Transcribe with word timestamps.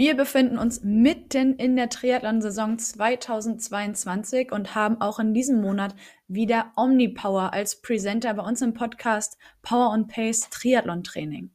Wir 0.00 0.16
befinden 0.16 0.56
uns 0.56 0.82
mitten 0.82 1.56
in 1.56 1.76
der 1.76 1.90
Triathlon-Saison 1.90 2.78
2022 2.78 4.50
und 4.50 4.74
haben 4.74 4.98
auch 4.98 5.18
in 5.18 5.34
diesem 5.34 5.60
Monat 5.60 5.94
wieder 6.26 6.72
Omnipower 6.74 7.52
als 7.52 7.82
Presenter 7.82 8.32
bei 8.32 8.42
uns 8.42 8.62
im 8.62 8.72
Podcast 8.72 9.36
Power 9.60 9.90
on 9.90 10.06
Pace 10.06 10.48
Triathlon 10.48 11.04
Training. 11.04 11.50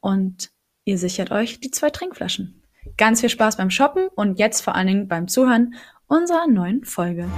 und 0.00 0.50
ihr 0.84 0.96
sichert 0.98 1.30
euch 1.30 1.60
die 1.60 1.70
zwei 1.70 1.90
Trinkflaschen. 1.90 2.62
Ganz 2.96 3.20
viel 3.20 3.28
Spaß 3.28 3.58
beim 3.58 3.68
Shoppen 3.70 4.08
und 4.16 4.38
jetzt 4.38 4.62
vor 4.62 4.74
allen 4.74 4.86
Dingen 4.88 5.06
beim 5.06 5.28
Zuhören 5.28 5.74
unserer 6.08 6.46
neuen 6.48 6.82
Folge. 6.84 7.28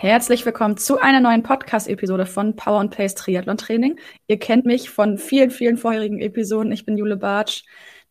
Herzlich 0.00 0.46
willkommen 0.46 0.76
zu 0.76 1.00
einer 1.00 1.18
neuen 1.18 1.42
Podcast-Episode 1.42 2.24
von 2.24 2.54
Power 2.54 2.78
and 2.78 2.96
Pace 2.96 3.16
Triathlon 3.16 3.56
Training. 3.56 3.98
Ihr 4.28 4.38
kennt 4.38 4.64
mich 4.64 4.90
von 4.90 5.18
vielen, 5.18 5.50
vielen 5.50 5.76
vorherigen 5.76 6.20
Episoden. 6.20 6.70
Ich 6.70 6.86
bin 6.86 6.96
Jule 6.96 7.16
Bartsch, 7.16 7.64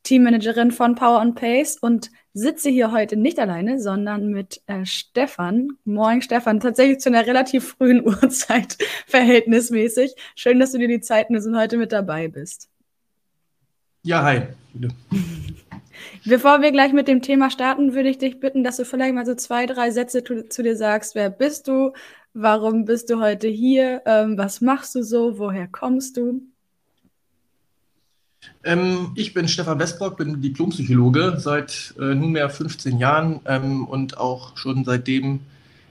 Teammanagerin 0.04 0.72
von 0.72 0.96
Power 0.96 1.22
and 1.22 1.36
Pace 1.36 1.78
und 1.80 2.12
sitze 2.34 2.70
hier 2.70 2.92
heute 2.92 3.16
nicht 3.16 3.40
alleine, 3.40 3.80
sondern 3.80 4.28
mit 4.28 4.62
äh, 4.68 4.86
Stefan. 4.86 5.78
Moin 5.86 6.22
Stefan, 6.22 6.60
tatsächlich 6.60 7.00
zu 7.00 7.08
einer 7.08 7.26
relativ 7.26 7.70
frühen 7.78 8.04
Uhrzeit 8.06 8.78
verhältnismäßig. 9.06 10.14
Schön, 10.36 10.60
dass 10.60 10.74
du 10.74 10.80
dir 10.80 10.90
die 10.90 11.00
Zeit 11.00 11.30
nimmst 11.30 11.48
und 11.48 11.58
heute 11.58 11.78
mit 11.78 11.94
dabei 11.94 12.28
bist. 12.28 12.68
Ja, 14.04 14.24
hi. 14.24 14.42
Bevor 16.26 16.62
wir 16.62 16.72
gleich 16.72 16.94
mit 16.94 17.08
dem 17.08 17.22
Thema 17.22 17.50
starten, 17.50 17.94
würde 17.94 18.10
ich 18.10 18.18
dich 18.18 18.40
bitten, 18.40 18.64
dass 18.64 18.78
du 18.78 18.86
vielleicht 18.86 19.14
mal 19.14 19.26
so 19.26 19.36
zwei, 19.36 19.66
drei 19.66 19.92
Sätze 19.92 20.24
zu, 20.24 20.48
zu 20.48 20.64
dir 20.64 20.76
sagst. 20.76 21.16
Wer 21.16 21.30
bist 21.30 21.68
du? 21.68 21.94
Warum 22.34 22.86
bist 22.86 23.10
du 23.10 23.20
heute 23.20 23.48
hier? 23.48 24.02
Ähm, 24.06 24.38
was 24.38 24.62
machst 24.62 24.94
du 24.96 25.04
so? 25.04 25.40
Woher 25.40 25.68
kommst 25.68 26.18
du? 26.18 26.42
Ähm, 28.64 29.12
ich 29.16 29.34
bin 29.34 29.48
Stefan 29.48 29.80
Westbrock, 29.80 30.18
bin 30.18 30.42
Diplompsychologe 30.42 31.36
seit 31.40 31.94
äh, 32.00 32.14
nunmehr 32.14 32.50
15 32.50 32.98
Jahren 33.00 33.40
ähm, 33.46 33.86
und 33.86 34.18
auch 34.18 34.58
schon 34.58 34.84
seitdem 34.84 35.42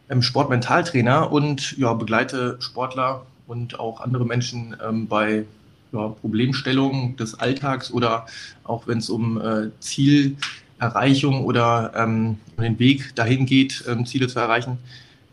ähm, 0.09 0.23
Sportmentaltrainer 0.23 1.33
und 1.33 1.77
ja, 1.79 1.93
begleite 1.95 2.57
Sportler 2.61 3.27
und 3.47 3.79
auch 3.79 4.01
andere 4.01 4.25
Menschen 4.25 4.77
ähm, 4.87 5.09
bei 5.09 5.47
ja, 5.93 6.09
Problemstellungen 6.09 7.17
des 7.17 7.35
Alltags 7.35 7.91
oder 7.91 8.27
auch 8.65 8.87
wenn 8.87 8.99
es 8.99 9.11
um 9.11 9.41
äh, 9.41 9.71
Zielerreichung 9.81 11.45
oder 11.45 11.93
ähm, 11.97 12.39
den 12.59 12.79
Weg 12.79 13.15
dahin 13.15 13.47
geht, 13.47 13.85
ähm, 13.89 14.07
Ziele 14.07 14.29
zu 14.29 14.39
erreichen. 14.39 14.79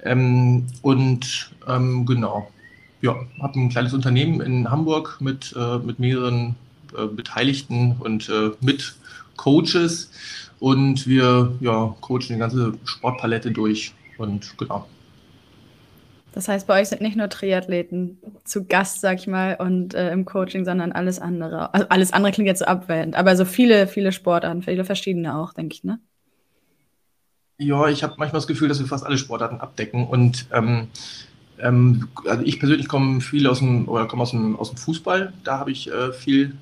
Ähm, 0.03 0.66
und 0.81 1.52
ähm, 1.68 2.06
genau, 2.06 2.50
ja, 3.02 3.16
habe 3.42 3.59
ein 3.59 3.69
kleines 3.69 3.94
Unternehmen 3.94 4.42
in 4.42 4.69
Hamburg 4.69 5.18
mit, 5.19 5.53
äh, 5.58 5.78
mit 5.80 6.00
mehreren 6.00 6.56
äh, 6.97 7.08
Beteiligten 7.08 7.96
und 8.00 8.30
äh, 8.30 8.52
mit 8.62 8.96
Coaches 9.38 10.12
und 10.59 11.08
wir 11.08 11.53
ja, 11.59 11.96
coachen 12.02 12.30
die 12.30 12.38
ganze 12.38 12.74
Sportpalette 12.86 13.52
durch 13.52 13.94
und 14.18 14.58
genau. 14.58 14.88
Das 16.33 16.49
heißt, 16.49 16.67
bei 16.67 16.81
euch 16.81 16.89
sind 16.89 17.01
nicht 17.01 17.17
nur 17.17 17.29
Triathleten 17.29 18.19
zu 18.44 18.66
Gast, 18.66 19.01
sag 19.01 19.19
ich 19.19 19.27
mal, 19.27 19.55
und 19.59 19.95
äh, 19.95 20.11
im 20.11 20.25
Coaching, 20.25 20.66
sondern 20.66 20.91
alles 20.91 21.19
andere. 21.19 21.73
Also 21.73 21.88
alles 21.89 22.13
andere 22.13 22.33
klingt 22.33 22.47
jetzt 22.47 22.59
so 22.59 22.66
abwertend, 22.66 23.16
aber 23.16 23.38
so 23.38 23.45
viele, 23.45 23.88
viele 23.88 24.11
Sportarten, 24.11 24.63
viele 24.63 24.85
verschiedene 24.85 25.38
auch, 25.38 25.53
denke 25.53 25.75
ich, 25.75 25.85
ne? 25.85 26.01
Ja, 27.59 27.88
ich 27.88 28.03
habe 28.03 28.16
manchmal 28.17 28.39
das 28.39 28.47
Gefühl, 28.47 28.67
dass 28.67 28.79
wir 28.79 28.88
fast 28.88 29.05
alle 29.05 29.18
Sportarten 29.18 29.62
abdecken 29.62 30.07
und 30.07 30.47
ähm, 30.51 30.88
ähm, 31.59 32.09
also 32.27 32.44
ich 32.44 32.59
persönlich 32.59 32.88
komme 32.88 33.21
viel 33.21 33.47
aus 33.47 33.59
dem 33.59 33.88
oder 33.89 34.07
komme 34.07 34.24
aus 34.24 34.31
dem, 34.31 34.57
aus 34.57 34.69
dem 34.69 34.77
Fußball, 34.77 35.33
da 35.44 35.59
habe 35.59 35.71
ich 35.71 35.91
äh, 35.91 36.13
viel 36.13 36.56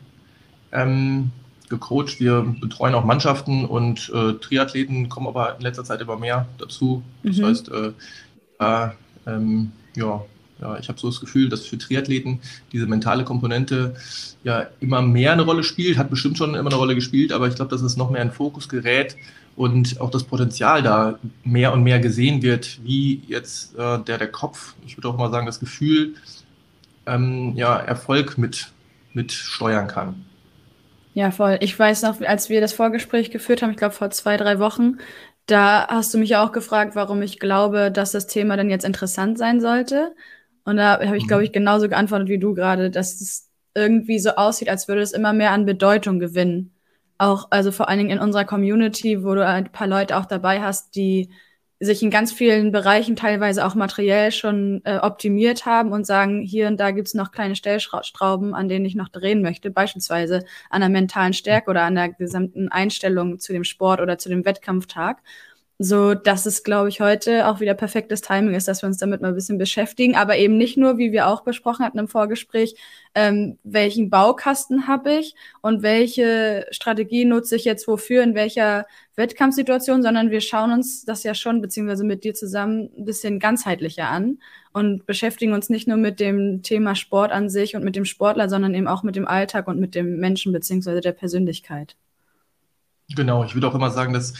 ähm, 0.71 1.31
gecoacht. 1.69 2.19
Wir 2.19 2.41
betreuen 2.61 2.95
auch 2.95 3.05
Mannschaften 3.05 3.65
und 3.65 4.11
äh, 4.15 4.33
Triathleten 4.35 5.09
kommen 5.09 5.27
aber 5.27 5.55
in 5.57 5.61
letzter 5.61 5.85
Zeit 5.85 6.01
immer 6.01 6.17
mehr 6.17 6.47
dazu. 6.59 7.03
Das 7.29 7.41
Mhm. 7.41 7.43
heißt, 7.43 7.71
äh, 7.71 7.93
ähm, 9.25 9.71
ja, 9.95 10.23
ja, 10.61 10.77
ich 10.77 10.87
habe 10.89 10.99
so 10.99 11.09
das 11.09 11.19
Gefühl, 11.19 11.49
dass 11.49 11.65
für 11.65 11.77
Triathleten 11.77 12.39
diese 12.71 12.85
mentale 12.85 13.23
Komponente 13.23 13.95
ja 14.43 14.67
immer 14.79 15.01
mehr 15.01 15.33
eine 15.33 15.41
Rolle 15.41 15.63
spielt, 15.63 15.97
hat 15.97 16.09
bestimmt 16.09 16.37
schon 16.37 16.53
immer 16.55 16.69
eine 16.69 16.77
Rolle 16.77 16.95
gespielt, 16.95 17.31
aber 17.31 17.47
ich 17.47 17.55
glaube, 17.55 17.71
dass 17.71 17.81
es 17.81 17.97
noch 17.97 18.11
mehr 18.11 18.21
in 18.21 18.31
Fokus 18.31 18.69
gerät 18.69 19.15
und 19.55 19.99
auch 19.99 20.11
das 20.11 20.23
Potenzial 20.23 20.83
da 20.83 21.19
mehr 21.43 21.73
und 21.73 21.83
mehr 21.83 21.99
gesehen 21.99 22.41
wird, 22.41 22.79
wie 22.83 23.23
jetzt 23.27 23.75
äh, 23.75 23.99
der, 23.99 24.17
der 24.17 24.27
Kopf, 24.27 24.75
ich 24.85 24.97
würde 24.97 25.09
auch 25.09 25.17
mal 25.17 25.31
sagen, 25.31 25.45
das 25.45 25.59
Gefühl, 25.59 26.15
ähm, 27.07 27.53
ja, 27.55 27.77
Erfolg 27.77 28.37
mit, 28.37 28.71
mit 29.13 29.31
steuern 29.31 29.87
kann. 29.87 30.25
Ja, 31.13 31.31
voll. 31.31 31.57
Ich 31.59 31.77
weiß 31.77 32.03
noch, 32.03 32.21
als 32.21 32.49
wir 32.49 32.61
das 32.61 32.71
Vorgespräch 32.71 33.31
geführt 33.31 33.61
haben, 33.61 33.71
ich 33.71 33.77
glaube 33.77 33.93
vor 33.93 34.11
zwei, 34.11 34.37
drei 34.37 34.59
Wochen, 34.59 34.99
Da 35.45 35.87
hast 35.87 36.13
du 36.13 36.17
mich 36.17 36.35
auch 36.35 36.51
gefragt, 36.51 36.95
warum 36.95 37.21
ich 37.21 37.39
glaube, 37.39 37.91
dass 37.91 38.11
das 38.11 38.27
Thema 38.27 38.57
dann 38.57 38.69
jetzt 38.69 38.85
interessant 38.85 39.37
sein 39.37 39.59
sollte. 39.59 40.15
Und 40.63 40.77
da 40.77 40.99
habe 40.99 41.17
ich, 41.17 41.27
glaube 41.27 41.41
mhm. 41.41 41.45
ich, 41.45 41.51
genauso 41.51 41.89
geantwortet 41.89 42.29
wie 42.29 42.39
du 42.39 42.53
gerade, 42.53 42.91
dass 42.91 43.19
es 43.19 43.49
irgendwie 43.73 44.19
so 44.19 44.31
aussieht, 44.31 44.69
als 44.69 44.87
würde 44.87 45.01
es 45.01 45.11
immer 45.11 45.33
mehr 45.33 45.51
an 45.51 45.65
Bedeutung 45.65 46.19
gewinnen. 46.19 46.73
Auch, 47.17 47.47
also 47.51 47.71
vor 47.71 47.89
allen 47.89 47.99
Dingen 47.99 48.09
in 48.11 48.19
unserer 48.19 48.45
Community, 48.45 49.23
wo 49.23 49.35
du 49.35 49.45
ein 49.45 49.71
paar 49.71 49.87
Leute 49.87 50.17
auch 50.17 50.25
dabei 50.25 50.61
hast, 50.61 50.95
die 50.95 51.29
sich 51.83 52.03
in 52.03 52.11
ganz 52.11 52.31
vielen 52.31 52.71
Bereichen 52.71 53.15
teilweise 53.15 53.65
auch 53.65 53.73
materiell 53.73 54.31
schon 54.31 54.81
äh, 54.85 54.97
optimiert 54.97 55.65
haben 55.65 55.91
und 55.91 56.05
sagen, 56.05 56.41
hier 56.41 56.67
und 56.67 56.79
da 56.79 56.91
gibt's 56.91 57.15
noch 57.15 57.31
kleine 57.31 57.55
Stellschrauben, 57.55 58.53
an 58.53 58.69
denen 58.69 58.85
ich 58.85 58.93
noch 58.93 59.09
drehen 59.09 59.41
möchte, 59.41 59.71
beispielsweise 59.71 60.45
an 60.69 60.81
der 60.81 60.89
mentalen 60.89 61.33
Stärke 61.33 61.71
oder 61.71 61.81
an 61.81 61.95
der 61.95 62.09
gesamten 62.09 62.69
Einstellung 62.69 63.39
zu 63.39 63.51
dem 63.51 63.63
Sport 63.63 63.99
oder 63.99 64.19
zu 64.19 64.29
dem 64.29 64.45
Wettkampftag 64.45 65.23
so 65.83 66.13
dass 66.13 66.45
es, 66.45 66.63
glaube 66.63 66.89
ich, 66.89 67.01
heute 67.01 67.47
auch 67.47 67.59
wieder 67.59 67.73
perfektes 67.73 68.21
Timing 68.21 68.53
ist, 68.53 68.67
dass 68.67 68.83
wir 68.83 68.87
uns 68.87 68.97
damit 68.97 69.21
mal 69.21 69.29
ein 69.29 69.35
bisschen 69.35 69.57
beschäftigen, 69.57 70.15
aber 70.15 70.37
eben 70.37 70.55
nicht 70.55 70.77
nur, 70.77 70.99
wie 70.99 71.11
wir 71.11 71.27
auch 71.27 71.41
besprochen 71.41 71.83
hatten 71.83 71.97
im 71.97 72.07
Vorgespräch, 72.07 72.75
ähm, 73.15 73.57
welchen 73.63 74.11
Baukasten 74.11 74.87
habe 74.87 75.13
ich 75.13 75.33
und 75.61 75.81
welche 75.81 76.67
Strategie 76.69 77.25
nutze 77.25 77.55
ich 77.55 77.65
jetzt 77.65 77.87
wofür, 77.87 78.21
in 78.21 78.35
welcher 78.35 78.85
Wettkampfsituation, 79.15 80.03
sondern 80.03 80.29
wir 80.29 80.41
schauen 80.41 80.71
uns 80.71 81.03
das 81.03 81.23
ja 81.23 81.33
schon, 81.33 81.61
beziehungsweise 81.61 82.03
mit 82.03 82.23
dir 82.23 82.35
zusammen, 82.35 82.91
ein 82.95 83.05
bisschen 83.05 83.39
ganzheitlicher 83.39 84.07
an 84.07 84.37
und 84.73 85.07
beschäftigen 85.07 85.53
uns 85.53 85.69
nicht 85.69 85.87
nur 85.87 85.97
mit 85.97 86.19
dem 86.19 86.61
Thema 86.61 86.93
Sport 86.93 87.31
an 87.31 87.49
sich 87.49 87.75
und 87.75 87.83
mit 87.83 87.95
dem 87.95 88.05
Sportler, 88.05 88.49
sondern 88.49 88.75
eben 88.75 88.87
auch 88.87 89.01
mit 89.01 89.15
dem 89.15 89.27
Alltag 89.27 89.67
und 89.67 89.79
mit 89.79 89.95
dem 89.95 90.17
Menschen, 90.17 90.53
beziehungsweise 90.53 91.01
der 91.01 91.13
Persönlichkeit. 91.13 91.95
Genau, 93.15 93.43
ich 93.43 93.55
würde 93.55 93.67
auch 93.67 93.75
immer 93.75 93.89
sagen, 93.89 94.13
dass 94.13 94.35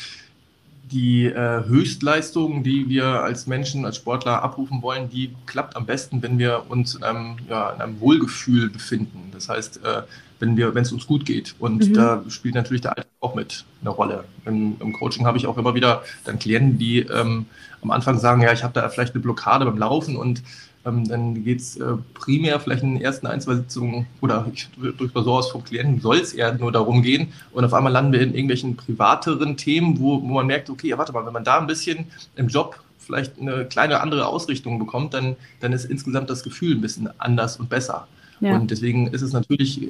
die 0.92 1.26
äh, 1.26 1.64
Höchstleistung, 1.66 2.64
die 2.64 2.90
wir 2.90 3.06
als 3.06 3.48
Menschen, 3.48 3.86
als 3.86 3.98
Sportler 3.98 4.44
abrufen 4.44 4.82
wollen, 4.82 5.10
die 5.10 5.34
klappt 5.46 5.76
am 5.76 5.86
besten, 5.86 6.22
wenn 6.22 6.38
wir 6.38 6.66
uns 6.70 6.96
in 6.96 7.04
einem, 7.04 7.38
ja, 7.50 7.72
in 7.72 7.82
einem 7.82 8.00
Wohlgefühl 8.00 8.70
befinden. 8.70 9.30
Das 9.32 9.50
heißt, 9.50 9.84
äh, 9.84 10.02
wenn 10.40 10.58
wir, 10.58 10.76
wenn 10.76 10.84
es 10.84 10.92
uns 10.92 11.08
gut 11.08 11.26
geht. 11.26 11.56
Und 11.60 11.90
mhm. 11.90 11.94
da 11.94 12.24
spielt 12.28 12.56
natürlich 12.56 12.82
der 12.82 12.98
Alltag 12.98 13.08
auch 13.22 13.36
mit 13.36 13.64
eine 13.82 13.92
Rolle. 13.92 14.26
Im, 14.46 14.76
im 14.80 14.92
Coaching 14.94 15.26
habe 15.26 15.38
ich 15.38 15.48
auch 15.48 15.58
immer 15.58 15.76
wieder 15.76 16.04
dann 16.26 16.40
Klienten, 16.40 16.78
die 16.78 17.00
ähm, 17.00 17.46
am 17.82 17.92
Anfang 17.92 18.20
sagen, 18.20 18.42
ja, 18.42 18.52
ich 18.52 18.64
habe 18.64 18.74
da 18.74 18.90
vielleicht 18.90 19.14
eine 19.14 19.22
Blockade 19.22 19.66
beim 19.66 19.78
Laufen 19.78 20.18
und 20.18 20.44
ähm, 20.86 21.08
dann 21.08 21.44
geht 21.44 21.62
es 21.62 21.78
äh, 21.78 21.94
primär 22.14 22.60
vielleicht 22.60 22.84
in 22.84 22.96
den 22.96 23.02
ersten 23.02 23.28
ein, 23.28 23.40
zwei 23.40 23.56
Sitzungen 23.56 24.08
oder 24.22 24.48
ich 24.54 24.68
drücke 24.98 25.22
so 25.22 25.34
aus 25.34 25.52
vom 25.52 25.64
Klienten, 25.64 26.02
soll 26.02 26.18
es 26.18 26.34
eher 26.34 26.54
nur 26.54 26.72
darum 26.72 27.04
gehen. 27.04 27.34
Und 27.52 27.66
auf 27.66 27.74
einmal 27.74 27.92
landen 27.92 28.14
wir 28.14 28.22
in 28.22 28.34
irgendwelchen 28.34 28.76
privateren 28.76 29.58
Themen, 29.58 30.00
wo, 30.00 30.22
wo 30.22 30.34
man 30.34 30.48
merkt, 30.48 30.70
okay, 30.70 30.88
ja, 30.88 30.98
warte 30.98 31.14
mal, 31.14 31.26
wenn 31.26 31.34
man 31.34 31.44
da 31.44 31.60
ein 31.60 31.68
bisschen 31.68 32.06
im 32.36 32.48
Job 32.48 32.80
vielleicht 32.98 33.40
eine 33.40 33.66
kleine 33.66 34.02
andere 34.02 34.26
Ausrichtung 34.26 34.80
bekommt, 34.80 35.14
dann, 35.14 35.36
dann 35.60 35.74
ist 35.74 35.86
insgesamt 35.86 36.30
das 36.30 36.44
Gefühl 36.44 36.76
ein 36.76 36.82
bisschen 36.82 37.10
anders 37.20 37.58
und 37.58 37.70
besser. 37.70 38.08
Ja. 38.40 38.56
Und 38.56 38.72
deswegen 38.72 39.08
ist 39.08 39.22
es 39.22 39.34
natürlich, 39.34 39.90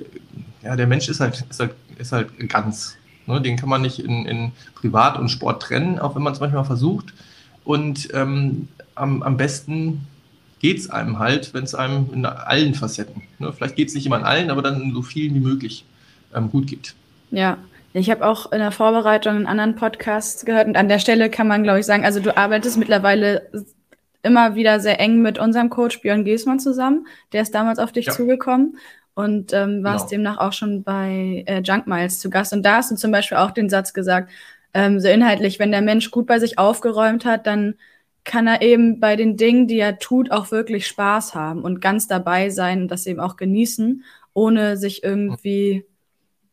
ja, 0.61 0.75
der 0.75 0.87
Mensch 0.87 1.07
ist 1.07 1.21
halt, 1.21 1.45
ist 1.49 1.59
halt, 1.59 1.73
ist 1.97 2.11
halt 2.11 2.49
ganz. 2.49 2.97
Ne? 3.27 3.41
Den 3.41 3.55
kann 3.55 3.69
man 3.69 3.81
nicht 3.81 3.99
in, 3.99 4.25
in 4.25 4.51
Privat 4.75 5.17
und 5.17 5.29
Sport 5.29 5.61
trennen, 5.61 5.99
auch 5.99 6.15
wenn 6.15 6.23
man 6.23 6.33
es 6.33 6.39
manchmal 6.41 6.65
versucht. 6.65 7.13
Und 7.63 8.09
ähm, 8.13 8.67
am, 8.95 9.23
am 9.23 9.37
besten 9.37 10.07
geht 10.61 10.77
es 10.77 10.89
einem 10.91 11.17
halt, 11.17 11.55
wenn 11.55 11.63
es 11.63 11.73
einem 11.73 12.09
in 12.13 12.23
allen 12.25 12.75
Facetten, 12.75 13.23
ne? 13.39 13.51
vielleicht 13.51 13.75
geht 13.75 13.87
es 13.87 13.95
nicht 13.95 14.05
immer 14.05 14.17
in 14.17 14.23
allen, 14.23 14.51
aber 14.51 14.61
dann 14.61 14.79
in 14.79 14.93
so 14.93 15.01
vielen 15.01 15.33
wie 15.33 15.39
möglich 15.39 15.85
ähm, 16.35 16.51
gut 16.51 16.67
geht. 16.67 16.93
Ja, 17.31 17.57
ich 17.93 18.11
habe 18.11 18.25
auch 18.25 18.51
in 18.51 18.59
der 18.59 18.71
Vorbereitung 18.71 19.35
einen 19.35 19.47
anderen 19.47 19.75
Podcast 19.75 20.45
gehört 20.45 20.67
und 20.67 20.77
an 20.77 20.87
der 20.87 20.99
Stelle 20.99 21.31
kann 21.31 21.47
man, 21.47 21.63
glaube 21.63 21.79
ich, 21.79 21.85
sagen, 21.87 22.05
also 22.05 22.19
du 22.19 22.37
arbeitest 22.37 22.77
mittlerweile 22.77 23.49
immer 24.21 24.53
wieder 24.53 24.79
sehr 24.79 24.99
eng 24.99 25.23
mit 25.23 25.39
unserem 25.39 25.71
Coach 25.71 25.99
Björn 26.01 26.23
Giesmann 26.23 26.59
zusammen. 26.59 27.07
Der 27.33 27.41
ist 27.41 27.55
damals 27.55 27.79
auf 27.79 27.91
dich 27.91 28.05
ja. 28.05 28.11
zugekommen 28.13 28.77
und 29.15 29.53
ähm, 29.53 29.83
warst 29.83 30.09
genau. 30.09 30.29
demnach 30.29 30.37
auch 30.37 30.53
schon 30.53 30.83
bei 30.83 31.43
äh, 31.47 31.61
Junk 31.61 31.87
Miles 31.87 32.19
zu 32.19 32.29
Gast. 32.29 32.53
Und 32.53 32.63
da 32.63 32.75
hast 32.75 32.91
du 32.91 32.95
zum 32.95 33.11
Beispiel 33.11 33.39
auch 33.39 33.51
den 33.51 33.67
Satz 33.67 33.93
gesagt, 33.93 34.29
ähm, 34.75 34.99
so 34.99 35.07
inhaltlich, 35.07 35.57
wenn 35.57 35.71
der 35.71 35.81
Mensch 35.81 36.11
gut 36.11 36.27
bei 36.27 36.37
sich 36.37 36.59
aufgeräumt 36.59 37.25
hat, 37.25 37.47
dann 37.47 37.75
kann 38.23 38.47
er 38.47 38.61
eben 38.61 38.99
bei 38.99 39.15
den 39.15 39.37
Dingen, 39.37 39.67
die 39.67 39.79
er 39.79 39.99
tut, 39.99 40.31
auch 40.31 40.51
wirklich 40.51 40.87
Spaß 40.87 41.33
haben 41.33 41.63
und 41.63 41.81
ganz 41.81 42.07
dabei 42.07 42.49
sein 42.49 42.83
und 42.83 42.87
das 42.89 43.07
eben 43.07 43.19
auch 43.19 43.35
genießen, 43.35 44.03
ohne 44.33 44.77
sich 44.77 45.03
irgendwie, 45.03 45.85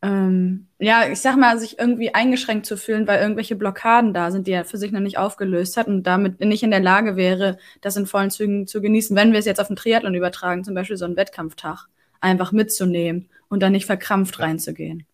ähm, 0.00 0.66
ja, 0.78 1.08
ich 1.10 1.20
sag 1.20 1.36
mal, 1.36 1.58
sich 1.58 1.78
irgendwie 1.78 2.14
eingeschränkt 2.14 2.66
zu 2.66 2.76
fühlen, 2.76 3.06
weil 3.06 3.20
irgendwelche 3.20 3.56
Blockaden 3.56 4.14
da 4.14 4.30
sind, 4.30 4.46
die 4.46 4.52
er 4.52 4.64
für 4.64 4.78
sich 4.78 4.92
noch 4.92 5.00
nicht 5.00 5.18
aufgelöst 5.18 5.76
hat 5.76 5.88
und 5.88 6.04
damit 6.04 6.40
nicht 6.40 6.62
in 6.62 6.70
der 6.70 6.80
Lage 6.80 7.16
wäre, 7.16 7.58
das 7.80 7.96
in 7.96 8.06
vollen 8.06 8.30
Zügen 8.30 8.66
zu 8.66 8.80
genießen. 8.80 9.14
Wenn 9.14 9.32
wir 9.32 9.38
es 9.38 9.46
jetzt 9.46 9.60
auf 9.60 9.68
den 9.68 9.76
Triathlon 9.76 10.14
übertragen, 10.14 10.64
zum 10.64 10.74
Beispiel 10.74 10.96
so 10.96 11.04
einen 11.04 11.16
Wettkampftag, 11.16 11.88
einfach 12.20 12.52
mitzunehmen 12.52 13.28
und 13.48 13.62
dann 13.62 13.72
nicht 13.72 13.86
verkrampft 13.86 14.40
reinzugehen. 14.40 15.06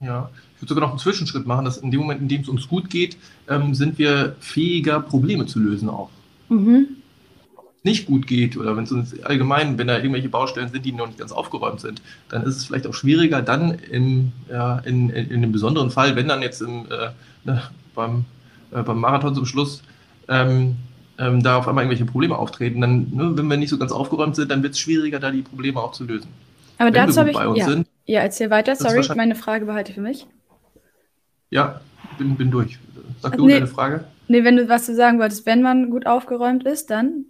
Ja, 0.00 0.30
ich 0.54 0.62
würde 0.62 0.68
sogar 0.68 0.82
noch 0.82 0.90
einen 0.90 0.98
Zwischenschritt 0.98 1.46
machen, 1.46 1.64
dass 1.64 1.78
in 1.78 1.90
dem 1.90 2.00
Moment, 2.00 2.20
in 2.20 2.28
dem 2.28 2.42
es 2.42 2.48
uns 2.48 2.68
gut 2.68 2.90
geht, 2.90 3.16
ähm, 3.48 3.74
sind 3.74 3.98
wir 3.98 4.36
fähiger, 4.40 5.00
Probleme 5.00 5.46
zu 5.46 5.58
lösen 5.58 5.88
auch. 5.88 6.10
Mhm. 6.48 6.88
Nicht 7.82 8.06
gut 8.06 8.26
geht 8.26 8.56
oder 8.56 8.76
wenn 8.76 8.84
es 8.84 8.92
uns 8.92 9.22
allgemein, 9.22 9.78
wenn 9.78 9.86
da 9.86 9.96
irgendwelche 9.96 10.28
Baustellen 10.28 10.68
sind, 10.68 10.84
die 10.84 10.92
noch 10.92 11.06
nicht 11.06 11.18
ganz 11.18 11.32
aufgeräumt 11.32 11.80
sind, 11.80 12.02
dann 12.28 12.42
ist 12.42 12.56
es 12.56 12.64
vielleicht 12.66 12.86
auch 12.86 12.94
schwieriger, 12.94 13.42
dann 13.42 13.78
im, 13.90 14.32
ja, 14.50 14.78
in, 14.80 15.08
in, 15.10 15.30
in 15.30 15.42
dem 15.42 15.52
besonderen 15.52 15.90
Fall, 15.90 16.16
wenn 16.16 16.28
dann 16.28 16.42
jetzt 16.42 16.60
im, 16.60 16.86
äh, 16.86 17.10
ne, 17.44 17.62
beim, 17.94 18.24
äh, 18.72 18.82
beim 18.82 18.98
Marathon 18.98 19.34
zum 19.34 19.46
Schluss 19.46 19.82
ähm, 20.28 20.76
ähm, 21.18 21.42
da 21.42 21.56
auf 21.56 21.68
einmal 21.68 21.84
irgendwelche 21.84 22.10
Probleme 22.10 22.36
auftreten, 22.36 22.80
dann, 22.80 23.08
ne, 23.12 23.32
wenn 23.36 23.48
wir 23.48 23.56
nicht 23.56 23.70
so 23.70 23.78
ganz 23.78 23.92
aufgeräumt 23.92 24.36
sind, 24.36 24.50
dann 24.50 24.62
wird 24.62 24.74
es 24.74 24.80
schwieriger, 24.80 25.20
da 25.20 25.30
die 25.30 25.42
Probleme 25.42 25.80
auch 25.80 25.92
zu 25.92 26.04
lösen. 26.04 26.28
Aber 26.78 26.86
wenn 26.86 26.94
dazu 26.94 27.20
habe 27.20 27.30
ich, 27.30 27.58
ja. 27.58 27.66
Sind, 27.66 27.88
ja, 28.04 28.20
erzähl 28.20 28.50
weiter. 28.50 28.76
Sorry, 28.76 29.06
meine 29.16 29.34
Frage 29.34 29.66
behalte 29.66 29.92
für 29.92 30.00
mich. 30.00 30.26
Ja, 31.50 31.80
bin, 32.18 32.36
bin 32.36 32.50
durch. 32.50 32.78
Sag 33.20 33.36
du 33.36 33.46
nee, 33.46 33.54
deine 33.54 33.66
Frage. 33.66 34.04
Nee, 34.28 34.44
wenn 34.44 34.56
du 34.56 34.68
was 34.68 34.86
zu 34.86 34.94
sagen 34.94 35.18
wolltest, 35.18 35.46
wenn 35.46 35.62
man 35.62 35.90
gut 35.90 36.06
aufgeräumt 36.06 36.64
ist, 36.64 36.90
dann? 36.90 37.26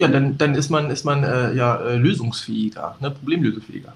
Ja, 0.00 0.08
dann, 0.08 0.38
dann 0.38 0.54
ist 0.54 0.70
man, 0.70 0.90
ist 0.90 1.04
man 1.04 1.24
äh, 1.24 1.54
ja 1.54 1.76
äh, 1.76 1.96
lösungsfähiger, 1.96 2.96
ne? 3.00 3.10
problemlösefähiger. 3.10 3.94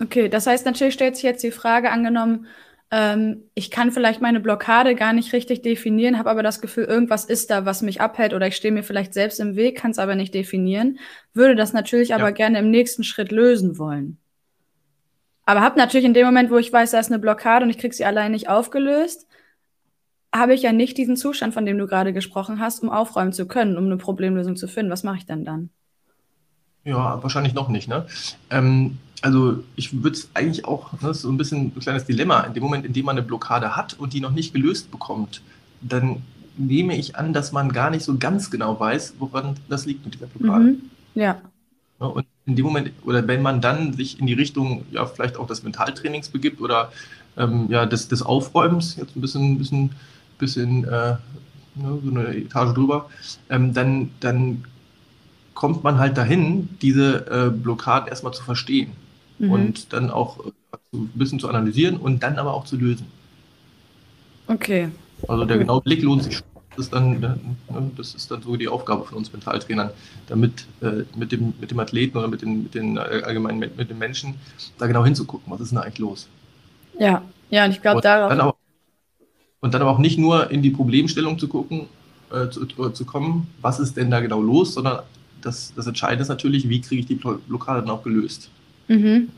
Okay, 0.00 0.28
das 0.28 0.46
heißt, 0.46 0.64
natürlich 0.64 0.94
stellt 0.94 1.16
sich 1.16 1.24
jetzt 1.24 1.42
die 1.42 1.50
Frage, 1.50 1.90
angenommen, 1.90 2.46
ähm, 2.90 3.42
ich 3.54 3.70
kann 3.70 3.92
vielleicht 3.92 4.22
meine 4.22 4.40
Blockade 4.40 4.94
gar 4.94 5.12
nicht 5.12 5.32
richtig 5.32 5.62
definieren, 5.62 6.18
habe 6.18 6.30
aber 6.30 6.42
das 6.42 6.60
Gefühl, 6.60 6.84
irgendwas 6.84 7.24
ist 7.24 7.50
da, 7.50 7.66
was 7.66 7.82
mich 7.82 8.00
abhält 8.00 8.32
oder 8.32 8.46
ich 8.46 8.56
stehe 8.56 8.72
mir 8.72 8.82
vielleicht 8.82 9.12
selbst 9.12 9.40
im 9.40 9.56
Weg, 9.56 9.76
kann 9.76 9.90
es 9.90 9.98
aber 9.98 10.14
nicht 10.14 10.32
definieren, 10.34 10.98
würde 11.34 11.54
das 11.54 11.72
natürlich 11.72 12.10
ja. 12.10 12.16
aber 12.16 12.32
gerne 12.32 12.58
im 12.58 12.70
nächsten 12.70 13.04
Schritt 13.04 13.30
lösen 13.30 13.78
wollen. 13.78 14.18
Aber 15.44 15.60
habe 15.60 15.78
natürlich 15.78 16.06
in 16.06 16.14
dem 16.14 16.26
Moment, 16.26 16.50
wo 16.50 16.58
ich 16.58 16.72
weiß, 16.72 16.90
da 16.90 16.98
ist 16.98 17.10
eine 17.10 17.18
Blockade 17.18 17.64
und 17.64 17.70
ich 17.70 17.78
kriege 17.78 17.94
sie 17.94 18.04
allein 18.04 18.32
nicht 18.32 18.48
aufgelöst, 18.48 19.26
habe 20.34 20.54
ich 20.54 20.62
ja 20.62 20.72
nicht 20.72 20.98
diesen 20.98 21.16
Zustand, 21.16 21.54
von 21.54 21.64
dem 21.64 21.78
du 21.78 21.86
gerade 21.86 22.12
gesprochen 22.12 22.60
hast, 22.60 22.82
um 22.82 22.90
aufräumen 22.90 23.32
zu 23.32 23.46
können, 23.46 23.78
um 23.78 23.86
eine 23.86 23.96
Problemlösung 23.96 24.56
zu 24.56 24.68
finden. 24.68 24.92
Was 24.92 25.04
mache 25.04 25.18
ich 25.18 25.26
denn 25.26 25.44
dann? 25.44 25.70
Ja, 26.84 27.22
wahrscheinlich 27.22 27.54
noch 27.54 27.68
nicht. 27.68 27.88
Ne? 27.88 28.06
Ähm, 28.50 28.98
also 29.22 29.64
ich 29.76 30.02
würde 30.02 30.16
es 30.16 30.30
eigentlich 30.34 30.64
auch, 30.64 31.00
ne, 31.00 31.12
so 31.14 31.28
ein 31.28 31.36
bisschen 31.36 31.66
ein 31.66 31.78
kleines 31.78 32.04
Dilemma, 32.04 32.42
in 32.42 32.54
dem 32.54 32.62
Moment, 32.62 32.86
in 32.86 32.92
dem 32.92 33.06
man 33.06 33.16
eine 33.16 33.26
Blockade 33.26 33.76
hat 33.76 33.94
und 33.98 34.12
die 34.12 34.20
noch 34.20 34.30
nicht 34.30 34.52
gelöst 34.52 34.90
bekommt, 34.90 35.42
dann 35.80 36.22
nehme 36.56 36.96
ich 36.96 37.16
an, 37.16 37.32
dass 37.32 37.52
man 37.52 37.72
gar 37.72 37.90
nicht 37.90 38.04
so 38.04 38.16
ganz 38.18 38.50
genau 38.50 38.78
weiß, 38.78 39.14
woran 39.18 39.56
das 39.68 39.86
liegt 39.86 40.04
mit 40.04 40.14
dieser 40.14 40.26
Blockade. 40.26 40.64
Mhm. 40.64 40.82
Ja. 41.14 41.40
ja. 42.00 42.06
Und 42.06 42.26
in 42.46 42.56
dem 42.56 42.64
Moment, 42.64 42.92
oder 43.04 43.26
wenn 43.26 43.42
man 43.42 43.60
dann 43.60 43.92
sich 43.92 44.18
in 44.18 44.26
die 44.26 44.34
Richtung, 44.34 44.84
ja, 44.90 45.06
vielleicht 45.06 45.36
auch 45.36 45.46
des 45.46 45.62
Mentaltrainings 45.62 46.28
begibt 46.28 46.60
oder 46.60 46.92
ähm, 47.36 47.66
ja, 47.70 47.86
des, 47.86 48.08
des 48.08 48.22
Aufräumens, 48.22 48.96
jetzt 48.96 49.16
ein 49.16 49.20
bisschen, 49.20 49.58
bisschen, 49.58 49.90
bisschen 50.38 50.84
äh, 50.84 51.16
ne, 51.74 51.98
so 52.04 52.10
eine 52.10 52.36
Etage 52.36 52.74
drüber, 52.74 53.10
ähm, 53.50 53.74
dann, 53.74 54.10
dann 54.20 54.64
kommt 55.54 55.82
man 55.82 55.98
halt 55.98 56.16
dahin, 56.16 56.68
diese 56.80 57.26
äh, 57.26 57.50
Blockaden 57.50 58.08
erstmal 58.08 58.32
zu 58.32 58.44
verstehen 58.44 58.92
mhm. 59.38 59.52
und 59.52 59.92
dann 59.92 60.10
auch 60.10 60.44
äh, 60.46 60.50
ein 60.92 61.08
bisschen 61.14 61.38
zu 61.38 61.48
analysieren 61.48 61.96
und 61.96 62.22
dann 62.22 62.38
aber 62.38 62.54
auch 62.54 62.64
zu 62.64 62.76
lösen. 62.76 63.06
Okay. 64.46 64.88
Also 65.26 65.44
der 65.44 65.58
genaue 65.58 65.82
Blick 65.82 66.02
lohnt 66.02 66.24
sich 66.24 66.36
schon 66.36 66.46
ist 66.78 66.92
dann, 66.92 67.22
äh, 67.22 67.72
ne, 67.72 67.90
das 67.96 68.14
ist 68.14 68.30
dann 68.30 68.42
so 68.42 68.56
die 68.56 68.68
Aufgabe 68.68 69.04
von 69.04 69.18
uns 69.18 69.32
Mentaltrainern, 69.32 69.90
damit 70.28 70.66
äh, 70.80 71.04
mit, 71.16 71.32
dem, 71.32 71.54
mit 71.60 71.70
dem 71.70 71.80
Athleten 71.80 72.16
oder 72.16 72.28
mit 72.28 72.42
den, 72.42 72.62
mit 72.62 72.74
den 72.74 72.96
äh, 72.96 73.00
allgemein 73.00 73.58
mit, 73.58 73.76
mit 73.76 73.90
den 73.90 73.98
Menschen 73.98 74.36
da 74.78 74.86
genau 74.86 75.04
hinzugucken, 75.04 75.52
was 75.52 75.60
ist 75.60 75.70
denn 75.70 75.76
da 75.76 75.82
eigentlich 75.82 75.98
los. 75.98 76.28
Ja, 76.98 77.22
ja, 77.50 77.64
und 77.64 77.72
ich 77.72 77.82
glaube 77.82 78.00
darauf. 78.00 78.30
Dann 78.30 78.40
aber, 78.40 78.56
und 79.60 79.74
dann 79.74 79.82
aber 79.82 79.90
auch 79.90 79.98
nicht 79.98 80.18
nur 80.18 80.50
in 80.50 80.62
die 80.62 80.70
Problemstellung 80.70 81.38
zu 81.38 81.48
gucken, 81.48 81.86
äh, 82.30 82.48
zu, 82.48 82.66
zu 82.66 83.04
kommen, 83.04 83.48
was 83.60 83.80
ist 83.80 83.96
denn 83.96 84.10
da 84.10 84.20
genau 84.20 84.40
los, 84.40 84.74
sondern 84.74 85.02
das, 85.42 85.72
das 85.74 85.86
Entscheidende 85.86 86.22
ist 86.22 86.28
natürlich, 86.28 86.68
wie 86.68 86.80
kriege 86.80 87.00
ich 87.00 87.06
die 87.06 87.14
Blockade 87.14 87.80
dann 87.80 87.90
auch 87.90 88.02
gelöst. 88.02 88.50
Mhm. 88.88 89.30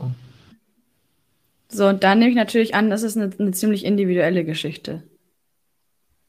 So, 1.69 1.87
und 1.87 2.03
dann 2.03 2.19
nehme 2.19 2.31
ich 2.31 2.35
natürlich 2.35 2.75
an, 2.75 2.89
das 2.89 3.03
ist 3.03 3.17
eine, 3.17 3.31
eine 3.37 3.51
ziemlich 3.51 3.85
individuelle 3.85 4.43
Geschichte. 4.43 5.03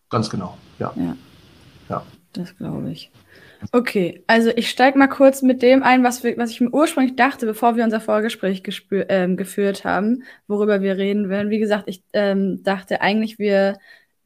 Ganz 0.09 0.31
genau, 0.31 0.57
ja. 0.79 0.93
Ja. 0.97 1.17
Ja. 1.89 2.07
Das 2.33 2.57
glaube 2.57 2.91
ich. 2.91 3.11
Okay, 3.71 4.25
also 4.27 4.51
ich 4.57 4.71
steige 4.71 4.99
mal 4.99 5.07
kurz 5.07 5.43
mit 5.43 5.63
dem 5.63 5.83
ein, 5.83 6.03
was, 6.03 6.25
wir, 6.25 6.37
was 6.37 6.51
ich 6.51 6.61
mir 6.61 6.71
ursprünglich 6.71 7.15
dachte, 7.15 7.47
bevor 7.47 7.77
wir 7.77 7.85
unser 7.85 8.01
Vorgespräch 8.01 8.65
gespür, 8.65 9.07
ähm, 9.09 9.37
geführt 9.37 9.85
haben, 9.85 10.25
worüber 10.49 10.81
wir 10.81 10.97
reden 10.97 11.29
werden. 11.29 11.51
Wie 11.51 11.61
gesagt, 11.61 11.85
ich 11.87 12.03
ähm, 12.13 12.63
dachte 12.65 13.01
eigentlich, 13.01 13.39
wir 13.39 13.79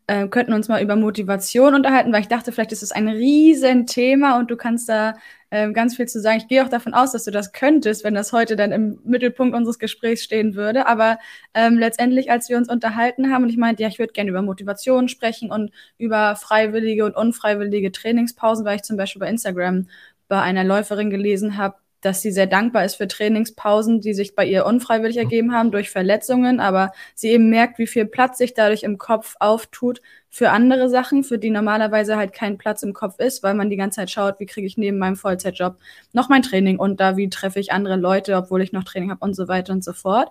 äh, 0.06 0.28
könnten 0.28 0.52
uns 0.52 0.68
mal 0.68 0.82
über 0.82 0.96
Motivation 0.96 1.74
unterhalten, 1.74 2.12
weil 2.12 2.20
ich 2.20 2.28
dachte, 2.28 2.52
vielleicht 2.52 2.72
ist 2.72 2.82
es 2.82 2.92
ein 2.92 3.08
Riesenthema 3.08 4.38
und 4.38 4.50
du 4.50 4.56
kannst 4.56 4.88
da 4.88 5.14
ähm, 5.50 5.74
ganz 5.74 5.96
viel 5.96 6.06
zu 6.06 6.20
sagen. 6.20 6.38
Ich 6.38 6.48
gehe 6.48 6.64
auch 6.64 6.68
davon 6.68 6.94
aus, 6.94 7.12
dass 7.12 7.24
du 7.24 7.30
das 7.30 7.52
könntest, 7.52 8.04
wenn 8.04 8.14
das 8.14 8.32
heute 8.32 8.56
dann 8.56 8.72
im 8.72 8.98
Mittelpunkt 9.04 9.54
unseres 9.56 9.78
Gesprächs 9.78 10.22
stehen 10.22 10.54
würde. 10.54 10.86
Aber 10.86 11.18
ähm, 11.54 11.78
letztendlich, 11.78 12.30
als 12.30 12.48
wir 12.48 12.56
uns 12.56 12.68
unterhalten 12.68 13.32
haben 13.32 13.44
und 13.44 13.50
ich 13.50 13.56
meinte, 13.56 13.82
ja, 13.82 13.88
ich 13.88 13.98
würde 13.98 14.12
gerne 14.12 14.30
über 14.30 14.42
Motivation 14.42 15.08
sprechen 15.08 15.50
und 15.50 15.70
über 15.98 16.36
freiwillige 16.36 17.04
und 17.04 17.16
unfreiwillige 17.16 17.92
Trainingspausen, 17.92 18.64
weil 18.64 18.76
ich 18.76 18.82
zum 18.82 18.96
Beispiel 18.96 19.20
bei 19.20 19.28
Instagram 19.28 19.88
bei 20.28 20.40
einer 20.40 20.64
Läuferin 20.64 21.10
gelesen 21.10 21.56
habe, 21.56 21.76
dass 22.00 22.22
sie 22.22 22.30
sehr 22.30 22.46
dankbar 22.46 22.84
ist 22.84 22.96
für 22.96 23.08
Trainingspausen, 23.08 24.00
die 24.00 24.14
sich 24.14 24.34
bei 24.34 24.46
ihr 24.46 24.66
unfreiwillig 24.66 25.16
ergeben 25.16 25.52
haben 25.52 25.70
durch 25.70 25.90
Verletzungen, 25.90 26.60
aber 26.60 26.92
sie 27.14 27.28
eben 27.28 27.50
merkt, 27.50 27.78
wie 27.78 27.86
viel 27.86 28.06
Platz 28.06 28.38
sich 28.38 28.54
dadurch 28.54 28.82
im 28.82 28.98
Kopf 28.98 29.34
auftut 29.40 30.00
für 30.28 30.50
andere 30.50 30.88
Sachen, 30.88 31.24
für 31.24 31.38
die 31.38 31.50
normalerweise 31.50 32.16
halt 32.16 32.32
kein 32.32 32.58
Platz 32.58 32.82
im 32.82 32.92
Kopf 32.92 33.18
ist, 33.18 33.42
weil 33.42 33.54
man 33.54 33.70
die 33.70 33.76
ganze 33.76 33.96
Zeit 33.96 34.10
schaut, 34.10 34.38
wie 34.38 34.46
kriege 34.46 34.66
ich 34.66 34.76
neben 34.76 34.98
meinem 34.98 35.16
Vollzeitjob 35.16 35.76
noch 36.12 36.28
mein 36.28 36.42
Training 36.42 36.78
unter, 36.78 37.16
wie 37.16 37.30
treffe 37.30 37.58
ich 37.58 37.72
andere 37.72 37.96
Leute, 37.96 38.36
obwohl 38.36 38.62
ich 38.62 38.72
noch 38.72 38.84
Training 38.84 39.10
habe 39.10 39.24
und 39.24 39.34
so 39.34 39.48
weiter 39.48 39.72
und 39.72 39.82
so 39.82 39.92
fort. 39.92 40.30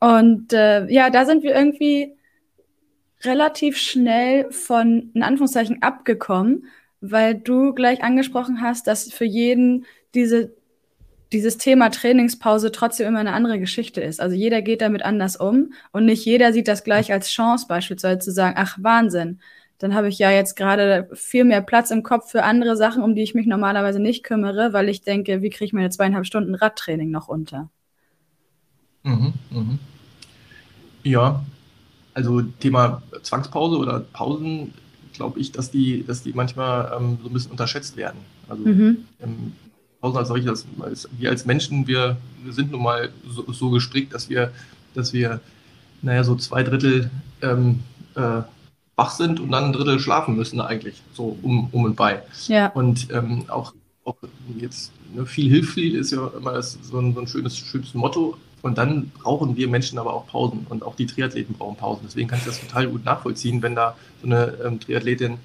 Und 0.00 0.52
äh, 0.52 0.86
ja, 0.86 1.10
da 1.10 1.24
sind 1.24 1.42
wir 1.42 1.54
irgendwie 1.54 2.14
relativ 3.22 3.78
schnell 3.78 4.50
von, 4.50 5.10
in 5.14 5.22
Anführungszeichen, 5.22 5.82
abgekommen, 5.82 6.66
weil 7.00 7.34
du 7.34 7.74
gleich 7.74 8.02
angesprochen 8.02 8.60
hast, 8.60 8.86
dass 8.86 9.12
für 9.12 9.24
jeden 9.24 9.86
diese 10.14 10.54
dieses 11.32 11.58
Thema 11.58 11.90
Trainingspause 11.90 12.70
trotzdem 12.70 13.08
immer 13.08 13.20
eine 13.20 13.32
andere 13.32 13.58
Geschichte 13.58 14.00
ist. 14.00 14.20
Also 14.20 14.36
jeder 14.36 14.62
geht 14.62 14.80
damit 14.80 15.04
anders 15.04 15.36
um 15.36 15.72
und 15.92 16.04
nicht 16.04 16.24
jeder 16.24 16.52
sieht 16.52 16.68
das 16.68 16.84
gleich 16.84 17.12
als 17.12 17.28
Chance 17.30 17.66
beispielsweise 17.68 18.18
zu 18.20 18.30
sagen, 18.30 18.54
ach 18.58 18.78
Wahnsinn, 18.80 19.40
dann 19.78 19.94
habe 19.94 20.08
ich 20.08 20.18
ja 20.18 20.30
jetzt 20.30 20.54
gerade 20.54 21.08
viel 21.12 21.44
mehr 21.44 21.60
Platz 21.60 21.90
im 21.90 22.02
Kopf 22.02 22.30
für 22.30 22.44
andere 22.44 22.76
Sachen, 22.76 23.02
um 23.02 23.14
die 23.14 23.22
ich 23.22 23.34
mich 23.34 23.46
normalerweise 23.46 24.00
nicht 24.00 24.22
kümmere, 24.22 24.72
weil 24.72 24.88
ich 24.88 25.02
denke, 25.02 25.42
wie 25.42 25.50
kriege 25.50 25.64
ich 25.64 25.72
meine 25.72 25.90
zweieinhalb 25.90 26.26
Stunden 26.26 26.54
Radtraining 26.54 27.10
noch 27.10 27.28
unter? 27.28 27.70
Mhm, 29.02 29.34
mhm. 29.50 29.78
Ja, 31.02 31.44
also 32.14 32.42
Thema 32.42 33.02
Zwangspause 33.22 33.76
oder 33.76 34.00
Pausen, 34.00 34.72
glaube 35.12 35.40
ich, 35.40 35.52
dass 35.52 35.70
die, 35.70 36.04
dass 36.06 36.22
die 36.22 36.32
manchmal 36.32 36.92
ähm, 36.96 37.18
so 37.22 37.28
ein 37.28 37.32
bisschen 37.32 37.50
unterschätzt 37.50 37.96
werden. 37.96 38.20
Also 38.48 38.62
mhm. 38.64 39.04
ähm, 39.20 39.52
Pausen 40.04 40.18
als 40.18 40.28
solches, 40.28 40.66
wir 41.16 41.30
als 41.30 41.46
Menschen, 41.46 41.86
wir, 41.86 42.18
wir 42.42 42.52
sind 42.52 42.70
nun 42.70 42.82
mal 42.82 43.08
so, 43.26 43.50
so, 43.50 43.70
gestrickt, 43.70 44.12
dass 44.12 44.28
wir, 44.28 44.52
dass 44.92 45.14
wir, 45.14 45.40
naja, 46.02 46.22
so 46.24 46.36
zwei 46.36 46.62
Drittel 46.62 47.10
ähm, 47.40 47.80
äh, 48.14 48.42
wach 48.96 49.10
sind 49.12 49.40
und 49.40 49.50
dann 49.50 49.64
ein 49.64 49.72
Drittel 49.72 49.98
schlafen 49.98 50.36
müssen 50.36 50.60
eigentlich, 50.60 51.00
so 51.14 51.38
um, 51.40 51.70
um 51.72 51.84
und 51.84 51.96
bei. 51.96 52.22
Ja. 52.48 52.66
Und 52.72 53.08
ähm, 53.12 53.46
auch, 53.48 53.72
auch 54.04 54.16
jetzt 54.58 54.92
ne, 55.14 55.24
viel 55.24 55.48
hilft 55.50 55.72
viel 55.72 55.94
ist 55.94 56.12
ja 56.12 56.30
immer 56.36 56.52
das, 56.52 56.78
so, 56.82 56.98
ein, 56.98 57.14
so 57.14 57.20
ein 57.20 57.26
schönes, 57.26 57.56
schönes 57.56 57.94
Motto. 57.94 58.36
Und 58.60 58.76
dann 58.76 59.10
brauchen 59.22 59.56
wir 59.56 59.68
Menschen 59.68 59.98
aber 59.98 60.12
auch 60.12 60.26
Pausen 60.26 60.66
und 60.68 60.82
auch 60.82 60.96
die 60.96 61.06
Triathleten 61.06 61.54
brauchen 61.54 61.76
Pausen. 61.76 62.02
Deswegen 62.04 62.28
kann 62.28 62.38
ich 62.38 62.44
das 62.44 62.60
total 62.60 62.88
gut 62.88 63.06
nachvollziehen, 63.06 63.62
wenn 63.62 63.74
da 63.74 63.96
so 64.20 64.26
eine 64.26 64.52
ähm, 64.64 64.80
Triathletin 64.80 65.38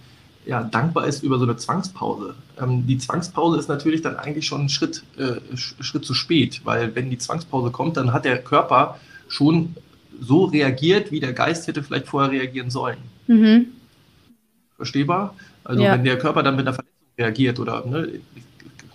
ja, 0.45 0.63
dankbar 0.63 1.05
ist 1.05 1.23
über 1.23 1.37
so 1.37 1.43
eine 1.43 1.57
Zwangspause. 1.57 2.35
Ähm, 2.59 2.87
die 2.87 2.97
Zwangspause 2.97 3.59
ist 3.59 3.69
natürlich 3.69 4.01
dann 4.01 4.15
eigentlich 4.15 4.47
schon 4.47 4.61
ein 4.61 4.69
Schritt, 4.69 5.03
äh, 5.17 5.39
Schritt 5.55 6.05
zu 6.05 6.13
spät, 6.13 6.61
weil 6.63 6.95
wenn 6.95 7.09
die 7.09 7.17
Zwangspause 7.17 7.71
kommt, 7.71 7.97
dann 7.97 8.13
hat 8.13 8.25
der 8.25 8.41
Körper 8.41 8.99
schon 9.27 9.75
so 10.19 10.45
reagiert, 10.45 11.11
wie 11.11 11.19
der 11.19 11.33
Geist 11.33 11.67
hätte 11.67 11.83
vielleicht 11.83 12.07
vorher 12.07 12.31
reagieren 12.31 12.69
sollen. 12.69 12.97
Mhm. 13.27 13.67
Verstehbar? 14.75 15.35
Also 15.63 15.83
ja. 15.83 15.93
wenn 15.93 16.03
der 16.03 16.17
Körper 16.17 16.43
dann 16.43 16.55
mit 16.55 16.67
einer 16.67 16.73
Verletzung 16.73 16.95
reagiert 17.17 17.59
oder 17.59 17.85
ne, 17.85 18.19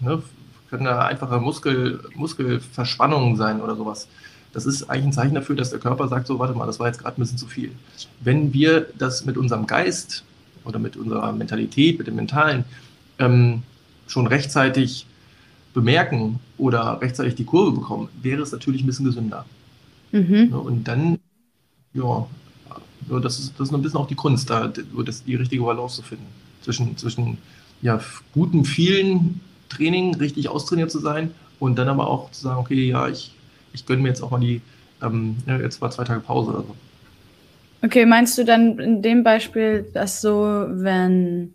ne, 0.00 0.22
können 0.70 0.84
da 0.84 1.06
einfache 1.06 1.38
Muskel, 1.38 2.00
Muskelverspannungen 2.14 3.36
sein 3.36 3.60
oder 3.60 3.76
sowas. 3.76 4.08
Das 4.52 4.66
ist 4.66 4.88
eigentlich 4.90 5.06
ein 5.06 5.12
Zeichen 5.12 5.34
dafür, 5.34 5.56
dass 5.56 5.70
der 5.70 5.78
Körper 5.78 6.08
sagt, 6.08 6.26
so, 6.26 6.38
warte 6.38 6.54
mal, 6.54 6.66
das 6.66 6.78
war 6.78 6.86
jetzt 6.86 7.00
gerade 7.00 7.20
ein 7.20 7.22
bisschen 7.22 7.38
zu 7.38 7.46
viel. 7.46 7.72
Wenn 8.20 8.52
wir 8.52 8.88
das 8.98 9.24
mit 9.24 9.36
unserem 9.36 9.66
Geist 9.66 10.24
oder 10.64 10.78
mit 10.78 10.96
unserer 10.96 11.32
Mentalität, 11.32 11.98
mit 11.98 12.06
dem 12.06 12.16
Mentalen 12.16 12.64
ähm, 13.18 13.62
schon 14.06 14.26
rechtzeitig 14.26 15.06
bemerken 15.72 16.38
oder 16.56 17.00
rechtzeitig 17.00 17.34
die 17.34 17.44
Kurve 17.44 17.72
bekommen, 17.72 18.08
wäre 18.22 18.42
es 18.42 18.52
natürlich 18.52 18.82
ein 18.82 18.86
bisschen 18.86 19.06
gesünder. 19.06 19.44
Mhm. 20.12 20.52
Und 20.52 20.84
dann, 20.84 21.18
ja, 21.92 22.26
das 23.08 23.38
ist, 23.38 23.54
das 23.58 23.68
ist 23.68 23.74
ein 23.74 23.82
bisschen 23.82 23.98
auch 23.98 24.06
die 24.06 24.14
Kunst, 24.14 24.48
da 24.48 24.68
das, 24.68 25.24
die 25.24 25.34
richtige 25.34 25.64
Balance 25.64 25.96
zu 25.96 26.02
finden. 26.02 26.26
Zwischen, 26.62 26.96
zwischen 26.96 27.38
ja, 27.82 28.00
gutem, 28.32 28.64
vielen 28.64 29.40
Training, 29.68 30.14
richtig 30.14 30.48
austrainiert 30.48 30.90
zu 30.90 31.00
sein 31.00 31.32
und 31.58 31.76
dann 31.76 31.88
aber 31.88 32.06
auch 32.06 32.30
zu 32.30 32.42
sagen, 32.42 32.60
okay, 32.60 32.88
ja, 32.88 33.08
ich, 33.08 33.34
ich 33.72 33.84
gönne 33.84 34.02
mir 34.02 34.08
jetzt 34.08 34.22
auch 34.22 34.30
mal 34.30 34.40
die, 34.40 34.62
ähm, 35.02 35.36
ja, 35.46 35.58
jetzt 35.58 35.80
mal 35.80 35.90
zwei 35.90 36.04
Tage 36.04 36.20
Pause 36.20 36.50
oder 36.50 36.60
so. 36.60 36.76
Okay, 37.84 38.06
meinst 38.06 38.38
du 38.38 38.44
dann 38.44 38.78
in 38.78 39.02
dem 39.02 39.22
Beispiel, 39.22 39.90
dass 39.92 40.22
so, 40.22 40.64
wenn 40.68 41.54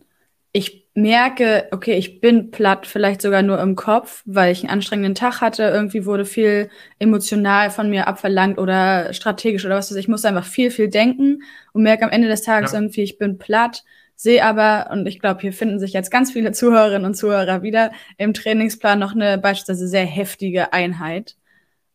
ich 0.52 0.88
merke, 0.94 1.68
okay, 1.72 1.94
ich 1.96 2.22
bin 2.22 2.52
platt, 2.52 2.86
vielleicht 2.86 3.24
sogar 3.24 3.42
nur 3.42 3.60
im 3.60 3.76
Kopf, 3.76 4.22
weil 4.26 4.52
ich 4.52 4.62
einen 4.62 4.70
anstrengenden 4.70 5.16
Tag 5.16 5.42
hatte, 5.42 5.64
irgendwie 5.64 6.06
wurde 6.06 6.26
viel 6.26 6.70
emotional 7.00 7.72
von 7.72 7.90
mir 7.90 8.08
abverlangt 8.08 8.60
oder 8.60 9.12
strategisch 9.14 9.66
oder 9.66 9.76
was 9.76 9.90
weiß 9.90 9.98
ich, 9.98 10.06
ich 10.06 10.08
muss 10.08 10.26
einfach 10.26 10.46
viel, 10.46 10.70
viel 10.70 10.88
denken 10.90 11.42
und 11.74 11.82
merke 11.82 12.04
am 12.04 12.12
Ende 12.12 12.28
des 12.28 12.44
Tages 12.44 12.74
ja. 12.74 12.80
irgendwie, 12.80 13.02
ich 13.02 13.18
bin 13.18 13.40
platt, 13.40 13.84
sehe 14.16 14.46
aber, 14.46 14.92
und 14.92 15.08
ich 15.08 15.20
glaube, 15.20 15.42
hier 15.42 15.54
finden 15.54 15.80
sich 15.80 15.94
jetzt 15.94 16.12
ganz 16.12 16.32
viele 16.32 16.52
Zuhörerinnen 16.52 17.06
und 17.06 17.16
Zuhörer 17.16 17.64
wieder, 17.64 17.92
im 18.18 18.36
Trainingsplan 18.36 19.00
noch 19.00 19.16
eine 19.16 19.40
beispielsweise 19.40 19.88
sehr 19.88 20.06
heftige 20.06 20.74
Einheit 20.74 21.39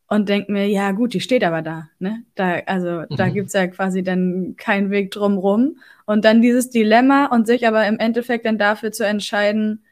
und 0.09 0.29
denke 0.29 0.53
mir, 0.53 0.69
ja 0.69 0.93
gut, 0.93 1.15
die 1.15 1.21
steht 1.21 1.45
aber 1.45 1.63
da. 1.63 1.89
Ne? 1.99 2.25
Da, 2.35 2.61
also 2.67 3.05
mhm. 3.09 3.17
da 3.17 3.29
gibt's 3.29 3.55
ja 3.55 3.67
quasi 3.67 4.03
dann 4.03 4.55
keinen 4.57 4.91
Weg 4.91 5.11
drumrum. 5.11 5.79
Und 6.07 6.25
dann 6.25 6.43
dieses 6.43 6.71
Dilemma 6.71 7.27
und 7.27 7.47
sich 7.47 7.67
aber 7.67 7.87
im 7.87 7.99
Endeffekt 7.99 8.45
dann 8.45 8.59
dafür 8.59 8.93
zu 8.93 9.07
entscheiden, 9.07 9.85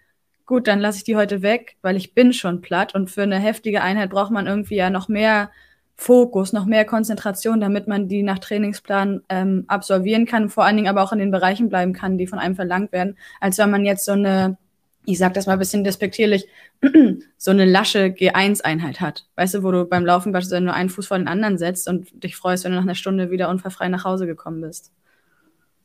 gut, 0.44 0.68
dann 0.68 0.80
lasse 0.80 0.98
ich 0.98 1.04
die 1.04 1.16
heute 1.16 1.42
weg, 1.42 1.76
weil 1.82 1.96
ich 1.96 2.14
bin 2.14 2.32
schon 2.32 2.60
platt. 2.60 2.94
Und 2.94 3.10
für 3.10 3.22
eine 3.22 3.38
heftige 3.38 3.82
Einheit 3.82 4.10
braucht 4.10 4.30
man 4.30 4.46
irgendwie 4.46 4.76
ja 4.76 4.90
noch 4.90 5.08
mehr 5.08 5.50
Fokus, 5.96 6.52
noch 6.52 6.66
mehr 6.66 6.84
Konzentration, 6.84 7.60
damit 7.60 7.86
man 7.88 8.08
die 8.08 8.22
nach 8.22 8.38
Trainingsplan 8.38 9.22
ähm, 9.28 9.64
absolvieren 9.68 10.26
kann, 10.26 10.50
vor 10.50 10.64
allen 10.64 10.76
Dingen 10.76 10.88
aber 10.88 11.02
auch 11.02 11.12
in 11.12 11.18
den 11.18 11.30
Bereichen 11.30 11.68
bleiben 11.68 11.92
kann, 11.92 12.18
die 12.18 12.26
von 12.26 12.38
einem 12.38 12.56
verlangt 12.56 12.92
werden, 12.92 13.16
als 13.40 13.58
wenn 13.58 13.70
man 13.70 13.84
jetzt 13.84 14.04
so 14.04 14.12
eine 14.12 14.56
ich 15.04 15.18
sag 15.18 15.34
das 15.34 15.46
mal 15.46 15.54
ein 15.54 15.58
bisschen 15.58 15.84
despektierlich, 15.84 16.46
so 17.36 17.50
eine 17.50 17.64
lasche 17.64 18.06
G1-Einheit 18.06 19.00
hat. 19.00 19.26
Weißt 19.36 19.54
du, 19.54 19.62
wo 19.62 19.72
du 19.72 19.84
beim 19.84 20.06
Laufen 20.06 20.32
beispielsweise 20.32 20.64
nur 20.64 20.74
einen 20.74 20.90
Fuß 20.90 21.06
vor 21.06 21.18
den 21.18 21.28
anderen 21.28 21.58
setzt 21.58 21.88
und 21.88 22.22
dich 22.22 22.36
freust, 22.36 22.64
wenn 22.64 22.72
du 22.72 22.76
nach 22.76 22.84
einer 22.84 22.94
Stunde 22.94 23.30
wieder 23.30 23.48
unfallfrei 23.48 23.88
nach 23.88 24.04
Hause 24.04 24.26
gekommen 24.26 24.60
bist. 24.60 24.92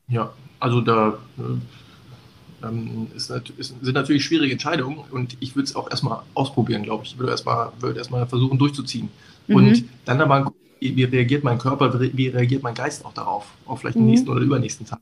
Ja, 0.07 0.33
also 0.59 0.81
da 0.81 1.17
äh, 1.37 2.65
ähm, 2.67 3.07
ist, 3.15 3.29
ist, 3.29 3.75
sind 3.81 3.93
natürlich 3.93 4.23
schwierige 4.23 4.53
Entscheidungen 4.53 4.99
und 5.11 5.35
ich 5.39 5.55
würde 5.55 5.65
es 5.65 5.75
auch 5.75 5.89
erstmal 5.89 6.21
ausprobieren, 6.33 6.83
glaube 6.83 7.05
ich. 7.05 7.13
Ich 7.13 7.17
würde 7.17 7.31
erstmal 7.31 7.71
würd 7.79 7.97
erst 7.97 8.09
versuchen 8.09 8.57
durchzuziehen. 8.57 9.09
Mhm. 9.47 9.55
Und 9.55 9.85
dann 10.05 10.21
aber, 10.21 10.53
wie 10.79 11.03
reagiert 11.03 11.43
mein 11.43 11.57
Körper, 11.57 11.99
wie 11.99 12.27
reagiert 12.27 12.63
mein 12.63 12.75
Geist 12.75 13.03
auch 13.03 13.13
darauf, 13.13 13.47
auch 13.65 13.79
vielleicht 13.79 13.97
mhm. 13.97 14.01
den 14.01 14.09
nächsten 14.11 14.29
oder 14.29 14.41
übernächsten 14.41 14.85
Tag. 14.85 14.99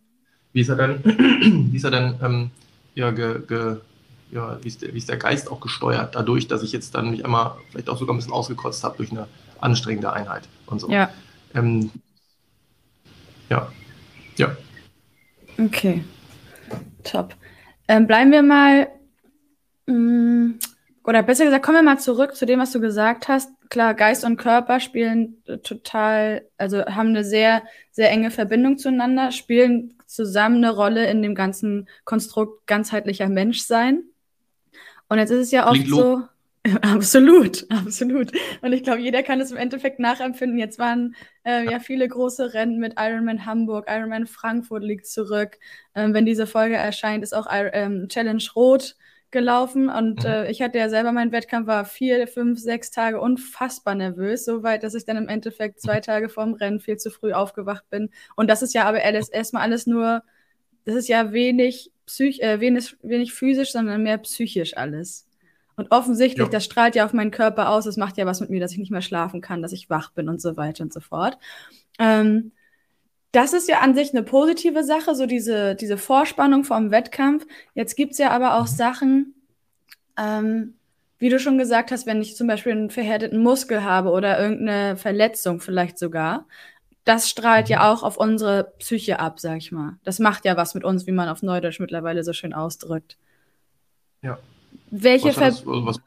Wie 0.53 0.61
ist 0.61 0.69
er 0.69 0.77
dann, 0.77 1.03
wie 1.03 1.75
ist 1.75 1.83
er 1.83 1.91
dann 1.91 2.15
ähm, 2.23 2.51
ja, 2.95 3.11
ge, 3.11 3.41
ge 3.47 3.77
ja, 4.35 4.61
wie 4.61 4.67
ist, 4.67 4.81
der, 4.81 4.93
wie 4.93 4.97
ist 4.97 5.07
der 5.07 5.17
Geist 5.17 5.49
auch 5.49 5.61
gesteuert, 5.61 6.13
dadurch, 6.13 6.47
dass 6.47 6.61
ich 6.61 6.73
jetzt 6.73 6.93
dann 6.93 7.09
mich 7.09 7.23
einmal 7.23 7.55
vielleicht 7.71 7.89
auch 7.89 7.97
sogar 7.97 8.13
ein 8.13 8.17
bisschen 8.17 8.33
ausgekotzt 8.33 8.83
habe 8.83 8.97
durch 8.97 9.11
eine 9.11 9.27
anstrengende 9.61 10.11
Einheit 10.11 10.43
und 10.65 10.79
so. 10.81 10.89
Ja. 10.89 11.09
Ähm, 11.53 11.89
ja. 13.49 13.71
Ja. 14.35 14.57
Okay. 15.57 16.03
Top. 17.05 17.33
Ähm, 17.87 18.07
bleiben 18.07 18.31
wir 18.31 18.43
mal, 18.43 18.89
mh, 19.85 19.95
mm, 19.95 20.59
oder 21.05 21.23
besser 21.23 21.45
gesagt, 21.45 21.63
kommen 21.63 21.77
wir 21.77 21.83
mal 21.83 21.99
zurück 21.99 22.35
zu 22.35 22.45
dem, 22.45 22.59
was 22.59 22.71
du 22.71 22.81
gesagt 22.81 23.29
hast. 23.29 23.49
Klar, 23.69 23.93
Geist 23.93 24.25
und 24.25 24.37
Körper 24.37 24.79
spielen 24.81 25.41
total, 25.63 26.45
also 26.57 26.83
haben 26.85 27.09
eine 27.09 27.23
sehr, 27.23 27.63
sehr 27.91 28.09
enge 28.11 28.31
Verbindung 28.31 28.77
zueinander, 28.77 29.31
spielen 29.31 29.93
zusammen 30.07 30.57
eine 30.57 30.71
Rolle 30.71 31.09
in 31.09 31.21
dem 31.21 31.35
ganzen 31.35 31.87
Konstrukt 32.03 32.67
ganzheitlicher 32.67 33.29
Menschsein. 33.29 34.03
Und 35.09 35.19
jetzt 35.19 35.31
ist 35.31 35.39
es 35.39 35.51
ja 35.51 35.69
oft 35.69 35.87
so, 35.87 36.23
Absolut, 36.81 37.65
absolut. 37.69 38.31
Und 38.63 38.73
ich 38.73 38.81
glaube, 38.81 38.99
jeder 38.99 39.21
kann 39.21 39.39
es 39.39 39.51
im 39.51 39.57
Endeffekt 39.57 39.99
nachempfinden. 39.99 40.57
Jetzt 40.57 40.79
waren 40.79 41.15
äh, 41.43 41.69
ja 41.69 41.79
viele 41.79 42.07
große 42.07 42.55
Rennen 42.55 42.79
mit 42.79 42.95
Ironman 42.97 43.45
Hamburg, 43.45 43.85
Ironman 43.87 44.25
Frankfurt 44.25 44.83
liegt 44.83 45.05
zurück. 45.05 45.59
Ähm, 45.93 46.15
wenn 46.15 46.25
diese 46.25 46.47
Folge 46.47 46.75
erscheint, 46.75 47.23
ist 47.23 47.35
auch 47.35 47.45
ähm, 47.51 48.07
Challenge 48.09 48.43
Rot 48.55 48.95
gelaufen 49.29 49.89
und 49.89 50.23
mhm. 50.23 50.29
äh, 50.29 50.49
ich 50.49 50.61
hatte 50.61 50.77
ja 50.77 50.89
selber 50.89 51.11
meinen 51.11 51.31
Wettkampf, 51.31 51.67
war 51.67 51.85
vier, 51.85 52.25
fünf, 52.27 52.59
sechs 52.59 52.89
Tage 52.89 53.19
unfassbar 53.19 53.93
nervös, 53.93 54.45
so 54.45 54.63
weit, 54.63 54.81
dass 54.81 54.95
ich 54.95 55.05
dann 55.05 55.17
im 55.17 55.27
Endeffekt 55.27 55.81
zwei 55.81 55.99
Tage 55.99 56.29
vorm 56.29 56.53
Rennen 56.53 56.79
viel 56.79 56.97
zu 56.97 57.11
früh 57.11 57.33
aufgewacht 57.33 57.87
bin. 57.89 58.09
Und 58.35 58.49
das 58.49 58.61
ist 58.61 58.73
ja 58.73 58.85
aber 58.85 59.01
erstmal 59.01 59.61
alles 59.61 59.85
nur, 59.85 60.23
das 60.85 60.95
ist 60.95 61.09
ja 61.09 61.31
wenig, 61.31 61.91
psych 62.05 62.41
äh, 62.41 62.59
wenig, 62.59 62.95
wenig 63.01 63.33
physisch, 63.33 63.71
sondern 63.71 64.03
mehr 64.03 64.17
psychisch 64.19 64.77
alles. 64.77 65.27
Und 65.75 65.91
offensichtlich, 65.91 66.47
ja. 66.47 66.51
das 66.51 66.63
strahlt 66.65 66.95
ja 66.95 67.05
auf 67.05 67.13
meinen 67.13 67.31
Körper 67.31 67.69
aus, 67.69 67.85
das 67.85 67.97
macht 67.97 68.17
ja 68.17 68.25
was 68.25 68.39
mit 68.39 68.49
mir, 68.49 68.61
dass 68.61 68.71
ich 68.71 68.77
nicht 68.77 68.91
mehr 68.91 69.01
schlafen 69.01 69.41
kann, 69.41 69.61
dass 69.61 69.73
ich 69.73 69.89
wach 69.89 70.11
bin 70.11 70.29
und 70.29 70.41
so 70.41 70.55
weiter 70.55 70.83
und 70.83 70.93
so 70.93 71.01
fort. 71.01 71.37
Ähm, 71.99 72.51
das 73.31 73.51
ist 73.51 73.67
ja 73.67 73.79
an 73.79 73.95
sich 73.95 74.11
eine 74.11 74.23
positive 74.23 74.83
Sache, 74.85 75.13
so 75.13 75.25
diese, 75.25 75.75
diese 75.75 75.97
Vorspannung 75.97 76.63
vom 76.63 76.91
Wettkampf. 76.91 77.45
Jetzt 77.73 77.95
gibt 77.95 78.13
es 78.13 78.17
ja 78.17 78.31
aber 78.31 78.55
auch 78.55 78.63
mhm. 78.63 78.75
Sachen, 78.75 79.33
ähm, 80.17 80.75
wie 81.17 81.29
du 81.29 81.39
schon 81.39 81.57
gesagt 81.57 81.91
hast, 81.91 82.05
wenn 82.05 82.21
ich 82.21 82.37
zum 82.37 82.47
Beispiel 82.47 82.71
einen 82.71 82.89
verhärteten 82.89 83.43
Muskel 83.43 83.83
habe 83.83 84.11
oder 84.11 84.39
irgendeine 84.39 84.95
Verletzung 84.95 85.59
vielleicht 85.59 85.97
sogar, 85.97 86.47
das 87.05 87.29
strahlt 87.29 87.69
ja 87.69 87.77
mhm. 87.77 87.83
auch 87.85 88.03
auf 88.03 88.17
unsere 88.17 88.73
Psyche 88.79 89.19
ab, 89.19 89.39
sag 89.39 89.57
ich 89.57 89.71
mal. 89.71 89.97
Das 90.03 90.19
macht 90.19 90.43
ja 90.43 90.57
was 90.57 90.73
mit 90.73 90.83
uns, 90.83 91.07
wie 91.07 91.11
man 91.11 91.29
auf 91.29 91.43
Neudeutsch 91.43 91.79
mittlerweile 91.79 92.23
so 92.23 92.33
schön 92.33 92.53
ausdrückt. 92.53 93.17
Ja. 94.21 94.39
Welche 94.89 95.29
was, 95.29 95.35
das, 95.35 95.65
was, 95.65 95.99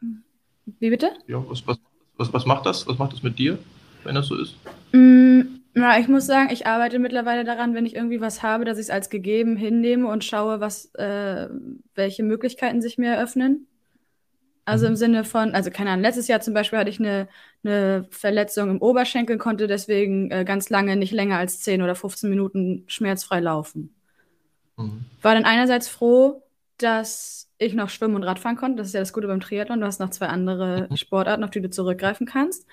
Wie 0.67 0.91
bitte? 0.91 1.11
Ja, 1.27 1.43
was, 1.49 1.67
was, 1.67 1.79
was, 2.17 2.33
was 2.33 2.47
macht 2.47 2.67
das? 2.67 2.87
Was 2.87 2.99
macht 2.99 3.13
das 3.13 3.23
mit 3.23 3.39
dir, 3.39 3.59
wenn 4.03 4.17
das 4.17 4.27
so 4.27 4.37
ist? 4.37 4.57
Mm, 4.93 5.43
ja, 5.75 5.99
ich 5.99 6.09
muss 6.09 6.27
sagen, 6.27 6.51
ich 6.53 6.67
arbeite 6.67 6.99
mittlerweile 6.99 7.45
daran, 7.45 7.75
wenn 7.75 7.87
ich 7.87 7.95
irgendwie 7.95 8.21
was 8.21 8.43
habe, 8.43 8.65
dass 8.65 8.79
ich 8.79 8.87
es 8.87 8.91
als 8.91 9.09
gegeben 9.09 9.57
hinnehme 9.57 10.09
und 10.09 10.25
schaue, 10.25 10.61
was, 10.61 10.93
äh, 10.97 11.49
welche 11.95 12.25
Möglichkeiten 12.25 12.83
sich 12.83 12.99
mir 12.99 13.13
eröffnen. 13.13 13.69
Also 14.65 14.87
im 14.87 14.93
mhm. 14.93 14.97
Sinne 14.97 15.25
von, 15.25 15.55
also 15.55 15.71
keine 15.71 15.91
Ahnung, 15.91 16.03
letztes 16.03 16.29
Jahr 16.29 16.41
zum 16.41 16.55
Beispiel 16.55 16.79
hatte 16.79 16.91
ich 16.91 16.99
eine, 16.99 17.29
eine 17.65 18.07
Verletzung 18.11 18.71
im 18.71 18.81
Oberschenkel, 18.81 19.39
konnte 19.39 19.67
deswegen 19.67 20.31
äh, 20.31 20.45
ganz 20.45 20.71
lange 20.71 20.97
nicht 20.97 21.13
länger 21.13 21.39
als 21.39 21.61
10 21.61 21.83
oder 21.83 21.95
15 21.95 22.31
Minuten 22.31 22.85
schmerzfrei 22.87 23.41
laufen. 23.41 23.95
Mhm. 24.77 25.05
War 25.23 25.35
dann 25.35 25.45
einerseits 25.45 25.89
froh, 25.89 26.43
dass 26.79 27.49
ich 27.59 27.75
noch 27.75 27.91
schwimmen 27.91 28.15
und 28.15 28.23
Radfahren 28.23 28.57
konnte. 28.57 28.77
Das 28.77 28.89
ist 28.89 28.95
ja 28.95 29.01
das 29.01 29.13
Gute 29.13 29.27
beim 29.27 29.41
Triathlon. 29.41 29.81
Du 29.81 29.87
hast 29.87 29.99
noch 29.99 30.11
zwei 30.11 30.27
andere. 30.27 30.89
Sportarten, 30.95 31.45
auf 31.45 31.51
die 31.51 31.61
du 31.61 31.71
zurückgreifen 31.71 32.27
kannst 32.27 32.67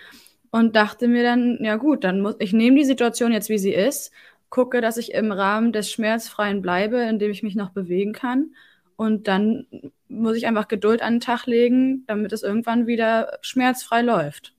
und 0.56 0.76
dachte 0.78 1.10
mir 1.10 1.22
dann, 1.22 1.58
ja 1.62 1.76
gut, 1.76 2.06
dann 2.06 2.22
muss 2.22 2.36
ich 2.40 2.54
nehme 2.54 2.78
die 2.78 2.86
Situation 2.86 3.34
jetzt, 3.34 3.50
wie 3.50 3.58
sie 3.58 3.74
ist, 3.74 4.14
gucke, 4.50 4.80
dass 4.80 4.96
ich 4.96 5.14
im 5.14 5.34
Rahmen 5.34 5.74
des 5.74 5.92
Schmerzfreien 5.92 6.62
bleibe, 6.62 7.02
indem 7.02 7.30
ich 7.30 7.44
mich 7.44 7.56
noch 7.56 7.72
bewegen 7.72 8.14
kann. 8.14 8.56
Und 8.96 9.28
dann 9.28 9.68
muss 10.08 10.38
ich 10.38 10.48
einfach 10.48 10.70
Geduld 10.70 11.02
an 11.02 11.16
den 11.16 11.20
Tag 11.20 11.46
legen, 11.46 12.06
damit 12.08 12.32
es 12.32 12.42
irgendwann 12.42 12.88
wieder 12.88 13.38
schmerzfrei 13.42 14.02
läuft. 14.02 14.55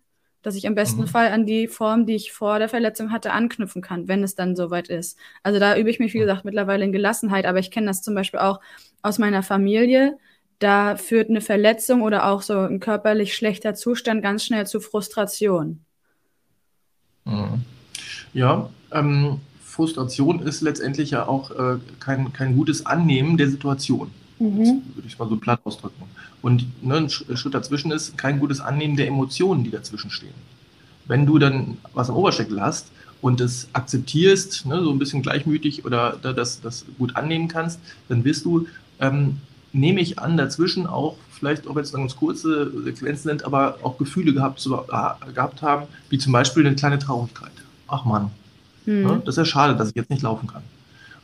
Dass 0.46 0.54
ich 0.54 0.64
im 0.64 0.74
besten 0.74 1.02
mhm. 1.02 1.06
Fall 1.08 1.28
an 1.28 1.44
die 1.44 1.66
Form, 1.66 2.06
die 2.06 2.14
ich 2.14 2.32
vor 2.32 2.58
der 2.58 2.68
Verletzung 2.68 3.10
hatte, 3.10 3.32
anknüpfen 3.32 3.82
kann, 3.82 4.08
wenn 4.08 4.22
es 4.22 4.34
dann 4.34 4.54
soweit 4.54 4.88
ist. 4.88 5.18
Also 5.42 5.58
da 5.58 5.76
übe 5.76 5.90
ich 5.90 5.98
mich, 5.98 6.14
wie 6.14 6.20
gesagt, 6.20 6.44
mittlerweile 6.44 6.84
in 6.84 6.92
Gelassenheit, 6.92 7.46
aber 7.46 7.58
ich 7.58 7.70
kenne 7.70 7.88
das 7.88 8.02
zum 8.02 8.14
Beispiel 8.14 8.40
auch 8.40 8.60
aus 9.02 9.18
meiner 9.18 9.42
Familie 9.42 10.16
da 10.58 10.96
führt 10.96 11.28
eine 11.28 11.40
Verletzung 11.40 12.02
oder 12.02 12.26
auch 12.26 12.42
so 12.42 12.58
ein 12.58 12.80
körperlich 12.80 13.34
schlechter 13.34 13.74
Zustand 13.74 14.22
ganz 14.22 14.44
schnell 14.44 14.66
zu 14.66 14.80
Frustration. 14.80 15.80
Mhm. 17.24 17.64
Ja, 18.32 18.70
ähm, 18.92 19.40
Frustration 19.62 20.40
ist 20.40 20.62
letztendlich 20.62 21.10
ja 21.10 21.26
auch 21.26 21.50
äh, 21.50 21.78
kein, 22.00 22.32
kein 22.32 22.56
gutes 22.56 22.86
Annehmen 22.86 23.36
der 23.36 23.50
Situation. 23.50 24.10
Mhm. 24.38 24.82
würde 24.94 25.06
ich 25.06 25.18
mal 25.18 25.28
so 25.28 25.36
platt 25.38 25.60
ausdrücken. 25.64 26.02
Und 26.46 26.84
ne, 26.84 26.98
ein 26.98 27.10
Schritt 27.10 27.54
dazwischen 27.54 27.90
ist 27.90 28.16
kein 28.16 28.38
gutes 28.38 28.60
Annehmen 28.60 28.96
der 28.96 29.08
Emotionen, 29.08 29.64
die 29.64 29.72
dazwischen 29.72 30.12
stehen. 30.12 30.34
Wenn 31.06 31.26
du 31.26 31.40
dann 31.40 31.76
was 31.92 32.08
am 32.08 32.14
Oberschenkel 32.14 32.60
hast 32.60 32.86
und 33.20 33.40
es 33.40 33.66
akzeptierst, 33.72 34.64
ne, 34.64 34.80
so 34.80 34.92
ein 34.92 35.00
bisschen 35.00 35.22
gleichmütig 35.22 35.84
oder 35.84 36.16
das, 36.22 36.60
das 36.60 36.84
gut 36.98 37.16
annehmen 37.16 37.48
kannst, 37.48 37.80
dann 38.08 38.22
wirst 38.22 38.44
du 38.44 38.68
ähm, 39.00 39.38
nehme 39.72 40.00
ich 40.00 40.20
an, 40.20 40.36
dazwischen 40.36 40.86
auch, 40.86 41.16
vielleicht 41.32 41.66
auch 41.66 41.74
wenn 41.74 41.82
es 41.82 41.92
ganz 41.92 42.14
kurze 42.14 42.70
Sequenzen 42.84 43.28
sind, 43.28 43.44
aber 43.44 43.78
auch 43.82 43.98
Gefühle 43.98 44.32
gehabt, 44.32 44.60
zu, 44.60 44.72
äh, 44.72 45.32
gehabt 45.34 45.62
haben, 45.62 45.88
wie 46.10 46.18
zum 46.18 46.32
Beispiel 46.32 46.64
eine 46.64 46.76
kleine 46.76 47.00
Traurigkeit. 47.00 47.50
Ach 47.88 48.04
Mann, 48.04 48.30
mhm. 48.84 49.02
ne? 49.02 49.22
das 49.24 49.34
ist 49.34 49.38
ja 49.38 49.44
schade, 49.46 49.74
dass 49.74 49.88
ich 49.88 49.96
jetzt 49.96 50.10
nicht 50.10 50.22
laufen 50.22 50.46
kann. 50.46 50.62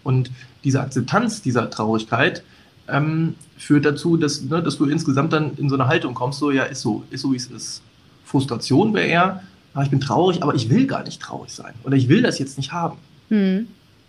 Und 0.03 0.33
diese 0.65 0.81
Akzeptanz 0.81 1.43
dieser 1.43 1.71
Traurigkeit 1.71 2.43
ähm, 2.89 3.35
führt 3.57 3.85
dazu, 3.85 4.17
dass, 4.17 4.43
ne, 4.43 4.63
dass 4.63 4.77
du 4.77 4.87
insgesamt 4.87 5.33
dann 5.33 5.57
in 5.57 5.69
so 5.69 5.75
eine 5.75 5.87
Haltung 5.87 6.15
kommst, 6.15 6.39
so, 6.39 6.51
ja, 6.51 6.65
ist 6.65 6.81
so, 6.81 7.05
ist 7.11 7.23
so, 7.23 7.33
wie 7.33 7.37
es 7.37 7.47
ist. 7.47 7.83
Frustration 8.25 8.95
wäre 8.95 9.07
eher, 9.07 9.43
ah, 9.75 9.83
ich 9.83 9.91
bin 9.91 10.01
traurig, 10.01 10.43
aber 10.43 10.55
ich 10.55 10.69
will 10.69 10.87
gar 10.87 11.03
nicht 11.05 11.21
traurig 11.21 11.53
sein. 11.53 11.75
Oder 11.85 11.97
ich 11.97 12.09
will 12.09 12.23
das 12.23 12.39
jetzt 12.39 12.57
nicht 12.57 12.73
haben. 12.73 12.99
Mhm. 13.29 13.67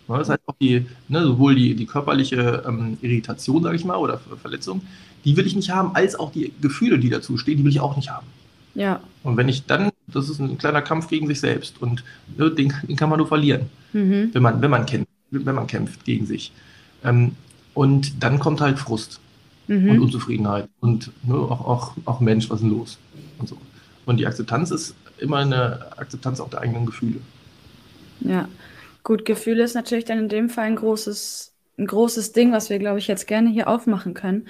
Ne, 0.08 0.18
das 0.18 0.28
heißt 0.28 0.42
auch 0.46 0.54
die, 0.60 0.86
ne, 1.08 1.22
sowohl 1.22 1.54
die, 1.54 1.74
die 1.74 1.86
körperliche 1.86 2.62
ähm, 2.66 2.98
Irritation, 3.00 3.62
sage 3.62 3.76
ich 3.76 3.84
mal, 3.84 3.96
oder 3.96 4.18
Verletzung, 4.18 4.82
die 5.24 5.36
will 5.36 5.46
ich 5.46 5.56
nicht 5.56 5.70
haben, 5.70 5.94
als 5.94 6.14
auch 6.16 6.32
die 6.32 6.52
Gefühle, 6.60 6.98
die 6.98 7.08
dazu 7.08 7.38
stehen, 7.38 7.56
die 7.56 7.64
will 7.64 7.70
ich 7.70 7.80
auch 7.80 7.96
nicht 7.96 8.10
haben. 8.10 8.26
Ja. 8.74 9.00
Und 9.22 9.36
wenn 9.36 9.48
ich 9.48 9.66
dann, 9.66 9.90
das 10.08 10.28
ist 10.28 10.40
ein 10.40 10.58
kleiner 10.58 10.82
Kampf 10.82 11.08
gegen 11.08 11.26
sich 11.26 11.40
selbst 11.40 11.80
und 11.80 12.04
ne, 12.36 12.50
den, 12.50 12.72
den, 12.88 12.96
kann 12.96 13.08
man 13.08 13.18
nur 13.18 13.28
verlieren, 13.28 13.62
mhm. 13.92 14.30
wenn, 14.32 14.42
man, 14.42 14.60
wenn, 14.60 14.70
man 14.70 14.84
kämpft, 14.84 15.08
wenn 15.30 15.54
man 15.54 15.66
kämpft 15.66 16.04
gegen 16.04 16.26
sich. 16.26 16.52
Ähm, 17.04 17.32
und 17.74 18.22
dann 18.22 18.38
kommt 18.38 18.60
halt 18.60 18.78
Frust 18.78 19.20
mhm. 19.66 19.90
und 19.90 20.00
Unzufriedenheit 20.00 20.68
und 20.80 21.10
ne, 21.22 21.34
auch, 21.34 21.66
auch, 21.66 21.92
auch 22.04 22.20
Mensch, 22.20 22.48
was 22.50 22.60
ist 22.60 22.68
denn 22.68 22.70
los? 22.70 22.98
Und, 23.38 23.48
so. 23.48 23.56
und 24.06 24.18
die 24.18 24.26
Akzeptanz 24.26 24.70
ist 24.70 24.94
immer 25.18 25.38
eine 25.38 25.98
Akzeptanz 25.98 26.40
auch 26.40 26.50
der 26.50 26.60
eigenen 26.60 26.86
Gefühle. 26.86 27.20
Ja. 28.20 28.48
Gut, 29.02 29.24
Gefühle 29.24 29.62
ist 29.62 29.74
natürlich 29.74 30.06
dann 30.06 30.18
in 30.18 30.28
dem 30.28 30.48
Fall 30.48 30.64
ein 30.64 30.76
großes, 30.76 31.52
ein 31.78 31.86
großes 31.86 32.32
Ding, 32.32 32.52
was 32.52 32.70
wir, 32.70 32.78
glaube 32.78 32.98
ich, 32.98 33.06
jetzt 33.06 33.26
gerne 33.26 33.50
hier 33.50 33.68
aufmachen 33.68 34.14
können. 34.14 34.48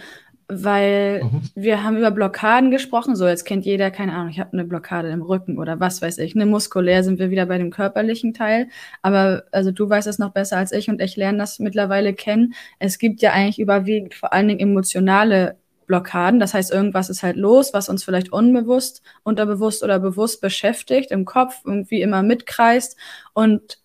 Weil 0.62 1.24
mhm. 1.24 1.42
wir 1.54 1.82
haben 1.82 1.96
über 1.96 2.10
Blockaden 2.10 2.70
gesprochen, 2.70 3.16
so 3.16 3.26
jetzt 3.26 3.44
kennt 3.44 3.64
jeder, 3.64 3.90
keine 3.90 4.12
Ahnung, 4.12 4.28
ich 4.28 4.40
habe 4.40 4.52
eine 4.52 4.64
Blockade 4.64 5.10
im 5.10 5.22
Rücken 5.22 5.58
oder 5.58 5.80
was 5.80 6.02
weiß 6.02 6.18
ich. 6.18 6.34
Eine 6.34 6.46
muskulär 6.46 7.02
sind 7.02 7.18
wir 7.18 7.30
wieder 7.30 7.46
bei 7.46 7.58
dem 7.58 7.70
körperlichen 7.70 8.34
Teil. 8.34 8.68
Aber 9.02 9.44
also 9.52 9.70
du 9.70 9.88
weißt 9.88 10.06
es 10.06 10.18
noch 10.18 10.30
besser 10.30 10.58
als 10.58 10.72
ich 10.72 10.88
und 10.88 11.00
ich 11.00 11.16
lerne 11.16 11.38
das 11.38 11.58
mittlerweile 11.58 12.14
kennen. 12.14 12.54
Es 12.78 12.98
gibt 12.98 13.22
ja 13.22 13.32
eigentlich 13.32 13.58
überwiegend 13.58 14.14
vor 14.14 14.32
allen 14.32 14.48
Dingen 14.48 14.60
emotionale 14.60 15.56
Blockaden. 15.86 16.40
Das 16.40 16.54
heißt, 16.54 16.72
irgendwas 16.72 17.10
ist 17.10 17.22
halt 17.22 17.36
los, 17.36 17.72
was 17.72 17.88
uns 17.88 18.04
vielleicht 18.04 18.32
unbewusst, 18.32 19.02
unterbewusst 19.22 19.82
oder 19.82 19.98
bewusst 19.98 20.40
beschäftigt, 20.40 21.10
im 21.10 21.24
Kopf 21.24 21.62
irgendwie 21.64 22.02
immer 22.02 22.22
mitkreist. 22.22 22.96
Und 23.32 23.78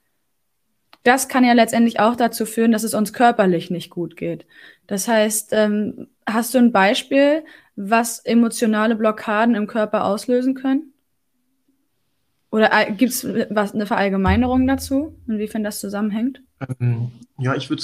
das 1.03 1.27
kann 1.27 1.43
ja 1.43 1.53
letztendlich 1.53 1.99
auch 1.99 2.15
dazu 2.15 2.45
führen, 2.45 2.71
dass 2.71 2.83
es 2.83 2.93
uns 2.93 3.13
körperlich 3.13 3.69
nicht 3.69 3.89
gut 3.89 4.17
geht. 4.17 4.45
Das 4.89 5.07
heißt, 5.07 5.49
ähm, 5.51 6.07
hast 6.25 6.55
du 6.55 6.57
ein 6.57 6.71
Beispiel, 6.71 7.43
was 7.75 8.17
emotionale 8.25 8.95
Blockaden 8.95 9.53
im 9.53 9.67
Körper 9.67 10.03
auslösen 10.03 10.55
können? 10.55 10.93
Oder 12.49 12.71
äh, 12.73 12.91
gibt 12.91 13.13
es 13.13 13.23
eine 13.23 13.85
Verallgemeinerung 13.85 14.65
dazu, 14.65 15.15
inwiefern 15.27 15.63
das 15.63 15.79
zusammenhängt? 15.79 16.41
Ähm, 16.79 17.11
ja, 17.37 17.53
ich 17.53 17.69
würde 17.69 17.83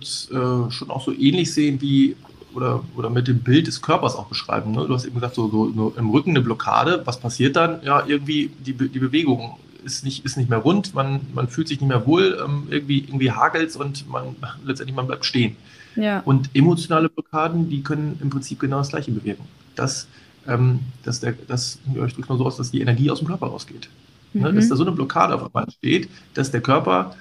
es 0.00 0.30
äh, 0.30 0.70
schon 0.70 0.90
auch 0.90 1.04
so 1.04 1.12
ähnlich 1.12 1.52
sehen 1.52 1.80
wie 1.80 2.14
oder, 2.54 2.84
oder 2.94 3.10
mit 3.10 3.26
dem 3.26 3.40
Bild 3.40 3.66
des 3.66 3.82
Körpers 3.82 4.14
auch 4.14 4.26
beschreiben. 4.26 4.70
Ne? 4.70 4.86
Du 4.86 4.94
hast 4.94 5.06
eben 5.06 5.16
gesagt, 5.16 5.34
so, 5.34 5.50
so, 5.50 5.72
so, 5.72 5.92
im 5.98 6.08
Rücken 6.10 6.30
eine 6.30 6.40
Blockade. 6.40 7.02
Was 7.04 7.18
passiert 7.18 7.56
dann? 7.56 7.82
Ja, 7.82 8.06
irgendwie 8.06 8.52
die, 8.64 8.74
die 8.74 9.00
Bewegung 9.00 9.58
ist 9.84 10.04
nicht, 10.04 10.24
ist 10.24 10.36
nicht 10.36 10.48
mehr 10.48 10.60
rund, 10.60 10.94
man, 10.94 11.22
man 11.34 11.48
fühlt 11.48 11.66
sich 11.66 11.80
nicht 11.80 11.88
mehr 11.88 12.06
wohl, 12.06 12.40
ähm, 12.44 12.68
irgendwie, 12.70 13.00
irgendwie 13.00 13.32
hagelt 13.32 13.74
und 13.74 14.08
man 14.08 14.36
letztendlich 14.64 14.94
man 14.94 15.08
bleibt 15.08 15.24
stehen. 15.24 15.56
Ja. 15.96 16.20
Und 16.20 16.50
emotionale 16.54 17.08
Blockaden, 17.08 17.68
die 17.68 17.82
können 17.82 18.18
im 18.20 18.30
Prinzip 18.30 18.60
genau 18.60 18.78
das 18.78 18.88
gleiche 18.88 19.10
bewirken. 19.10 19.44
Dass, 19.74 20.06
ähm, 20.46 20.80
dass, 21.02 21.20
der, 21.20 21.32
dass 21.32 21.78
ich 21.86 22.14
drücke 22.14 22.28
mal 22.28 22.38
so 22.38 22.46
aus, 22.46 22.56
dass 22.56 22.70
die 22.70 22.80
Energie 22.80 23.10
aus 23.10 23.18
dem 23.18 23.28
Körper 23.28 23.46
rausgeht. 23.46 23.88
Ne? 24.32 24.40
Mhm. 24.40 24.46
Ne? 24.46 24.54
Dass 24.54 24.68
da 24.68 24.76
so 24.76 24.84
eine 24.84 24.92
Blockade 24.92 25.34
auf 25.34 25.44
einmal 25.44 25.64
entsteht, 25.64 26.08
dass 26.34 26.50
der 26.50 26.60
Körper 26.60 27.14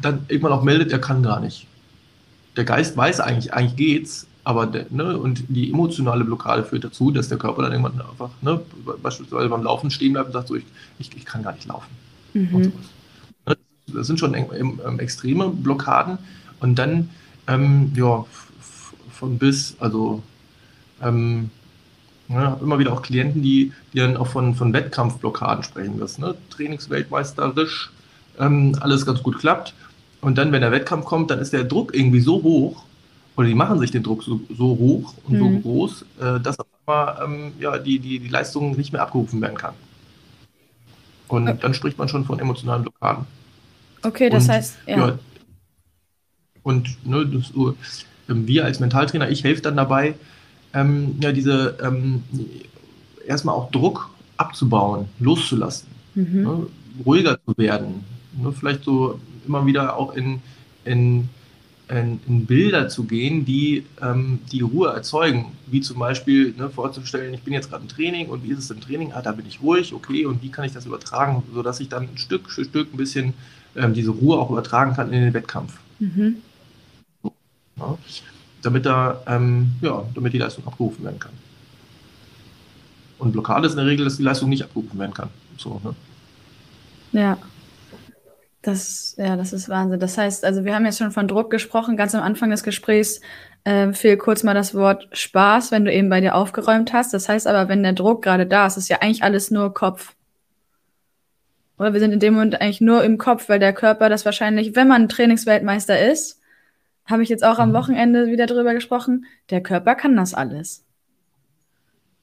dann 0.00 0.24
irgendwann 0.28 0.52
auch 0.52 0.62
meldet, 0.62 0.92
er 0.92 0.98
kann 0.98 1.22
gar 1.22 1.40
nicht. 1.40 1.66
Der 2.56 2.64
Geist 2.64 2.96
weiß 2.96 3.20
eigentlich, 3.20 3.52
eigentlich 3.54 3.76
geht's, 3.76 4.26
aber 4.44 4.66
der, 4.66 4.86
ne, 4.90 5.16
und 5.16 5.44
die 5.48 5.70
emotionale 5.70 6.24
Blockade 6.24 6.64
führt 6.64 6.84
dazu, 6.84 7.10
dass 7.10 7.28
der 7.28 7.38
Körper 7.38 7.62
dann 7.62 7.72
irgendwann 7.72 8.00
einfach, 8.00 8.30
ne, 8.40 8.60
beispielsweise 9.02 9.48
beim 9.48 9.62
Laufen 9.62 9.90
stehen 9.90 10.12
bleibt 10.12 10.26
und 10.28 10.32
sagt 10.32 10.48
so, 10.48 10.56
ich, 10.56 10.64
ich, 10.98 11.16
ich 11.16 11.24
kann 11.24 11.42
gar 11.42 11.52
nicht 11.52 11.66
laufen. 11.66 11.90
Mhm. 12.34 12.72
Ne, 13.46 13.56
das 13.86 14.06
sind 14.06 14.18
schon 14.18 14.34
ähm, 14.34 14.98
extreme 14.98 15.48
Blockaden. 15.48 16.18
Und 16.60 16.76
dann, 16.78 17.10
ähm, 17.46 17.92
ja, 17.94 18.24
von 19.10 19.38
bis, 19.38 19.76
also, 19.80 20.22
ähm, 21.02 21.50
Ich 22.28 22.34
habe 22.34 22.64
immer 22.64 22.78
wieder 22.78 22.92
auch 22.92 23.02
Klienten, 23.02 23.42
die, 23.42 23.72
die 23.92 23.98
dann 23.98 24.16
auch 24.16 24.28
von, 24.28 24.54
von 24.54 24.72
Wettkampfblockaden 24.72 25.64
sprechen, 25.64 25.98
dass 25.98 26.18
ne, 26.18 26.34
trainingsweltmeisterisch 26.50 27.90
ähm, 28.38 28.74
alles 28.80 29.04
ganz 29.04 29.22
gut 29.22 29.38
klappt. 29.38 29.74
Und 30.22 30.38
dann, 30.38 30.50
wenn 30.52 30.62
der 30.62 30.72
Wettkampf 30.72 31.04
kommt, 31.04 31.30
dann 31.30 31.40
ist 31.40 31.52
der 31.52 31.64
Druck 31.64 31.94
irgendwie 31.94 32.20
so 32.20 32.42
hoch, 32.42 32.84
oder 33.36 33.48
die 33.48 33.54
machen 33.54 33.78
sich 33.80 33.90
den 33.90 34.02
Druck 34.02 34.22
so, 34.22 34.40
so 34.56 34.64
hoch 34.78 35.14
und 35.26 35.34
mhm. 35.34 35.38
so 35.38 35.60
groß, 35.60 36.04
äh, 36.20 36.40
dass 36.40 36.56
aber, 36.86 37.22
ähm, 37.24 37.52
ja, 37.58 37.76
die, 37.78 37.98
die, 37.98 38.18
die 38.18 38.28
Leistung 38.28 38.76
nicht 38.76 38.92
mehr 38.92 39.02
abgerufen 39.02 39.40
werden 39.42 39.58
kann. 39.58 39.74
Und 41.28 41.48
okay. 41.48 41.58
dann 41.60 41.74
spricht 41.74 41.98
man 41.98 42.08
schon 42.08 42.24
von 42.24 42.38
emotionalen 42.38 42.82
Blockaden. 42.82 43.26
Okay, 44.02 44.30
das 44.30 44.44
und, 44.44 44.50
heißt, 44.52 44.78
ja. 44.86 44.96
ja 44.96 45.18
und 46.62 47.06
ne, 47.06 47.26
das, 47.26 47.52
ähm, 48.28 48.46
wir 48.46 48.64
als 48.64 48.80
Mentaltrainer, 48.80 49.30
ich 49.30 49.44
helfe 49.44 49.62
dann 49.62 49.76
dabei, 49.76 50.14
ähm, 50.74 51.16
ja, 51.20 51.32
diese 51.32 51.76
ähm, 51.82 52.22
erstmal 53.26 53.54
auch 53.54 53.70
Druck 53.70 54.10
abzubauen, 54.36 55.06
loszulassen, 55.18 55.88
mhm. 56.14 56.42
ne, 56.42 56.66
ruhiger 57.04 57.38
zu 57.44 57.56
werden, 57.56 58.04
ne, 58.40 58.52
vielleicht 58.52 58.84
so 58.84 59.20
immer 59.46 59.66
wieder 59.66 59.96
auch 59.96 60.14
in, 60.14 60.40
in, 60.84 61.28
in, 61.88 62.20
in 62.26 62.46
Bilder 62.46 62.88
zu 62.88 63.04
gehen, 63.04 63.44
die 63.44 63.84
ähm, 64.00 64.38
die 64.50 64.60
Ruhe 64.60 64.90
erzeugen, 64.90 65.46
wie 65.66 65.80
zum 65.80 65.98
Beispiel 65.98 66.54
ne, 66.56 66.70
vorzustellen, 66.70 67.34
ich 67.34 67.42
bin 67.42 67.52
jetzt 67.52 67.70
gerade 67.70 67.82
im 67.82 67.88
Training 67.88 68.28
und 68.28 68.44
wie 68.44 68.52
ist 68.52 68.58
es 68.58 68.70
im 68.70 68.80
Training? 68.80 69.12
Ah, 69.12 69.22
da 69.22 69.32
bin 69.32 69.46
ich 69.46 69.60
ruhig, 69.60 69.92
okay, 69.92 70.26
und 70.26 70.42
wie 70.42 70.50
kann 70.50 70.64
ich 70.64 70.72
das 70.72 70.86
übertragen, 70.86 71.42
sodass 71.52 71.80
ich 71.80 71.88
dann 71.88 72.08
Stück 72.14 72.48
für 72.48 72.64
Stück 72.64 72.94
ein 72.94 72.96
bisschen 72.96 73.34
ähm, 73.76 73.94
diese 73.94 74.10
Ruhe 74.10 74.38
auch 74.38 74.50
übertragen 74.50 74.94
kann 74.94 75.12
in 75.12 75.22
den 75.22 75.34
Wettkampf. 75.34 75.78
Mhm. 75.98 76.36
Ja, 77.82 77.98
damit, 78.62 78.86
da, 78.86 79.20
ähm, 79.26 79.72
ja, 79.80 80.04
damit 80.14 80.32
die 80.32 80.38
Leistung 80.38 80.66
abgerufen 80.66 81.04
werden 81.04 81.18
kann. 81.18 81.32
Und 83.18 83.32
Blockade 83.32 83.66
ist 83.66 83.72
in 83.72 83.78
der 83.78 83.86
Regel, 83.86 84.04
dass 84.04 84.16
die 84.16 84.22
Leistung 84.22 84.48
nicht 84.48 84.62
abgerufen 84.62 84.98
werden 84.98 85.14
kann. 85.14 85.28
So, 85.56 85.80
ne? 85.84 85.94
Ja. 87.12 87.38
Das, 88.62 89.16
ja, 89.18 89.36
das 89.36 89.52
ist 89.52 89.68
Wahnsinn. 89.68 89.98
Das 89.98 90.16
heißt, 90.16 90.44
also 90.44 90.64
wir 90.64 90.74
haben 90.74 90.84
jetzt 90.84 90.98
schon 90.98 91.10
von 91.10 91.26
Druck 91.26 91.50
gesprochen. 91.50 91.96
Ganz 91.96 92.14
am 92.14 92.22
Anfang 92.22 92.50
des 92.50 92.62
Gesprächs 92.62 93.20
äh, 93.64 93.92
fiel 93.92 94.16
kurz 94.16 94.44
mal 94.44 94.54
das 94.54 94.74
Wort 94.74 95.08
Spaß, 95.12 95.72
wenn 95.72 95.84
du 95.84 95.92
eben 95.92 96.08
bei 96.08 96.20
dir 96.20 96.36
aufgeräumt 96.36 96.92
hast. 96.92 97.12
Das 97.12 97.28
heißt 97.28 97.48
aber, 97.48 97.68
wenn 97.68 97.82
der 97.82 97.92
Druck 97.92 98.22
gerade 98.22 98.46
da 98.46 98.66
ist, 98.66 98.76
ist 98.76 98.88
ja 98.88 98.98
eigentlich 99.00 99.24
alles 99.24 99.50
nur 99.50 99.74
Kopf. 99.74 100.14
Oder 101.78 101.92
wir 101.92 102.00
sind 102.00 102.12
in 102.12 102.20
dem 102.20 102.34
Moment 102.34 102.60
eigentlich 102.60 102.80
nur 102.80 103.02
im 103.02 103.18
Kopf, 103.18 103.48
weil 103.48 103.58
der 103.58 103.72
Körper 103.72 104.08
das 104.08 104.24
wahrscheinlich, 104.24 104.76
wenn 104.76 104.86
man 104.86 105.08
Trainingsweltmeister 105.08 106.10
ist, 106.10 106.40
habe 107.06 107.22
ich 107.22 107.28
jetzt 107.28 107.44
auch 107.44 107.58
am 107.58 107.70
mhm. 107.70 107.74
Wochenende 107.74 108.26
wieder 108.28 108.46
drüber 108.46 108.74
gesprochen. 108.74 109.26
Der 109.50 109.62
Körper 109.62 109.94
kann 109.94 110.16
das 110.16 110.34
alles. 110.34 110.84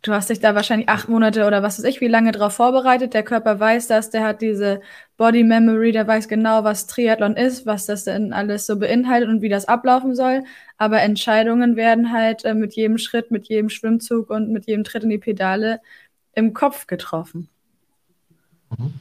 Du 0.02 0.14
hast 0.14 0.30
dich 0.30 0.40
da 0.40 0.56
wahrscheinlich 0.56 0.88
acht 0.88 1.10
Monate 1.10 1.46
oder 1.46 1.62
was 1.62 1.78
weiß 1.78 1.84
ich, 1.84 2.00
wie 2.00 2.08
lange 2.08 2.32
drauf 2.32 2.54
vorbereitet. 2.54 3.14
Der 3.14 3.24
Körper 3.24 3.60
weiß 3.60 3.88
das, 3.88 4.10
der 4.10 4.24
hat 4.24 4.42
diese 4.42 4.80
Body 5.18 5.44
Memory, 5.44 5.92
der 5.92 6.08
weiß 6.08 6.30
genau, 6.30 6.64
was 6.64 6.88
Triathlon 6.88 7.36
ist, 7.36 7.66
was 7.66 7.86
das 7.86 8.06
denn 8.06 8.32
alles 8.32 8.66
so 8.66 8.80
beinhaltet 8.80 9.28
und 9.28 9.42
wie 9.42 9.50
das 9.50 9.66
ablaufen 9.66 10.16
soll. 10.16 10.44
Aber 10.78 11.02
Entscheidungen 11.02 11.76
werden 11.76 12.14
halt 12.14 12.46
äh, 12.46 12.54
mit 12.54 12.76
jedem 12.76 12.98
Schritt, 12.98 13.30
mit 13.30 13.50
jedem 13.50 13.70
Schwimmzug 13.70 14.30
und 14.30 14.50
mit 14.54 14.68
jedem 14.68 14.86
Tritt 14.86 15.04
in 15.04 15.10
die 15.10 15.18
Pedale 15.18 15.82
im 16.34 16.54
Kopf 16.54 16.88
getroffen. 16.88 17.50
Mhm. 18.78 18.94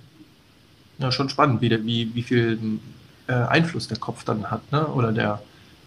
Ja, 0.99 1.13
schon 1.13 1.29
spannend, 1.29 1.61
wie, 1.61 1.71
wie, 1.87 2.13
wie 2.13 2.23
viel 2.23 2.59
äh, 3.29 3.35
Einfluss 3.35 3.87
der 3.87 3.99
Kopf 3.99 4.25
dann 4.25 4.51
hat, 4.51 4.73
ne? 4.73 4.89
oder 4.89 5.13
der, 5.13 5.41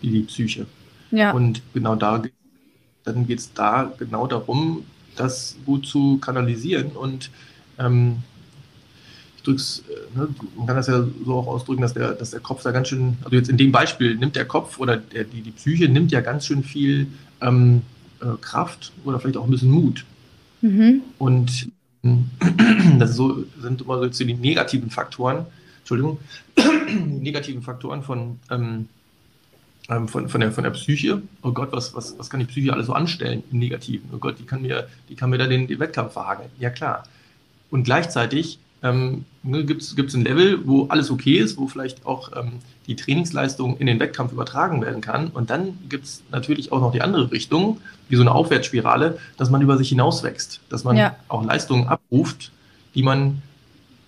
die 0.09 0.21
Psyche. 0.21 0.65
Ja. 1.11 1.31
Und 1.31 1.61
genau 1.73 1.95
da, 1.95 2.23
dann 3.03 3.27
geht 3.27 3.39
es 3.39 3.53
da 3.53 3.91
genau 3.97 4.27
darum, 4.27 4.85
das 5.15 5.57
gut 5.65 5.85
zu 5.85 6.17
kanalisieren 6.19 6.91
und 6.91 7.29
ähm, 7.77 8.17
ich 9.37 9.43
drück's, 9.43 9.83
äh, 9.89 10.17
ne, 10.17 10.27
man 10.55 10.67
kann 10.67 10.75
das 10.75 10.87
ja 10.87 11.03
so 11.25 11.33
auch 11.33 11.47
ausdrücken, 11.47 11.81
dass 11.81 11.93
der, 11.93 12.13
dass 12.13 12.31
der 12.31 12.39
Kopf 12.39 12.63
da 12.63 12.71
ganz 12.71 12.89
schön, 12.89 13.17
also 13.23 13.35
jetzt 13.35 13.49
in 13.49 13.57
dem 13.57 13.71
Beispiel 13.71 14.15
nimmt 14.15 14.35
der 14.35 14.45
Kopf 14.45 14.79
oder 14.79 14.97
der, 14.97 15.23
die, 15.23 15.41
die 15.41 15.51
Psyche 15.51 15.89
nimmt 15.89 16.11
ja 16.11 16.21
ganz 16.21 16.45
schön 16.45 16.63
viel 16.63 17.07
ähm, 17.41 17.81
äh, 18.21 18.37
Kraft 18.39 18.91
oder 19.03 19.19
vielleicht 19.19 19.37
auch 19.37 19.45
ein 19.45 19.51
bisschen 19.51 19.71
Mut. 19.71 20.05
Mhm. 20.61 21.01
Und 21.17 21.69
das 22.99 23.15
so, 23.15 23.43
sind 23.59 23.81
immer 23.81 24.11
so 24.11 24.23
die 24.23 24.33
negativen 24.33 24.89
Faktoren, 24.89 25.45
Entschuldigung, 25.79 26.19
die 26.57 27.19
negativen 27.19 27.61
Faktoren 27.61 28.03
von 28.03 28.39
ähm, 28.49 28.87
ähm, 29.89 30.07
von, 30.07 30.29
von, 30.29 30.41
der, 30.41 30.51
von 30.51 30.63
der 30.63 30.71
Psyche. 30.71 31.21
Oh 31.41 31.51
Gott, 31.51 31.71
was, 31.71 31.93
was, 31.95 32.17
was 32.17 32.29
kann 32.29 32.39
die 32.39 32.45
Psyche 32.45 32.73
alles 32.73 32.87
so 32.87 32.93
anstellen 32.93 33.43
im 33.51 33.59
Negativen? 33.59 34.09
Oh 34.13 34.17
Gott, 34.17 34.39
die 34.39 34.45
kann 34.45 34.61
mir, 34.61 34.87
die 35.09 35.15
kann 35.15 35.29
mir 35.29 35.37
da 35.37 35.47
den, 35.47 35.67
den 35.67 35.79
Wettkampf 35.79 36.13
verhageln. 36.13 36.49
Ja, 36.59 36.69
klar. 36.69 37.03
Und 37.69 37.83
gleichzeitig 37.83 38.59
ähm, 38.83 39.25
ne, 39.43 39.63
gibt 39.63 39.81
es 39.81 40.13
ein 40.13 40.23
Level, 40.23 40.65
wo 40.65 40.87
alles 40.87 41.11
okay 41.11 41.37
ist, 41.37 41.57
wo 41.57 41.67
vielleicht 41.67 42.05
auch 42.05 42.31
ähm, 42.35 42.53
die 42.87 42.95
Trainingsleistung 42.95 43.77
in 43.77 43.87
den 43.87 43.99
Wettkampf 43.99 44.31
übertragen 44.31 44.81
werden 44.81 45.01
kann. 45.01 45.27
Und 45.27 45.49
dann 45.49 45.77
gibt 45.87 46.05
es 46.05 46.23
natürlich 46.31 46.71
auch 46.71 46.81
noch 46.81 46.91
die 46.91 47.01
andere 47.01 47.31
Richtung, 47.31 47.79
wie 48.09 48.15
so 48.15 48.21
eine 48.21 48.31
Aufwärtsspirale, 48.31 49.19
dass 49.37 49.49
man 49.49 49.61
über 49.61 49.77
sich 49.77 49.89
hinauswächst, 49.89 50.61
dass 50.69 50.83
man 50.83 50.97
ja. 50.97 51.15
auch 51.27 51.45
Leistungen 51.45 51.87
abruft, 51.87 52.51
die 52.95 53.03
man 53.03 53.41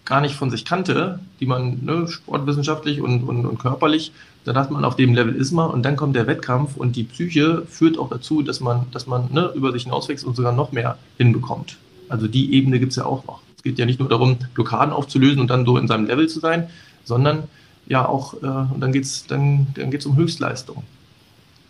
gar 0.05 0.21
nicht 0.21 0.35
von 0.35 0.49
sich 0.49 0.65
kannte, 0.65 1.19
die 1.39 1.45
man 1.45 1.85
ne, 1.85 2.07
sportwissenschaftlich 2.07 2.99
und, 2.99 3.23
und, 3.23 3.45
und 3.45 3.59
körperlich 3.59 4.11
da 4.45 4.53
dachte 4.53 4.73
man, 4.73 4.83
auf 4.83 4.95
dem 4.95 5.13
Level 5.13 5.35
ist 5.35 5.51
man 5.51 5.69
und 5.69 5.83
dann 5.83 5.95
kommt 5.95 6.15
der 6.15 6.27
Wettkampf 6.27 6.75
und 6.75 6.95
die 6.95 7.03
Psyche 7.03 7.63
führt 7.67 7.97
auch 7.97 8.09
dazu, 8.09 8.41
dass 8.41 8.59
man, 8.59 8.87
dass 8.91 9.07
man 9.07 9.31
ne, 9.31 9.51
über 9.55 9.71
sich 9.71 9.83
hinauswächst 9.83 10.25
und 10.25 10.35
sogar 10.35 10.51
noch 10.51 10.71
mehr 10.71 10.97
hinbekommt. 11.17 11.77
Also 12.09 12.27
die 12.27 12.53
Ebene 12.53 12.79
gibt 12.79 12.91
es 12.91 12.97
ja 12.97 13.05
auch 13.05 13.25
noch. 13.25 13.41
Es 13.55 13.63
geht 13.63 13.79
ja 13.79 13.85
nicht 13.85 13.99
nur 13.99 14.09
darum, 14.09 14.37
Blockaden 14.53 14.93
aufzulösen 14.93 15.39
und 15.39 15.49
dann 15.49 15.65
so 15.65 15.77
in 15.77 15.87
seinem 15.87 16.05
Level 16.05 16.27
zu 16.27 16.39
sein, 16.39 16.69
sondern 17.05 17.43
ja 17.87 18.05
auch, 18.05 18.33
äh, 18.35 18.47
und 18.47 18.79
dann 18.81 18.91
geht 18.91 19.05
es 19.05 19.25
dann, 19.27 19.67
dann 19.75 19.91
geht's 19.91 20.05
um 20.05 20.15
Höchstleistung. 20.15 20.83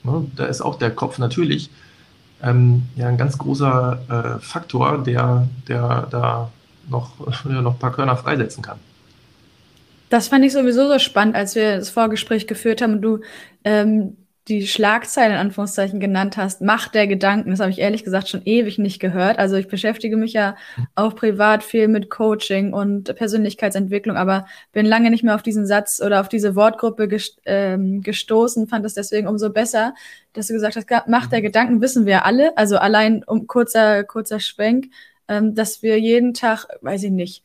Ne? 0.03 0.25
Da 0.35 0.45
ist 0.45 0.61
auch 0.61 0.77
der 0.77 0.91
Kopf 0.91 1.19
natürlich 1.19 1.69
ähm, 2.41 2.83
ja, 2.95 3.07
ein 3.07 3.17
ganz 3.17 3.37
großer 3.37 4.37
äh, 4.37 4.39
Faktor, 4.39 5.03
der, 5.03 5.47
der 5.67 6.07
da 6.09 6.51
noch, 6.89 7.11
ja, 7.49 7.61
noch 7.61 7.73
ein 7.73 7.79
paar 7.79 7.93
Körner 7.93 8.17
freisetzen 8.17 8.63
kann. 8.63 8.79
Das 10.13 10.27
fand 10.27 10.45
ich 10.45 10.53
sowieso 10.53 10.87
so 10.87 10.99
spannend, 10.99 11.35
als 11.35 11.55
wir 11.55 11.77
das 11.77 11.89
Vorgespräch 11.89 12.45
geführt 12.45 12.83
haben 12.83 12.93
und 12.93 13.01
du 13.01 13.21
ähm, 13.63 14.15
die 14.47 14.67
Schlagzeile 14.67 15.33
in 15.33 15.39
Anführungszeichen 15.39 15.99
genannt 15.99 16.37
hast, 16.37 16.61
Macht 16.61 16.93
der 16.93 17.07
Gedanken. 17.07 17.49
Das 17.49 17.59
habe 17.59 17.71
ich 17.71 17.79
ehrlich 17.79 18.03
gesagt 18.03 18.27
schon 18.27 18.43
ewig 18.45 18.77
nicht 18.77 18.99
gehört. 18.99 19.39
Also 19.39 19.55
ich 19.55 19.67
beschäftige 19.67 20.15
mich 20.15 20.33
ja 20.33 20.55
auch 20.93 21.15
privat 21.15 21.63
viel 21.63 21.87
mit 21.87 22.11
Coaching 22.11 22.73
und 22.73 23.15
Persönlichkeitsentwicklung, 23.15 24.15
aber 24.15 24.45
bin 24.71 24.85
lange 24.85 25.09
nicht 25.09 25.23
mehr 25.23 25.33
auf 25.33 25.41
diesen 25.41 25.65
Satz 25.65 25.99
oder 25.99 26.21
auf 26.21 26.29
diese 26.29 26.55
Wortgruppe 26.55 27.09
ähm, 27.45 28.03
gestoßen, 28.03 28.67
fand 28.67 28.85
es 28.85 28.93
deswegen 28.93 29.27
umso 29.27 29.49
besser, 29.49 29.95
dass 30.33 30.45
du 30.45 30.53
gesagt 30.53 30.75
hast, 30.75 31.07
Macht 31.07 31.31
der 31.31 31.41
Gedanken 31.41 31.81
wissen 31.81 32.05
wir 32.05 32.23
alle. 32.23 32.55
Also 32.55 32.77
allein 32.77 33.23
um 33.23 33.47
kurzer, 33.47 34.03
kurzer 34.03 34.39
Schwenk, 34.39 34.91
ähm, 35.27 35.55
dass 35.55 35.81
wir 35.81 35.99
jeden 35.99 36.35
Tag, 36.35 36.67
weiß 36.81 37.01
ich 37.01 37.11
nicht, 37.11 37.43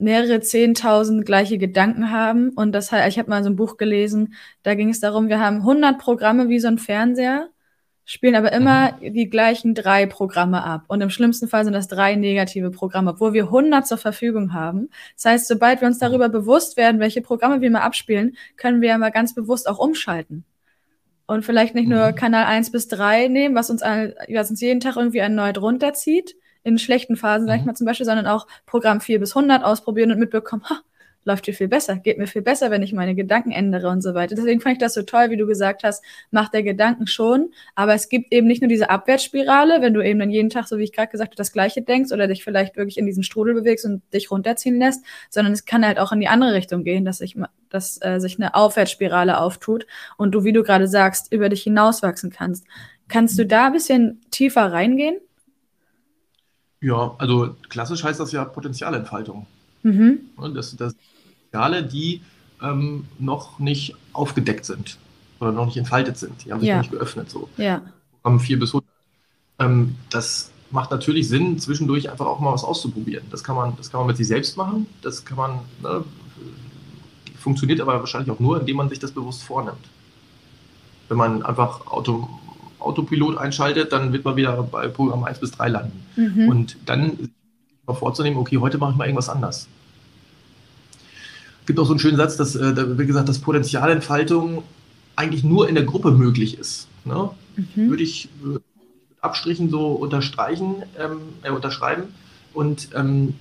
mehrere 0.00 0.40
zehntausend 0.40 1.26
gleiche 1.26 1.58
Gedanken 1.58 2.10
haben. 2.10 2.50
Und 2.50 2.72
das 2.72 2.92
halt, 2.92 3.08
ich 3.08 3.18
habe 3.18 3.30
mal 3.30 3.42
so 3.42 3.50
ein 3.50 3.56
Buch 3.56 3.76
gelesen, 3.76 4.34
da 4.62 4.74
ging 4.74 4.88
es 4.90 5.00
darum, 5.00 5.28
wir 5.28 5.40
haben 5.40 5.58
100 5.58 5.98
Programme 5.98 6.48
wie 6.48 6.58
so 6.58 6.68
ein 6.68 6.78
Fernseher, 6.78 7.48
spielen 8.04 8.34
aber 8.34 8.52
immer 8.52 8.98
mhm. 9.00 9.14
die 9.14 9.30
gleichen 9.30 9.74
drei 9.74 10.06
Programme 10.06 10.64
ab. 10.64 10.84
Und 10.88 11.00
im 11.00 11.10
schlimmsten 11.10 11.48
Fall 11.48 11.64
sind 11.64 11.74
das 11.74 11.88
drei 11.88 12.16
negative 12.16 12.70
Programme, 12.70 13.10
obwohl 13.10 13.32
wir 13.32 13.44
100 13.44 13.86
zur 13.86 13.98
Verfügung 13.98 14.52
haben. 14.52 14.88
Das 15.14 15.26
heißt, 15.26 15.48
sobald 15.48 15.80
wir 15.80 15.88
uns 15.88 15.98
darüber 15.98 16.28
bewusst 16.28 16.76
werden, 16.76 17.00
welche 17.00 17.20
Programme 17.22 17.60
wir 17.60 17.70
mal 17.70 17.82
abspielen, 17.82 18.36
können 18.56 18.80
wir 18.80 18.88
ja 18.88 18.98
mal 18.98 19.10
ganz 19.10 19.34
bewusst 19.34 19.68
auch 19.68 19.78
umschalten. 19.78 20.44
Und 21.26 21.44
vielleicht 21.44 21.76
nicht 21.76 21.88
nur 21.88 22.10
mhm. 22.10 22.14
Kanal 22.16 22.46
1 22.46 22.72
bis 22.72 22.88
3 22.88 23.28
nehmen, 23.28 23.54
was 23.54 23.70
uns, 23.70 23.82
was 23.82 24.50
uns 24.50 24.60
jeden 24.60 24.80
Tag 24.80 24.96
irgendwie 24.96 25.18
erneut 25.18 25.58
runterzieht, 25.58 26.34
in 26.62 26.78
schlechten 26.78 27.16
Phasen, 27.16 27.46
sag 27.46 27.56
ich 27.56 27.60
mhm. 27.62 27.68
mal 27.68 27.74
zum 27.74 27.86
Beispiel, 27.86 28.06
sondern 28.06 28.26
auch 28.26 28.46
Programm 28.66 29.00
4 29.00 29.20
bis 29.20 29.36
100 29.36 29.64
ausprobieren 29.64 30.12
und 30.12 30.18
mitbekommen, 30.18 30.62
ha, 30.68 30.80
läuft 31.24 31.46
dir 31.46 31.54
viel 31.54 31.68
besser, 31.68 31.96
geht 31.96 32.18
mir 32.18 32.26
viel 32.26 32.42
besser, 32.42 32.70
wenn 32.70 32.82
ich 32.82 32.92
meine 32.92 33.14
Gedanken 33.14 33.50
ändere 33.50 33.88
und 33.88 34.00
so 34.00 34.14
weiter. 34.14 34.34
Deswegen 34.34 34.60
fand 34.60 34.74
ich 34.74 34.78
das 34.78 34.94
so 34.94 35.02
toll, 35.02 35.30
wie 35.30 35.36
du 35.36 35.46
gesagt 35.46 35.84
hast, 35.84 36.02
macht 36.30 36.54
der 36.54 36.62
Gedanken 36.62 37.06
schon, 37.06 37.52
aber 37.74 37.94
es 37.94 38.08
gibt 38.08 38.32
eben 38.32 38.46
nicht 38.46 38.62
nur 38.62 38.68
diese 38.68 38.88
Abwärtsspirale, 38.88 39.82
wenn 39.82 39.92
du 39.92 40.00
eben 40.00 40.18
dann 40.18 40.30
jeden 40.30 40.50
Tag, 40.50 40.66
so 40.66 40.78
wie 40.78 40.84
ich 40.84 40.92
gerade 40.92 41.10
gesagt 41.10 41.32
habe, 41.32 41.36
das 41.36 41.52
Gleiche 41.52 41.82
denkst 41.82 42.12
oder 42.12 42.26
dich 42.26 42.42
vielleicht 42.42 42.76
wirklich 42.76 42.98
in 42.98 43.06
diesen 43.06 43.22
Strudel 43.22 43.54
bewegst 43.54 43.84
und 43.84 44.02
dich 44.14 44.30
runterziehen 44.30 44.78
lässt, 44.78 45.04
sondern 45.28 45.52
es 45.52 45.66
kann 45.66 45.86
halt 45.86 45.98
auch 45.98 46.12
in 46.12 46.20
die 46.20 46.28
andere 46.28 46.54
Richtung 46.54 46.84
gehen, 46.84 47.04
dass 47.04 47.18
sich, 47.18 47.36
dass 47.68 47.98
äh, 48.02 48.18
sich 48.18 48.38
eine 48.38 48.54
Aufwärtsspirale 48.54 49.38
auftut 49.38 49.86
und 50.16 50.32
du, 50.32 50.44
wie 50.44 50.52
du 50.52 50.62
gerade 50.62 50.88
sagst, 50.88 51.32
über 51.32 51.48
dich 51.48 51.62
hinauswachsen 51.62 52.30
kannst. 52.30 52.66
Kannst 53.08 53.38
du 53.38 53.44
da 53.44 53.66
ein 53.66 53.72
bisschen 53.72 54.20
tiefer 54.30 54.72
reingehen? 54.72 55.18
Ja, 56.80 57.14
also 57.18 57.56
klassisch 57.68 58.02
heißt 58.02 58.20
das 58.20 58.32
ja 58.32 58.44
Potenzialentfaltung. 58.44 59.46
Mhm. 59.82 60.20
Das, 60.54 60.76
das 60.76 60.94
Potenziale, 61.50 61.84
die 61.84 62.22
ähm, 62.62 63.06
noch 63.18 63.58
nicht 63.58 63.94
aufgedeckt 64.12 64.64
sind 64.64 64.98
oder 65.40 65.52
noch 65.52 65.66
nicht 65.66 65.76
entfaltet 65.76 66.16
sind. 66.16 66.44
Die 66.44 66.52
haben 66.52 66.60
sich 66.60 66.68
ja. 66.68 66.76
noch 66.76 66.82
nicht 66.82 66.92
geöffnet. 66.92 67.30
So. 67.30 67.48
Ja. 67.56 67.82
Programm 68.22 68.40
4 68.40 68.58
bis 68.58 68.70
100. 68.70 68.88
Ähm, 69.58 69.96
das 70.10 70.50
macht 70.70 70.90
natürlich 70.90 71.28
Sinn, 71.28 71.58
zwischendurch 71.58 72.10
einfach 72.10 72.26
auch 72.26 72.40
mal 72.40 72.52
was 72.52 72.64
auszuprobieren. 72.64 73.24
Das 73.30 73.42
kann 73.42 73.56
man, 73.56 73.76
das 73.76 73.90
kann 73.90 74.00
man 74.00 74.06
mit 74.06 74.16
sich 74.16 74.28
selbst 74.28 74.56
machen. 74.56 74.86
Das 75.02 75.24
kann 75.24 75.36
man, 75.36 75.60
ne, 75.82 76.04
funktioniert 77.38 77.80
aber 77.80 77.98
wahrscheinlich 77.98 78.30
auch 78.30 78.40
nur, 78.40 78.60
indem 78.60 78.76
man 78.76 78.88
sich 78.88 78.98
das 78.98 79.12
bewusst 79.12 79.42
vornimmt. 79.42 79.88
Wenn 81.08 81.16
man 81.16 81.42
einfach 81.42 81.86
Auto, 81.86 82.28
Autopilot 82.80 83.38
einschaltet, 83.38 83.92
dann 83.92 84.12
wird 84.12 84.24
man 84.24 84.36
wieder 84.36 84.62
bei 84.62 84.88
Programm 84.88 85.24
1 85.24 85.38
bis 85.38 85.52
3 85.52 85.68
landen. 85.68 86.02
Mhm. 86.16 86.48
Und 86.48 86.76
dann 86.86 87.30
mal 87.86 87.94
vorzunehmen, 87.94 88.38
okay, 88.38 88.58
heute 88.58 88.78
mache 88.78 88.92
ich 88.92 88.96
mal 88.96 89.04
irgendwas 89.04 89.28
anders. 89.28 89.68
Es 91.60 91.66
gibt 91.66 91.78
auch 91.78 91.86
so 91.86 91.92
einen 91.92 92.00
schönen 92.00 92.16
Satz, 92.16 92.36
dass, 92.36 92.56
äh, 92.56 92.98
wie 92.98 93.06
gesagt, 93.06 93.28
dass 93.28 93.38
Potenzialentfaltung 93.38 94.62
eigentlich 95.16 95.44
nur 95.44 95.68
in 95.68 95.74
der 95.74 95.84
Gruppe 95.84 96.10
möglich 96.10 96.58
ist. 96.58 96.88
Ne? 97.04 97.30
Mhm. 97.56 97.90
Würde 97.90 98.02
ich 98.02 98.28
mit 98.42 98.62
Abstrichen 99.20 99.70
so 99.70 99.88
unterstreichen, 99.88 100.76
ähm, 100.98 101.18
äh, 101.42 101.50
unterschreiben. 101.50 102.04
Und 102.54 102.88
ähm, 102.94 103.34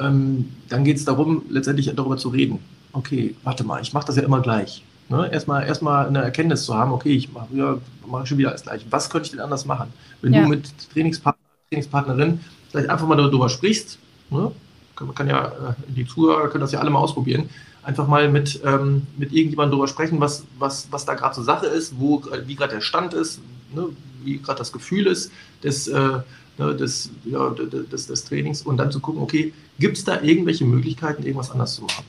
ähm, 0.00 0.48
dann 0.68 0.84
geht 0.84 0.96
es 0.96 1.04
darum, 1.04 1.42
letztendlich 1.48 1.92
darüber 1.94 2.16
zu 2.16 2.30
reden. 2.30 2.60
Okay, 2.92 3.34
warte 3.44 3.64
mal, 3.64 3.82
ich 3.82 3.92
mache 3.92 4.06
das 4.06 4.16
ja 4.16 4.22
immer 4.22 4.40
gleich. 4.40 4.82
Ne? 5.08 5.30
Erstmal, 5.32 5.66
erstmal 5.66 6.06
eine 6.06 6.22
Erkenntnis 6.22 6.64
zu 6.64 6.74
haben, 6.74 6.92
okay, 6.92 7.14
ich 7.14 7.32
mache 7.32 7.48
ja, 7.54 7.78
mach 8.06 8.26
schon 8.26 8.38
wieder 8.38 8.50
alles 8.50 8.62
gleich. 8.62 8.84
Was 8.90 9.08
könnte 9.08 9.26
ich 9.26 9.30
denn 9.32 9.40
anders 9.40 9.64
machen? 9.64 9.92
Wenn 10.20 10.34
ja. 10.34 10.42
du 10.42 10.48
mit 10.48 10.70
Trainingspartner, 10.92 11.42
Trainingspartnerin 11.70 12.40
vielleicht 12.70 12.90
einfach 12.90 13.06
mal 13.06 13.16
darüber 13.16 13.48
sprichst, 13.48 13.98
ne? 14.30 14.52
man 15.00 15.14
kann 15.14 15.28
ja, 15.28 15.46
äh, 15.46 15.74
die 15.88 16.06
Zuhörer 16.06 16.48
können 16.48 16.62
das 16.62 16.72
ja 16.72 16.80
alle 16.80 16.90
mal 16.90 16.98
ausprobieren, 16.98 17.48
einfach 17.82 18.06
mal 18.06 18.28
mit, 18.28 18.60
ähm, 18.64 19.06
mit 19.16 19.32
irgendjemandem 19.32 19.72
darüber 19.72 19.88
sprechen, 19.88 20.20
was, 20.20 20.44
was, 20.58 20.88
was 20.90 21.04
da 21.06 21.14
gerade 21.14 21.34
zur 21.34 21.44
Sache 21.44 21.66
ist, 21.66 21.98
wo, 21.98 22.22
wie 22.46 22.54
gerade 22.54 22.74
der 22.74 22.80
Stand 22.82 23.14
ist, 23.14 23.40
ne? 23.74 23.88
wie 24.24 24.38
gerade 24.38 24.58
das 24.58 24.72
Gefühl 24.72 25.06
ist 25.06 25.32
des, 25.62 25.88
äh, 25.88 26.18
ne, 26.58 26.74
des, 26.76 27.10
ja, 27.24 27.50
des, 27.50 28.06
des 28.08 28.24
Trainings 28.24 28.62
und 28.62 28.76
dann 28.76 28.90
zu 28.90 29.00
gucken, 29.00 29.22
okay, 29.22 29.54
gibt 29.78 29.96
es 29.96 30.04
da 30.04 30.20
irgendwelche 30.20 30.64
Möglichkeiten, 30.64 31.22
irgendwas 31.22 31.50
anders 31.50 31.76
zu 31.76 31.82
machen? 31.82 32.04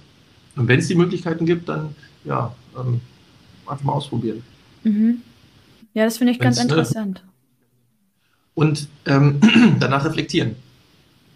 Und 0.56 0.68
wenn 0.68 0.80
es 0.80 0.88
die 0.88 0.96
Möglichkeiten 0.96 1.46
gibt, 1.46 1.70
dann 1.70 1.96
ja, 2.26 2.54
ähm, 2.80 3.02
einfach 3.66 3.84
mal 3.84 3.94
ausprobieren. 3.94 4.44
Mhm. 4.84 5.22
Ja, 5.94 6.06
das 6.06 6.18
finde 6.18 6.34
ich 6.34 6.40
Wenn's, 6.40 6.58
ganz 6.58 6.70
ne, 6.70 6.76
interessant. 6.76 7.24
Ne, 7.24 7.30
und 8.56 8.88
ähm, 9.06 9.40
danach 9.80 10.06
reflektieren. 10.06 10.56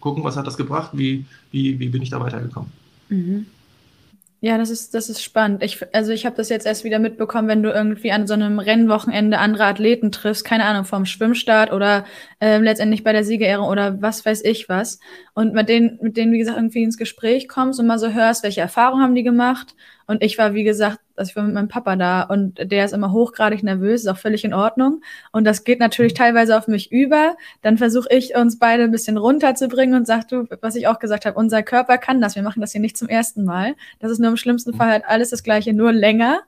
Gucken, 0.00 0.22
was 0.24 0.36
hat 0.36 0.46
das 0.46 0.58
gebracht, 0.58 0.90
wie, 0.92 1.24
wie, 1.50 1.78
wie 1.80 1.88
bin 1.88 2.02
ich 2.02 2.10
da 2.10 2.20
weitergekommen. 2.20 2.70
Mhm. 3.08 3.46
Ja, 4.44 4.58
das 4.58 4.68
ist, 4.68 4.92
das 4.92 5.08
ist 5.08 5.22
spannend. 5.22 5.62
Ich, 5.62 5.82
also 5.94 6.12
ich 6.12 6.26
habe 6.26 6.36
das 6.36 6.50
jetzt 6.50 6.66
erst 6.66 6.84
wieder 6.84 6.98
mitbekommen, 6.98 7.48
wenn 7.48 7.62
du 7.62 7.70
irgendwie 7.70 8.12
an 8.12 8.26
so 8.26 8.34
einem 8.34 8.58
Rennwochenende 8.58 9.38
andere 9.38 9.64
Athleten 9.64 10.12
triffst, 10.12 10.44
keine 10.44 10.66
Ahnung, 10.66 10.84
vom 10.84 11.06
Schwimmstart 11.06 11.72
oder 11.72 12.04
äh, 12.40 12.58
letztendlich 12.58 13.02
bei 13.04 13.14
der 13.14 13.24
Siegerehrung 13.24 13.66
oder 13.66 14.02
was 14.02 14.26
weiß 14.26 14.44
ich 14.44 14.68
was. 14.68 14.98
Und 15.34 15.52
mit 15.52 15.68
denen, 15.68 15.98
mit 16.00 16.16
denen, 16.16 16.32
wie 16.32 16.38
gesagt, 16.38 16.56
irgendwie 16.56 16.84
ins 16.84 16.96
Gespräch 16.96 17.48
kommst 17.48 17.80
und 17.80 17.86
mal 17.86 17.98
so 17.98 18.10
hörst, 18.10 18.44
welche 18.44 18.60
Erfahrungen 18.60 19.02
haben 19.02 19.14
die 19.14 19.24
gemacht 19.24 19.74
und 20.06 20.22
ich 20.22 20.36
war, 20.38 20.54
wie 20.54 20.64
gesagt, 20.64 20.98
also 21.16 21.30
ich 21.30 21.36
war 21.36 21.44
mit 21.44 21.54
meinem 21.54 21.68
Papa 21.68 21.96
da 21.96 22.22
und 22.22 22.58
der 22.58 22.84
ist 22.84 22.92
immer 22.92 23.12
hochgradig 23.12 23.62
nervös, 23.62 24.02
ist 24.02 24.08
auch 24.08 24.18
völlig 24.18 24.44
in 24.44 24.52
Ordnung. 24.52 25.00
Und 25.32 25.44
das 25.44 25.64
geht 25.64 25.80
natürlich 25.80 26.14
teilweise 26.14 26.58
auf 26.58 26.68
mich 26.68 26.92
über. 26.92 27.36
Dann 27.62 27.78
versuche 27.78 28.08
ich 28.10 28.36
uns 28.36 28.58
beide 28.58 28.84
ein 28.84 28.90
bisschen 28.90 29.16
runterzubringen 29.16 29.94
und 29.94 30.06
sag 30.06 30.28
du, 30.28 30.46
was 30.60 30.76
ich 30.76 30.88
auch 30.88 30.98
gesagt 30.98 31.24
habe, 31.24 31.38
unser 31.38 31.62
Körper 31.62 31.98
kann 31.98 32.20
das. 32.20 32.34
Wir 32.34 32.42
machen 32.42 32.60
das 32.60 32.72
hier 32.72 32.80
nicht 32.80 32.98
zum 32.98 33.08
ersten 33.08 33.44
Mal. 33.44 33.76
Das 34.00 34.10
ist 34.10 34.18
nur 34.18 34.30
im 34.30 34.36
schlimmsten 34.36 34.74
Fall 34.74 34.90
halt 34.90 35.04
alles 35.06 35.30
das 35.30 35.42
Gleiche, 35.42 35.72
nur 35.72 35.92
länger. 35.92 36.40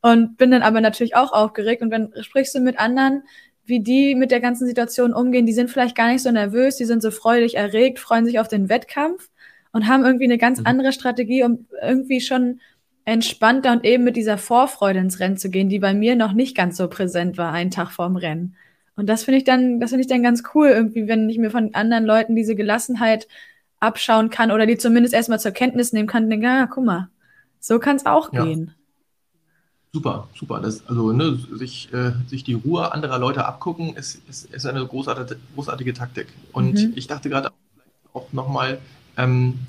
Und 0.00 0.36
bin 0.36 0.50
dann 0.50 0.62
aber 0.62 0.80
natürlich 0.80 1.16
auch 1.16 1.32
aufgeregt. 1.32 1.82
Und 1.82 1.90
wenn 1.90 2.12
sprichst 2.20 2.54
du 2.54 2.60
mit 2.60 2.78
anderen, 2.78 3.22
wie 3.66 3.80
die 3.80 4.14
mit 4.14 4.30
der 4.30 4.40
ganzen 4.40 4.66
Situation 4.66 5.12
umgehen, 5.12 5.46
die 5.46 5.52
sind 5.52 5.70
vielleicht 5.70 5.96
gar 5.96 6.08
nicht 6.08 6.22
so 6.22 6.30
nervös, 6.30 6.76
die 6.76 6.84
sind 6.84 7.02
so 7.02 7.10
freudig 7.10 7.56
erregt, 7.56 7.98
freuen 7.98 8.26
sich 8.26 8.38
auf 8.38 8.48
den 8.48 8.68
Wettkampf 8.68 9.30
und 9.72 9.88
haben 9.88 10.04
irgendwie 10.04 10.24
eine 10.24 10.38
ganz 10.38 10.60
mhm. 10.60 10.66
andere 10.66 10.92
Strategie, 10.92 11.42
um 11.44 11.66
irgendwie 11.82 12.20
schon 12.20 12.60
entspannter 13.04 13.72
und 13.72 13.84
eben 13.84 14.04
mit 14.04 14.16
dieser 14.16 14.38
Vorfreude 14.38 14.98
ins 14.98 15.20
Rennen 15.20 15.36
zu 15.36 15.50
gehen, 15.50 15.68
die 15.68 15.78
bei 15.78 15.94
mir 15.94 16.16
noch 16.16 16.32
nicht 16.32 16.56
ganz 16.56 16.76
so 16.76 16.88
präsent 16.88 17.36
war, 17.36 17.52
einen 17.52 17.70
Tag 17.70 17.90
vorm 17.90 18.16
Rennen. 18.16 18.56
Und 18.96 19.08
das 19.08 19.24
finde 19.24 19.38
ich 19.38 19.44
dann, 19.44 19.80
das 19.80 19.90
finde 19.90 20.02
ich 20.02 20.08
dann 20.08 20.22
ganz 20.22 20.42
cool, 20.54 20.68
irgendwie, 20.68 21.08
wenn 21.08 21.28
ich 21.28 21.38
mir 21.38 21.50
von 21.50 21.74
anderen 21.74 22.04
Leuten 22.04 22.36
diese 22.36 22.54
Gelassenheit 22.54 23.26
abschauen 23.80 24.30
kann 24.30 24.50
oder 24.50 24.66
die 24.66 24.78
zumindest 24.78 25.14
erstmal 25.14 25.40
zur 25.40 25.52
Kenntnis 25.52 25.92
nehmen 25.92 26.08
kann 26.08 26.24
und 26.24 26.30
denke, 26.30 26.48
ah, 26.48 26.66
guck 26.66 26.84
mal, 26.84 27.08
so 27.60 27.78
kann 27.78 27.96
es 27.96 28.06
auch 28.06 28.32
ja. 28.32 28.44
gehen. 28.44 28.74
Super, 29.94 30.28
super. 30.34 30.58
Das, 30.58 30.84
also 30.88 31.12
ne, 31.12 31.38
sich, 31.52 31.88
äh, 31.94 32.10
sich 32.26 32.42
die 32.42 32.54
Ruhe 32.54 32.90
anderer 32.90 33.20
Leute 33.20 33.46
abgucken, 33.46 33.94
ist, 33.94 34.20
ist, 34.28 34.52
ist 34.52 34.66
eine 34.66 34.84
großartige, 34.84 35.38
großartige 35.54 35.94
Taktik. 35.94 36.26
Und 36.50 36.74
mhm. 36.74 36.92
ich 36.96 37.06
dachte 37.06 37.28
gerade 37.30 37.52
auch 38.12 38.32
nochmal, 38.32 38.80
ähm, 39.16 39.60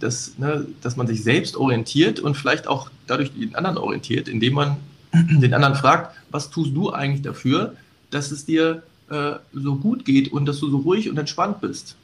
dass, 0.00 0.38
ne, 0.38 0.66
dass 0.80 0.96
man 0.96 1.06
sich 1.06 1.22
selbst 1.22 1.54
orientiert 1.58 2.18
und 2.18 2.34
vielleicht 2.34 2.66
auch 2.66 2.90
dadurch 3.06 3.34
den 3.34 3.54
anderen 3.56 3.76
orientiert, 3.76 4.26
indem 4.26 4.54
man 4.54 4.76
den 5.12 5.52
anderen 5.52 5.74
fragt, 5.74 6.16
was 6.30 6.48
tust 6.48 6.74
du 6.74 6.90
eigentlich 6.90 7.20
dafür, 7.20 7.74
dass 8.10 8.30
es 8.30 8.46
dir 8.46 8.84
äh, 9.10 9.32
so 9.52 9.76
gut 9.76 10.06
geht 10.06 10.32
und 10.32 10.46
dass 10.46 10.60
du 10.60 10.70
so 10.70 10.78
ruhig 10.78 11.10
und 11.10 11.18
entspannt 11.18 11.60
bist. 11.60 11.94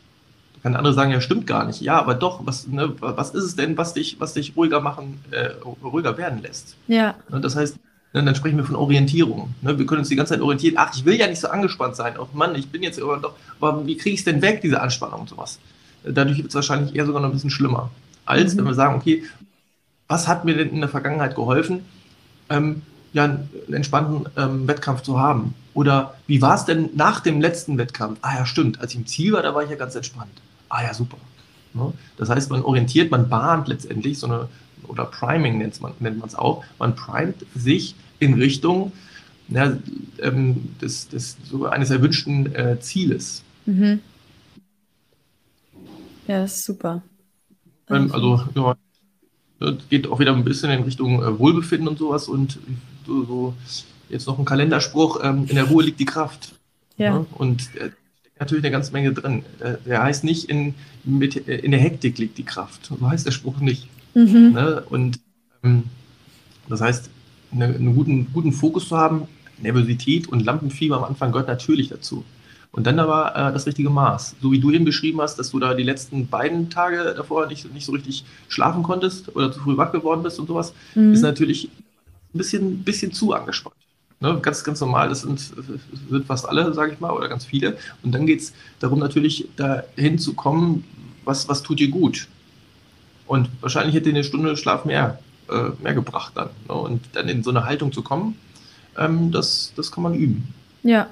Kann 0.62 0.72
der 0.72 0.78
andere 0.78 0.94
sagen, 0.94 1.10
ja, 1.10 1.20
stimmt 1.20 1.46
gar 1.46 1.64
nicht. 1.64 1.80
Ja, 1.80 1.98
aber 1.98 2.14
doch, 2.14 2.44
was, 2.44 2.66
ne, 2.66 2.92
was 3.00 3.30
ist 3.30 3.44
es 3.44 3.56
denn, 3.56 3.78
was 3.78 3.94
dich, 3.94 4.20
was 4.20 4.34
dich 4.34 4.54
ruhiger 4.56 4.80
machen, 4.80 5.20
äh, 5.30 5.50
ruhiger 5.82 6.18
werden 6.18 6.42
lässt? 6.42 6.76
Ja. 6.86 7.14
Ne, 7.30 7.40
das 7.40 7.56
heißt, 7.56 7.76
ne, 8.12 8.24
dann 8.24 8.34
sprechen 8.34 8.58
wir 8.58 8.64
von 8.64 8.76
Orientierung. 8.76 9.54
Ne, 9.62 9.78
wir 9.78 9.86
können 9.86 10.00
uns 10.00 10.10
die 10.10 10.16
ganze 10.16 10.34
Zeit 10.34 10.42
orientieren. 10.42 10.74
Ach, 10.76 10.94
ich 10.94 11.04
will 11.06 11.14
ja 11.14 11.26
nicht 11.28 11.40
so 11.40 11.48
angespannt 11.48 11.96
sein. 11.96 12.14
Oh 12.18 12.28
Mann, 12.34 12.54
ich 12.54 12.68
bin 12.68 12.82
jetzt 12.82 13.00
aber 13.00 13.16
doch, 13.16 13.34
aber 13.58 13.86
wie 13.86 13.96
kriege 13.96 14.14
ich 14.14 14.20
es 14.20 14.24
denn 14.24 14.42
weg, 14.42 14.60
diese 14.60 14.82
Anspannung 14.82 15.20
und 15.20 15.30
sowas? 15.30 15.58
Dadurch 16.04 16.38
wird 16.38 16.48
es 16.48 16.54
wahrscheinlich 16.54 16.94
eher 16.94 17.06
sogar 17.06 17.22
noch 17.22 17.30
ein 17.30 17.34
bisschen 17.34 17.50
schlimmer, 17.50 17.90
als 18.26 18.54
mhm. 18.54 18.58
wenn 18.58 18.64
wir 18.66 18.74
sagen, 18.74 18.96
okay, 18.96 19.24
was 20.08 20.28
hat 20.28 20.44
mir 20.44 20.56
denn 20.56 20.70
in 20.70 20.80
der 20.80 20.88
Vergangenheit 20.88 21.36
geholfen, 21.36 21.84
ähm, 22.50 22.82
ja, 23.12 23.24
einen 23.24 23.48
entspannten 23.72 24.28
ähm, 24.36 24.68
Wettkampf 24.68 25.02
zu 25.02 25.18
haben? 25.18 25.54
Oder 25.72 26.14
wie 26.26 26.42
war 26.42 26.54
es 26.54 26.64
denn 26.64 26.90
nach 26.94 27.20
dem 27.20 27.40
letzten 27.40 27.78
Wettkampf? 27.78 28.18
Ah 28.22 28.36
ja, 28.36 28.46
stimmt, 28.46 28.80
als 28.80 28.92
ich 28.92 28.98
im 28.98 29.06
Ziel 29.06 29.32
war, 29.32 29.42
da 29.42 29.54
war 29.54 29.62
ich 29.62 29.70
ja 29.70 29.76
ganz 29.76 29.94
entspannt. 29.94 30.42
Ah 30.70 30.82
ja, 30.82 30.94
super. 30.94 31.18
Ne? 31.74 31.92
Das 32.16 32.30
heißt, 32.30 32.50
man 32.50 32.62
orientiert, 32.62 33.10
man 33.10 33.28
bahnt 33.28 33.68
letztendlich 33.68 34.18
so 34.18 34.26
eine, 34.26 34.48
oder 34.88 35.04
Priming 35.04 35.58
nennt 35.58 35.80
man 35.80 35.94
es 36.24 36.34
auch, 36.34 36.64
man 36.78 36.96
primet 36.96 37.46
sich 37.54 37.94
in 38.18 38.34
Richtung 38.34 38.92
ja, 39.48 39.76
ähm, 40.20 40.76
des, 40.80 41.08
des, 41.08 41.36
so 41.44 41.66
eines 41.66 41.90
erwünschten 41.90 42.54
äh, 42.54 42.80
Zieles. 42.80 43.42
Mhm. 43.66 44.00
Ja, 46.26 46.44
ist 46.44 46.64
super. 46.64 47.02
Ähm, 47.88 48.12
also, 48.12 48.40
ja, 48.54 48.76
geht 49.90 50.06
auch 50.06 50.20
wieder 50.20 50.34
ein 50.34 50.44
bisschen 50.44 50.70
in 50.70 50.84
Richtung 50.84 51.22
äh, 51.22 51.38
Wohlbefinden 51.38 51.88
und 51.88 51.98
sowas 51.98 52.28
und 52.28 52.58
so, 53.06 53.24
so 53.24 53.54
jetzt 54.08 54.26
noch 54.26 54.38
ein 54.38 54.44
Kalenderspruch, 54.44 55.20
ähm, 55.22 55.46
in 55.48 55.56
der 55.56 55.64
Ruhe 55.64 55.84
liegt 55.84 56.00
die 56.00 56.04
Kraft. 56.04 56.54
Ja. 56.96 57.16
ja? 57.16 57.26
Und 57.32 57.74
äh, 57.76 57.90
natürlich 58.40 58.64
eine 58.64 58.72
ganze 58.72 58.92
Menge 58.92 59.12
drin. 59.12 59.44
Äh, 59.60 59.74
der 59.86 60.02
heißt 60.02 60.24
nicht, 60.24 60.48
in, 60.48 60.74
mit, 61.04 61.48
äh, 61.48 61.56
in 61.58 61.70
der 61.70 61.80
Hektik 61.80 62.18
liegt 62.18 62.38
die 62.38 62.44
Kraft. 62.44 62.86
So 62.86 62.98
heißt 63.08 63.26
der 63.26 63.32
Spruch 63.32 63.60
nicht. 63.60 63.86
Mhm. 64.14 64.52
Ne? 64.52 64.82
Und 64.88 65.20
ähm, 65.62 65.84
das 66.68 66.80
heißt, 66.80 67.10
eine, 67.52 67.66
einen 67.66 67.94
guten, 67.94 68.32
guten 68.32 68.52
Fokus 68.52 68.88
zu 68.88 68.96
haben, 68.96 69.28
Nervosität 69.58 70.28
und 70.28 70.40
Lampenfieber 70.44 70.96
am 70.96 71.04
Anfang 71.04 71.32
gehört 71.32 71.48
natürlich 71.48 71.88
dazu. 71.88 72.24
Und 72.72 72.86
dann 72.86 72.98
aber 72.98 73.34
äh, 73.34 73.52
das 73.52 73.66
richtige 73.66 73.90
Maß. 73.90 74.36
So 74.40 74.52
wie 74.52 74.60
du 74.60 74.70
eben 74.70 74.84
beschrieben 74.84 75.20
hast, 75.20 75.36
dass 75.38 75.50
du 75.50 75.58
da 75.58 75.74
die 75.74 75.82
letzten 75.82 76.28
beiden 76.28 76.70
Tage 76.70 77.14
davor 77.16 77.46
nicht, 77.46 77.72
nicht 77.74 77.84
so 77.84 77.92
richtig 77.92 78.24
schlafen 78.48 78.82
konntest 78.82 79.34
oder 79.34 79.50
zu 79.50 79.60
früh 79.60 79.76
wach 79.76 79.92
geworden 79.92 80.22
bist 80.22 80.38
und 80.38 80.46
sowas, 80.46 80.72
mhm. 80.94 81.12
ist 81.12 81.22
natürlich 81.22 81.68
ein 82.32 82.38
bisschen, 82.38 82.84
bisschen 82.84 83.12
zu 83.12 83.32
angespannt. 83.32 83.74
Ne? 84.20 84.38
Ganz, 84.40 84.62
ganz 84.64 84.80
normal, 84.80 85.08
das 85.08 85.22
sind, 85.22 85.40
sind 85.40 86.26
fast 86.26 86.48
alle, 86.48 86.72
sage 86.74 86.92
ich 86.92 87.00
mal, 87.00 87.10
oder 87.10 87.28
ganz 87.28 87.44
viele. 87.44 87.78
Und 88.02 88.12
dann 88.12 88.26
geht 88.26 88.40
es 88.40 88.52
darum, 88.78 88.98
natürlich 88.98 89.48
dahin 89.56 90.18
zu 90.18 90.34
kommen, 90.34 90.84
was, 91.24 91.48
was 91.48 91.62
tut 91.62 91.80
dir 91.80 91.88
gut. 91.88 92.28
Und 93.26 93.48
wahrscheinlich 93.60 93.94
hätte 93.94 94.10
eine 94.10 94.24
Stunde 94.24 94.56
Schlaf 94.56 94.84
mehr, 94.84 95.20
äh, 95.48 95.70
mehr 95.82 95.94
gebracht 95.94 96.32
dann. 96.34 96.50
Ne? 96.68 96.74
Und 96.74 97.00
dann 97.12 97.28
in 97.28 97.42
so 97.42 97.50
eine 97.50 97.64
Haltung 97.64 97.92
zu 97.92 98.02
kommen, 98.02 98.36
ähm, 98.98 99.32
das, 99.32 99.72
das 99.76 99.90
kann 99.90 100.02
man 100.02 100.14
üben. 100.14 100.52
Ja, 100.82 101.08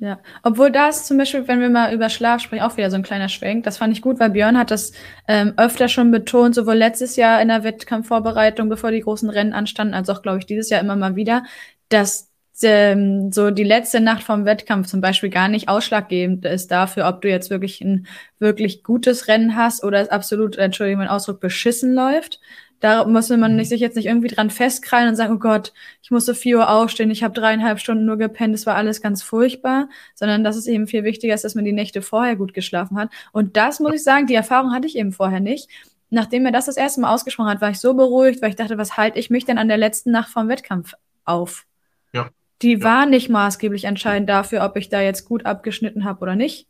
ja, 0.00 0.18
obwohl 0.42 0.72
das 0.72 1.06
zum 1.06 1.18
Beispiel, 1.18 1.46
wenn 1.46 1.60
wir 1.60 1.68
mal 1.68 1.92
über 1.92 2.08
Schlaf 2.08 2.40
sprechen, 2.40 2.62
auch 2.62 2.78
wieder 2.78 2.90
so 2.90 2.96
ein 2.96 3.02
kleiner 3.02 3.28
Schwenk. 3.28 3.64
Das 3.64 3.76
fand 3.76 3.92
ich 3.92 4.00
gut, 4.00 4.18
weil 4.18 4.30
Björn 4.30 4.56
hat 4.56 4.70
das 4.70 4.92
ähm, 5.28 5.52
öfter 5.58 5.88
schon 5.88 6.10
betont, 6.10 6.54
sowohl 6.54 6.76
letztes 6.76 7.16
Jahr 7.16 7.42
in 7.42 7.48
der 7.48 7.64
Wettkampfvorbereitung, 7.64 8.70
bevor 8.70 8.92
die 8.92 9.02
großen 9.02 9.28
Rennen 9.28 9.52
anstanden, 9.52 9.92
als 9.92 10.08
auch, 10.08 10.22
glaube 10.22 10.38
ich, 10.38 10.46
dieses 10.46 10.70
Jahr 10.70 10.80
immer 10.80 10.96
mal 10.96 11.16
wieder, 11.16 11.44
dass 11.90 12.30
ähm, 12.62 13.32
so 13.32 13.50
die 13.50 13.64
letzte 13.64 14.00
Nacht 14.00 14.22
vom 14.22 14.44
Wettkampf 14.44 14.86
zum 14.88 15.00
Beispiel 15.00 15.30
gar 15.30 15.48
nicht 15.48 15.68
ausschlaggebend 15.68 16.44
ist 16.44 16.70
dafür, 16.70 17.08
ob 17.08 17.22
du 17.22 17.28
jetzt 17.28 17.50
wirklich 17.50 17.80
ein 17.82 18.06
wirklich 18.38 18.82
gutes 18.84 19.28
Rennen 19.28 19.56
hast 19.56 19.84
oder 19.84 20.00
es 20.00 20.08
absolut, 20.10 20.56
Entschuldigung, 20.58 21.00
mein 21.00 21.08
Ausdruck, 21.08 21.40
beschissen 21.40 21.94
läuft, 21.94 22.40
Da 22.80 23.04
muss 23.06 23.28
man 23.28 23.56
nicht, 23.56 23.68
sich 23.68 23.80
jetzt 23.80 23.96
nicht 23.96 24.06
irgendwie 24.06 24.28
dran 24.28 24.48
festkrallen 24.50 25.10
und 25.10 25.16
sagen, 25.16 25.34
oh 25.34 25.38
Gott, 25.38 25.72
ich 26.02 26.10
musste 26.10 26.34
vier 26.34 26.58
Uhr 26.58 26.70
aufstehen, 26.70 27.10
ich 27.10 27.22
habe 27.22 27.34
dreieinhalb 27.38 27.78
Stunden 27.78 28.06
nur 28.06 28.16
gepennt, 28.16 28.54
es 28.54 28.64
war 28.66 28.74
alles 28.76 29.02
ganz 29.02 29.22
furchtbar, 29.22 29.88
sondern 30.14 30.44
dass 30.44 30.56
es 30.56 30.66
eben 30.66 30.86
viel 30.86 31.04
wichtiger 31.04 31.34
ist, 31.34 31.44
dass 31.44 31.54
man 31.54 31.64
die 31.66 31.72
Nächte 31.72 32.00
vorher 32.02 32.36
gut 32.36 32.54
geschlafen 32.54 32.96
hat. 32.98 33.10
Und 33.32 33.56
das 33.56 33.80
muss 33.80 33.94
ich 33.94 34.02
sagen, 34.02 34.26
die 34.26 34.34
Erfahrung 34.34 34.72
hatte 34.72 34.86
ich 34.86 34.96
eben 34.96 35.12
vorher 35.12 35.40
nicht. 35.40 35.68
Nachdem 36.10 36.46
er 36.46 36.52
das 36.52 36.66
das 36.66 36.76
erste 36.78 37.00
Mal 37.02 37.14
ausgesprochen 37.14 37.50
hat, 37.50 37.60
war 37.60 37.70
ich 37.70 37.80
so 37.80 37.94
beruhigt, 37.94 38.42
weil 38.42 38.50
ich 38.50 38.56
dachte, 38.56 38.78
was 38.78 38.96
halte 38.96 39.18
ich 39.18 39.30
mich 39.30 39.44
denn 39.44 39.58
an 39.58 39.68
der 39.68 39.76
letzten 39.78 40.10
Nacht 40.10 40.30
vom 40.30 40.48
Wettkampf 40.48 40.94
auf? 41.24 41.66
Ja. 42.12 42.30
Die 42.62 42.72
Ja. 42.74 42.82
war 42.82 43.06
nicht 43.06 43.28
maßgeblich 43.28 43.84
entscheidend 43.84 44.28
dafür, 44.28 44.64
ob 44.64 44.76
ich 44.76 44.88
da 44.88 45.00
jetzt 45.00 45.24
gut 45.26 45.46
abgeschnitten 45.46 46.04
habe 46.04 46.20
oder 46.20 46.36
nicht. 46.36 46.66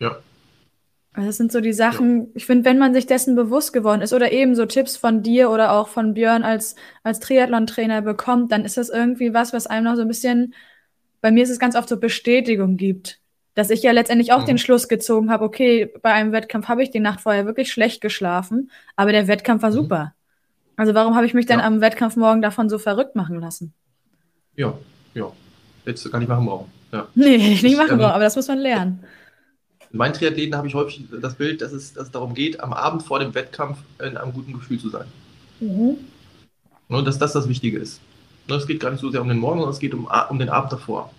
Ja. 0.00 0.16
Also 1.12 1.26
Das 1.28 1.36
sind 1.36 1.50
so 1.50 1.60
die 1.60 1.72
Sachen, 1.72 2.28
ich 2.34 2.46
finde, 2.46 2.64
wenn 2.66 2.78
man 2.78 2.94
sich 2.94 3.06
dessen 3.06 3.34
bewusst 3.34 3.72
geworden 3.72 4.02
ist 4.02 4.12
oder 4.12 4.30
eben 4.30 4.54
so 4.54 4.66
Tipps 4.66 4.96
von 4.96 5.22
dir 5.22 5.50
oder 5.50 5.72
auch 5.72 5.88
von 5.88 6.14
Björn 6.14 6.44
als, 6.44 6.76
als 7.02 7.18
Triathlon-Trainer 7.20 8.02
bekommt, 8.02 8.52
dann 8.52 8.64
ist 8.64 8.76
das 8.76 8.88
irgendwie 8.88 9.34
was, 9.34 9.52
was 9.52 9.66
einem 9.66 9.84
noch 9.84 9.96
so 9.96 10.02
ein 10.02 10.08
bisschen, 10.08 10.54
bei 11.20 11.32
mir 11.32 11.42
ist 11.42 11.50
es 11.50 11.58
ganz 11.58 11.74
oft 11.74 11.88
so 11.88 11.98
Bestätigung 11.98 12.76
gibt. 12.76 13.18
Dass 13.54 13.70
ich 13.70 13.82
ja 13.82 13.90
letztendlich 13.90 14.32
auch 14.32 14.42
Mhm. 14.42 14.46
den 14.46 14.58
Schluss 14.58 14.86
gezogen 14.86 15.30
habe, 15.32 15.44
okay, 15.44 15.92
bei 16.02 16.12
einem 16.12 16.30
Wettkampf 16.30 16.68
habe 16.68 16.84
ich 16.84 16.90
die 16.90 17.00
Nacht 17.00 17.20
vorher 17.20 17.44
wirklich 17.46 17.72
schlecht 17.72 18.00
geschlafen, 18.00 18.70
aber 18.94 19.10
der 19.10 19.26
Wettkampf 19.26 19.62
war 19.62 19.70
Mhm. 19.70 19.74
super. 19.74 20.14
Also 20.76 20.94
warum 20.94 21.16
habe 21.16 21.26
ich 21.26 21.34
mich 21.34 21.46
dann 21.46 21.58
Ja. 21.58 21.66
am 21.66 21.80
Wettkampf 21.80 22.14
morgen 22.14 22.42
davon 22.42 22.68
so 22.68 22.78
verrückt 22.78 23.16
machen 23.16 23.40
lassen? 23.40 23.74
Ja, 24.58 24.74
ja. 25.14 25.32
Hättest 25.84 26.04
du 26.06 26.10
gar 26.10 26.18
nicht 26.18 26.28
machen 26.28 26.46
brauchen. 26.46 26.72
Ja. 26.92 27.08
Nee, 27.14 27.38
hätte 27.38 27.52
ich 27.54 27.62
nicht 27.62 27.76
machen 27.76 27.92
Ähm, 27.92 27.98
brauchen, 27.98 28.12
aber 28.12 28.24
das 28.24 28.36
muss 28.36 28.48
man 28.48 28.58
lernen. 28.58 29.04
In 29.90 29.98
meinen 29.98 30.14
Triathleten 30.14 30.56
habe 30.56 30.66
ich 30.66 30.74
häufig 30.74 31.04
das 31.20 31.34
Bild, 31.36 31.60
dass 31.60 31.72
es, 31.72 31.92
dass 31.92 32.06
es 32.06 32.10
darum 32.10 32.32
geht, 32.34 32.60
am 32.60 32.72
Abend 32.72 33.02
vor 33.02 33.18
dem 33.20 33.34
Wettkampf 33.34 33.78
in 34.02 34.16
einem 34.16 34.32
guten 34.32 34.54
Gefühl 34.54 34.80
zu 34.80 34.88
sein. 34.88 35.12
Ne, 36.88 37.02
dass 37.04 37.18
das 37.18 37.32
das 37.32 37.48
Wichtige 37.48 37.78
ist. 37.78 38.00
Ne, 38.48 38.56
es 38.56 38.66
geht 38.66 38.80
gar 38.80 38.90
nicht 38.90 39.00
so 39.00 39.10
sehr 39.10 39.20
um 39.22 39.28
den 39.28 39.38
Morgen, 39.38 39.58
sondern 39.58 39.74
es 39.74 39.78
geht 39.80 39.94
um, 39.94 40.08
A- 40.08 40.24
um 40.28 40.38
den 40.38 40.48
Abend 40.48 40.72
davor. 40.72 41.12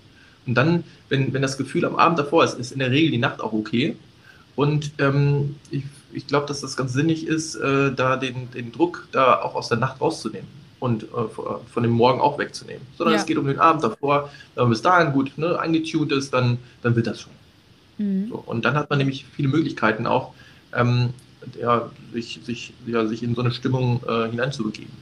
Und 0.45 0.56
dann, 0.56 0.84
wenn, 1.10 1.34
wenn 1.34 1.41
das 1.41 1.58
Gefühl 1.58 1.86
am 1.86 1.95
Abend 1.95 2.17
davor 2.19 2.43
ist, 2.43 2.56
ist 2.60 2.71
in 2.71 2.80
der 2.80 2.91
Regel 2.91 3.12
die 3.12 3.17
Nacht 3.19 3.41
auch 3.41 3.54
okay. 3.54 3.95
Und 4.56 4.93
ähm, 4.99 5.58
ich, 5.71 5.84
ich 6.12 6.28
glaube, 6.28 6.47
dass 6.47 6.62
das 6.62 6.78
ganz 6.78 6.93
sinnig 6.93 7.28
ist, 7.28 7.56
äh, 7.56 7.93
da 7.93 8.17
den, 8.17 8.52
den 8.52 8.71
Druck 8.71 9.08
da 9.12 9.41
auch 9.41 9.56
aus 9.56 9.69
der 9.69 9.78
Nacht 9.78 10.02
rauszunehmen 10.02 10.47
und 10.80 11.04
äh, 11.04 11.08
von 11.72 11.84
dem 11.84 11.92
Morgen 11.92 12.22
auch 12.22 12.38
wegzunehmen. 12.38 12.82
Sondern 12.98 13.15
Ja. 13.15 13.20
es 13.20 13.26
geht 13.26 13.38
um 13.38 13.48
den 13.48 13.60
Abend 13.60 13.84
davor. 13.84 14.30
Wenn 14.56 14.63
man 14.63 14.72
bis 14.72 14.82
dahin 14.82 15.13
gut 15.13 15.38
ne, 15.38 15.60
eingetuned 15.60 16.12
ist, 16.12 16.34
dann, 16.34 16.58
dann 16.82 16.96
wird 16.96 17.08
das 17.08 17.22
schon. 17.22 17.34
Mhm. 17.98 18.30
So, 18.30 18.36
und 18.46 18.65
dann 18.65 18.76
hat 18.76 18.89
man 18.89 19.00
nämlich 19.00 19.26
viele 19.26 19.50
Möglichkeiten 19.50 20.08
auch, 20.08 20.34
ähm, 20.74 21.13
ja, 21.60 21.89
sich, 22.13 22.39
sich, 22.44 22.74
ja, 22.86 23.06
sich 23.08 23.24
in 23.24 23.36
so 23.36 23.42
eine 23.42 23.52
Stimmung 23.52 24.02
äh, 24.08 24.30
hineinzubegeben. 24.30 24.94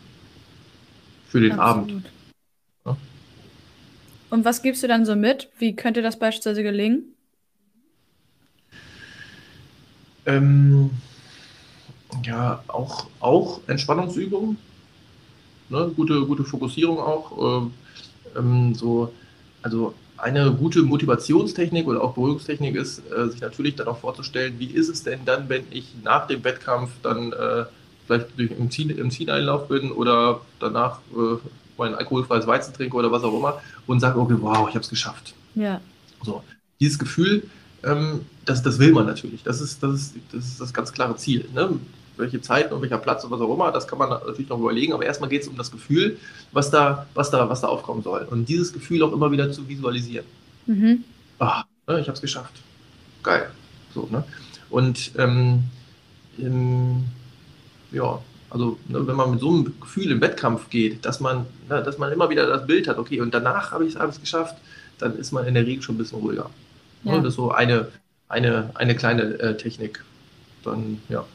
Für 1.30 1.42
den 1.42 1.60
Abend. 1.60 1.84
Absolut. 1.84 2.04
Ja. 2.86 2.98
Und 4.30 4.46
was 4.46 4.62
gibst 4.62 4.84
du 4.84 4.88
dann 4.88 5.06
so 5.06 5.16
mit? 5.16 5.50
Wie 5.60 5.76
könnte 5.76 6.02
das 6.02 6.18
beispielsweise 6.18 6.64
gelingen? 6.64 7.14
Ähm, 10.26 10.90
ja, 12.24 12.64
auch, 12.68 13.08
auch 13.20 13.62
Entspannungsübungen. 13.68 14.58
Ne? 15.70 15.92
Gute, 15.96 16.26
gute 16.26 16.44
Fokussierung 16.44 17.00
auch. 17.00 17.62
Ähm, 17.62 17.74
ähm, 18.36 18.76
so, 18.76 19.14
also 19.62 19.94
eine 20.18 20.52
gute 20.52 20.82
Motivationstechnik 20.82 21.88
oder 21.88 22.04
auch 22.04 22.14
Beruhigungstechnik 22.14 22.76
ist, 22.76 23.02
äh, 23.12 23.30
sich 23.30 23.42
natürlich 23.42 23.76
dann 23.76 23.88
auch 23.88 24.00
vorzustellen, 24.00 24.56
wie 24.58 24.68
ist 24.68 24.90
es 24.90 25.04
denn 25.04 25.20
dann, 25.26 25.48
wenn 25.50 25.64
ich 25.70 25.94
nach 26.04 26.28
dem 26.28 26.44
Wettkampf 26.44 26.92
dann 27.04 27.34
äh, 27.34 27.66
vielleicht 28.06 28.38
durch, 28.38 28.52
im, 28.52 28.72
Ziel, 28.72 28.92
im 28.92 29.12
Zieleinlauf 29.12 29.68
bin 29.68 29.92
oder 29.92 30.42
danach 30.60 31.00
äh, 31.16 31.38
mein 31.78 31.94
alkoholfreies 31.94 32.48
Weizen 32.48 32.74
trinke 32.74 32.96
oder 32.96 33.12
was 33.12 33.24
auch 33.24 33.38
immer 33.38 33.62
und 33.86 34.00
sage, 34.00 34.20
okay, 34.20 34.36
wow, 34.40 34.68
ich 34.68 34.76
habe 34.76 34.84
es 34.84 34.90
geschafft. 34.90 35.36
Ja. 35.54 35.80
So, 36.24 36.44
dieses 36.80 36.98
Gefühl, 36.98 37.44
ähm, 37.84 38.22
das, 38.46 38.64
das 38.64 38.80
will 38.80 38.92
man 38.92 39.06
natürlich. 39.06 39.44
Das 39.44 39.62
ist 39.62 39.84
das, 39.84 39.94
ist, 39.94 40.16
das, 40.32 40.46
ist 40.46 40.62
das 40.62 40.74
ganz 40.74 40.92
klare 40.92 41.16
Ziel. 41.18 41.46
Ne? 41.54 41.80
Welche 42.18 42.42
Zeiten 42.42 42.74
und 42.74 42.82
welcher 42.82 42.98
Platz 42.98 43.24
und 43.24 43.32
was 43.32 43.40
auch 43.40 43.54
immer, 43.54 43.72
das 43.72 43.88
kann 43.88 44.00
man 44.00 44.10
natürlich 44.10 44.50
noch 44.50 44.60
überlegen, 44.60 44.94
aber 44.94 45.06
erstmal 45.06 45.30
geht 45.30 45.44
es 45.44 45.48
um 45.48 45.56
das 45.56 45.72
Gefühl, 45.72 46.18
was 46.52 46.72
da, 46.72 47.06
was, 47.14 47.30
da, 47.30 47.48
was 47.50 47.62
da 47.62 47.68
aufkommen 47.68 48.02
soll. 48.02 48.28
Und 48.30 48.50
dieses 48.50 48.74
Gefühl 48.74 49.04
auch 49.04 49.14
immer 49.14 49.32
wieder 49.32 49.52
zu 49.52 49.68
visualisieren. 49.68 50.26
Mhm. 50.66 51.04
Ah, 51.40 51.64
ne, 51.88 52.00
ich 52.00 52.08
habe 52.08 52.16
es 52.16 52.22
geschafft. 52.22 52.54
Geil. 53.24 53.50
So, 53.94 54.08
ne? 54.12 54.24
Und 54.70 55.12
ähm, 55.18 55.64
ähm, 56.40 57.06
ja, 57.92 58.20
also 58.50 58.78
ne, 58.88 59.06
wenn 59.06 59.16
man 59.16 59.32
mit 59.32 59.40
so 59.40 59.50
einem 59.50 59.80
Gefühl 59.80 60.12
im 60.12 60.22
Wettkampf 60.22 60.70
geht, 60.70 61.06
dass 61.06 61.20
man, 61.20 61.46
ne, 61.70 61.84
dass 61.84 61.98
man 61.98 62.12
immer 62.12 62.30
wieder 62.30 62.48
das 62.48 62.66
Bild 62.66 62.88
hat, 62.88 62.98
okay, 62.98 63.22
und 63.22 63.34
danach 63.34 63.72
habe 63.72 63.86
ich 63.86 63.96
es 63.96 64.20
geschafft, 64.20 64.56
dann 65.00 65.18
ist 65.18 65.32
man 65.32 65.46
in 65.46 65.54
der 65.54 65.66
Regel 65.66 65.82
schon 65.82 65.96
ein 65.96 65.98
bisschen 66.00 66.20
ruhiger. 66.20 66.50
Ja. 67.04 67.14
Ne, 67.14 67.18
das 67.20 67.30
ist 67.30 67.36
so 67.36 67.52
eine, 67.52 67.90
eine, 68.30 68.72
eine 68.76 68.96
kleine 68.96 69.40
äh, 69.40 69.58
Technik. 69.58 70.04
Dann, 70.64 71.02
ja. 71.10 71.26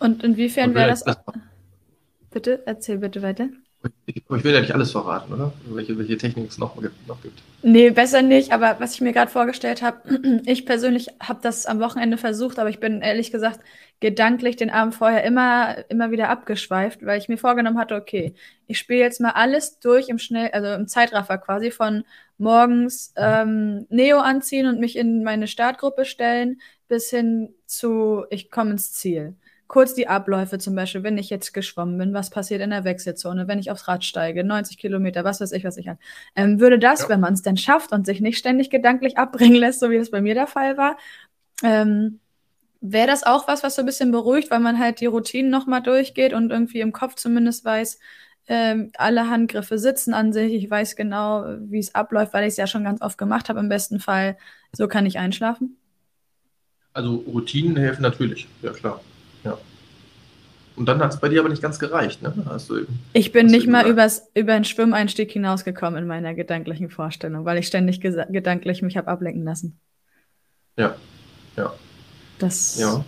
Und 0.00 0.22
inwiefern 0.24 0.74
wäre 0.74 0.88
vielleicht 0.88 1.06
das. 1.06 1.18
Bitte, 2.30 2.62
erzähl 2.66 2.98
bitte 2.98 3.22
weiter. 3.22 3.50
Ich, 4.06 4.16
ich 4.16 4.28
will 4.28 4.52
ja 4.52 4.60
nicht 4.60 4.72
alles 4.74 4.90
verraten, 4.92 5.32
oder? 5.32 5.52
Welche, 5.66 5.96
welche 5.98 6.18
Technik 6.18 6.50
es 6.50 6.58
noch, 6.58 6.76
gibt- 6.80 7.06
noch 7.08 7.20
gibt. 7.22 7.40
Nee, 7.62 7.90
besser 7.90 8.22
nicht, 8.22 8.52
aber 8.52 8.76
was 8.80 8.94
ich 8.94 9.00
mir 9.02 9.12
gerade 9.12 9.30
vorgestellt 9.30 9.82
habe, 9.82 10.00
ich 10.46 10.64
persönlich 10.66 11.08
habe 11.22 11.40
das 11.42 11.66
am 11.66 11.80
Wochenende 11.80 12.16
versucht, 12.16 12.58
aber 12.58 12.70
ich 12.70 12.80
bin 12.80 13.02
ehrlich 13.02 13.30
gesagt 13.32 13.60
gedanklich 14.00 14.56
den 14.56 14.70
Abend 14.70 14.94
vorher 14.94 15.24
immer, 15.24 15.76
immer 15.90 16.10
wieder 16.10 16.30
abgeschweift, 16.30 17.04
weil 17.04 17.18
ich 17.18 17.28
mir 17.28 17.36
vorgenommen 17.36 17.78
hatte, 17.78 17.96
okay, 17.96 18.34
ich 18.66 18.78
spiele 18.78 19.00
jetzt 19.00 19.20
mal 19.20 19.32
alles 19.32 19.78
durch 19.78 20.08
im 20.08 20.18
Schnell, 20.18 20.50
also 20.52 20.68
im 20.72 20.88
Zeitraffer 20.88 21.36
quasi 21.36 21.70
von 21.70 22.04
morgens 22.38 23.12
ähm, 23.16 23.86
Neo 23.90 24.20
anziehen 24.20 24.66
und 24.66 24.80
mich 24.80 24.96
in 24.96 25.22
meine 25.22 25.46
Startgruppe 25.46 26.06
stellen, 26.06 26.60
bis 26.88 27.10
hin 27.10 27.54
zu 27.66 28.24
ich 28.30 28.50
komme 28.50 28.70
ins 28.72 28.92
Ziel. 28.92 29.36
Kurz 29.70 29.94
die 29.94 30.08
Abläufe 30.08 30.58
zum 30.58 30.74
Beispiel, 30.74 31.04
wenn 31.04 31.16
ich 31.16 31.30
jetzt 31.30 31.54
geschwommen 31.54 31.96
bin, 31.96 32.12
was 32.12 32.28
passiert 32.28 32.60
in 32.60 32.70
der 32.70 32.82
Wechselzone, 32.82 33.46
wenn 33.46 33.60
ich 33.60 33.70
aufs 33.70 33.86
Rad 33.86 34.04
steige, 34.04 34.42
90 34.42 34.78
Kilometer, 34.78 35.22
was 35.22 35.40
weiß 35.40 35.52
ich, 35.52 35.62
was 35.62 35.76
ich 35.76 35.88
an. 35.88 35.96
Ähm, 36.34 36.58
würde 36.58 36.76
das, 36.80 37.02
Ja. 37.02 37.08
wenn 37.10 37.20
man 37.20 37.34
es 37.34 37.42
denn 37.42 37.56
schafft 37.56 37.92
und 37.92 38.04
sich 38.04 38.20
nicht 38.20 38.36
ständig 38.36 38.70
gedanklich 38.70 39.16
abbringen 39.16 39.54
lässt, 39.54 39.78
so 39.78 39.88
wie 39.88 39.96
das 39.98 40.10
bei 40.10 40.20
mir 40.20 40.34
der 40.34 40.48
Fall 40.48 40.76
war, 40.76 40.96
ähm, 41.62 42.18
wäre 42.80 43.06
das 43.06 43.22
auch 43.22 43.46
was, 43.46 43.62
was 43.62 43.76
so 43.76 43.82
ein 43.82 43.86
bisschen 43.86 44.10
beruhigt, 44.10 44.50
weil 44.50 44.58
man 44.58 44.76
halt 44.80 44.98
die 45.00 45.06
Routinen 45.06 45.52
nochmal 45.52 45.82
durchgeht 45.82 46.32
und 46.32 46.50
irgendwie 46.50 46.80
im 46.80 46.90
Kopf 46.90 47.14
zumindest 47.14 47.64
weiß, 47.64 48.00
ähm, 48.48 48.90
alle 48.96 49.30
Handgriffe 49.30 49.78
sitzen 49.78 50.14
an 50.14 50.32
sich. 50.32 50.52
Ich 50.52 50.68
weiß 50.68 50.96
genau, 50.96 51.44
wie 51.60 51.78
es 51.78 51.94
abläuft, 51.94 52.32
weil 52.32 52.42
ich 52.42 52.54
es 52.54 52.56
ja 52.56 52.66
schon 52.66 52.82
ganz 52.82 53.02
oft 53.02 53.18
gemacht 53.18 53.48
habe. 53.48 53.60
Im 53.60 53.68
besten 53.68 54.00
Fall, 54.00 54.36
so 54.72 54.88
kann 54.88 55.06
ich 55.06 55.16
einschlafen. 55.20 55.76
Also 56.92 57.22
Routinen 57.24 57.76
helfen 57.76 58.02
natürlich, 58.02 58.48
ja 58.62 58.72
klar. 58.72 59.00
Und 60.80 60.86
dann 60.86 60.98
hat 61.00 61.12
es 61.12 61.20
bei 61.20 61.28
dir 61.28 61.40
aber 61.40 61.50
nicht 61.50 61.60
ganz 61.60 61.78
gereicht, 61.78 62.22
ne? 62.22 62.32
Hast 62.46 62.70
du. 62.70 62.86
Ich 63.12 63.32
bin 63.32 63.48
nicht 63.48 63.66
mal 63.66 63.86
übers, 63.86 64.30
über 64.34 64.54
den 64.54 64.64
Schwimmeinstieg 64.64 65.30
hinausgekommen 65.30 66.00
in 66.00 66.08
meiner 66.08 66.32
gedanklichen 66.32 66.88
Vorstellung, 66.88 67.44
weil 67.44 67.58
ich 67.58 67.66
ständig 67.66 68.00
gedanklich 68.00 68.80
mich 68.80 68.96
habe 68.96 69.08
ablenken 69.08 69.44
lassen. 69.44 69.78
Ja, 70.78 70.94
ja. 71.58 71.74
Das, 72.38 72.78
Ja. 72.80 73.04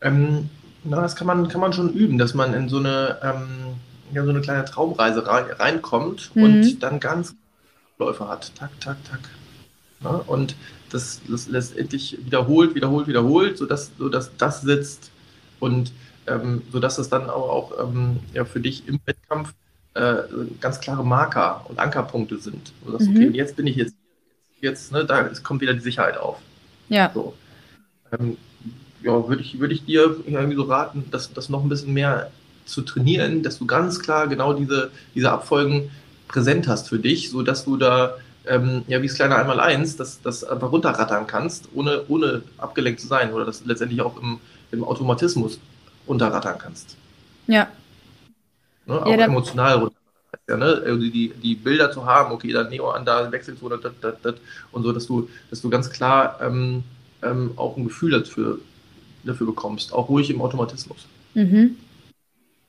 Ähm, 0.00 0.50
na, 0.82 1.00
das 1.00 1.14
kann 1.14 1.28
man, 1.28 1.46
kann 1.46 1.60
man 1.60 1.72
schon 1.72 1.92
üben, 1.92 2.18
dass 2.18 2.34
man 2.34 2.52
in 2.54 2.68
so 2.68 2.78
eine, 2.78 3.18
ähm, 3.22 3.76
ja, 4.12 4.24
so 4.24 4.30
eine 4.30 4.40
kleine 4.40 4.64
Traumreise 4.64 5.24
rein, 5.28 5.44
reinkommt 5.60 6.32
Mhm. 6.34 6.42
und 6.42 6.82
dann 6.82 6.98
ganz 6.98 7.36
Läufe 8.00 8.28
hat. 8.28 8.50
Tak, 8.56 8.70
tak, 8.80 8.96
tak. 9.04 9.20
Ja, 10.02 10.10
und 10.26 10.56
das, 10.90 11.20
das 11.28 11.46
letztendlich 11.46 12.18
wiederholt, 12.24 12.74
wiederholt, 12.74 13.06
wiederholt, 13.06 13.58
sodass, 13.58 13.92
sodass 13.96 14.36
das 14.36 14.62
sitzt 14.62 15.12
und 15.60 15.92
ähm, 16.28 16.62
sodass 16.70 16.96
das 16.96 17.08
dann 17.08 17.30
auch, 17.30 17.48
auch 17.50 17.84
ähm, 17.88 18.20
ja, 18.34 18.44
für 18.44 18.60
dich 18.60 18.86
im 18.88 19.00
Wettkampf 19.06 19.54
äh, 19.94 20.22
ganz 20.60 20.80
klare 20.80 21.04
Marker 21.04 21.66
und 21.68 21.78
Ankerpunkte 21.78 22.38
sind. 22.38 22.72
Du 22.84 22.92
sagst, 22.92 23.08
Mhm. 23.08 23.16
okay, 23.16 23.26
und 23.28 23.34
jetzt 23.34 23.56
bin 23.56 23.66
ich 23.66 23.76
jetzt, 23.76 23.96
jetzt, 24.60 24.92
ne, 24.92 25.04
da 25.04 25.24
kommt 25.42 25.60
wieder 25.62 25.74
die 25.74 25.80
Sicherheit 25.80 26.18
auf. 26.18 26.38
ja. 26.88 27.10
So. 27.14 27.34
Ähm, 28.18 28.38
ja, 29.02 29.28
würde 29.28 29.42
ich, 29.42 29.58
würde 29.60 29.74
ich 29.74 29.84
dir 29.84 30.16
irgendwie 30.26 30.56
so 30.56 30.64
raten, 30.64 31.06
das, 31.10 31.32
das 31.32 31.48
noch 31.48 31.62
ein 31.62 31.68
bisschen 31.68 31.92
mehr 31.94 32.32
zu 32.66 32.82
trainieren, 32.82 33.42
dass 33.42 33.58
du 33.58 33.66
ganz 33.66 34.00
klar 34.00 34.28
genau 34.28 34.52
diese, 34.54 34.90
diese 35.14 35.32
Abfolgen 35.32 35.90
präsent 36.28 36.68
hast 36.68 36.88
für 36.88 36.98
dich, 36.98 37.30
sodass 37.30 37.64
du 37.64 37.76
da, 37.76 38.16
ähm, 38.46 38.84
ja, 38.88 39.02
wie 39.02 39.06
das 39.06 39.16
kleine 39.16 39.36
Einmaleins, 39.36 39.96
das, 39.96 40.20
das 40.22 40.44
einfach 40.44 40.72
runterrattern 40.72 41.26
kannst, 41.26 41.68
ohne, 41.74 42.04
ohne 42.08 42.42
abgelenkt 42.58 43.00
zu 43.00 43.06
sein 43.06 43.32
oder 43.32 43.44
das 43.46 43.64
letztendlich 43.64 44.02
auch 44.02 44.20
im, 44.20 44.40
im 44.72 44.84
Automatismus 44.84 45.60
runterrattern 46.08 46.58
kannst. 46.58 46.96
Ja. 47.46 47.68
Ne? 48.86 49.02
Auch 49.02 49.06
Ja, 49.10 49.16
da- 49.16 49.24
emotional 49.24 49.72
runterrattern. 49.74 49.94
Ja, 50.48 50.56
ne? 50.56 50.82
Also 50.84 50.98
die, 51.00 51.32
die 51.42 51.54
Bilder 51.54 51.90
zu 51.90 52.04
haben, 52.06 52.32
okay, 52.32 52.52
dann 52.52 52.68
Neo 52.70 52.90
an 52.90 53.04
da, 53.04 53.30
Wechselzone, 53.30 53.78
dat, 53.78 53.94
dat, 54.00 54.24
dat, 54.24 54.36
und 54.72 54.82
so, 54.82 54.92
dass 54.92 55.06
du, 55.06 55.28
dass 55.50 55.60
du 55.60 55.68
ganz 55.70 55.90
klar 55.90 56.38
ähm, 56.40 56.84
ähm, 57.22 57.52
auch 57.56 57.76
ein 57.76 57.84
Gefühl 57.84 58.10
dafür, 58.12 58.58
dafür 59.24 59.46
bekommst, 59.46 59.92
auch 59.92 60.08
ruhig 60.08 60.30
im 60.30 60.40
Automatismus. 60.40 61.06
Mhm. 61.34 61.76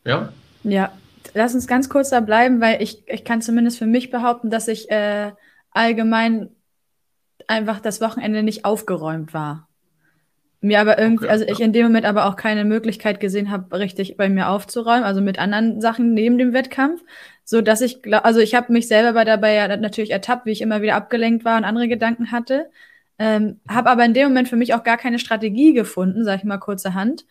Ja? 0.04 0.34
Ja, 0.64 0.92
lass 1.34 1.54
uns 1.54 1.68
ganz 1.68 1.90
kurz 1.90 2.10
da 2.10 2.20
bleiben, 2.20 2.60
weil 2.60 2.82
ich, 2.82 3.08
ich 3.08 3.24
kann 3.24 3.42
zumindest 3.42 3.78
für 3.78 3.86
mich 3.86 4.10
behaupten, 4.10 4.50
dass 4.50 4.68
ich 4.68 4.90
äh, 4.90 5.32
allgemein 5.72 6.50
einfach 7.48 7.80
das 7.80 8.02
Wochenende 8.02 8.44
nicht 8.44 8.66
aufgeräumt 8.66 9.34
war. 9.34 9.69
Mir 10.62 10.82
aber 10.82 11.00
irgendwie, 11.00 11.26
Okay, 11.26 11.30
also 11.30 11.46
ich 11.48 11.60
ja. 11.60 11.66
in 11.66 11.72
dem 11.72 11.86
Moment 11.88 12.06
aber 12.06 12.26
auch 12.26 12.36
keine 12.36 12.66
Möglichkeit 12.66 13.20
gesehen 13.22 13.50
habe, 13.50 13.80
richtig 13.80 14.18
bei 14.18 14.28
mir 14.30 14.50
aufzuräumen, 14.50 15.04
also 15.06 15.22
mit 15.22 15.40
anderen 15.40 15.80
Sachen 15.80 16.14
neben 16.14 16.38
dem 16.38 16.52
Wettkampf, 16.54 17.02
so 17.46 17.62
dass 17.62 17.80
ich 17.82 18.02
also 18.26 18.42
ich 18.42 18.56
habe 18.56 18.74
mich 18.74 18.88
selber 18.90 19.14
bei 19.14 19.24
dabei 19.24 19.54
ja 19.54 19.78
natürlich 19.78 20.12
ertappt, 20.12 20.46
wie 20.46 20.52
ich 20.52 20.62
immer 20.62 20.82
wieder 20.82 20.96
abgelenkt 20.96 21.46
war 21.46 21.58
und 21.58 21.64
andere 21.64 21.88
Gedanken 21.88 22.32
hatte, 22.32 22.70
ähm, 23.18 23.62
habe 23.70 23.90
aber 23.90 24.04
in 24.06 24.14
dem 24.14 24.28
Moment 24.30 24.50
für 24.50 24.58
mich 24.58 24.74
auch 24.74 24.84
gar 24.84 24.98
keine 24.98 25.20
Strategie 25.20 25.74
gefunden, 25.74 26.26
sag 26.26 26.40
ich 26.40 26.44
mal 26.44 26.58
kurzerhand, 26.58 27.26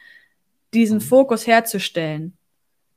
diesen 0.75 1.01
Mhm. 1.01 1.03
Fokus 1.03 1.47
herzustellen. 1.49 2.38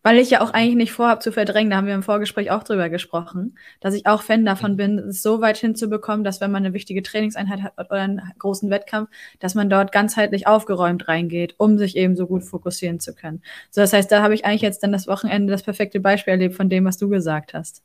Weil 0.04 0.18
ich 0.18 0.32
ja 0.32 0.42
auch 0.42 0.52
eigentlich 0.52 0.76
nicht 0.76 0.92
vorhabe 0.94 1.22
zu 1.22 1.32
verdrängen, 1.32 1.70
da 1.70 1.78
haben 1.78 1.86
wir 1.86 1.94
im 1.94 2.02
Vorgespräch 2.02 2.50
auch 2.50 2.64
drüber 2.64 2.90
gesprochen, 2.90 3.56
dass 3.82 3.94
ich 3.94 4.08
auch 4.08 4.24
Fan 4.24 4.44
davon 4.46 4.72
Mhm. 4.72 4.78
bin, 4.78 5.00
es 5.00 5.22
so 5.22 5.42
weit 5.42 5.58
hinzubekommen, 5.58 6.24
dass 6.24 6.42
wenn 6.42 6.52
man 6.52 6.66
eine 6.66 6.74
wichtige 6.74 7.04
Trainingseinheit 7.04 7.62
hat 7.62 7.74
oder 7.78 8.02
einen 8.02 8.22
großen 8.40 8.70
Wettkampf, 8.72 9.10
dass 9.40 9.54
man 9.54 9.70
dort 9.70 9.92
ganzheitlich 9.92 10.48
aufgeräumt 10.48 11.08
reingeht, 11.08 11.54
um 11.58 11.78
sich 11.78 11.96
eben 11.98 12.16
so 12.16 12.26
gut 12.26 12.44
fokussieren 12.44 13.00
zu 13.00 13.14
können. 13.14 13.44
So, 13.70 13.82
das 13.82 13.94
heißt, 13.94 14.12
da 14.12 14.24
habe 14.24 14.34
ich 14.34 14.44
eigentlich 14.44 14.62
jetzt 14.62 14.82
dann 14.84 14.92
das 14.92 15.08
Wochenende 15.08 15.52
das 15.52 15.64
perfekte 15.64 16.00
Beispiel 16.00 16.32
erlebt 16.32 16.56
von 16.56 16.70
dem, 16.70 16.86
was 16.86 16.98
du 16.98 17.08
gesagt 17.10 17.54
hast. 17.54 17.84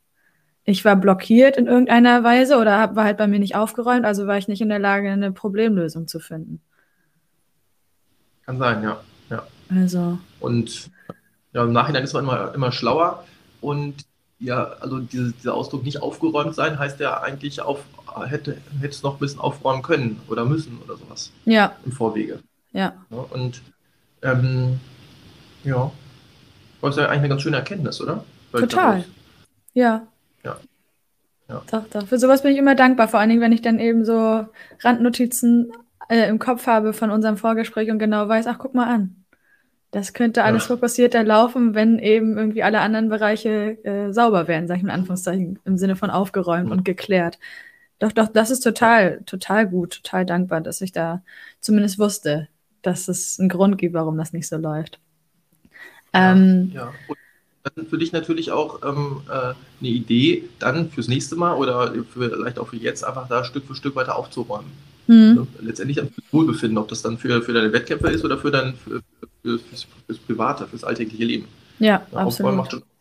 Ich 0.65 0.85
war 0.85 0.97
blockiert 0.97 1.57
in 1.59 1.67
irgendeiner 1.67 2.25
Weise 2.25 2.57
oder 2.59 2.81
hab, 2.81 2.97
war 2.97 3.05
halt 3.05 3.19
bei 3.19 3.27
mir 3.27 3.39
nicht 3.39 3.55
aufgeräumt, 3.57 4.05
also 4.05 4.27
war 4.27 4.39
ich 4.39 4.49
nicht 4.49 4.61
in 4.63 4.69
der 4.69 4.79
Lage, 4.81 5.11
eine 5.11 5.33
Problemlösung 5.33 6.09
zu 6.09 6.19
finden. 6.19 6.61
Kann 8.47 8.59
sein, 8.59 8.83
ja. 8.83 9.01
ja. 9.31 9.47
Also, 9.69 10.19
Und 10.41 10.91
ja, 11.57 11.65
im 11.65 11.73
Nachhinein 11.73 12.05
ist 12.05 12.13
man 12.13 12.25
immer, 12.25 12.55
immer 12.55 12.71
schlauer. 12.71 13.25
Und 13.63 14.05
ja, 14.39 14.75
also 14.81 14.99
diese, 14.99 15.33
dieser 15.33 15.55
Ausdruck 15.55 15.85
nicht 15.85 16.03
aufgeräumt 16.03 16.55
sein, 16.55 16.79
heißt 16.79 17.01
ja 17.01 17.23
eigentlich, 17.23 17.63
auf, 17.63 17.83
hätte, 18.27 18.59
hätte 18.79 18.89
es 18.95 19.03
noch 19.03 19.15
ein 19.15 19.21
bisschen 19.21 19.41
aufräumen 19.41 19.81
können 19.81 20.21
oder 20.29 20.45
müssen 20.45 20.79
oder 20.85 20.99
sowas 20.99 21.33
ja, 21.47 21.75
im 21.87 21.93
Vorwege. 21.93 22.41
ja. 22.73 22.93
Ja, 23.09 23.17
und 23.31 23.63
ähm, 24.21 24.79
ja, 25.65 25.91
das 26.83 26.91
ist 26.91 26.97
ja 26.99 27.07
eigentlich 27.07 27.21
eine 27.21 27.29
ganz 27.31 27.43
schöne 27.43 27.57
Erkenntnis, 27.57 28.03
oder? 28.03 28.23
Weil 28.53 28.61
Total. 28.61 29.05
Ja. 29.73 30.07
Ja. 30.45 30.59
Ja. 31.49 31.63
Doch, 31.71 31.85
doch. 31.89 32.07
Für 32.07 32.19
sowas 32.19 32.43
bin 32.43 32.53
ich 32.53 32.59
immer 32.59 32.75
dankbar, 32.75 33.09
vor 33.09 33.19
allen 33.19 33.31
Dingen, 33.31 33.41
wenn 33.41 33.53
ich 33.53 33.63
dann 33.63 33.79
eben 33.79 34.05
so 34.05 34.47
Randnotizen 34.83 35.73
äh, 36.11 36.29
im 36.29 36.39
Kopf 36.39 36.67
habe 36.67 36.93
von 36.93 37.11
unserem 37.11 37.39
Vorgespräch 37.39 37.91
und 37.91 37.99
genau 37.99 38.29
weiß, 38.29 38.47
ach, 38.47 38.59
guck 38.59 38.75
mal 38.75 38.93
an. 38.93 39.26
Das 39.97 40.13
könnte 40.13 40.45
alles 40.45 40.65
Ja. 40.65 40.77
fokussierter 40.77 41.25
laufen, 41.25 41.75
wenn 41.75 41.99
eben 41.99 42.37
irgendwie 42.37 42.63
alle 42.63 42.81
anderen 42.81 43.09
Bereiche 43.09 43.83
äh, 43.83 44.13
sauber 44.13 44.47
wären, 44.47 44.69
sag 44.69 44.77
ich 44.77 44.83
mal 44.83 44.91
in 44.93 44.99
Anführungszeichen, 45.01 45.59
im 45.65 45.79
Sinne 45.79 45.97
von 45.97 46.11
aufgeräumt 46.11 46.67
Mhm. 46.67 46.71
und 46.73 46.85
geklärt. 46.85 47.39
Doch, 47.99 48.13
doch, 48.13 48.29
das 48.29 48.51
ist 48.51 48.61
total, 48.61 49.23
total 49.25 49.67
gut, 49.67 50.03
total 50.03 50.27
dankbar, 50.27 50.61
dass 50.61 50.83
ich 50.83 50.93
da 50.93 51.23
zumindest 51.61 51.99
wusste, 51.99 52.49
dass 52.83 53.09
es 53.09 53.41
einen 53.41 53.49
Grund 53.49 53.79
gibt, 53.79 53.95
warum 53.95 54.19
das 54.19 54.35
nicht 54.35 54.49
so 54.49 54.59
läuft. 54.59 55.01
Ähm, 56.13 56.73
Ja, 56.75 56.93
und 57.09 57.17
dann 57.75 57.87
für 57.87 57.97
dich 57.97 58.13
natürlich 58.13 58.51
auch 58.53 58.83
ähm, 58.85 59.23
äh, 59.29 59.55
eine 59.81 59.89
Idee, 59.89 60.45
dann 60.59 60.91
fürs 60.91 61.09
nächste 61.09 61.37
Mal 61.37 61.55
oder 61.55 61.95
für, 62.13 62.31
vielleicht 62.31 62.59
auch 62.59 62.69
für 62.69 62.77
jetzt 62.77 63.03
einfach 63.03 63.29
da 63.29 63.45
Stück 63.45 63.65
für 63.67 63.75
Stück 63.75 63.97
weiter 63.97 64.17
aufzuräumen. 64.17 64.71
hm. 65.07 65.35
Ne? 65.35 65.47
Letztendlich 65.61 65.97
dann 65.97 66.11
fürs 66.11 66.27
Wohlbefinden, 66.33 66.79
ob 66.79 66.89
das 66.89 67.01
dann 67.01 67.17
für, 67.19 67.41
für 67.43 67.55
deine 67.55 67.73
Wettkämpfe 67.73 68.09
ist 68.11 68.25
oder 68.27 68.37
für 68.39 68.51
dein 68.51 68.75
für, 68.75 69.01
für, 69.47 69.59
fürs, 69.59 69.87
fürs 70.07 70.19
Private, 70.19 70.67
fürs 70.67 70.85
alltägliche 70.85 71.25
Leben. 71.25 71.49
Ja, 71.79 72.07
Ja, 72.13 72.25
Aufräumen 72.25 72.57
macht 72.57 72.67
absolut. 72.67 72.85
schon. 72.85 72.97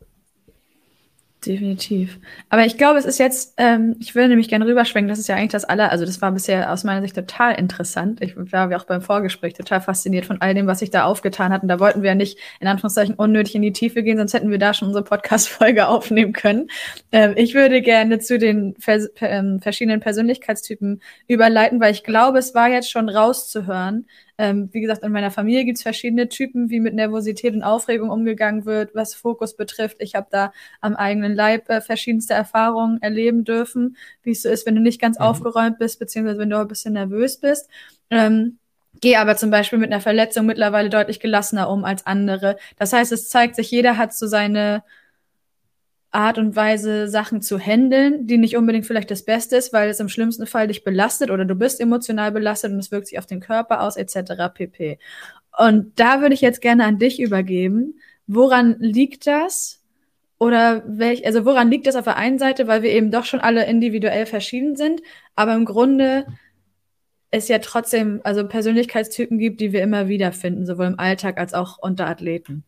Definitiv. 1.46 2.18
Aber 2.50 2.66
ich 2.66 2.76
glaube, 2.76 2.98
es 2.98 3.06
ist 3.06 3.20
jetzt, 3.20 3.54
ähm, 3.58 3.96
ich 4.00 4.16
würde 4.16 4.30
nämlich 4.30 4.50
gerne 4.50 4.66
rüberschwenken, 4.66 5.10
das 5.10 5.20
ist 5.20 5.28
ja 5.28 5.36
eigentlich 5.36 5.52
das 5.52 5.64
aller, 5.64 5.92
also 5.92 6.04
das 6.04 6.20
war 6.20 6.32
bisher 6.32 6.74
aus 6.74 6.84
meiner 6.84 7.02
Sicht 7.02 7.14
total 7.14 7.54
interessant. 7.60 8.20
Ich 8.22 8.36
war 8.36 8.72
wie 8.72 8.76
auch 8.76 8.86
beim 8.86 9.04
Vorgespräch 9.04 9.54
total 9.54 9.80
fasziniert 9.80 10.26
von 10.26 10.42
all 10.42 10.56
dem, 10.56 10.66
was 10.66 10.80
sich 10.80 10.90
da 10.90 11.04
aufgetan 11.04 11.54
hat. 11.54 11.62
Und 11.62 11.68
da 11.68 11.80
wollten 11.80 12.02
wir 12.02 12.10
ja 12.10 12.16
nicht 12.16 12.40
in 12.60 12.68
Anführungszeichen 12.68 13.14
unnötig 13.14 13.54
in 13.54 13.62
die 13.62 13.74
Tiefe 13.74 14.02
gehen, 14.02 14.18
sonst 14.18 14.34
hätten 14.34 14.50
wir 14.50 14.58
da 14.58 14.74
schon 14.74 14.88
unsere 14.88 15.04
Podcast-Folge 15.04 15.88
aufnehmen 15.88 16.34
können. 16.34 16.68
Ähm, 17.12 17.34
ich 17.36 17.54
würde 17.54 17.82
gerne 17.82 18.18
zu 18.18 18.40
den 18.40 18.76
vers 18.80 19.10
ähm, 19.22 19.60
verschiedenen 19.62 20.00
Persönlichkeitstypen 20.00 21.00
überleiten, 21.28 21.80
weil 21.80 21.92
ich 21.92 22.04
glaube, 22.04 22.40
es 22.40 22.56
war 22.56 22.70
jetzt 22.70 22.90
schon 22.90 23.08
rauszuhören, 23.08 24.08
ähm, 24.38 24.70
wie 24.74 24.82
gesagt, 24.82 25.04
in 25.04 25.12
meiner 25.12 25.32
Familie 25.32 25.66
gibt's 25.66 25.82
verschiedene 25.84 26.28
Typen, 26.30 26.70
wie 26.70 26.80
mit 26.80 26.94
Nervosität 26.94 27.54
und 27.54 27.64
Aufregung 27.64 28.10
umgegangen 28.10 28.66
wird, 28.66 28.94
was 28.96 29.16
Fokus 29.16 29.56
betrifft. 29.56 29.98
Ich 30.00 30.16
habe 30.16 30.28
da 30.30 30.52
am 30.82 30.96
eigenen 30.96 31.34
Leib 31.36 31.70
äh, 31.70 31.82
verschiedenste 31.82 32.34
Erfahrungen 32.34 33.02
erleben 33.02 33.44
dürfen, 33.46 33.98
wie 34.24 34.32
es 34.32 34.42
so 34.42 34.50
ist, 34.50 34.66
wenn 34.66 34.76
du 34.76 34.82
nicht 34.82 35.00
ganz 35.02 35.18
Mhm. 35.18 35.24
aufgeräumt 35.26 35.80
bist, 35.80 36.00
beziehungsweise 36.00 36.40
wenn 36.40 36.50
du 36.50 36.58
ein 36.60 36.68
bisschen 36.68 36.94
nervös 36.94 37.38
bist. 37.40 37.70
Ähm, 38.10 38.58
Gehe 39.02 39.20
aber 39.20 39.36
zum 39.36 39.52
Beispiel 39.52 39.78
mit 39.78 39.92
einer 39.92 40.00
Verletzung 40.02 40.46
mittlerweile 40.46 40.90
deutlich 40.90 41.20
gelassener 41.20 41.70
um 41.70 41.84
als 41.84 42.06
andere. 42.06 42.58
Das 42.78 42.94
heißt, 42.94 43.12
es 43.12 43.28
zeigt 43.30 43.56
sich, 43.58 43.70
jeder 43.70 43.98
hat 43.98 44.14
so 44.14 44.26
seine 44.26 44.84
Art 46.16 46.38
und 46.38 46.56
Weise, 46.56 47.08
Sachen 47.08 47.42
zu 47.42 47.60
handeln, 47.60 48.26
die 48.26 48.38
nicht 48.38 48.58
unbedingt 48.58 48.86
vielleicht 48.86 49.12
das 49.12 49.24
Beste 49.24 49.58
ist, 49.58 49.74
weil 49.74 49.90
es 49.90 50.00
im 50.00 50.10
schlimmsten 50.10 50.48
Fall 50.48 50.68
dich 50.68 50.84
belastet 50.84 51.30
oder 51.30 51.46
du 51.46 51.56
bist 51.56 51.80
emotional 51.80 52.32
belastet 52.32 52.72
und 52.72 52.80
es 52.80 52.92
wirkt 52.92 53.08
sich 53.08 53.20
auf 53.20 53.26
den 53.26 53.42
Körper 53.42 53.82
aus, 53.82 53.98
etc. 53.98 54.34
pp. 54.54 54.98
Und 55.58 56.00
da 56.00 56.22
würde 56.22 56.34
ich 56.34 56.42
jetzt 56.42 56.62
gerne 56.62 56.86
an 56.86 57.00
dich 57.00 57.20
übergeben. 57.20 58.00
Woran 58.28 58.78
liegt 58.80 59.28
das? 59.28 59.84
Oder 60.38 60.84
welch, 60.88 61.26
also 61.26 61.46
woran 61.46 61.70
liegt 61.70 61.88
das 61.88 61.96
auf 61.96 62.06
der 62.06 62.18
einen 62.18 62.40
Seite, 62.40 62.68
weil 62.68 62.82
wir 62.82 62.92
eben 62.92 63.12
doch 63.12 63.26
schon 63.26 63.40
alle 63.40 63.66
individuell 63.66 64.26
verschieden 64.26 64.76
sind, 64.76 65.02
aber 65.36 65.54
im 65.54 65.66
Grunde 65.66 66.26
es 67.32 67.48
ja 67.48 67.60
trotzdem 67.60 68.22
also 68.24 68.48
Persönlichkeitstypen 68.48 69.38
gibt, 69.38 69.62
die 69.62 69.74
wir 69.74 69.82
immer 69.82 70.08
wieder 70.08 70.32
finden, 70.32 70.66
sowohl 70.66 70.86
im 70.86 71.00
Alltag 71.00 71.38
als 71.38 71.54
auch 71.54 71.78
unter 71.78 72.08
Athleten. 72.08 72.64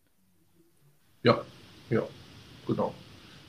Ja, 1.24 1.42
ja, 1.90 2.04
genau. 2.66 2.94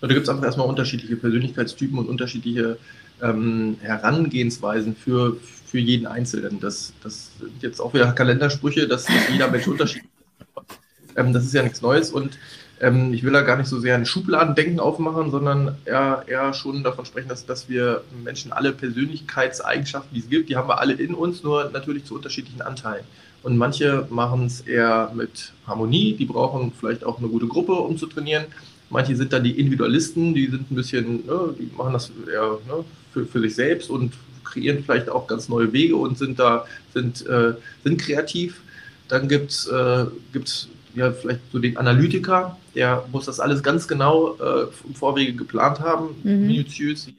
Da 0.00 0.06
gibt 0.06 0.22
es 0.22 0.28
einfach 0.28 0.44
erstmal 0.44 0.68
unterschiedliche 0.68 1.16
Persönlichkeitstypen 1.16 1.98
und 1.98 2.08
unterschiedliche 2.08 2.78
ähm, 3.22 3.76
Herangehensweisen 3.80 4.94
für, 4.94 5.36
für 5.66 5.78
jeden 5.78 6.06
Einzelnen. 6.06 6.60
Das, 6.60 6.92
das 7.02 7.32
sind 7.38 7.62
jetzt 7.62 7.80
auch 7.80 7.94
wieder 7.94 8.12
Kalendersprüche, 8.12 8.86
dass, 8.86 9.06
dass 9.06 9.28
jeder 9.30 9.50
Mensch 9.50 9.66
unterschiedlich 9.66 10.04
ist. 10.04 10.78
Ähm, 11.16 11.32
das 11.32 11.44
ist 11.44 11.54
ja 11.54 11.62
nichts 11.62 11.82
Neues 11.82 12.10
und 12.12 12.38
ähm, 12.80 13.12
ich 13.12 13.24
will 13.24 13.32
da 13.32 13.42
gar 13.42 13.56
nicht 13.56 13.68
so 13.68 13.80
sehr 13.80 13.96
ein 13.96 14.06
Schubladendenken 14.06 14.78
aufmachen, 14.78 15.30
sondern 15.30 15.76
eher, 15.84 16.24
eher 16.26 16.54
schon 16.54 16.84
davon 16.84 17.04
sprechen, 17.04 17.28
dass, 17.28 17.44
dass 17.44 17.68
wir 17.68 18.02
Menschen 18.24 18.52
alle 18.52 18.72
Persönlichkeitseigenschaften, 18.72 20.14
die 20.14 20.20
es 20.20 20.28
gibt, 20.28 20.48
die 20.48 20.56
haben 20.56 20.68
wir 20.68 20.78
alle 20.78 20.94
in 20.94 21.14
uns, 21.14 21.42
nur 21.42 21.70
natürlich 21.70 22.04
zu 22.04 22.14
unterschiedlichen 22.14 22.62
Anteilen. 22.62 23.04
Und 23.42 23.56
manche 23.56 24.06
machen 24.10 24.46
es 24.46 24.60
eher 24.60 25.12
mit 25.14 25.52
Harmonie, 25.66 26.14
die 26.14 26.24
brauchen 26.24 26.72
vielleicht 26.78 27.04
auch 27.04 27.18
eine 27.18 27.28
gute 27.28 27.46
Gruppe, 27.46 27.72
um 27.72 27.96
zu 27.96 28.06
trainieren. 28.06 28.46
Manche 28.90 29.14
sind 29.16 29.32
dann 29.32 29.44
die 29.44 29.58
Individualisten, 29.58 30.34
die 30.34 30.46
sind 30.46 30.70
ein 30.70 30.74
bisschen, 30.74 31.26
ne, 31.26 31.54
die 31.58 31.70
machen 31.76 31.92
das 31.92 32.10
eher 32.26 32.58
ne, 32.66 32.84
für, 33.12 33.26
für 33.26 33.40
sich 33.40 33.54
selbst 33.54 33.90
und 33.90 34.12
kreieren 34.44 34.82
vielleicht 34.84 35.10
auch 35.10 35.26
ganz 35.26 35.48
neue 35.48 35.72
Wege 35.72 35.96
und 35.96 36.16
sind 36.16 36.38
da, 36.38 36.64
sind, 36.94 37.26
äh, 37.26 37.52
sind 37.84 38.00
kreativ. 38.00 38.62
Dann 39.08 39.28
gibt 39.28 39.50
es 39.50 39.66
äh, 39.66 40.06
gibt's, 40.32 40.68
ja 40.94 41.12
vielleicht 41.12 41.40
so 41.52 41.58
den 41.58 41.76
Analytiker, 41.76 42.56
der 42.74 43.04
muss 43.12 43.26
das 43.26 43.40
alles 43.40 43.62
ganz 43.62 43.86
genau 43.86 44.36
äh, 44.40 44.66
im 44.86 44.94
Vorwege 44.94 45.34
geplant 45.34 45.80
haben, 45.80 46.16
Mhm. 46.22 46.46
minutiös, 46.46 47.06
die 47.06 47.14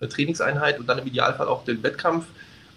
einzelne 0.00 0.08
Trainingseinheit 0.08 0.78
und 0.78 0.88
dann 0.88 0.98
im 0.98 1.06
Idealfall 1.06 1.48
auch 1.48 1.64
den 1.64 1.82
Wettkampf. 1.82 2.24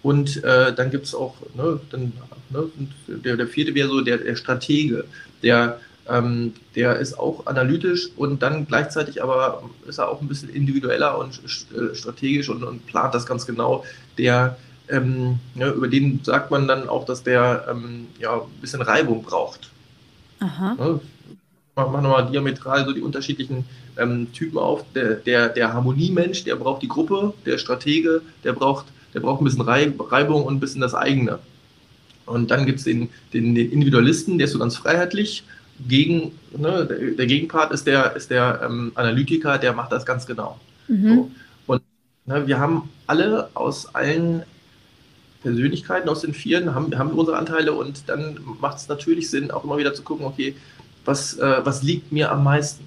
Und 0.02 0.44
äh, 0.44 0.74
dann 0.74 0.92
gibt 0.92 1.06
es 1.06 1.16
auch, 1.16 1.36
ne, 1.56 1.80
dann, 1.92 2.12
ne, 2.50 2.70
der, 3.08 3.38
der 3.38 3.48
vierte 3.48 3.74
wäre 3.74 3.88
so 3.88 4.02
der, 4.02 4.18
der 4.18 4.36
Stratege, 4.36 5.06
der, 5.42 5.80
ähm, 6.10 6.54
der 6.76 7.00
ist 7.00 7.18
auch 7.18 7.46
analytisch 7.46 8.10
und 8.18 8.42
dann 8.42 8.68
gleichzeitig 8.68 9.24
aber 9.24 9.64
ist 9.88 10.00
er 10.00 10.10
auch 10.10 10.22
ein 10.22 10.28
bisschen 10.28 10.50
individueller 10.50 11.18
und 11.18 11.34
st- 11.34 11.96
strategisch 11.96 12.50
und, 12.50 12.64
und 12.64 12.86
plant 12.88 13.14
das 13.14 13.26
ganz 13.26 13.46
genau. 13.46 13.86
Der, 14.18 14.58
ähm, 14.90 15.40
ne, 15.56 15.70
über 15.70 15.88
den 15.88 16.20
sagt 16.24 16.52
man 16.52 16.68
dann 16.68 16.90
auch, 16.90 17.06
dass 17.06 17.24
der 17.24 17.66
ähm, 17.70 18.08
ja, 18.20 18.36
ein 18.36 18.62
bisschen 18.62 18.82
Reibung 18.82 19.24
braucht. 19.24 19.72
Aha. 20.40 20.74
Ne? 20.74 21.00
Machen 21.76 21.94
wir 21.94 22.02
mal 22.02 22.30
diametral 22.30 22.86
so 22.86 22.92
die 22.92 23.02
unterschiedlichen 23.02 23.66
ähm, 23.98 24.32
Typen 24.34 24.58
auf. 24.60 24.84
Der, 24.94 25.16
der, 25.16 25.50
der 25.50 25.74
Harmoniemensch, 25.74 26.44
der 26.44 26.58
braucht 26.58 26.82
die 26.84 26.88
Gruppe, 26.88 27.34
der 27.46 27.58
Stratege, 27.58 28.22
der 28.44 28.54
braucht, 28.54 28.88
der 29.14 29.22
braucht 29.22 29.42
ein 29.42 29.46
bisschen 29.46 29.62
Reib 29.62 30.12
Reibung 30.12 30.44
und 30.44 30.56
ein 30.56 30.60
bisschen 30.60 30.82
das 30.82 30.94
eigene. 30.94 31.40
Und 32.26 32.52
dann 32.52 32.66
gibt 32.66 32.80
es 32.80 32.86
den, 32.86 33.10
den, 33.34 33.56
den 33.56 33.72
Individualisten, 33.72 34.38
der 34.38 34.46
ist 34.46 34.54
so 34.54 34.60
ganz 34.60 34.76
freiheitlich. 34.76 35.44
Gegen, 35.88 36.38
ne, 36.56 36.86
der, 37.18 37.26
Gegenpart 37.26 37.72
ist 37.74 37.88
der, 37.88 38.16
ist 38.16 38.30
der 38.30 38.62
ähm, 38.64 38.92
Analytiker, 38.96 39.58
der 39.58 39.74
macht 39.74 39.92
das 39.92 40.06
ganz 40.06 40.26
genau. 40.26 40.60
Mhm. 40.88 41.16
So. 41.16 41.32
Und 41.68 41.82
ne, 42.26 42.48
wir 42.48 42.60
haben 42.60 42.90
alle 43.08 43.50
aus 43.54 43.94
allen 43.94 44.44
Persönlichkeiten 45.42 46.10
aus 46.10 46.22
den 46.22 46.34
Vieren, 46.34 46.74
haben, 46.74 46.98
haben 46.98 47.10
wir 47.12 47.18
unsere 47.18 47.38
Anteile 47.38 47.74
und 47.74 48.08
dann 48.08 48.40
macht 48.62 48.78
es 48.78 48.88
natürlich 48.88 49.30
Sinn, 49.30 49.52
auch 49.52 49.64
immer 49.64 49.78
wieder 49.78 49.94
zu 49.94 50.04
gucken, 50.04 50.26
okay, 50.26 50.56
was, 51.06 51.38
äh, 51.38 51.62
was 51.64 51.84
liegt 51.84 52.12
mir 52.12 52.32
am 52.32 52.44
meisten? 52.44 52.86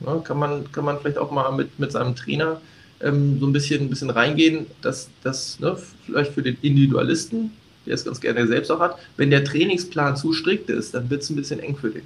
Ja, 0.00 0.18
kann, 0.18 0.38
man, 0.38 0.70
kann 0.70 0.84
man 0.84 0.98
vielleicht 1.00 1.18
auch 1.18 1.30
mal 1.30 1.50
mit, 1.52 1.78
mit 1.78 1.92
seinem 1.92 2.14
Trainer 2.14 2.60
ähm, 3.00 3.38
so 3.40 3.46
ein 3.46 3.52
bisschen, 3.52 3.82
ein 3.82 3.90
bisschen 3.90 4.10
reingehen, 4.10 4.66
dass 4.82 5.08
das 5.22 5.58
ne, 5.60 5.76
vielleicht 6.04 6.32
für 6.32 6.42
den 6.42 6.58
Individualisten, 6.62 7.52
der 7.86 7.94
es 7.94 8.04
ganz 8.04 8.20
gerne 8.20 8.46
selbst 8.46 8.70
auch 8.70 8.80
hat, 8.80 8.98
wenn 9.16 9.30
der 9.30 9.44
Trainingsplan 9.44 10.16
zu 10.16 10.32
strikt 10.32 10.70
ist, 10.70 10.94
dann 10.94 11.08
wird 11.10 11.22
es 11.22 11.30
ein 11.30 11.36
bisschen 11.36 11.60
eng 11.60 11.76
für 11.76 11.90
den. 11.90 12.02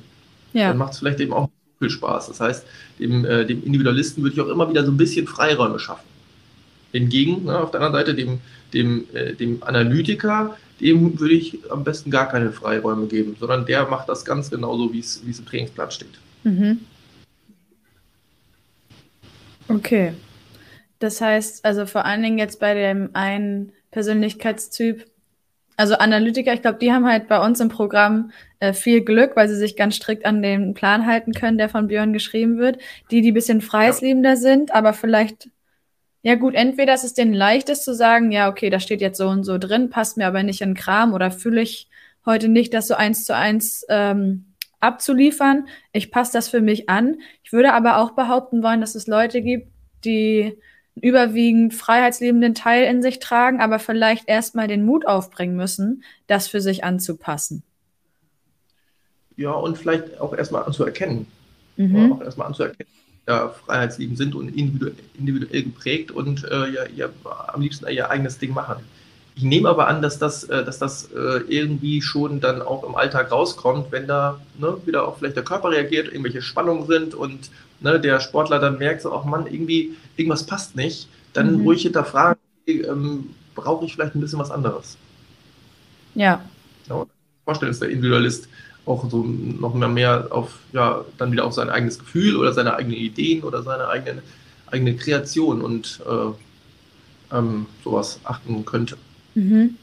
Ja. 0.53 0.69
Dann 0.69 0.79
macht 0.79 0.93
es 0.93 0.99
vielleicht 0.99 1.21
eben 1.21 1.33
auch 1.33 1.49
viel 1.79 1.91
Spaß. 1.91 2.29
Das 2.29 2.41
heißt, 2.41 2.67
dem, 2.99 3.25
äh, 3.25 3.45
dem 3.45 3.65
Individualisten 3.65 4.23
würde 4.23 4.35
ich 4.35 4.41
auch 4.41 4.49
immer 4.49 4.69
wieder 4.69 4.85
so 4.85 4.91
ein 4.91 4.97
bisschen 4.97 5.27
Freiräume 5.27 5.79
schaffen. 5.79 6.07
Hingegen, 6.93 7.45
ne, 7.45 7.59
auf 7.59 7.71
der 7.71 7.81
anderen 7.81 8.05
Seite, 8.05 8.15
dem, 8.15 8.41
dem, 8.73 9.05
äh, 9.13 9.35
dem 9.35 9.63
Analytiker, 9.63 10.57
dem 10.81 11.19
würde 11.19 11.35
ich 11.35 11.59
am 11.71 11.85
besten 11.85 12.11
gar 12.11 12.29
keine 12.29 12.53
Freiräume 12.53 13.07
geben, 13.07 13.37
sondern 13.39 13.67
der 13.67 13.87
macht 13.87 14.09
das 14.09 14.25
ganz 14.25 14.51
genauso, 14.51 14.93
wie 14.93 15.01
es 15.01 15.23
im 15.25 15.47
Trainingsplan 15.47 15.91
steht. 15.91 16.19
Mhm. 16.45 16.79
Okay. 19.69 20.15
Das 20.99 21.21
heißt, 21.21 21.65
also 21.65 21.87
vor 21.87 22.05
allen 22.05 22.23
Dingen 22.23 22.39
jetzt 22.39 22.59
bei 22.59 22.75
dem 22.75 23.11
einen 23.13 23.73
Persönlichkeitstyp, 23.91 25.05
also 25.79 25.95
Analytiker, 25.95 26.53
ich 26.53 26.61
glaube, 26.61 26.79
die 26.81 26.93
haben 26.93 27.07
halt 27.07 27.29
bei 27.29 27.41
uns 27.41 27.61
im 27.61 27.69
Programm 27.69 28.33
äh, 28.59 28.73
viel 28.73 29.03
Glück, 29.03 29.37
weil 29.37 29.49
sie 29.49 29.55
sich 29.55 29.77
ganz 29.77 29.95
strikt 29.95 30.27
an 30.27 30.43
den 30.43 30.75
Plan 30.75 31.07
halten 31.07 31.33
können, 31.33 31.57
der 31.57 31.69
von 31.69 31.87
Björn 31.87 32.13
geschrieben 32.13 32.59
wird. 32.59 32.79
Die, 33.13 33.21
die 33.21 33.31
ein 33.31 33.35
bisschen 33.35 33.61
freiheitsliebender 33.61 34.31
ja. 34.31 34.37
sind, 34.37 34.75
aber 34.75 34.93
vielleicht, 34.93 35.51
ja 36.23 36.35
gut, 36.35 36.57
entweder 36.57 36.95
ist 36.95 37.05
es 37.05 37.15
denen 37.15 37.33
leichtest 37.33 37.85
zu 37.85 37.95
sagen, 37.95 38.33
ja, 38.33 38.51
okay, 38.51 38.71
da 38.71 38.81
steht 38.81 39.01
jetzt 39.01 39.19
so 39.19 39.29
und 39.29 39.45
so 39.45 39.57
drin, 39.57 39.89
passt 39.89 40.17
mir 40.17 40.27
aber 40.27 40.43
nicht 40.43 40.63
in 40.63 40.75
Kram 40.75 41.15
oder 41.15 41.31
fühle 41.31 41.63
ich 41.63 41.89
heute 42.27 42.49
nicht, 42.49 42.75
das 42.75 42.89
so 42.89 42.95
eins 42.95 43.25
zu 43.25 43.37
eins 43.37 43.87
ähm, 43.89 44.47
abzuliefern. 44.81 45.69
Ich 45.93 46.11
passe 46.11 46.33
das 46.33 46.49
für 46.49 46.61
mich 46.61 46.89
an. 46.89 47.19
Ich 47.45 47.53
würde 47.53 47.73
aber 47.73 47.99
auch 47.99 48.17
behaupten 48.17 48.65
wollen, 48.65 48.81
dass 48.81 48.97
es 48.97 49.07
Leute 49.07 49.43
gibt, 49.43 49.69
die 50.05 50.59
überwiegend 51.01 51.75
freiheitsliebenden 51.75 52.55
Teil 52.55 52.85
in 52.85 53.03
sich 53.03 53.19
tragen, 53.19 53.61
aber 53.61 53.79
vielleicht 53.79 54.29
erstmal 54.29 54.69
den 54.69 54.85
Mut 54.85 55.07
aufbringen 55.07 55.57
müssen, 55.57 56.03
das 56.27 56.49
für 56.49 56.61
sich 56.61 56.85
anzupassen. 56.85 57.63
Ja, 59.37 59.53
und 59.53 59.79
vielleicht 59.79 60.21
auch 60.21 60.35
erstmal 60.35 60.65
anzuerkennen. 60.65 61.27
Mhm. 61.77 62.13
auch 62.13 62.23
erstmal 62.23 62.49
anzuerkennen, 62.49 62.93
ja, 63.29 63.51
freiheitsliebend 63.51 64.19
sind 64.19 64.35
und 64.35 64.49
individuell, 64.49 64.95
individuell 65.17 65.63
geprägt 65.63 66.11
und 66.11 66.45
äh, 66.45 66.71
ja, 66.71 66.83
ja, 66.95 67.09
am 67.47 67.61
liebsten 67.61 67.87
ihr 67.89 68.11
eigenes 68.11 68.39
Ding 68.39 68.53
machen. 68.53 68.79
Ich 69.37 69.45
nehme 69.45 69.69
aber 69.69 69.87
an, 69.87 70.03
dass 70.03 70.19
das, 70.19 70.43
äh, 70.45 70.65
dass 70.65 70.81
das 70.81 71.13
äh, 71.13 71.43
irgendwie 71.47 72.03
schon 72.03 72.41
dann 72.41 72.61
auch 72.61 72.83
im 72.83 72.97
Alltag 72.97 73.31
rauskommt, 73.31 73.93
wenn 73.93 74.09
da 74.09 74.41
ne, 74.59 74.77
wieder 74.85 75.07
auch 75.07 75.19
vielleicht 75.19 75.37
der 75.37 75.45
Körper 75.45 75.71
reagiert, 75.71 76.09
irgendwelche 76.09 76.43
Spannungen 76.43 76.89
sind 76.89 77.15
und 77.15 77.51
ne, 77.81 78.01
der 78.01 78.21
Sportler 78.21 78.59
dann 78.59 78.79
merkt, 78.79 79.03
so, 79.03 79.13
ach 79.13 79.25
Mann, 79.25 79.47
irgendwie, 79.47 79.97
irgendwas 80.17 80.45
passt 80.45 80.77
nicht, 80.77 81.09
dann 81.33 81.59
mhm. 81.59 81.61
ruhig 81.63 81.83
hinterfragen, 81.83 82.41
ähm, 82.67 83.31
brauche 83.55 83.85
ich 83.85 83.95
vielleicht 83.95 84.15
ein 84.15 84.21
bisschen 84.21 84.39
was 84.39 84.51
anderes. 84.51 84.97
Ja. 86.15 86.43
ja 86.89 87.07
vorstellen, 87.45 87.71
ist 87.71 87.83
der 87.83 87.91
Individualist 87.91 88.49
auch 88.87 89.09
so 89.11 89.23
noch 89.23 89.75
mehr, 89.75 89.89
mehr 89.89 90.29
auf, 90.31 90.59
ja, 90.73 91.05
dann 91.19 91.31
wieder 91.31 91.45
auf 91.45 91.53
sein 91.53 91.71
eigenes 91.71 91.99
Gefühl 91.99 92.37
oder 92.37 92.53
seine 92.53 92.75
eigenen 92.75 92.99
Ideen 92.99 93.43
oder 93.45 93.63
seine 93.63 93.89
eigene, 93.89 94.23
eigene 94.67 94.97
Kreation 94.97 95.61
und 95.61 96.01
äh, 96.07 97.37
ähm, 97.37 97.67
sowas 97.85 98.21
achten 98.25 98.65
könnte. 98.65 98.97
Mhm. 99.35 99.77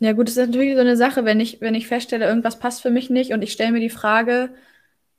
Ja, 0.00 0.12
gut, 0.12 0.28
das 0.28 0.36
ist 0.36 0.46
natürlich 0.46 0.74
so 0.74 0.80
eine 0.80 0.96
Sache, 0.96 1.24
wenn 1.24 1.40
ich, 1.40 1.60
wenn 1.60 1.74
ich 1.74 1.88
feststelle, 1.88 2.26
irgendwas 2.26 2.60
passt 2.60 2.82
für 2.82 2.90
mich 2.90 3.10
nicht 3.10 3.32
und 3.32 3.42
ich 3.42 3.52
stelle 3.52 3.72
mir 3.72 3.80
die 3.80 3.90
Frage, 3.90 4.50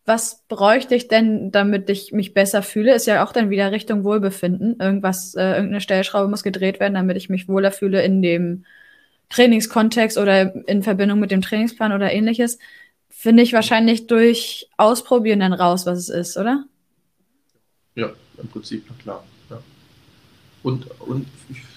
was 0.10 0.42
bräuchte 0.48 0.96
ich 0.96 1.08
denn, 1.08 1.52
damit 1.52 1.88
ich 1.88 2.12
mich 2.12 2.34
besser 2.34 2.64
fühle? 2.64 2.96
Ist 2.96 3.06
ja 3.06 3.24
auch 3.24 3.32
dann 3.32 3.52
wieder 3.52 3.72
Richtung 3.72 4.04
Wohlbefinden. 4.04 4.78
Irgendwas, 4.80 5.36
äh, 5.36 5.52
irgendeine 5.52 5.82
Stellschraube 5.82 6.28
muss 6.28 6.42
gedreht 6.42 6.80
werden, 6.80 6.96
damit 6.96 7.16
ich 7.16 7.30
mich 7.30 7.48
wohler 7.48 7.72
fühle 7.72 8.04
in 8.04 8.24
dem 8.24 8.66
Trainingskontext 9.30 10.18
oder 10.18 10.68
in 10.68 10.82
Verbindung 10.82 11.20
mit 11.20 11.30
dem 11.30 11.44
Trainingsplan 11.44 11.94
oder 11.94 12.12
ähnliches. 12.12 12.58
Finde 13.08 13.44
ich 13.44 13.54
wahrscheinlich 13.54 14.08
durch 14.08 14.68
Ausprobieren 14.78 15.42
dann 15.42 15.54
raus, 15.54 15.86
was 15.86 16.00
es 16.00 16.10
ist, 16.10 16.38
oder? 16.38 16.66
Ja, 17.94 18.10
im 18.42 18.48
Prinzip, 18.48 18.86
na 18.90 18.96
klar. 19.00 19.24
Ja. 19.52 19.60
Und, 20.64 20.88
und 21.02 21.28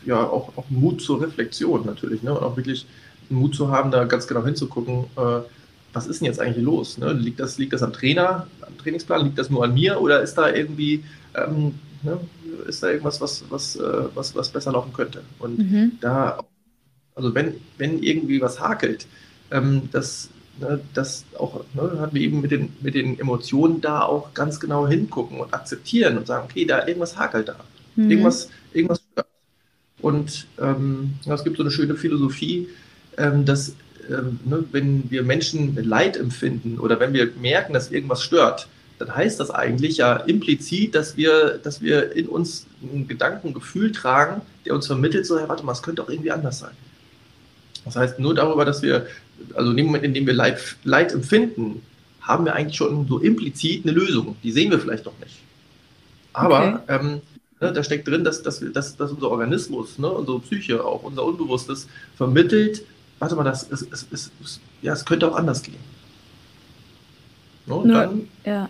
ja, 0.06 0.26
auch, 0.26 0.56
auch 0.56 0.70
Mut 0.70 1.02
zur 1.02 1.20
Reflexion 1.20 1.84
natürlich, 1.84 2.22
ne? 2.22 2.32
Und 2.32 2.42
auch 2.42 2.56
wirklich 2.56 2.86
Mut 3.28 3.54
zu 3.54 3.70
haben, 3.70 3.90
da 3.90 4.04
ganz 4.04 4.26
genau 4.26 4.42
hinzugucken, 4.42 5.04
äh, 5.18 5.40
was 5.92 6.06
ist 6.06 6.20
denn 6.20 6.26
jetzt 6.26 6.40
eigentlich 6.40 6.64
los? 6.64 6.98
Ne? 6.98 7.12
Liegt, 7.12 7.40
das, 7.40 7.58
liegt 7.58 7.72
das 7.72 7.82
am 7.82 7.92
Trainer, 7.92 8.46
am 8.60 8.78
Trainingsplan? 8.78 9.24
Liegt 9.24 9.38
das 9.38 9.50
nur 9.50 9.64
an 9.64 9.74
mir 9.74 10.00
oder 10.00 10.22
ist 10.22 10.34
da 10.34 10.50
irgendwie, 10.50 11.04
ähm, 11.34 11.74
ne, 12.02 12.18
ist 12.66 12.82
da 12.82 12.88
irgendwas, 12.88 13.20
was, 13.20 13.44
was, 13.50 13.76
äh, 13.76 14.04
was, 14.14 14.34
was 14.34 14.50
besser 14.50 14.72
laufen 14.72 14.92
könnte? 14.92 15.22
Und 15.38 15.58
mhm. 15.58 15.92
da, 16.00 16.38
also 17.14 17.34
wenn, 17.34 17.54
wenn 17.78 18.02
irgendwie 18.02 18.40
was 18.40 18.60
hakelt, 18.60 19.06
ähm, 19.50 19.88
das, 19.92 20.30
ne, 20.60 20.80
das 20.94 21.24
auch, 21.38 21.64
ne, 21.74 22.00
hatten 22.00 22.14
wir 22.14 22.22
eben 22.22 22.40
mit 22.40 22.50
den, 22.50 22.74
mit 22.80 22.94
den 22.94 23.18
Emotionen 23.18 23.80
da 23.80 24.02
auch 24.02 24.32
ganz 24.34 24.60
genau 24.60 24.88
hingucken 24.88 25.40
und 25.40 25.52
akzeptieren 25.52 26.16
und 26.16 26.26
sagen, 26.26 26.48
okay, 26.50 26.64
da 26.64 26.86
irgendwas 26.86 27.18
hakelt 27.18 27.48
da. 27.48 27.56
Mhm. 27.96 28.10
Irgendwas, 28.10 28.48
irgendwas. 28.72 29.02
Und 30.00 30.46
ähm, 30.58 31.14
es 31.26 31.44
gibt 31.44 31.58
so 31.58 31.62
eine 31.62 31.70
schöne 31.70 31.94
Philosophie, 31.94 32.68
ähm, 33.18 33.44
dass 33.44 33.74
ähm, 34.10 34.40
ne, 34.44 34.64
wenn 34.72 35.10
wir 35.10 35.22
Menschen 35.22 35.76
Leid 35.76 36.16
empfinden 36.16 36.78
oder 36.78 37.00
wenn 37.00 37.12
wir 37.12 37.30
merken, 37.40 37.72
dass 37.72 37.90
irgendwas 37.90 38.22
stört, 38.22 38.68
dann 38.98 39.14
heißt 39.14 39.40
das 39.40 39.50
eigentlich 39.50 39.96
ja 39.98 40.16
implizit, 40.16 40.94
dass 40.94 41.16
wir, 41.16 41.58
dass 41.62 41.80
wir 41.80 42.12
in 42.12 42.28
uns 42.28 42.66
einen 42.82 43.08
Gedanken, 43.08 43.48
ein 43.48 43.54
Gefühl 43.54 43.92
tragen, 43.92 44.42
der 44.64 44.74
uns 44.74 44.86
vermittelt, 44.86 45.26
so, 45.26 45.38
hey, 45.38 45.48
warte 45.48 45.64
mal, 45.64 45.72
es 45.72 45.82
könnte 45.82 46.02
auch 46.02 46.08
irgendwie 46.08 46.30
anders 46.30 46.60
sein. 46.60 46.72
Das 47.84 47.96
heißt, 47.96 48.18
nur 48.20 48.34
darüber, 48.34 48.64
dass 48.64 48.82
wir, 48.82 49.06
also 49.54 49.70
in 49.72 49.76
dem 49.76 49.86
Moment, 49.86 50.04
in 50.04 50.14
dem 50.14 50.26
wir 50.26 50.34
Leid, 50.34 50.76
Leid 50.84 51.12
empfinden, 51.12 51.82
haben 52.20 52.44
wir 52.44 52.54
eigentlich 52.54 52.76
schon 52.76 53.08
so 53.08 53.18
implizit 53.18 53.84
eine 53.84 53.92
Lösung. 53.92 54.36
Die 54.42 54.52
sehen 54.52 54.70
wir 54.70 54.78
vielleicht 54.78 55.04
noch 55.04 55.18
nicht. 55.18 55.36
Aber 56.32 56.80
okay. 56.86 57.00
ähm, 57.00 57.20
ne, 57.60 57.72
da 57.72 57.82
steckt 57.82 58.06
drin, 58.06 58.22
dass, 58.22 58.42
dass, 58.42 58.62
wir, 58.62 58.70
dass, 58.70 58.96
dass 58.96 59.10
unser 59.10 59.30
Organismus, 59.30 59.98
ne, 59.98 60.08
unsere 60.08 60.38
Psyche, 60.40 60.84
auch 60.84 61.02
unser 61.02 61.24
Unbewusstes 61.24 61.88
vermittelt, 62.16 62.84
warte 63.22 63.36
mal, 63.36 63.44
das 63.44 63.62
ist, 63.62 63.82
ist, 63.82 64.12
ist, 64.12 64.32
ist 64.42 64.60
ja, 64.82 64.92
es 64.92 65.04
könnte 65.04 65.28
auch 65.28 65.36
anders 65.36 65.62
gehen. 65.62 65.78
No, 67.66 67.84
Nur, 67.84 67.94
dann 67.94 68.28
ja. 68.44 68.68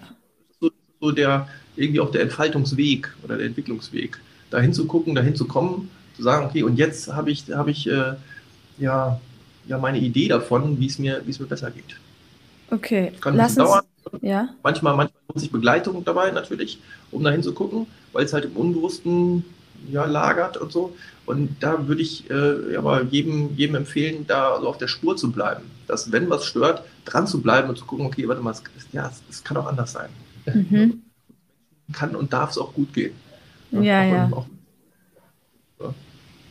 so, 0.60 0.70
so 1.00 1.10
der, 1.10 1.48
irgendwie 1.74 2.00
auch 2.00 2.10
der 2.10 2.20
Entfaltungsweg 2.20 3.10
oder 3.24 3.38
der 3.38 3.46
Entwicklungsweg, 3.46 4.20
da 4.50 4.60
hinzugucken, 4.60 5.14
da 5.14 5.22
hinzukommen, 5.22 5.90
zu 6.14 6.22
sagen, 6.22 6.44
okay, 6.44 6.62
und 6.62 6.76
jetzt 6.76 7.10
habe 7.10 7.30
ich, 7.30 7.50
habe 7.50 7.70
ich 7.70 7.88
äh, 7.88 8.12
ja, 8.76 9.18
ja 9.66 9.78
meine 9.78 9.98
Idee 9.98 10.28
davon, 10.28 10.78
wie 10.78 10.86
es 10.86 10.98
mir, 10.98 11.22
wie 11.24 11.30
es 11.30 11.40
mir 11.40 11.46
besser 11.46 11.70
geht. 11.70 11.96
Okay. 12.70 13.12
Kann 13.22 13.34
Lass 13.34 13.56
uns, 13.56 13.70
dauern. 13.70 13.84
Ja. 14.20 14.50
Manchmal, 14.62 14.94
manchmal 14.96 15.22
lohnt 15.28 15.40
sich 15.40 15.50
Begleitung 15.50 16.04
dabei 16.04 16.30
natürlich, 16.30 16.78
um 17.10 17.24
da 17.24 17.30
hinzugucken, 17.30 17.86
weil 18.12 18.26
es 18.26 18.34
halt 18.34 18.44
im 18.44 18.54
Unbewussten 18.54 19.46
ja, 19.90 20.04
lagert 20.04 20.56
und 20.56 20.72
so. 20.72 20.96
Und 21.26 21.56
da 21.60 21.86
würde 21.86 22.02
ich 22.02 22.28
äh, 22.30 22.76
aber 22.76 23.02
jedem, 23.04 23.54
jedem 23.56 23.76
empfehlen, 23.76 24.26
da 24.26 24.58
so 24.60 24.68
auf 24.68 24.78
der 24.78 24.88
Spur 24.88 25.16
zu 25.16 25.30
bleiben. 25.30 25.62
Dass, 25.86 26.10
wenn 26.10 26.28
was 26.30 26.44
stört, 26.44 26.82
dran 27.04 27.26
zu 27.26 27.40
bleiben 27.42 27.68
und 27.68 27.76
zu 27.76 27.84
gucken, 27.84 28.06
okay, 28.06 28.26
warte 28.28 28.42
mal, 28.42 28.50
es, 28.50 28.62
ja, 28.92 29.08
es, 29.08 29.22
es 29.30 29.44
kann 29.44 29.56
auch 29.56 29.66
anders 29.66 29.92
sein. 29.92 30.10
Mhm. 30.46 31.02
kann 31.92 32.16
und 32.16 32.32
darf 32.32 32.50
es 32.50 32.58
auch 32.58 32.72
gut 32.72 32.92
gehen. 32.92 33.14
Ja, 33.70 33.80
ja. 33.80 34.04
ja. 34.04 34.30
Auch, 34.32 34.46
ja. 35.80 35.94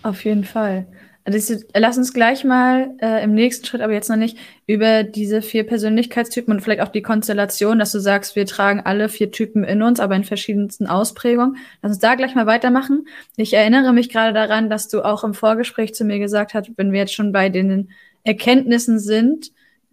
Auf 0.03 0.23
jeden 0.23 0.43
Fall. 0.43 0.85
Also 1.23 1.55
lass 1.75 1.97
uns 1.97 2.13
gleich 2.13 2.43
mal 2.43 2.95
äh, 2.99 3.23
im 3.23 3.33
nächsten 3.35 3.65
Schritt, 3.65 3.81
aber 3.81 3.93
jetzt 3.93 4.09
noch 4.09 4.15
nicht, 4.15 4.37
über 4.65 5.03
diese 5.03 5.41
vier 5.41 5.65
Persönlichkeitstypen 5.65 6.53
und 6.53 6.61
vielleicht 6.61 6.81
auch 6.81 6.87
die 6.87 7.03
Konstellation, 7.03 7.77
dass 7.77 7.91
du 7.91 7.99
sagst, 7.99 8.35
wir 8.35 8.45
tragen 8.45 8.81
alle 8.81 9.07
vier 9.07 9.31
Typen 9.31 9.63
in 9.63 9.83
uns, 9.83 9.99
aber 9.99 10.15
in 10.15 10.23
verschiedensten 10.23 10.87
Ausprägungen. 10.87 11.57
Lass 11.81 11.91
uns 11.91 11.99
da 11.99 12.15
gleich 12.15 12.33
mal 12.33 12.47
weitermachen. 12.47 13.07
Ich 13.37 13.53
erinnere 13.53 13.93
mich 13.93 14.09
gerade 14.09 14.33
daran, 14.33 14.69
dass 14.69 14.87
du 14.87 15.03
auch 15.03 15.23
im 15.23 15.33
Vorgespräch 15.33 15.93
zu 15.93 16.05
mir 16.05 16.19
gesagt 16.19 16.53
hast, 16.53 16.71
wenn 16.77 16.91
wir 16.91 16.99
jetzt 16.99 17.13
schon 17.13 17.31
bei 17.31 17.49
den 17.49 17.91
Erkenntnissen 18.23 18.99
sind, 18.99 19.51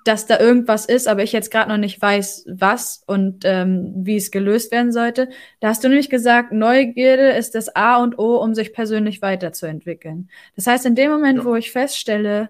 dass 0.08 0.24
da 0.24 0.40
irgendwas 0.40 0.86
ist, 0.86 1.06
aber 1.06 1.22
ich 1.22 1.32
jetzt 1.32 1.50
gerade 1.50 1.68
noch 1.68 1.76
nicht 1.76 2.00
weiß, 2.00 2.46
was 2.48 3.02
und 3.06 3.44
ähm, 3.44 3.92
wie 3.94 4.16
es 4.16 4.30
gelöst 4.30 4.72
werden 4.72 4.90
sollte. 4.90 5.28
Da 5.60 5.68
hast 5.68 5.84
du 5.84 5.88
nämlich 5.88 6.08
gesagt, 6.08 6.50
Neugierde 6.50 7.32
ist 7.32 7.54
das 7.54 7.76
A 7.76 8.02
und 8.02 8.18
O, 8.18 8.36
um 8.36 8.54
sich 8.54 8.72
persönlich 8.72 9.20
weiterzuentwickeln. 9.20 10.30
Das 10.56 10.66
heißt, 10.66 10.86
in 10.86 10.94
dem 10.94 11.10
Moment, 11.10 11.40
ja. 11.40 11.44
wo 11.44 11.54
ich 11.56 11.72
feststelle, 11.72 12.48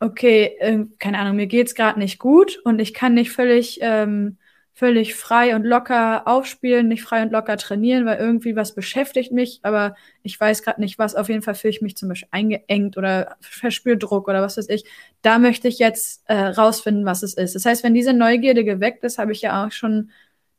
okay, 0.00 0.56
äh, 0.58 0.86
keine 0.98 1.18
Ahnung, 1.18 1.36
mir 1.36 1.48
geht's 1.48 1.74
gerade 1.74 1.98
nicht 1.98 2.18
gut 2.18 2.58
und 2.64 2.80
ich 2.80 2.94
kann 2.94 3.12
nicht 3.12 3.30
völlig 3.30 3.80
ähm, 3.82 4.38
völlig 4.76 5.14
frei 5.14 5.54
und 5.54 5.64
locker 5.64 6.26
aufspielen, 6.26 6.88
nicht 6.88 7.04
frei 7.04 7.22
und 7.22 7.30
locker 7.30 7.56
trainieren, 7.56 8.06
weil 8.06 8.18
irgendwie 8.18 8.56
was 8.56 8.74
beschäftigt 8.74 9.30
mich, 9.30 9.60
aber 9.62 9.94
ich 10.24 10.38
weiß 10.38 10.64
gerade 10.64 10.80
nicht 10.80 10.98
was. 10.98 11.14
Auf 11.14 11.28
jeden 11.28 11.42
Fall 11.42 11.54
fühle 11.54 11.70
ich 11.70 11.80
mich 11.80 11.96
zum 11.96 12.08
Beispiel 12.08 12.28
eingeengt 12.32 12.98
oder 12.98 13.36
verspüre 13.40 13.96
Druck 13.96 14.26
oder 14.26 14.42
was 14.42 14.56
weiß 14.56 14.68
ich. 14.68 14.84
Da 15.22 15.38
möchte 15.38 15.68
ich 15.68 15.78
jetzt 15.78 16.22
äh, 16.26 16.34
rausfinden, 16.34 17.06
was 17.06 17.22
es 17.22 17.34
ist. 17.34 17.54
Das 17.54 17.64
heißt, 17.64 17.84
wenn 17.84 17.94
diese 17.94 18.12
Neugierde 18.12 18.64
geweckt 18.64 19.04
ist, 19.04 19.18
habe 19.18 19.30
ich 19.30 19.42
ja 19.42 19.64
auch 19.64 19.70
schon 19.70 20.10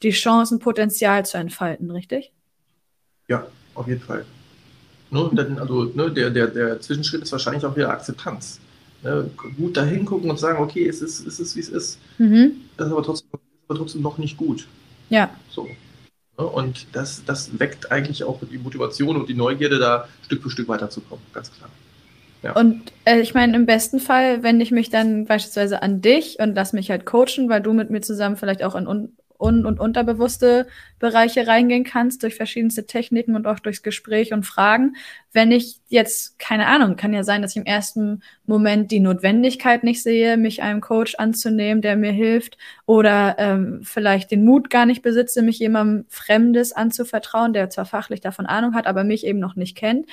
die 0.01 0.11
Chance, 0.11 0.55
ein 0.55 0.59
Potenzial 0.59 1.25
zu 1.25 1.37
entfalten, 1.37 1.91
richtig? 1.91 2.31
Ja, 3.27 3.45
auf 3.73 3.87
jeden 3.87 4.01
Fall. 4.01 4.25
Ne, 5.11 5.29
dann, 5.33 5.59
also 5.59 5.85
ne, 5.93 6.09
der, 6.09 6.29
der, 6.29 6.47
der 6.47 6.79
Zwischenschritt 6.79 7.21
ist 7.21 7.33
wahrscheinlich 7.33 7.65
auch 7.65 7.75
wieder 7.75 7.89
Akzeptanz. 7.89 8.61
Ne, 9.03 9.29
gut 9.57 9.75
da 9.75 9.83
hingucken 9.83 10.29
und 10.29 10.39
sagen, 10.39 10.59
okay, 10.59 10.87
es 10.87 11.01
ist, 11.01 11.27
es 11.27 11.39
ist 11.39 11.55
wie 11.57 11.59
es 11.59 11.69
ist. 11.69 11.99
Mhm. 12.17 12.61
Das 12.77 12.87
ist 12.87 12.93
aber 12.93 13.03
trotzdem 13.03 13.29
aber 13.67 13.77
trotzdem 13.77 14.01
noch 14.01 14.17
nicht 14.17 14.37
gut. 14.37 14.67
Ja. 15.09 15.29
So. 15.49 15.67
Und 16.37 16.87
das, 16.91 17.23
das 17.25 17.59
weckt 17.59 17.91
eigentlich 17.91 18.23
auch 18.23 18.39
die 18.51 18.57
Motivation 18.57 19.15
und 19.15 19.29
die 19.29 19.35
Neugierde, 19.35 19.79
da 19.79 20.07
Stück 20.25 20.43
für 20.43 20.49
Stück 20.49 20.67
weiterzukommen, 20.67 21.23
ganz 21.33 21.51
klar. 21.51 21.69
Ja. 22.43 22.51
Und 22.53 22.91
äh, 23.05 23.21
ich 23.21 23.33
meine, 23.33 23.55
im 23.55 23.65
besten 23.65 23.99
Fall 23.99 24.43
wende 24.43 24.63
ich 24.63 24.71
mich 24.71 24.89
dann 24.89 25.25
beispielsweise 25.25 25.81
an 25.81 26.01
dich 26.01 26.37
und 26.39 26.53
lass 26.53 26.73
mich 26.73 26.91
halt 26.91 27.05
coachen, 27.05 27.49
weil 27.49 27.61
du 27.61 27.73
mit 27.73 27.89
mir 27.89 28.01
zusammen 28.01 28.35
vielleicht 28.35 28.63
auch 28.63 28.75
un- 28.75 29.13
und 29.37 29.79
unterbewusste 29.79 30.67
Bereiche 30.99 31.45
reingehen 31.47 31.83
kannst 31.83 32.23
durch 32.23 32.35
verschiedenste 32.35 32.85
Techniken 32.85 33.35
und 33.35 33.47
auch 33.47 33.59
durchs 33.59 33.83
Gespräch 33.83 34.33
und 34.33 34.45
Fragen. 34.45 34.95
Wenn 35.33 35.51
ich 35.51 35.79
jetzt, 35.87 36.39
keine 36.39 36.67
Ahnung, 36.67 36.95
kann 36.95 37.13
ja 37.13 37.23
sein, 37.23 37.41
dass 37.41 37.51
ich 37.51 37.57
im 37.57 37.65
ersten 37.65 38.21
Moment 38.45 38.91
die 38.91 38.99
Notwendigkeit 38.99 39.83
nicht 39.83 40.01
sehe, 40.01 40.37
mich 40.37 40.61
einem 40.61 40.81
Coach 40.81 41.15
anzunehmen, 41.15 41.81
der 41.81 41.97
mir 41.97 42.11
hilft, 42.11 42.57
oder 42.85 43.35
ähm, 43.37 43.81
vielleicht 43.83 44.31
den 44.31 44.45
Mut 44.45 44.69
gar 44.69 44.85
nicht 44.85 45.01
besitze, 45.01 45.41
mich 45.41 45.59
jemandem 45.59 46.05
Fremdes 46.09 46.71
anzuvertrauen, 46.71 47.53
der 47.53 47.69
zwar 47.69 47.85
fachlich 47.85 48.21
davon 48.21 48.45
Ahnung 48.45 48.73
hat, 48.73 48.87
aber 48.87 49.03
mich 49.03 49.25
eben 49.25 49.39
noch 49.39 49.55
nicht 49.55 49.75
kennt. 49.75 50.07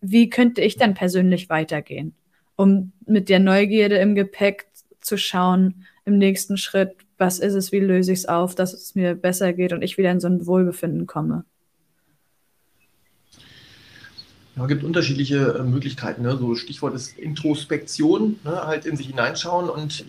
Wie 0.00 0.30
könnte 0.30 0.62
ich 0.62 0.76
dann 0.76 0.94
persönlich 0.94 1.50
weitergehen, 1.50 2.14
um 2.56 2.92
mit 3.06 3.28
der 3.28 3.40
Neugierde 3.40 3.96
im 3.96 4.14
Gepäck 4.14 4.66
zu 5.00 5.16
schauen, 5.16 5.84
im 6.04 6.18
nächsten 6.18 6.56
Schritt, 6.56 6.96
was 7.22 7.38
ist 7.38 7.54
es, 7.54 7.70
wie 7.70 7.78
löse 7.78 8.12
ich 8.12 8.18
es 8.20 8.26
auf, 8.26 8.56
dass 8.56 8.72
es 8.74 8.96
mir 8.96 9.14
besser 9.14 9.52
geht 9.52 9.72
und 9.72 9.82
ich 9.82 9.96
wieder 9.96 10.10
in 10.10 10.18
so 10.18 10.26
ein 10.26 10.44
Wohlbefinden 10.44 11.06
komme. 11.06 11.44
Ja, 14.56 14.62
es 14.62 14.68
gibt 14.68 14.82
unterschiedliche 14.82 15.58
äh, 15.60 15.62
Möglichkeiten. 15.62 16.22
Ne? 16.22 16.36
So 16.36 16.56
Stichwort 16.56 16.94
ist 16.94 17.16
Introspektion, 17.16 18.40
ne? 18.42 18.66
halt 18.66 18.86
in 18.86 18.96
sich 18.96 19.06
hineinschauen 19.06 19.70
und 19.70 20.04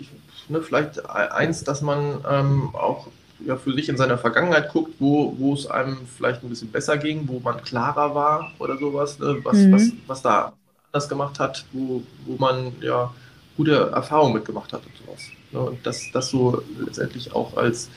ne, 0.49 0.61
vielleicht 0.63 1.07
eins, 1.07 1.63
dass 1.63 1.83
man 1.83 2.25
ähm, 2.27 2.71
auch 2.73 3.09
ja, 3.45 3.57
für 3.57 3.73
sich 3.73 3.89
in 3.89 3.97
seiner 3.97 4.17
Vergangenheit 4.17 4.69
guckt, 4.69 4.95
wo, 4.99 5.35
wo 5.37 5.53
es 5.53 5.67
einem 5.67 5.97
vielleicht 6.17 6.43
ein 6.43 6.49
bisschen 6.49 6.71
besser 6.71 6.97
ging, 6.97 7.27
wo 7.27 7.39
man 7.39 7.61
klarer 7.61 8.15
war 8.15 8.51
oder 8.57 8.75
sowas, 8.79 9.19
ne? 9.19 9.37
was, 9.43 9.57
mhm. 9.57 9.71
was, 9.71 9.91
was 10.07 10.21
da 10.23 10.53
anders 10.91 11.07
gemacht 11.07 11.39
hat, 11.39 11.63
wo, 11.73 12.01
wo 12.25 12.37
man 12.37 12.73
ja 12.81 13.13
gute 13.55 13.91
Erfahrungen 13.93 14.33
mitgemacht 14.33 14.73
hat 14.73 14.81
und 14.83 14.97
sowas. 15.05 15.21
Ne? 15.53 15.59
Und 15.59 15.85
das, 15.85 16.11
das 16.11 16.29
so 16.29 16.61
letztendlich 16.79 17.33
auch 17.33 17.55
als, 17.55 17.89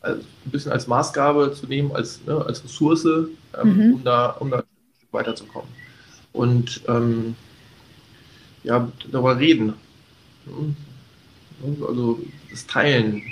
als 0.00 0.18
ein 0.46 0.50
bisschen 0.50 0.72
als 0.72 0.86
Maßgabe 0.86 1.52
zu 1.52 1.66
nehmen, 1.66 1.92
als, 1.92 2.20
ne, 2.26 2.44
als 2.44 2.64
Ressource, 2.64 3.04
ähm, 3.04 3.28
mhm. 3.62 3.94
um, 3.94 4.04
da, 4.04 4.30
um 4.30 4.50
da 4.50 4.58
ein 4.58 4.64
Stück 4.98 5.12
weiterzukommen. 5.12 5.68
Und 6.32 6.80
ähm, 6.88 7.34
ja, 8.62 8.88
darüber 9.10 9.38
reden. 9.38 9.74
Ne? 10.46 10.74
Also 11.86 12.20
das 12.50 12.66
Teilen 12.66 13.22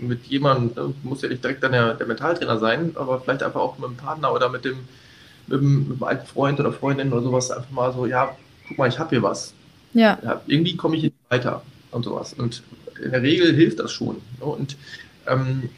mit 0.00 0.26
jemandem, 0.26 0.88
ne? 0.88 0.94
muss 1.02 1.22
ja 1.22 1.28
nicht 1.28 1.42
direkt 1.42 1.62
dann 1.62 1.72
der, 1.72 1.94
der 1.94 2.06
Mentaltrainer 2.06 2.58
sein, 2.58 2.92
aber 2.96 3.20
vielleicht 3.20 3.42
einfach 3.42 3.60
auch 3.60 3.78
mit 3.78 3.88
einem 3.88 3.96
Partner 3.96 4.32
oder 4.32 4.48
mit 4.48 4.64
dem, 4.64 4.78
mit 5.46 5.60
dem, 5.60 5.88
mit 5.88 5.92
einem 5.92 6.02
alten 6.02 6.26
Freund 6.26 6.60
oder 6.60 6.72
Freundin 6.72 7.12
oder 7.12 7.22
sowas 7.22 7.50
einfach 7.50 7.70
mal 7.70 7.92
so, 7.92 8.06
ja, 8.06 8.36
guck 8.68 8.78
mal, 8.78 8.88
ich 8.88 8.98
habe 8.98 9.10
hier 9.10 9.22
was. 9.22 9.54
Ja. 9.94 10.18
ja 10.22 10.42
irgendwie 10.46 10.76
komme 10.76 10.96
ich 10.96 11.04
nicht 11.04 11.14
weiter 11.28 11.62
und 11.92 12.04
sowas. 12.04 12.34
Und 12.34 12.62
in 13.02 13.10
der 13.12 13.22
Regel 13.22 13.54
hilft 13.54 13.78
das 13.78 13.92
schon. 13.92 14.16
Ne? 14.38 14.44
Und 14.44 14.76
ähm, 15.26 15.68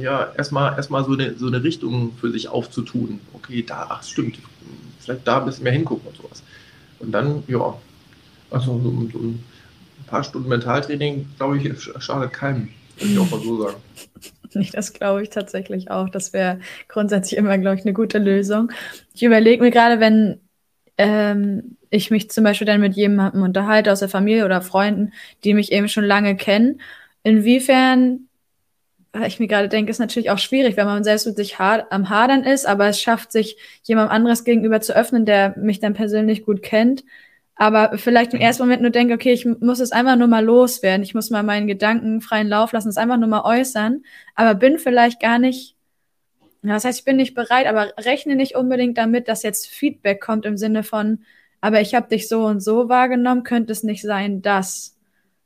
ja, 0.00 0.32
erstmal 0.36 0.76
erstmal 0.76 1.04
so 1.04 1.12
eine, 1.12 1.34
so 1.36 1.46
eine 1.46 1.62
Richtung 1.62 2.12
für 2.20 2.30
sich 2.30 2.48
aufzutun. 2.48 3.20
Okay, 3.32 3.62
da, 3.66 3.86
ach 3.90 4.02
stimmt, 4.02 4.38
vielleicht 5.00 5.26
da 5.26 5.38
ein 5.38 5.46
bisschen 5.46 5.64
mehr 5.64 5.72
hingucken 5.72 6.08
und 6.08 6.16
sowas. 6.16 6.42
Und 6.98 7.12
dann, 7.12 7.42
ja, 7.46 7.76
also 8.50 8.80
so, 8.80 9.08
so 9.12 9.18
ein 9.18 9.44
paar 10.06 10.24
Stunden 10.24 10.48
Mentaltraining, 10.48 11.26
glaube 11.36 11.58
ich, 11.58 11.90
schadet 12.02 12.32
keinem. 12.32 12.68
Würde 12.98 13.12
ich 13.12 13.18
auch 13.18 13.30
mal 13.30 13.40
so 13.40 13.62
sagen. 13.62 13.76
Das 14.72 14.94
glaube 14.94 15.22
ich 15.22 15.28
tatsächlich 15.28 15.90
auch. 15.90 16.08
Das 16.08 16.32
wäre 16.32 16.60
grundsätzlich 16.88 17.36
immer, 17.36 17.58
glaube 17.58 17.76
ich, 17.76 17.82
eine 17.82 17.92
gute 17.92 18.16
Lösung. 18.16 18.72
Ich 19.12 19.22
überlege 19.22 19.62
mir 19.62 19.70
gerade, 19.70 20.00
wenn 20.00 20.40
ähm, 20.96 21.75
ich 21.90 22.10
mich 22.10 22.30
zum 22.30 22.44
Beispiel 22.44 22.66
dann 22.66 22.80
mit 22.80 22.94
jemandem 22.94 23.42
unterhalte 23.42 23.92
aus 23.92 24.00
der 24.00 24.08
Familie 24.08 24.44
oder 24.44 24.62
Freunden, 24.62 25.12
die 25.44 25.54
mich 25.54 25.72
eben 25.72 25.88
schon 25.88 26.04
lange 26.04 26.36
kennen, 26.36 26.80
inwiefern 27.22 28.28
ich 29.26 29.40
mir 29.40 29.46
gerade 29.46 29.68
denke, 29.68 29.90
ist 29.90 29.98
natürlich 29.98 30.30
auch 30.30 30.38
schwierig, 30.38 30.76
wenn 30.76 30.86
man 30.86 31.04
selbst 31.04 31.26
mit 31.26 31.36
sich 31.36 31.58
hard, 31.58 31.90
am 31.90 32.10
Hadern 32.10 32.44
ist, 32.44 32.66
aber 32.66 32.88
es 32.88 33.00
schafft, 33.00 33.32
sich 33.32 33.56
jemand 33.84 34.10
anderes 34.10 34.44
gegenüber 34.44 34.80
zu 34.82 34.94
öffnen, 34.94 35.24
der 35.24 35.56
mich 35.56 35.80
dann 35.80 35.94
persönlich 35.94 36.44
gut 36.44 36.62
kennt. 36.62 37.04
Aber 37.54 37.96
vielleicht 37.96 38.34
im 38.34 38.40
ersten 38.40 38.64
Moment 38.64 38.82
nur 38.82 38.90
denke, 38.90 39.14
okay, 39.14 39.32
ich 39.32 39.46
muss 39.46 39.80
es 39.80 39.92
einfach 39.92 40.16
nur 40.16 40.28
mal 40.28 40.44
loswerden. 40.44 41.02
Ich 41.02 41.14
muss 41.14 41.30
mal 41.30 41.42
meinen 41.42 41.66
Gedanken 41.66 42.20
freien 42.20 42.48
Lauf 42.48 42.72
lassen, 42.72 42.90
es 42.90 42.98
einfach 42.98 43.16
nur 43.16 43.28
mal 43.28 43.44
äußern. 43.44 44.02
Aber 44.34 44.54
bin 44.54 44.78
vielleicht 44.78 45.20
gar 45.20 45.38
nicht 45.38 45.76
ja, 46.62 46.72
das 46.74 46.84
heißt, 46.84 46.98
ich 46.98 47.04
bin 47.04 47.16
nicht 47.16 47.34
bereit, 47.34 47.66
aber 47.66 47.92
rechne 47.96 48.34
nicht 48.34 48.56
unbedingt 48.56 48.98
damit, 48.98 49.28
dass 49.28 49.44
jetzt 49.44 49.68
Feedback 49.68 50.20
kommt 50.20 50.44
im 50.46 50.56
Sinne 50.56 50.82
von, 50.82 51.20
aber 51.66 51.80
ich 51.80 51.94
habe 51.94 52.08
dich 52.08 52.28
so 52.28 52.44
und 52.44 52.60
so 52.60 52.88
wahrgenommen, 52.88 53.42
könnte 53.42 53.72
es 53.72 53.82
nicht 53.82 54.02
sein, 54.02 54.42
dass 54.42 54.96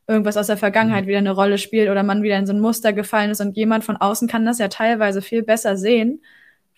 irgendwas 0.07 0.37
aus 0.37 0.49
der 0.49 0.57
Vergangenheit 0.57 1.05
mhm. 1.05 1.09
wieder 1.09 1.19
eine 1.19 1.33
Rolle 1.33 1.59
spielt 1.59 1.89
oder 1.89 2.03
man 2.03 2.23
wieder 2.23 2.39
in 2.39 2.47
so 2.47 2.53
ein 2.53 2.61
Muster 2.61 2.93
gefallen 2.93 3.31
ist 3.31 3.41
und 3.41 3.57
jemand 3.57 3.85
von 3.85 3.97
außen 3.97 4.29
kann 4.29 4.47
das 4.47 4.59
ja 4.59 4.69
teilweise 4.69 5.23
viel 5.23 5.43
besser 5.43 5.77
sehen 5.77 6.21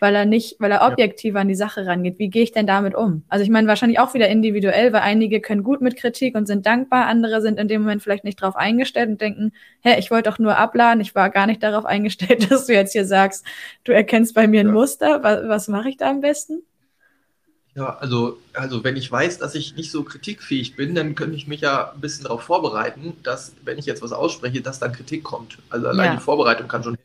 weil 0.03 0.16
er 0.16 0.26
nicht, 0.26 0.57
weil 0.59 0.72
er 0.72 0.84
objektiver 0.84 1.38
ja. 1.38 1.43
an 1.43 1.49
die 1.49 1.55
Sache 1.55 1.86
rangeht. 1.86 2.18
Wie 2.18 2.28
gehe 2.28 2.43
ich 2.43 2.51
denn 2.51 2.66
damit 2.66 2.97
um? 2.97 3.22
Also 3.28 3.45
ich 3.45 3.51
meine 3.51 3.68
wahrscheinlich 3.68 4.01
auch 4.01 4.14
wieder 4.14 4.28
individuell, 4.28 4.93
weil 4.93 5.03
einige 5.03 5.40
können 5.40 5.62
gut 5.62 5.80
mit 5.80 5.95
Kritik 5.95 6.34
und 6.34 6.47
sind 6.47 6.66
dankbar, 6.66 7.07
andere 7.07 7.40
sind 7.40 7.57
in 7.61 7.68
dem 7.68 7.82
Moment 7.82 8.03
vielleicht 8.03 8.24
nicht 8.24 8.43
drauf 8.43 8.57
eingestellt 8.57 9.11
und 9.11 9.20
denken, 9.20 9.53
hä, 9.80 9.95
ich 10.01 10.11
wollte 10.11 10.28
doch 10.28 10.40
nur 10.40 10.57
abladen, 10.57 11.01
ich 11.01 11.14
war 11.14 11.30
gar 11.30 11.47
nicht 11.47 11.62
darauf 11.62 11.84
eingestellt, 11.84 12.51
dass 12.51 12.66
du 12.66 12.72
jetzt 12.72 12.93
hier 12.93 13.05
sagst, 13.05 13.47
du 13.84 13.93
erkennst 13.93 14.34
bei 14.34 14.49
mir 14.49 14.62
ein 14.62 14.72
Muster. 14.72 15.22
Was, 15.22 15.47
was 15.47 15.68
mache 15.68 15.88
ich 15.88 15.99
da 15.99 16.11
am 16.11 16.20
besten? 16.20 16.64
Ja, 17.74 17.96
also, 17.96 18.38
also 18.52 18.84
wenn 18.84 18.96
ich 18.96 19.10
weiß, 19.10 19.38
dass 19.38 19.54
ich 19.54 19.76
nicht 19.76 19.90
so 19.90 20.02
kritikfähig 20.02 20.76
bin, 20.76 20.94
dann 20.94 21.14
könnte 21.14 21.36
ich 21.36 21.46
mich 21.46 21.62
ja 21.62 21.92
ein 21.92 22.00
bisschen 22.00 22.24
darauf 22.24 22.42
vorbereiten, 22.42 23.14
dass, 23.22 23.52
wenn 23.64 23.78
ich 23.78 23.86
jetzt 23.86 24.02
was 24.02 24.12
ausspreche, 24.12 24.60
dass 24.60 24.78
dann 24.78 24.92
Kritik 24.92 25.24
kommt. 25.24 25.56
Also 25.70 25.88
allein 25.88 26.12
ja. 26.12 26.16
die 26.16 26.22
Vorbereitung 26.22 26.68
kann 26.68 26.84
schon 26.84 26.98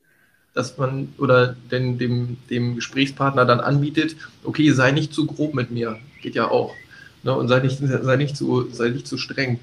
dass 0.58 0.76
man 0.78 1.14
oder 1.20 1.56
den, 1.72 2.00
dem, 2.00 2.38
dem 2.50 2.76
Gesprächspartner 2.76 3.46
dann 3.46 3.60
anbietet, 3.60 4.16
okay, 4.44 4.72
sei 4.72 4.92
nicht 4.92 5.14
zu 5.14 5.28
grob 5.28 5.54
mit 5.54 5.70
mir, 5.70 6.00
geht 6.24 6.34
ja 6.34 6.50
auch. 6.50 6.74
Ne? 7.22 7.32
Und 7.32 7.48
sei 7.48 7.60
nicht, 7.60 7.78
sei, 7.80 8.16
nicht 8.16 8.36
zu, 8.36 8.68
sei 8.72 8.90
nicht 8.90 9.08
zu 9.08 9.20
streng. 9.20 9.60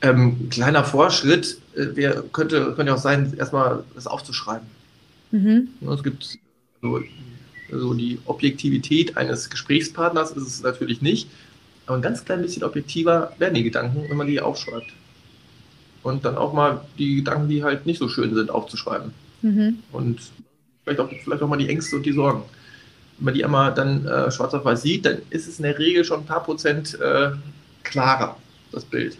Ähm, 0.00 0.48
kleiner 0.50 0.84
Vorschritt 0.84 1.58
äh, 1.74 1.96
wär, 1.96 2.22
könnte, 2.32 2.74
könnte 2.76 2.94
auch 2.94 2.98
sein, 2.98 3.34
erstmal 3.36 3.82
das 3.96 4.06
aufzuschreiben. 4.06 4.68
Mhm. 5.32 5.68
Ne, 5.80 5.92
es 5.92 6.04
gibt 6.04 6.38
so, 7.70 7.76
also 7.76 7.94
die 7.94 8.18
Objektivität 8.26 9.16
eines 9.16 9.50
Gesprächspartners 9.50 10.32
ist 10.32 10.46
es 10.46 10.62
natürlich 10.62 11.02
nicht, 11.02 11.28
aber 11.86 11.96
ein 11.96 12.02
ganz 12.02 12.24
klein 12.24 12.42
bisschen 12.42 12.64
objektiver 12.64 13.32
werden 13.38 13.54
die 13.54 13.62
Gedanken, 13.62 14.04
wenn 14.08 14.16
man 14.16 14.26
die 14.26 14.40
aufschreibt. 14.40 14.92
Und 16.02 16.24
dann 16.24 16.36
auch 16.36 16.52
mal 16.52 16.82
die 16.98 17.16
Gedanken, 17.16 17.48
die 17.48 17.64
halt 17.64 17.86
nicht 17.86 17.98
so 17.98 18.08
schön 18.08 18.34
sind, 18.34 18.50
aufzuschreiben. 18.50 19.12
Mhm. 19.42 19.78
Und 19.92 20.20
vielleicht 20.84 21.00
auch, 21.00 21.08
vielleicht 21.08 21.42
auch 21.42 21.48
mal 21.48 21.56
die 21.56 21.68
Ängste 21.68 21.96
und 21.96 22.06
die 22.06 22.12
Sorgen. 22.12 22.42
Wenn 23.18 23.24
man 23.24 23.34
die 23.34 23.44
einmal 23.44 23.74
dann 23.74 24.06
äh, 24.06 24.30
schwarz 24.30 24.54
auf 24.54 24.64
weiß 24.64 24.82
sieht, 24.82 25.06
dann 25.06 25.18
ist 25.30 25.48
es 25.48 25.58
in 25.58 25.64
der 25.64 25.78
Regel 25.78 26.04
schon 26.04 26.20
ein 26.20 26.26
paar 26.26 26.42
Prozent 26.42 26.98
äh, 27.00 27.30
klarer, 27.82 28.36
das 28.72 28.84
Bild. 28.84 29.18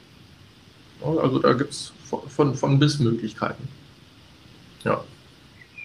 Also 1.03 1.39
da 1.39 1.53
gibt 1.53 1.73
es 1.73 1.93
von, 2.05 2.29
von, 2.29 2.55
von, 2.55 2.79
bis 2.79 2.99
Möglichkeiten. 2.99 3.69
Ja. 4.85 5.03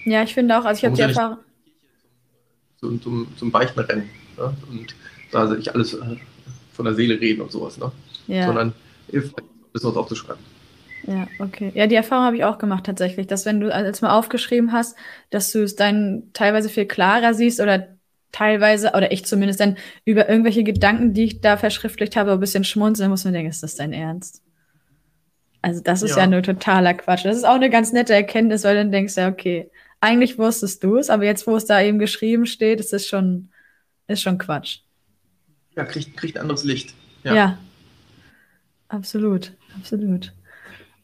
Ja, 0.05 0.23
ich 0.23 0.33
finde 0.33 0.57
auch, 0.57 0.65
also 0.65 0.79
ich 0.79 0.85
habe 0.85 0.95
die 0.95 1.01
Erfahrung. 1.01 1.37
Zum, 2.83 3.01
zum, 3.01 3.27
zum 3.37 3.51
Beichtenrennen. 3.51 4.09
Ne? 4.37 4.53
Und 4.69 4.95
da 5.31 5.47
sich 5.47 5.73
alles 5.73 5.93
äh, 5.93 6.17
von 6.73 6.85
der 6.85 6.93
Seele 6.95 7.19
reden 7.19 7.41
und 7.41 7.51
sowas. 7.51 7.77
Ne? 7.77 7.91
Ja. 8.27 8.45
Sondern 8.47 8.73
hilft, 9.09 9.37
ein 9.39 9.45
bisschen 9.71 9.89
was 9.89 9.95
aufzuschreiben. 9.95 10.43
Ja, 11.07 11.27
okay. 11.39 11.71
Ja, 11.75 11.87
die 11.87 11.95
Erfahrung 11.95 12.25
habe 12.25 12.35
ich 12.35 12.43
auch 12.43 12.57
gemacht 12.57 12.85
tatsächlich, 12.85 13.27
dass 13.27 13.45
wenn 13.45 13.59
du 13.59 13.73
als 13.73 14.01
mal 14.01 14.17
aufgeschrieben 14.17 14.71
hast, 14.71 14.97
dass 15.29 15.51
du 15.51 15.63
es 15.63 15.75
dann 15.75 16.23
teilweise 16.33 16.69
viel 16.69 16.85
klarer 16.85 17.33
siehst 17.33 17.59
oder 17.61 17.87
teilweise, 18.31 18.91
oder 18.95 19.11
ich 19.11 19.25
zumindest 19.25 19.59
dann 19.59 19.77
über 20.05 20.27
irgendwelche 20.27 20.63
Gedanken, 20.63 21.13
die 21.13 21.23
ich 21.25 21.41
da 21.41 21.55
verschriftlicht 21.55 22.15
habe, 22.15 22.33
ein 22.33 22.39
bisschen 22.39 22.63
schmunzeln 22.63 23.09
muss 23.09 23.23
man 23.23 23.33
denken, 23.33 23.49
ist 23.49 23.63
das 23.63 23.75
dein 23.75 23.93
Ernst? 23.93 24.41
Also 25.61 25.81
das 25.81 26.01
ist 26.03 26.17
ja, 26.17 26.23
Ja. 26.23 26.27
nur 26.27 26.41
totaler 26.41 26.93
Quatsch. 26.93 27.25
Das 27.25 27.37
ist 27.37 27.45
auch 27.45 27.55
eine 27.55 27.69
ganz 27.69 27.93
nette 27.93 28.13
Erkenntnis, 28.13 28.63
weil 28.65 28.75
dann 28.75 28.91
denkst 28.91 29.15
du, 29.15 29.21
ja, 29.21 29.29
okay, 29.29 29.69
eigentlich 30.03 30.37
wusstest 30.37 30.83
du 30.83 30.97
es, 30.97 31.09
aber 31.09 31.23
jetzt, 31.23 31.47
wo 31.47 31.55
es 31.55 31.65
da 31.65 31.81
eben 31.81 31.97
geschrieben 31.97 32.45
steht, 32.45 32.81
ist 32.81 32.91
es 32.91 33.07
schon, 33.07 33.49
ist 34.07 34.21
schon 34.21 34.37
Quatsch. 34.37 34.79
Ja, 35.77 35.85
kriegt, 35.85 36.17
kriegt 36.17 36.37
anderes 36.37 36.65
Licht. 36.65 36.93
Ja. 37.23 37.33
Ja. 37.33 37.57
absolut, 38.89 39.53
absolut. 39.77 40.33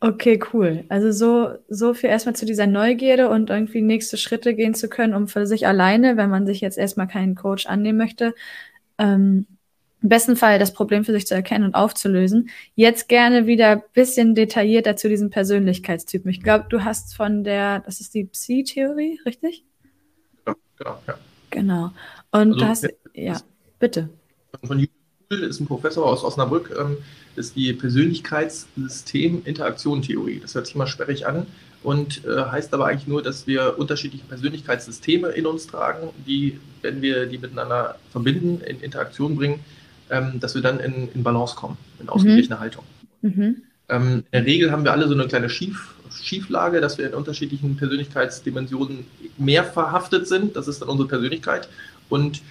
Okay, 0.01 0.39
cool. 0.53 0.83
Also 0.89 1.11
so, 1.11 1.57
so 1.69 1.93
viel 1.93 2.09
erstmal 2.09 2.35
zu 2.35 2.45
dieser 2.45 2.67
Neugierde 2.67 3.29
und 3.29 3.49
irgendwie 3.49 3.81
nächste 3.81 4.17
Schritte 4.17 4.53
gehen 4.53 4.73
zu 4.73 4.89
können, 4.89 5.13
um 5.13 5.27
für 5.27 5.47
sich 5.47 5.65
alleine, 5.65 6.17
wenn 6.17 6.29
man 6.29 6.45
sich 6.45 6.59
jetzt 6.59 6.77
erstmal 6.77 7.07
keinen 7.07 7.35
Coach 7.35 7.65
annehmen 7.67 7.97
möchte, 7.97 8.35
ähm, 8.97 9.47
im 10.01 10.09
besten 10.09 10.35
Fall 10.35 10.59
das 10.59 10.73
Problem 10.73 11.03
für 11.03 11.11
sich 11.11 11.27
zu 11.27 11.35
erkennen 11.35 11.65
und 11.65 11.75
aufzulösen. 11.75 12.49
Jetzt 12.75 13.09
gerne 13.09 13.47
wieder 13.47 13.71
ein 13.71 13.81
bisschen 13.93 14.33
detaillierter 14.35 14.95
zu 14.95 15.09
diesen 15.09 15.29
Persönlichkeitstypen. 15.29 16.31
Ich 16.31 16.41
glaube, 16.41 16.65
du 16.69 16.83
hast 16.85 17.15
von 17.15 17.43
der, 17.43 17.81
das 17.81 17.99
ist 17.99 18.13
die 18.13 18.23
Psi-Theorie, 18.25 19.19
richtig? 19.25 19.65
Ja, 20.47 20.55
genau, 20.77 20.99
ja. 21.07 21.15
Genau. 21.49 21.91
Und 22.31 22.53
Also, 22.53 22.59
du 22.59 22.67
hast, 22.67 22.87
ja, 23.13 23.33
das- 23.33 23.45
bitte. 23.79 24.09
Von 24.63 24.79
Jürgen 24.79 24.93
Kuhl 25.29 25.39
ist 25.43 25.59
ein 25.59 25.67
Professor 25.67 26.05
aus 26.05 26.23
Osnabrück, 26.23 26.73
ähm, 26.79 26.97
ist 27.35 27.55
die 27.55 27.73
Persönlichkeitssystem-Interaktion-Theorie. 27.73 30.39
Das 30.39 30.55
hört 30.55 30.67
sich 30.67 30.75
mal 30.75 30.87
sperrig 30.87 31.27
an 31.27 31.45
und 31.83 32.23
äh, 32.25 32.45
heißt 32.45 32.73
aber 32.73 32.87
eigentlich 32.87 33.07
nur, 33.07 33.21
dass 33.21 33.47
wir 33.47 33.75
unterschiedliche 33.77 34.25
Persönlichkeitssysteme 34.25 35.29
in 35.29 35.45
uns 35.45 35.67
tragen, 35.67 36.09
die, 36.25 36.59
wenn 36.81 37.01
wir 37.01 37.25
die 37.25 37.37
miteinander 37.37 37.97
verbinden, 38.11 38.61
in 38.61 38.79
Interaktion 38.81 39.35
bringen, 39.35 39.59
ähm, 40.09 40.39
dass 40.39 40.55
wir 40.55 40.61
dann 40.61 40.79
in, 40.79 41.09
in 41.13 41.23
Balance 41.23 41.55
kommen, 41.55 41.77
in 41.99 42.09
ausgeglichene 42.09 42.59
Haltung. 42.59 42.83
Mhm. 43.21 43.61
Ähm, 43.89 44.13
in 44.17 44.25
der 44.31 44.45
Regel 44.45 44.71
haben 44.71 44.83
wir 44.83 44.91
alle 44.91 45.07
so 45.07 45.13
eine 45.13 45.27
kleine 45.27 45.49
Schief, 45.49 45.95
Schieflage, 46.21 46.81
dass 46.81 46.97
wir 46.97 47.07
in 47.07 47.13
unterschiedlichen 47.13 47.77
Persönlichkeitsdimensionen 47.77 49.05
mehr 49.37 49.63
verhaftet 49.63 50.27
sind. 50.27 50.55
Das 50.55 50.67
ist 50.67 50.81
dann 50.81 50.89
unsere 50.89 51.07
Persönlichkeit. 51.07 51.69
Und 52.09 52.41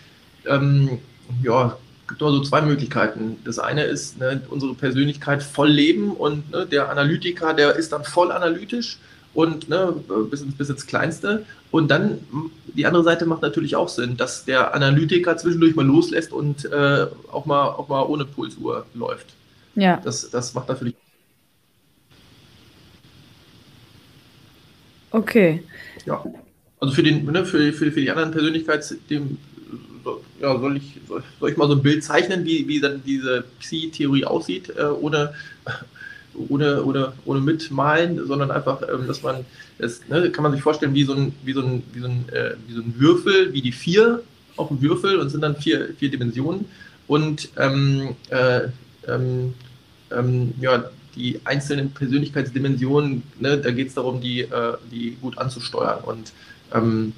ähm, 0.46 0.98
ja, 1.42 1.76
es 2.02 2.08
gibt 2.08 2.20
immer 2.20 2.30
so 2.30 2.42
zwei 2.42 2.62
Möglichkeiten. 2.62 3.36
Das 3.44 3.58
eine 3.58 3.84
ist, 3.84 4.18
ne, 4.18 4.40
unsere 4.48 4.74
Persönlichkeit 4.74 5.42
voll 5.42 5.68
leben 5.68 6.12
und 6.12 6.50
ne, 6.50 6.66
der 6.66 6.90
Analytiker, 6.90 7.54
der 7.54 7.76
ist 7.76 7.92
dann 7.92 8.04
voll 8.04 8.32
analytisch 8.32 8.98
und 9.34 9.68
ne, 9.68 9.94
bis, 10.30 10.42
ins- 10.42 10.56
bis 10.56 10.70
ins 10.70 10.86
Kleinste. 10.86 11.46
Und 11.70 11.90
dann 11.90 12.18
die 12.66 12.86
andere 12.86 13.04
Seite 13.04 13.26
macht 13.26 13.42
natürlich 13.42 13.76
auch 13.76 13.88
Sinn, 13.88 14.16
dass 14.16 14.44
der 14.44 14.74
Analytiker 14.74 15.36
zwischendurch 15.36 15.74
mal 15.76 15.86
loslässt 15.86 16.32
und 16.32 16.64
äh, 16.66 17.06
auch, 17.30 17.46
mal, 17.46 17.68
auch 17.70 17.88
mal 17.88 18.02
ohne 18.02 18.24
Pulsuhr 18.24 18.86
läuft. 18.94 19.34
Ja, 19.74 20.00
Das, 20.02 20.30
das 20.30 20.54
macht 20.54 20.68
natürlich 20.68 20.94
okay. 25.12 25.62
Ja, 26.04 26.24
also 26.80 26.94
für, 26.94 27.02
den, 27.02 27.24
ne, 27.26 27.44
für, 27.44 27.72
für, 27.72 27.90
für 27.92 28.00
die 28.00 28.10
anderen 28.10 28.30
Persönlichkeitsthemen 28.30 29.38
so- 30.04 30.24
ja, 30.40 30.58
soll, 30.58 30.76
ich, 30.76 31.00
soll 31.40 31.50
ich 31.50 31.56
mal 31.56 31.68
so 31.68 31.74
ein 31.74 31.82
Bild 31.82 32.04
zeichnen, 32.04 32.44
wie, 32.44 32.66
wie 32.68 32.80
dann 32.80 33.02
diese 33.04 33.44
Psi-Theorie 33.60 34.24
aussieht, 34.24 34.70
äh, 34.76 34.84
ohne, 34.84 35.34
ohne, 36.48 36.84
ohne, 36.84 37.12
ohne 37.24 37.40
mitmalen, 37.40 38.26
sondern 38.26 38.50
einfach, 38.50 38.82
ähm, 38.82 39.06
dass 39.06 39.22
man, 39.22 39.44
das 39.78 40.00
ne, 40.08 40.30
kann 40.30 40.42
man 40.42 40.52
sich 40.52 40.62
vorstellen 40.62 40.94
wie 40.94 41.04
so 41.04 41.14
ein, 41.14 41.34
wie 41.44 41.52
so 41.52 41.60
ein, 41.60 41.82
wie 41.92 42.00
so 42.00 42.06
ein, 42.06 42.28
äh, 42.30 42.54
wie 42.66 42.74
so 42.74 42.80
ein 42.80 42.94
Würfel, 42.98 43.52
wie 43.52 43.62
die 43.62 43.72
vier 43.72 44.22
auf 44.56 44.68
dem 44.68 44.80
Würfel 44.82 45.18
und 45.18 45.30
sind 45.30 45.42
dann 45.42 45.56
vier, 45.56 45.94
vier 45.98 46.10
Dimensionen 46.10 46.66
und 47.06 47.48
ähm, 47.56 48.16
äh, 48.30 48.68
ähm, 49.08 49.54
ähm, 50.10 50.54
ja, 50.60 50.84
die 51.14 51.40
einzelnen 51.44 51.90
Persönlichkeitsdimensionen, 51.90 53.22
ne, 53.40 53.58
da 53.58 53.70
geht 53.70 53.88
es 53.88 53.94
darum, 53.94 54.20
die, 54.20 54.42
äh, 54.42 54.76
die 54.90 55.16
gut 55.20 55.38
anzusteuern. 55.38 56.04
Und 56.04 56.32
ähm, 56.72 57.12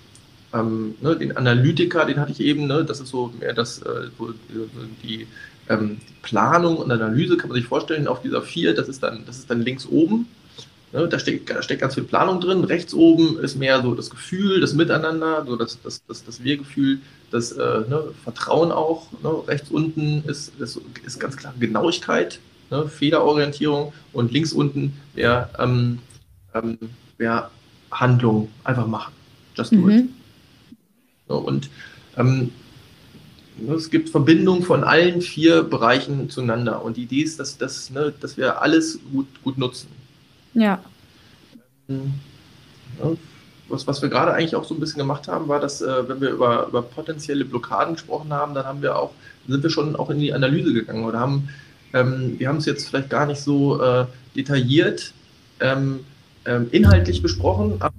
ähm, 0.54 0.94
ne, 1.00 1.16
den 1.16 1.36
Analytiker, 1.36 2.06
den 2.06 2.18
hatte 2.18 2.32
ich 2.32 2.40
eben, 2.40 2.66
ne, 2.66 2.84
das 2.84 3.00
ist 3.00 3.08
so 3.08 3.32
mehr 3.38 3.52
das, 3.52 3.82
äh, 3.82 4.08
die, 5.02 5.26
ähm, 5.68 5.98
Planung 6.22 6.76
und 6.76 6.90
Analyse, 6.90 7.36
kann 7.36 7.48
man 7.48 7.56
sich 7.56 7.66
vorstellen, 7.66 8.06
auf 8.06 8.22
dieser 8.22 8.42
vier, 8.42 8.74
das 8.74 8.88
ist 8.88 9.02
dann, 9.02 9.24
das 9.26 9.38
ist 9.38 9.50
dann 9.50 9.62
links 9.62 9.86
oben. 9.86 10.28
Ne, 10.92 11.06
da, 11.06 11.20
steckt, 11.20 11.48
da 11.48 11.62
steckt 11.62 11.82
ganz 11.82 11.94
viel 11.94 12.02
Planung 12.02 12.40
drin. 12.40 12.64
Rechts 12.64 12.94
oben 12.94 13.38
ist 13.38 13.56
mehr 13.56 13.80
so 13.80 13.94
das 13.94 14.10
Gefühl, 14.10 14.60
das 14.60 14.74
Miteinander, 14.74 15.44
so 15.46 15.54
das, 15.54 15.80
das, 15.82 16.04
das, 16.06 16.24
das 16.24 16.42
Wir-Gefühl, 16.42 16.98
das 17.30 17.52
äh, 17.52 17.80
ne, 17.88 18.02
Vertrauen 18.24 18.72
auch. 18.72 19.06
Ne, 19.22 19.30
rechts 19.46 19.70
unten 19.70 20.24
ist, 20.26 20.52
ist, 20.58 20.80
ist 21.06 21.20
ganz 21.20 21.36
klar 21.36 21.54
Genauigkeit, 21.60 22.40
ne, 22.70 22.88
Fehlerorientierung 22.88 23.92
und 24.12 24.32
links 24.32 24.52
unten 24.52 24.94
wäre 25.14 25.48
ähm, 25.60 26.00
ähm, 26.54 26.78
wär 27.18 27.50
Handlung, 27.92 28.48
einfach 28.64 28.86
machen. 28.86 29.12
Just 29.54 29.72
do 29.72 29.88
it. 29.88 30.04
Mhm. 30.04 30.08
So, 31.28 31.36
und 31.36 31.70
ähm, 32.16 32.50
es 33.68 33.90
gibt 33.90 34.08
Verbindung 34.08 34.62
von 34.62 34.84
allen 34.84 35.20
vier 35.20 35.62
Bereichen 35.62 36.30
zueinander. 36.30 36.82
Und 36.82 36.96
die 36.96 37.02
Idee 37.02 37.22
ist, 37.22 37.40
dass, 37.40 37.58
dass, 37.58 37.90
ne, 37.90 38.12
dass 38.20 38.36
wir 38.36 38.60
alles 38.62 38.98
gut, 39.12 39.26
gut 39.42 39.58
nutzen. 39.58 39.88
Ja, 40.54 40.80
Ja, 41.88 43.12
was, 43.68 43.86
was 43.86 44.02
wir 44.02 44.08
gerade 44.08 44.32
eigentlich 44.32 44.56
auch 44.56 44.64
so 44.64 44.74
ein 44.74 44.80
bisschen 44.80 44.98
gemacht 44.98 45.28
haben, 45.28 45.48
war, 45.48 45.60
dass 45.60 45.80
äh, 45.80 46.08
wenn 46.08 46.20
wir 46.20 46.30
über, 46.30 46.66
über 46.66 46.82
potenzielle 46.82 47.44
Blockaden 47.44 47.94
gesprochen 47.94 48.32
haben, 48.32 48.54
dann 48.54 48.66
haben 48.66 48.82
wir 48.82 48.96
auch, 48.96 49.12
sind 49.46 49.62
wir 49.62 49.70
schon 49.70 49.96
auch 49.96 50.10
in 50.10 50.18
die 50.18 50.32
Analyse 50.32 50.72
gegangen 50.72 51.04
oder 51.04 51.20
haben, 51.20 51.48
ähm, 51.92 52.34
wir 52.38 52.48
haben 52.48 52.58
es 52.58 52.66
jetzt 52.66 52.88
vielleicht 52.88 53.10
gar 53.10 53.26
nicht 53.26 53.40
so 53.40 53.80
äh, 53.80 54.06
detailliert 54.36 55.12
ähm, 55.60 56.00
ähm, 56.46 56.68
inhaltlich 56.70 57.22
besprochen, 57.22 57.76
aber 57.80 57.94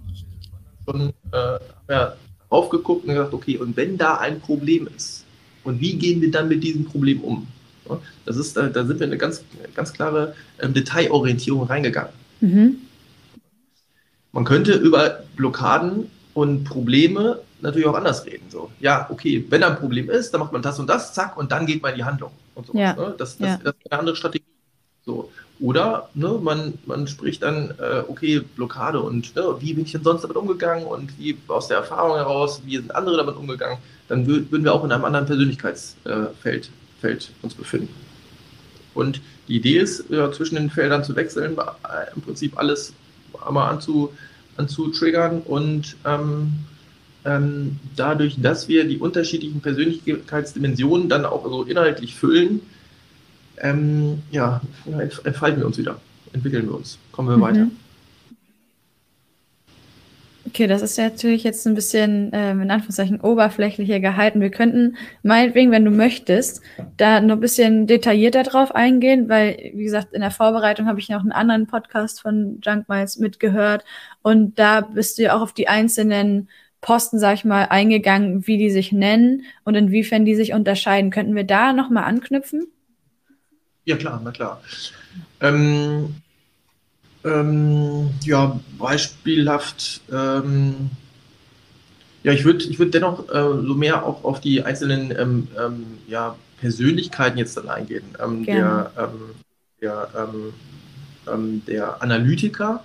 schon 0.86 1.10
äh, 1.32 1.60
wir 1.88 2.18
aufgeguckt 2.50 3.06
und 3.06 3.14
gesagt, 3.14 3.34
okay, 3.34 3.58
und 3.58 3.78
wenn 3.78 3.98
da 3.98 4.16
ein 4.16 4.42
Problem 4.42 4.88
ist, 4.96 5.21
und 5.64 5.80
wie 5.82 5.96
gehen 5.96 6.22
wir 6.22 6.32
dann 6.32 6.48
mit 6.48 6.64
diesem 6.64 6.86
Problem 6.86 7.22
um? 7.22 7.48
Das 8.26 8.38
ist, 8.38 8.56
äh, 8.58 8.72
da 8.72 8.86
sind 8.86 9.00
wir 9.00 9.06
in 9.08 9.12
eine 9.12 9.18
ganz, 9.18 9.44
ganz 9.76 9.92
klare 9.92 10.34
ähm, 10.60 10.74
Detailorientierung 10.74 11.64
reingegangen. 11.64 12.12
mhm. 12.40 12.78
Man 14.34 14.46
könnte 14.46 14.74
über 14.74 15.24
Blockaden 15.36 16.10
und 16.34 16.64
Probleme 16.64 17.42
natürlich 17.60 17.86
auch 17.86 17.96
anders 17.96 18.26
reden. 18.26 18.46
So, 18.50 18.72
ja, 18.80 19.08
okay, 19.10 19.46
wenn 19.50 19.62
ein 19.62 19.76
Problem 19.78 20.10
ist, 20.10 20.32
dann 20.34 20.40
macht 20.40 20.54
man 20.54 20.62
das 20.62 20.80
und 20.80 20.88
das, 20.90 21.14
zack, 21.14 21.36
und 21.38 21.52
dann 21.52 21.66
geht 21.66 21.82
man 21.82 21.92
in 21.92 21.98
die 21.98 22.04
Handlung. 22.06 22.32
Und 22.56 22.68
sowas, 22.68 22.80
Ja. 22.80 22.94
ne? 22.94 23.14
das, 23.18 23.38
das, 23.38 23.50
Ja. 23.50 23.60
das 23.62 23.76
ist 23.76 23.92
eine 23.92 24.00
andere 24.00 24.16
Strategie. 24.16 24.46
So. 25.06 25.30
Oder 25.60 26.10
ne, 26.14 26.40
man, 26.42 26.76
man 26.86 27.08
spricht 27.08 27.44
dann, 27.44 27.72
äh, 27.78 28.04
okay, 28.08 28.42
Blockade 28.56 29.02
und 29.02 29.36
ne, 29.36 29.56
wie 29.60 29.74
bin 29.74 29.84
ich 29.86 29.92
denn 29.92 30.04
sonst 30.04 30.24
damit 30.24 30.38
umgegangen 30.38 30.86
und 30.86 31.18
wie 31.20 31.38
aus 31.48 31.68
der 31.68 31.78
Erfahrung 31.78 32.16
heraus, 32.16 32.62
wie 32.66 32.78
sind 32.78 32.96
andere 32.96 33.18
damit 33.18 33.36
umgegangen, 33.36 33.78
dann 34.12 34.28
wür 34.28 34.44
würden 34.52 34.64
wir 34.64 34.74
auch 34.74 34.84
in 34.84 34.92
einem 34.92 35.06
anderen 35.06 35.26
Persönlichkeitsfeld 35.26 36.70
Feld 37.00 37.32
uns 37.42 37.54
befinden. 37.56 37.90
Und 38.94 39.22
die 39.48 39.56
Idee 39.56 39.80
ist, 39.80 40.04
ja, 40.10 40.32
zwischen 40.32 40.56
den 40.56 40.70
Feldern 40.70 41.04
zu 41.04 41.16
wechseln, 41.16 41.58
äh, 41.58 42.14
im 42.16 42.22
Prinzip 42.22 42.58
alles 42.60 42.94
einmal 43.46 43.72
anzu, 43.72 44.12
anzutriggern 44.58 45.42
und 45.42 45.96
ähm, 46.06 46.52
ähm, 47.24 47.80
dadurch, 47.96 48.36
dass 48.42 48.68
wir 48.68 48.84
die 48.88 48.98
unterschiedlichen 48.98 49.62
Persönlichkeitsdimensionen 49.62 51.08
dann 51.08 51.26
auch 51.26 51.44
so 51.46 51.64
inhaltlich 51.64 52.16
füllen, 52.16 52.62
ähm, 53.60 54.22
ja, 54.32 54.62
entf- 54.88 55.26
entfalten 55.26 55.60
wir 55.62 55.68
uns 55.68 55.78
wieder, 55.78 56.00
entwickeln 56.34 56.66
wir 56.68 56.76
uns, 56.76 56.98
kommen 57.12 57.30
wir 57.30 57.38
Mhm. 57.38 57.42
weiter. 57.42 57.68
Okay, 60.52 60.68
das 60.68 60.82
ist 60.82 60.98
natürlich 60.98 61.46
jetzt 61.46 61.66
ein 61.66 61.76
bisschen 61.76 62.30
ähm, 62.34 62.60
in 62.60 62.72
Anführungszeichen 62.72 63.22
oberflächlicher 63.22 64.02
gehalten. 64.02 64.42
Wir 64.42 64.52
könnten 64.52 64.98
meinetwegen, 65.24 65.72
wenn 65.72 65.86
du 65.86 65.92
möchtest, 65.92 66.62
da 66.98 67.22
noch 67.22 67.36
ein 67.36 67.40
bisschen 67.40 67.88
detaillierter 67.88 68.44
drauf 68.44 68.76
eingehen, 68.76 69.30
weil, 69.30 69.72
wie 69.74 69.86
gesagt, 69.86 70.12
in 70.12 70.20
der 70.20 70.30
Vorbereitung 70.30 70.88
habe 70.88 71.00
ich 71.00 71.08
noch 71.08 71.22
einen 71.22 71.32
anderen 71.32 71.68
Podcast 71.68 72.20
von 72.20 72.60
Junk 72.62 72.90
Miles 72.90 73.16
mitgehört 73.16 73.86
und 74.24 74.60
da 74.60 74.82
bist 74.82 75.18
du 75.18 75.22
ja 75.22 75.38
auch 75.38 75.42
auf 75.42 75.54
die 75.54 75.70
einzelnen 75.70 76.50
Posten, 76.82 77.18
sag 77.18 77.36
ich 77.36 77.46
mal, 77.46 77.68
eingegangen, 77.70 78.46
wie 78.46 78.58
die 78.58 78.72
sich 78.72 78.92
nennen 78.92 79.44
und 79.64 79.76
inwiefern 79.76 80.26
die 80.26 80.36
sich 80.36 80.52
unterscheiden. 80.52 81.12
Könnten 81.12 81.34
wir 81.34 81.46
da 81.46 81.72
nochmal 81.72 82.04
anknüpfen? 82.04 82.68
Ja, 83.86 83.96
klar, 83.96 84.20
na 84.22 84.32
klar. 84.32 84.62
Ähm, 85.40 86.16
ähm, 87.24 88.10
ja, 88.24 88.60
beispielhaft, 88.78 90.02
ähm, 90.12 90.90
ja, 92.24 92.34
ich 92.34 92.46
würde 92.46 92.64
ich 92.66 92.78
würd 92.80 92.94
dennoch 92.94 93.30
äh, 93.30 93.66
so 93.66 93.74
mehr 93.76 94.06
auch 94.06 94.24
auf 94.24 94.42
die 94.42 94.64
einzelnen 94.64 95.12
ähm, 95.18 95.48
ähm, 95.60 95.86
ja, 96.08 96.36
Persönlichkeiten 96.60 97.38
jetzt 97.38 97.58
dann 97.58 97.70
eingehen. 97.70 98.04
Ähm, 98.24 98.46
der, 98.46 98.92
ähm, 98.98 99.10
der, 99.82 100.10
der 101.68 102.02
Analytiker, 102.02 102.84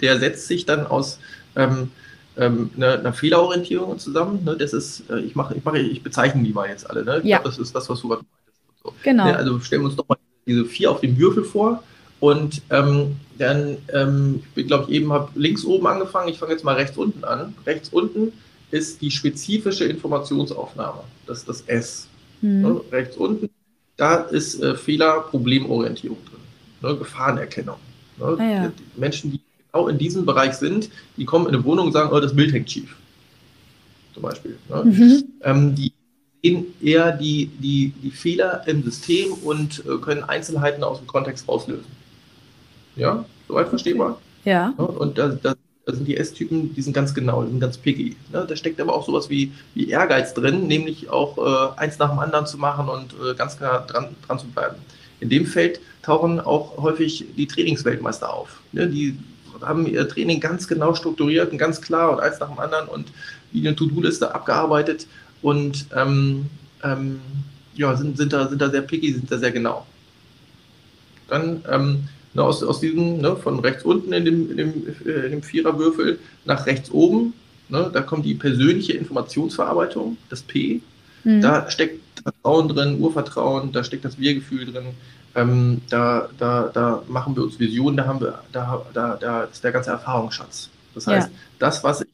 der 0.00 0.18
setzt 0.18 0.46
sich 0.46 0.64
dann 0.64 0.86
aus 0.86 1.18
ähm, 1.56 1.90
einer, 2.36 2.98
einer 2.98 3.12
Fehlerorientierung 3.12 3.98
zusammen. 3.98 4.44
Ne? 4.44 4.56
Das 4.56 4.72
ist, 4.72 5.10
äh, 5.10 5.18
ich 5.20 5.34
mache, 5.34 5.54
ich 5.56 5.64
mache, 5.64 5.78
ich 5.78 6.02
bezeichne 6.02 6.42
die 6.42 6.52
mal 6.52 6.68
jetzt 6.68 6.88
alle. 6.88 7.04
Ne? 7.04 7.18
Ich 7.18 7.24
Ja. 7.24 7.38
glaube, 7.38 7.50
das 7.50 7.58
ist 7.58 7.74
das, 7.74 7.88
was 7.88 8.00
du 8.00 8.08
gerade 8.08 8.22
meintest. 8.22 8.82
So. 8.84 8.94
Genau. 9.02 9.26
Ne, 9.26 9.36
also 9.36 9.60
stellen 9.60 9.82
wir 9.82 9.86
uns 9.86 9.96
doch 9.96 10.08
mal 10.08 10.16
diese 10.46 10.64
vier 10.64 10.90
auf 10.90 11.00
dem 11.00 11.18
Würfel 11.18 11.44
vor 11.44 11.82
Und 12.22 12.62
ähm, 12.70 13.16
dann, 13.36 13.78
ähm, 13.92 14.44
ich 14.54 14.68
glaube 14.68 14.84
ich, 14.84 14.94
eben 14.94 15.12
habe 15.12 15.32
links 15.34 15.64
oben 15.64 15.88
angefangen, 15.88 16.28
ich 16.28 16.38
fange 16.38 16.52
jetzt 16.52 16.62
mal 16.62 16.76
rechts 16.76 16.96
unten 16.96 17.24
an. 17.24 17.52
Rechts 17.66 17.88
unten 17.88 18.32
ist 18.70 19.02
die 19.02 19.10
spezifische 19.10 19.86
Informationsaufnahme, 19.86 21.00
das 21.26 21.38
ist 21.38 21.48
das 21.48 21.60
S. 21.62 22.08
Mhm. 22.40 22.62
Ne, 22.62 22.80
rechts 22.92 23.16
unten, 23.16 23.50
da 23.96 24.18
ist 24.18 24.62
äh, 24.62 24.76
Fehler, 24.76 25.22
Problemorientierung 25.22 26.18
drin, 26.24 26.92
ne, 26.92 26.96
Gefahrenerkennung. 26.96 27.78
Ne, 28.18 28.36
ah, 28.38 28.44
ja. 28.44 28.68
die 28.68 29.00
Menschen, 29.00 29.32
die 29.32 29.40
genau 29.72 29.88
in 29.88 29.98
diesem 29.98 30.24
Bereich 30.24 30.52
sind, 30.52 30.90
die 31.16 31.24
kommen 31.24 31.48
in 31.48 31.56
eine 31.56 31.64
Wohnung 31.64 31.86
und 31.86 31.92
sagen, 31.92 32.10
oh, 32.12 32.20
das 32.20 32.36
Bild 32.36 32.52
hängt 32.52 32.70
schief. 32.70 32.94
Zum 34.14 34.22
Beispiel. 34.22 34.56
Ne? 34.68 34.84
Mhm. 34.84 35.24
Ähm, 35.42 35.74
die 35.74 35.92
sehen 36.40 36.66
eher 36.80 37.10
die, 37.10 37.46
die, 37.58 37.92
die 38.00 38.12
Fehler 38.12 38.62
im 38.68 38.84
System 38.84 39.32
und 39.32 39.84
äh, 39.86 39.98
können 40.00 40.22
Einzelheiten 40.22 40.84
aus 40.84 40.98
dem 40.98 41.08
Kontext 41.08 41.48
rauslösen. 41.48 42.00
Ja, 42.96 43.24
soweit 43.48 43.68
verstehbar? 43.68 44.20
Ja. 44.44 44.74
ja 44.76 44.84
und 44.84 45.18
da, 45.18 45.28
da, 45.28 45.54
sind 45.86 46.06
die 46.06 46.16
S-Typen, 46.16 46.74
die 46.74 46.82
sind 46.82 46.92
ganz 46.92 47.12
genau, 47.12 47.42
die 47.42 47.50
sind 47.50 47.60
ganz 47.60 47.76
picky. 47.76 48.16
Ne? 48.32 48.46
Da 48.48 48.54
steckt 48.54 48.80
aber 48.80 48.94
auch 48.94 49.04
sowas 49.04 49.28
wie, 49.28 49.52
wie 49.74 49.88
Ehrgeiz 49.88 50.32
drin, 50.32 50.68
nämlich 50.68 51.10
auch 51.10 51.38
äh, 51.38 51.80
eins 51.80 51.98
nach 51.98 52.10
dem 52.10 52.20
anderen 52.20 52.46
zu 52.46 52.56
machen 52.56 52.88
und 52.88 53.14
äh, 53.14 53.34
ganz 53.34 53.58
klar 53.58 53.84
dran, 53.86 54.14
dran 54.26 54.38
zu 54.38 54.46
bleiben. 54.46 54.76
In 55.18 55.28
dem 55.28 55.44
Feld 55.44 55.80
tauchen 56.02 56.38
auch 56.38 56.76
häufig 56.78 57.24
die 57.36 57.48
Trainingsweltmeister 57.48 58.32
auf. 58.32 58.60
Ne? 58.70 58.88
Die 58.88 59.18
haben 59.60 59.86
ihr 59.86 60.08
Training 60.08 60.40
ganz 60.40 60.68
genau 60.68 60.94
strukturiert 60.94 61.50
und 61.52 61.58
ganz 61.58 61.80
klar 61.80 62.12
und 62.12 62.20
eins 62.20 62.38
nach 62.38 62.48
dem 62.48 62.58
anderen 62.58 62.88
und 62.88 63.08
wie 63.50 63.66
eine 63.66 63.76
To-Do-Liste 63.76 64.34
abgearbeitet 64.34 65.06
und 65.42 65.86
ähm, 65.94 66.46
ähm, 66.82 67.20
ja, 67.74 67.96
sind, 67.96 68.16
sind, 68.16 68.32
da, 68.32 68.48
sind 68.48 68.60
da 68.60 68.70
sehr 68.70 68.82
picky, 68.82 69.12
sind 69.12 69.30
da 69.30 69.38
sehr 69.38 69.52
genau. 69.52 69.86
Dann 71.28 71.64
ähm, 71.70 72.08
ne, 72.34 72.42
aus, 72.42 72.62
aus 72.62 72.80
diesem, 72.80 73.18
ne, 73.18 73.36
von 73.36 73.58
rechts 73.60 73.84
unten 73.84 74.12
in 74.12 74.24
dem, 74.24 74.50
in 74.50 74.56
dem, 74.56 74.86
äh, 75.06 75.26
in 75.26 75.30
dem 75.32 75.42
Viererwürfel 75.42 76.18
nach 76.44 76.66
rechts 76.66 76.90
oben, 76.90 77.34
ne, 77.68 77.90
da 77.92 78.02
kommt 78.02 78.24
die 78.24 78.34
persönliche 78.34 78.92
Informationsverarbeitung, 78.94 80.16
das 80.28 80.42
P. 80.42 80.80
Mhm. 81.24 81.40
Da 81.40 81.70
steckt 81.70 82.00
Vertrauen 82.22 82.68
drin, 82.68 83.00
Urvertrauen, 83.00 83.72
da 83.72 83.82
steckt 83.84 84.04
das 84.04 84.18
Wir-Gefühl 84.18 84.70
drin. 84.70 84.86
Ähm, 85.34 85.80
da, 85.88 86.28
da, 86.38 86.70
da 86.72 87.02
machen 87.08 87.34
wir 87.34 87.42
uns 87.42 87.58
Visionen, 87.58 87.96
da 87.96 88.06
haben 88.06 88.20
wir, 88.20 88.40
da, 88.52 88.84
da, 88.92 89.16
da 89.16 89.44
ist 89.44 89.64
der 89.64 89.72
ganze 89.72 89.90
Erfahrungsschatz. 89.90 90.68
Das 90.94 91.06
heißt, 91.06 91.28
ja. 91.28 91.34
das, 91.58 91.82
was 91.82 92.02
ich 92.02 92.08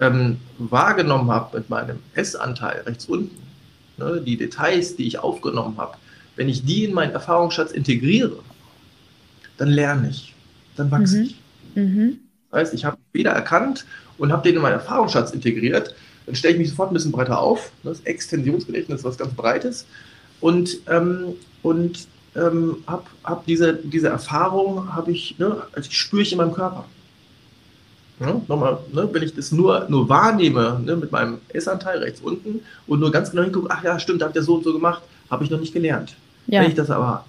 ähm, 0.00 0.38
wahrgenommen 0.58 1.30
habe 1.30 1.58
mit 1.58 1.70
meinem 1.70 2.00
S-Anteil 2.14 2.82
rechts 2.84 3.06
unten, 3.06 3.36
ne, 3.98 4.20
die 4.20 4.36
Details, 4.36 4.96
die 4.96 5.06
ich 5.06 5.18
aufgenommen 5.18 5.78
habe, 5.78 5.96
wenn 6.34 6.48
ich 6.48 6.64
die 6.64 6.84
in 6.84 6.92
meinen 6.92 7.12
Erfahrungsschatz 7.12 7.70
integriere, 7.70 8.38
dann 9.56 9.68
lerne 9.68 10.10
ich, 10.10 10.34
dann 10.76 10.90
wachse 10.90 11.18
mhm. 11.18 11.22
ich. 11.24 11.36
Mhm. 11.74 12.18
Das 12.50 12.60
heißt, 12.60 12.74
ich 12.74 12.84
habe 12.84 12.96
weder 13.12 13.32
erkannt 13.32 13.84
und 14.18 14.32
habe 14.32 14.42
den 14.42 14.56
in 14.56 14.62
meinen 14.62 14.74
Erfahrungsschatz 14.74 15.32
integriert, 15.32 15.94
dann 16.26 16.34
stelle 16.34 16.54
ich 16.54 16.58
mich 16.58 16.70
sofort 16.70 16.90
ein 16.90 16.94
bisschen 16.94 17.12
breiter 17.12 17.38
auf. 17.38 17.70
Das 17.82 18.00
Extensionsgedächtnis 18.00 19.00
ist 19.00 19.04
was 19.04 19.18
ganz 19.18 19.34
Breites 19.34 19.86
und, 20.40 20.78
ähm, 20.88 21.34
und 21.62 22.08
ähm, 22.34 22.78
habe 22.86 23.04
hab 23.24 23.46
diese, 23.46 23.74
diese 23.74 24.08
Erfahrung, 24.08 24.94
habe 24.94 25.12
ich, 25.12 25.38
ne, 25.38 25.62
also 25.72 25.88
ich 25.88 25.98
spüre 25.98 26.22
ich 26.22 26.32
in 26.32 26.38
meinem 26.38 26.52
Körper. 26.52 26.84
Ja, 28.20 28.40
nochmal, 28.48 28.78
ne, 28.92 29.08
wenn 29.12 29.22
ich 29.22 29.34
das 29.34 29.52
nur, 29.52 29.86
nur 29.88 30.08
wahrnehme, 30.08 30.80
ne, 30.84 30.96
mit 30.96 31.12
meinem 31.12 31.38
S-Anteil 31.48 31.98
rechts 31.98 32.20
unten 32.20 32.60
und 32.86 33.00
nur 33.00 33.10
ganz 33.10 33.30
genau 33.30 33.42
hingucke, 33.42 33.68
ach 33.70 33.84
ja, 33.84 33.98
stimmt, 33.98 34.22
da 34.22 34.26
habt 34.26 34.36
ihr 34.36 34.42
so 34.42 34.54
und 34.54 34.64
so 34.64 34.72
gemacht, 34.72 35.02
habe 35.30 35.44
ich 35.44 35.50
noch 35.50 35.60
nicht 35.60 35.72
gelernt. 35.72 36.16
Ja. 36.46 36.62
Wenn 36.62 36.68
ich 36.68 36.76
das 36.76 36.90
aber 36.90 37.24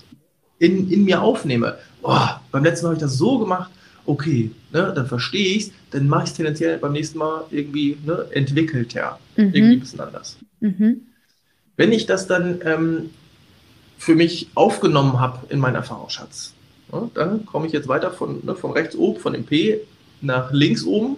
in, 0.60 0.92
in 0.92 1.06
mir 1.06 1.22
aufnehme, 1.22 1.78
oh, 2.02 2.28
beim 2.52 2.64
letzten 2.64 2.86
Mal 2.86 2.90
habe 2.90 2.98
ich 2.98 3.04
das 3.04 3.18
so 3.18 3.40
gemacht, 3.40 3.72
okay, 4.06 4.52
ne, 4.72 4.94
dann 4.96 5.06
verstehe 5.06 5.58
ich 5.58 5.68
es, 5.68 5.72
dann 5.92 6.08
mache 6.08 6.24
ich 6.24 6.30
es 6.32 6.36
tendenziell 6.36 6.78
beim 6.78 6.94
nächsten 6.94 7.20
Mal 7.20 7.46
irgendwie 7.52 7.98
ne, 8.06 8.26
entwickelter, 8.32 9.20
mhm. 9.36 9.44
irgendwie 9.54 9.74
ein 9.74 9.80
bisschen 9.80 10.00
anders. 10.00 10.38
Mhm. 10.60 11.02
Wenn 11.76 11.92
ich 11.92 12.06
das 12.06 12.26
dann 12.26 12.62
ähm, 12.64 13.10
für 13.98 14.16
mich 14.16 14.50
aufgenommen 14.56 15.20
habe 15.20 15.40
in 15.50 15.60
meinen 15.60 15.76
Erfahrungsschatz, 15.76 16.54
ne, 16.92 17.10
dann 17.14 17.46
komme 17.46 17.68
ich 17.68 17.74
jetzt 17.74 17.88
weiter 17.88 18.12
von, 18.12 18.40
ne, 18.44 18.56
von 18.56 18.72
rechts 18.72 18.96
oben, 18.96 19.20
von 19.20 19.34
dem 19.34 19.46
P 19.46 19.82
nach 20.22 20.52
links 20.52 20.84
oben 20.84 21.18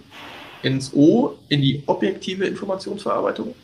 ins 0.62 0.92
O, 0.92 1.38
in 1.48 1.62
die 1.62 1.82
objektive 1.86 2.44
Informationsverarbeitung. 2.44 3.54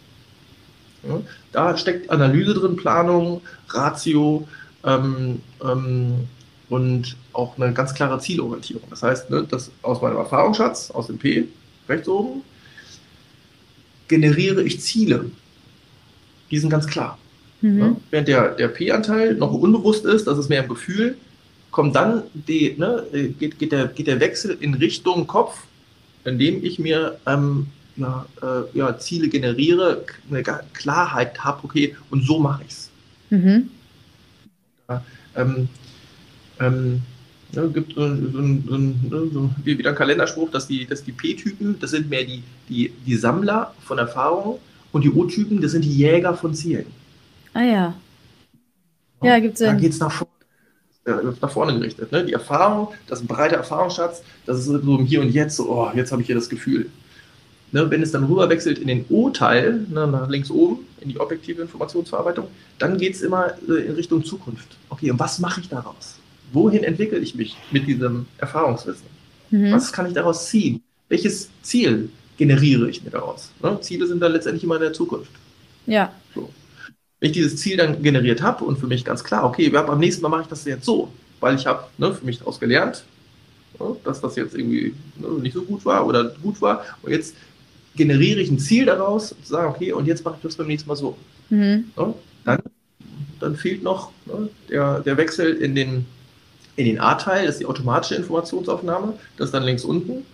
Ja, 1.07 1.21
da 1.53 1.77
steckt 1.77 2.11
Analyse 2.11 2.55
drin, 2.55 2.77
Planung, 2.77 3.43
Ratio 3.69 4.49
ähm, 4.87 5.41
ähm, 5.63 6.29
und 6.69 7.17
auch 7.33 7.59
eine 7.59 7.73
ganz 7.73 7.95
klare 7.95 8.19
Zielorientierung. 8.19 8.89
Das 8.91 9.03
heißt, 9.03 9.31
ne, 9.31 9.47
das 9.49 9.71
aus 9.83 10.01
meinem 10.01 10.17
Erfahrungsschatz, 10.17 10.91
aus 10.91 11.09
dem 11.09 11.19
P, 11.19 11.45
rechts 11.89 12.09
oben, 12.09 12.43
generiere 14.09 14.63
ich 14.63 14.81
Ziele. 14.81 15.31
Die 16.51 16.59
sind 16.59 16.71
ganz 16.71 16.87
klar. 16.87 17.19
Mhm. 17.61 17.79
Ja, 17.79 17.97
während 18.11 18.29
der, 18.29 18.49
der 18.55 18.69
P-Anteil 18.69 19.35
noch 19.35 19.53
unbewusst 19.53 20.05
ist, 20.05 20.27
das 20.27 20.39
ist 20.39 20.49
mehr 20.49 20.63
im 20.63 20.69
Gefühl, 20.69 21.17
kommt 21.71 21.95
dann 21.95 22.23
die, 22.33 22.75
ne, 22.79 23.05
geht, 23.39 23.59
geht, 23.59 23.73
der, 23.73 23.89
geht 23.89 24.07
der 24.07 24.21
Wechsel 24.21 24.57
in 24.61 24.75
Richtung 24.75 25.27
Kopf, 25.27 25.65
indem 26.25 26.65
ich 26.65 26.79
mir 26.79 27.19
ähm, 27.27 27.67
ja, 27.97 28.27
äh, 28.43 28.79
ja, 28.79 28.99
Ziele 28.99 29.29
generiere, 29.29 30.05
eine 30.31 30.43
Klarheit 30.43 31.45
habe, 31.45 31.65
okay, 31.65 31.97
und 32.11 32.25
so 32.25 32.39
mache 32.39 32.63
ich 32.67 32.73
es. 32.73 32.91
Mhm. 33.31 33.71
Ähm, 35.35 35.69
ähm, 36.61 37.03
ja, 37.53 37.67
gibt 37.67 37.95
so, 37.95 38.09
so, 38.09 38.31
so, 38.33 38.77
ne, 38.77 39.31
so, 39.33 39.51
wie 39.63 39.79
wieder 39.79 39.91
ein 39.91 39.97
Kalenderspruch, 39.97 40.51
dass 40.51 40.67
die, 40.67 40.87
dass 40.87 41.05
die 41.05 41.13
P-Typen, 41.13 41.79
das 41.79 41.91
sind 41.91 42.11
mehr 42.11 42.25
die, 42.25 42.43
die, 42.69 42.93
die 43.07 43.17
Sammler 43.17 43.75
von 43.81 43.99
Erfahrungen 43.99 44.59
und 44.93 45.03
die 45.03 45.11
O-Typen, 45.11 45.61
das 45.61 45.73
sind 45.73 45.85
die 45.85 45.97
Jäger 45.97 46.35
von 46.35 46.55
Zielen. 46.55 46.87
Ah 47.53 47.63
ja. 47.63 47.95
Ja, 49.23 49.39
gibt 49.39 49.55
es 49.55 49.61
Da 49.61 49.73
geht 49.73 49.93
es 49.93 49.99
nach 50.01 50.13
vorne 50.13 50.33
äh, 51.07 51.13
nach 51.41 51.51
vorne 51.51 51.79
gerichtet. 51.79 52.13
Ne? 52.13 52.25
Die 52.25 52.33
Erfahrung, 52.33 52.89
das 53.07 53.23
breite 53.23 53.57
Erfahrungsschatz, 53.57 54.23
das 54.45 54.59
ist 54.59 54.65
so 54.67 54.77
im 54.77 55.07
Hier 55.07 55.21
und 55.21 55.31
Jetzt, 55.31 55.57
so, 55.57 55.71
oh, 55.71 55.91
jetzt 55.95 56.13
habe 56.13 56.21
ich 56.21 56.27
hier 56.27 56.35
das 56.35 56.49
Gefühl. 56.49 56.91
Ne? 57.73 57.91
Wenn 57.91 58.03
es 58.03 58.13
dann 58.13 58.25
rüberwechselt 58.25 58.79
in 58.79 58.89
den 58.89 59.05
O-Teil, 59.09 59.87
ne, 59.89 60.07
nach 60.07 60.29
links 60.29 60.51
oben, 60.51 60.87
in 61.01 61.09
die 61.09 61.21
objektive 61.21 61.63
Informationsverarbeitung, 61.63 62.49
dann 62.79 62.99
geht 62.99 63.15
es 63.15 63.23
immer 63.23 63.55
äh, 63.69 63.87
in 63.87 63.95
Richtung 63.95 64.25
Zukunft. 64.25 64.77
Okay, 64.89 65.11
und 65.11 65.19
was 65.19 65.39
mache 65.39 65.61
ich 65.61 65.69
daraus? 65.69 66.19
Wohin 66.53 66.85
entwickle 66.85 67.19
ich 67.19 67.35
mich 67.35 67.57
mit 67.71 67.87
diesem 67.87 68.27
Erfahrungswissen? 68.39 69.07
Mhm. 69.51 69.73
Was 69.73 69.93
kann 69.93 70.07
ich 70.07 70.15
daraus 70.15 70.47
ziehen? 70.49 70.83
Welches 71.09 71.51
Ziel 71.63 72.11
generiere 72.37 72.89
ich 72.89 73.03
mir 73.03 73.11
daraus? 73.11 73.51
Ne? 73.63 73.79
Ziele 73.81 74.07
sind 74.07 74.21
dann 74.21 74.33
letztendlich 74.33 74.65
immer 74.65 74.77
in 74.77 74.83
der 74.83 74.93
Zukunft. 74.93 75.31
Ja. 75.87 76.13
So. 76.35 76.51
Wenn 77.21 77.31
ich 77.31 77.37
dieses 77.37 77.57
Ziel 77.57 77.77
dann 77.77 78.03
generiert 78.03 78.43
habe 78.43 78.65
und 78.65 78.79
für 78.79 78.87
mich 78.87 79.05
ganz 79.05 79.25
klar, 79.25 79.45
okay, 79.45 79.69
beim 79.71 79.99
nächsten 79.99 80.23
Mal 80.23 80.29
mache 80.29 80.43
ich 80.43 80.49
das 80.49 80.65
jetzt 80.65 80.85
so, 80.85 81.13
weil 81.41 81.55
ich 81.57 81.67
habe 81.67 81.85
ne, 81.99 82.13
für 82.13 82.25
mich 82.25 82.39
daraus 82.39 82.61
gelernt, 82.61 83.05
ne, 83.81 83.97
dass 84.05 84.21
das 84.21 84.37
jetzt 84.37 84.55
irgendwie 84.55 84.95
ne, 85.17 85.29
nicht 85.41 85.55
so 85.55 85.63
gut 85.63 85.85
war 85.85 86.07
oder 86.07 86.25
gut 86.43 86.61
war. 86.61 86.85
Und 87.03 87.13
jetzt 87.13 87.35
generiere 87.97 88.41
ich 88.41 88.51
ein 88.51 88.59
Ziel 88.59 88.87
daraus 88.87 89.33
und 89.33 89.47
sage, 89.47 89.69
okay, 89.69 89.93
und 89.93 90.07
jetzt 90.07 90.25
mache 90.25 90.37
ich 90.37 90.43
das 90.43 90.57
beim 90.57 90.67
nächsten 90.67 90.89
Mal 90.89 90.97
so. 90.97 91.17
Mhm. 91.51 91.91
Ne, 91.97 92.15
dann, 92.45 92.59
dann 93.41 93.57
fehlt 93.57 93.83
noch 93.83 94.13
ne, 94.27 94.49
der, 94.69 95.01
der 95.01 95.17
Wechsel 95.17 95.55
in 95.55 95.75
den, 95.75 96.07
in 96.77 96.87
den 96.87 97.01
A-Teil, 97.01 97.47
das 97.47 97.57
ist 97.57 97.61
die 97.61 97.67
automatische 97.67 98.15
Informationsaufnahme, 98.17 99.15
das 99.37 99.47
ist 99.47 99.53
dann 99.53 99.65
links 99.65 99.85
unten. 99.85 100.25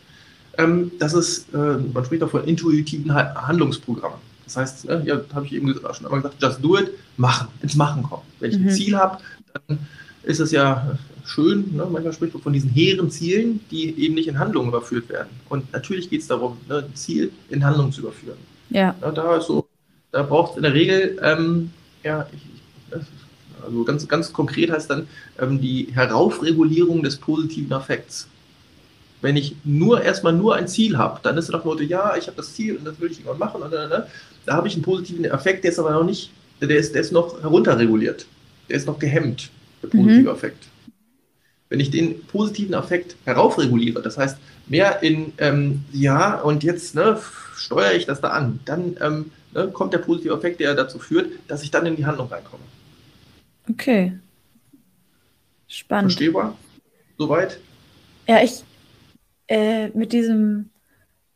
Ähm, 0.58 0.92
das 0.98 1.14
ist, 1.14 1.52
äh, 1.54 1.78
man 1.92 2.04
spricht 2.04 2.22
auch 2.22 2.30
von 2.30 2.44
intuitiven 2.44 3.14
Handlungsprogrammen. 3.14 4.18
Das 4.44 4.56
heißt, 4.56 4.84
ne, 4.86 5.02
ja, 5.06 5.20
habe 5.34 5.46
ich 5.46 5.52
eben 5.54 5.72
schon 5.72 6.06
einmal 6.06 6.20
gesagt, 6.20 6.42
just 6.42 6.62
do 6.62 6.78
it, 6.78 6.90
machen, 7.16 7.48
ins 7.62 7.74
Machen 7.74 8.02
kommen. 8.02 8.22
Wenn 8.40 8.50
ich 8.50 8.58
mhm. 8.58 8.68
ein 8.68 8.74
Ziel 8.74 8.96
habe, 8.96 9.18
dann 9.68 9.78
ist 10.22 10.40
es 10.40 10.52
ja 10.52 10.98
schön, 11.24 11.74
ne? 11.76 11.86
manchmal 11.90 12.12
spricht 12.12 12.34
man 12.34 12.42
von 12.42 12.52
diesen 12.52 12.70
hehren 12.70 13.10
Zielen, 13.10 13.60
die 13.70 13.98
eben 14.02 14.14
nicht 14.14 14.28
in 14.28 14.38
Handlungen 14.38 14.68
überführt 14.68 15.08
werden. 15.08 15.28
Und 15.48 15.72
natürlich 15.72 16.10
geht 16.10 16.22
es 16.22 16.26
darum, 16.26 16.58
ne, 16.68 16.78
ein 16.78 16.94
Ziel 16.94 17.32
in 17.48 17.64
Handlungen 17.64 17.92
zu 17.92 18.00
überführen. 18.00 18.38
Ja. 18.70 18.94
ja 19.00 19.10
da 19.10 19.40
so, 19.40 19.66
da 20.10 20.22
braucht 20.22 20.52
es 20.52 20.56
in 20.58 20.62
der 20.64 20.74
Regel, 20.74 21.18
ähm, 21.22 21.70
ja, 22.02 22.26
ich, 22.32 22.42
also 23.64 23.84
ganz, 23.84 24.08
ganz 24.08 24.32
konkret 24.32 24.70
heißt 24.70 24.90
dann 24.90 25.06
ähm, 25.38 25.60
die 25.60 25.88
Heraufregulierung 25.92 27.02
des 27.02 27.16
positiven 27.16 27.72
Affekts 27.72 28.28
wenn 29.22 29.36
ich 29.36 29.56
nur 29.64 30.02
erstmal 30.02 30.32
nur 30.32 30.56
ein 30.56 30.68
Ziel 30.68 30.98
habe, 30.98 31.20
dann 31.22 31.38
ist 31.38 31.46
es 31.46 31.50
doch 31.52 31.64
Motto, 31.64 31.82
ja, 31.82 32.16
ich 32.16 32.26
habe 32.26 32.36
das 32.36 32.54
Ziel 32.54 32.76
und 32.76 32.84
das 32.84 33.00
will 33.00 33.10
ich 33.10 33.18
irgendwann 33.18 33.38
machen. 33.38 33.62
Und, 33.62 33.70
ne, 33.70 34.06
da 34.44 34.54
habe 34.54 34.68
ich 34.68 34.74
einen 34.74 34.82
positiven 34.82 35.24
Effekt, 35.24 35.64
der 35.64 35.70
ist 35.70 35.78
aber 35.78 35.92
noch 35.92 36.04
nicht, 36.04 36.32
der 36.60 36.70
ist, 36.70 36.94
der 36.94 37.00
ist 37.00 37.12
noch 37.12 37.40
herunterreguliert. 37.40 38.26
Der 38.68 38.76
ist 38.76 38.86
noch 38.86 38.98
gehemmt, 38.98 39.50
der 39.82 39.88
positive 39.88 40.20
mhm. 40.20 40.28
Effekt. 40.28 40.66
Wenn 41.68 41.80
ich 41.80 41.90
den 41.90 42.24
positiven 42.26 42.74
Effekt 42.74 43.16
heraufreguliere, 43.24 44.02
das 44.02 44.18
heißt 44.18 44.36
mehr 44.68 45.02
in, 45.02 45.32
ähm, 45.38 45.84
ja, 45.92 46.40
und 46.40 46.62
jetzt 46.62 46.94
ne, 46.94 47.18
steuere 47.56 47.94
ich 47.94 48.06
das 48.06 48.20
da 48.20 48.28
an, 48.28 48.60
dann 48.64 48.96
ähm, 49.00 49.30
ne, 49.54 49.68
kommt 49.68 49.94
der 49.94 49.98
positive 49.98 50.34
Effekt, 50.34 50.60
der 50.60 50.74
dazu 50.74 50.98
führt, 50.98 51.30
dass 51.48 51.62
ich 51.62 51.70
dann 51.70 51.86
in 51.86 51.96
die 51.96 52.04
Handlung 52.04 52.28
reinkomme. 52.28 52.62
Okay. 53.70 54.12
Spannend. 55.66 56.12
Verstehbar? 56.12 56.56
soweit? 57.22 57.58
Ja, 58.26 58.42
ich 58.42 58.64
äh, 59.48 59.88
mit 59.88 60.12
diesem 60.12 60.70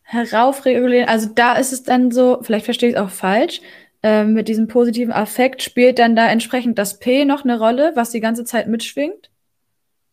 heraufregulieren, 0.03 1.09
also 1.09 1.29
da 1.35 1.55
ist 1.55 1.73
es 1.73 1.83
dann 1.83 2.11
so, 2.11 2.39
vielleicht 2.43 2.65
verstehe 2.65 2.91
ich 2.91 2.95
es 2.97 3.01
auch 3.01 3.11
falsch, 3.11 3.61
äh, 4.07 4.25
mit 4.25 4.47
diesem 4.47 4.69
positiven 4.69 5.13
Affekt 5.13 5.63
spielt 5.63 5.99
dann 5.99 6.15
da 6.15 6.29
entsprechend 6.29 6.79
das 6.79 7.01
P 7.01 7.25
noch 7.25 7.43
eine 7.43 7.59
Rolle, 7.59 7.91
was 7.97 8.13
die 8.13 8.21
ganze 8.21 8.45
Zeit 8.45 8.69
mitschwingt? 8.69 9.31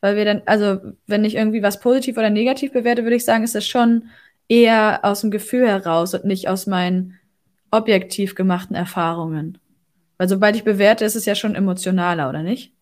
Weil 0.02 0.16
wir 0.16 0.26
dann, 0.26 0.42
also 0.48 0.80
wenn 1.06 1.24
ich 1.24 1.36
irgendwie 1.36 1.62
was 1.62 1.80
positiv 1.80 2.18
oder 2.18 2.32
negativ 2.32 2.74
bewerte, 2.74 3.04
würde 3.04 3.18
ich 3.18 3.24
sagen, 3.24 3.44
ist 3.44 3.54
das 3.54 3.68
schon 3.68 4.10
eher 4.48 5.02
aus 5.04 5.22
dem 5.22 5.30
Gefühl 5.30 5.68
heraus 5.68 6.16
und 6.16 6.26
nicht 6.26 6.50
aus 6.50 6.66
meinen 6.66 7.20
objektiv 7.70 8.34
gemachten 8.34 8.76
Erfahrungen. 8.76 9.60
Weil 10.18 10.28
sobald 10.28 10.56
ich 10.56 10.64
bewerte, 10.64 11.06
ist 11.06 11.16
es 11.16 11.26
ja 11.26 11.36
schon 11.36 11.54
emotionaler, 11.54 12.30
oder 12.30 12.42
nicht? 12.42 12.74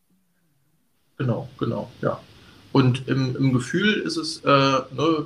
Genau, 1.17 1.49
genau, 1.59 1.91
ja. 2.01 2.21
Und 2.71 3.09
im, 3.09 3.35
im 3.35 3.51
Gefühl 3.51 3.95
ist 3.95 4.15
es, 4.15 4.45
äh, 4.45 4.47
ne, 4.47 5.25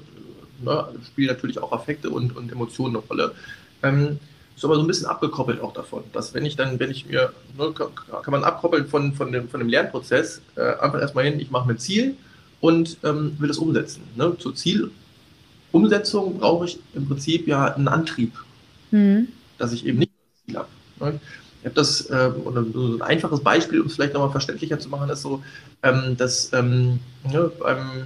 ne, 0.64 0.88
spielen 1.06 1.28
natürlich 1.28 1.60
auch 1.60 1.72
Affekte 1.72 2.10
und, 2.10 2.36
und 2.36 2.52
Emotionen 2.52 2.96
eine 2.96 3.06
Rolle. 3.06 3.36
Ähm, 3.84 4.20
ist 4.56 4.64
aber 4.64 4.76
so 4.76 4.82
ein 4.82 4.88
bisschen 4.88 5.08
abgekoppelt 5.08 5.62
auch 5.62 5.74
davon, 5.74 6.03
dass 6.14 6.34
wenn 6.34 6.45
ich 6.45 6.56
dann, 6.56 6.80
wenn 6.80 6.91
ich 6.91 7.06
mir, 7.08 7.34
ne, 7.58 7.74
kann, 7.74 7.91
man 8.32 8.43
abkoppeln 8.43 8.88
von, 8.88 9.14
von, 9.14 9.32
dem, 9.32 9.49
von 9.49 9.60
dem 9.60 9.70
Lernprozess, 9.70 10.41
äh, 10.56 10.76
einfach 10.80 11.01
erstmal 11.01 11.26
hin, 11.26 11.39
ich 11.39 11.51
mache 11.51 11.68
mir 11.68 11.74
ein 11.74 11.80
Ziel 11.80 12.16
und 12.62 12.97
ähm, 13.03 13.36
will 13.38 13.49
das 13.49 13.58
umsetzen. 13.58 14.03
Ne? 14.16 14.36
Zur 14.39 14.56
Zielumsetzung 14.56 16.39
brauche 16.39 16.66
ich 16.66 16.80
im 16.93 17.08
Prinzip 17.08 17.47
ja 17.47 17.66
einen 17.66 17.88
Antrieb, 17.88 18.34
mhm. 18.91 19.28
dass 19.58 19.74
ich 19.74 19.86
eben 19.86 19.99
nicht 19.99 20.12
das 20.12 20.45
Ziel 20.45 20.58
habe. 20.58 20.70
Ne? 20.99 21.20
Ich 21.62 21.66
habe 21.66 21.76
das, 21.76 22.01
äh, 22.12 22.30
ein 22.30 23.01
einfaches 23.01 23.41
Beispiel, 23.41 23.82
um 23.82 23.88
es 23.88 23.95
vielleicht 23.95 24.14
nochmal 24.14 24.32
verständlicher 24.32 24.80
zu 24.80 24.88
machen, 24.88 25.10
ist 25.10 25.24
so, 25.24 25.43
ähm, 25.84 26.16
dass 26.16 26.53
ähm, 26.53 26.99
ne, 27.30 27.51
beim, 27.60 28.06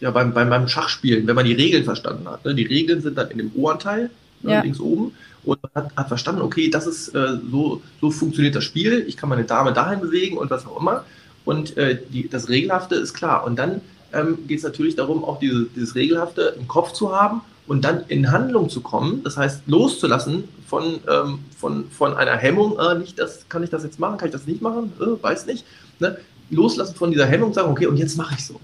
ja, 0.00 0.10
beim, 0.10 0.34
beim, 0.34 0.50
beim 0.50 0.68
Schachspielen, 0.68 1.26
wenn 1.26 1.36
man 1.36 1.46
die 1.46 1.52
Regeln 1.52 1.84
verstanden 1.84 2.28
hat, 2.28 2.44
ne, 2.44 2.54
die 2.54 2.64
Regeln 2.66 3.00
sind 3.00 3.16
dann 3.16 3.30
in 3.30 3.38
dem 3.38 3.52
O-Anteil, 3.54 4.10
ne, 4.42 4.52
ja. 4.52 4.60
links 4.60 4.80
oben, 4.80 5.12
und 5.46 5.62
man 5.62 5.84
hat, 5.84 5.96
hat 5.96 6.08
verstanden, 6.08 6.42
okay, 6.42 6.68
das 6.68 6.86
ist 6.86 7.14
äh, 7.14 7.38
so, 7.50 7.82
so 8.00 8.10
funktioniert 8.10 8.54
das 8.54 8.64
Spiel, 8.64 9.04
ich 9.06 9.16
kann 9.16 9.28
meine 9.28 9.44
Dame 9.44 9.72
dahin 9.72 10.00
bewegen 10.00 10.36
und 10.36 10.50
was 10.50 10.66
auch 10.66 10.78
immer. 10.80 11.04
Und 11.44 11.76
äh, 11.76 11.98
die, 12.10 12.28
das 12.28 12.48
Regelhafte 12.48 12.96
ist 12.96 13.14
klar. 13.14 13.44
Und 13.44 13.56
dann 13.56 13.80
ähm, 14.12 14.38
geht 14.46 14.58
es 14.58 14.64
natürlich 14.64 14.96
darum, 14.96 15.24
auch 15.24 15.38
diese, 15.38 15.66
dieses 15.74 15.94
Regelhafte 15.94 16.56
im 16.58 16.66
Kopf 16.66 16.92
zu 16.92 17.14
haben 17.14 17.40
und 17.66 17.84
dann 17.84 18.04
in 18.08 18.30
Handlung 18.30 18.68
zu 18.68 18.80
kommen, 18.80 19.22
das 19.22 19.36
heißt 19.36 19.62
loszulassen 19.66 20.44
von, 20.66 21.00
ähm, 21.08 21.38
von, 21.56 21.88
von 21.90 22.14
einer 22.14 22.36
Hemmung, 22.36 22.78
äh, 22.78 22.98
nicht 22.98 23.18
das, 23.18 23.48
kann 23.48 23.62
ich 23.62 23.70
das 23.70 23.84
jetzt 23.84 24.00
machen, 24.00 24.18
kann 24.18 24.28
ich 24.28 24.32
das 24.32 24.46
nicht 24.46 24.62
machen, 24.62 24.92
äh, 25.00 25.22
weiß 25.22 25.46
nicht. 25.46 25.64
Ne? 26.00 26.18
Loslassen 26.50 26.94
von 26.94 27.10
dieser 27.10 27.26
Hemmung 27.26 27.48
und 27.48 27.54
sagen, 27.54 27.70
okay, 27.70 27.86
und 27.86 27.96
jetzt 27.96 28.16
mache 28.16 28.34
ich 28.36 28.44
so. 28.44 28.60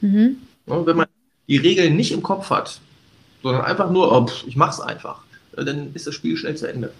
Mhm. 0.00 0.36
Ja, 0.66 0.86
wenn 0.86 0.96
man 0.96 1.06
die 1.48 1.58
Regeln 1.58 1.96
nicht 1.96 2.12
im 2.12 2.22
Kopf 2.22 2.50
hat, 2.50 2.80
sondern 3.42 3.62
einfach 3.62 3.90
nur, 3.90 4.10
oh, 4.10 4.26
pff, 4.26 4.46
ich 4.46 4.56
mache 4.56 4.70
es 4.70 4.80
einfach, 4.80 5.22
dann 5.56 5.94
ist 5.94 6.06
das 6.06 6.14
Spiel 6.14 6.36
schnell 6.36 6.56
zu 6.56 6.68
Ende. 6.68 6.92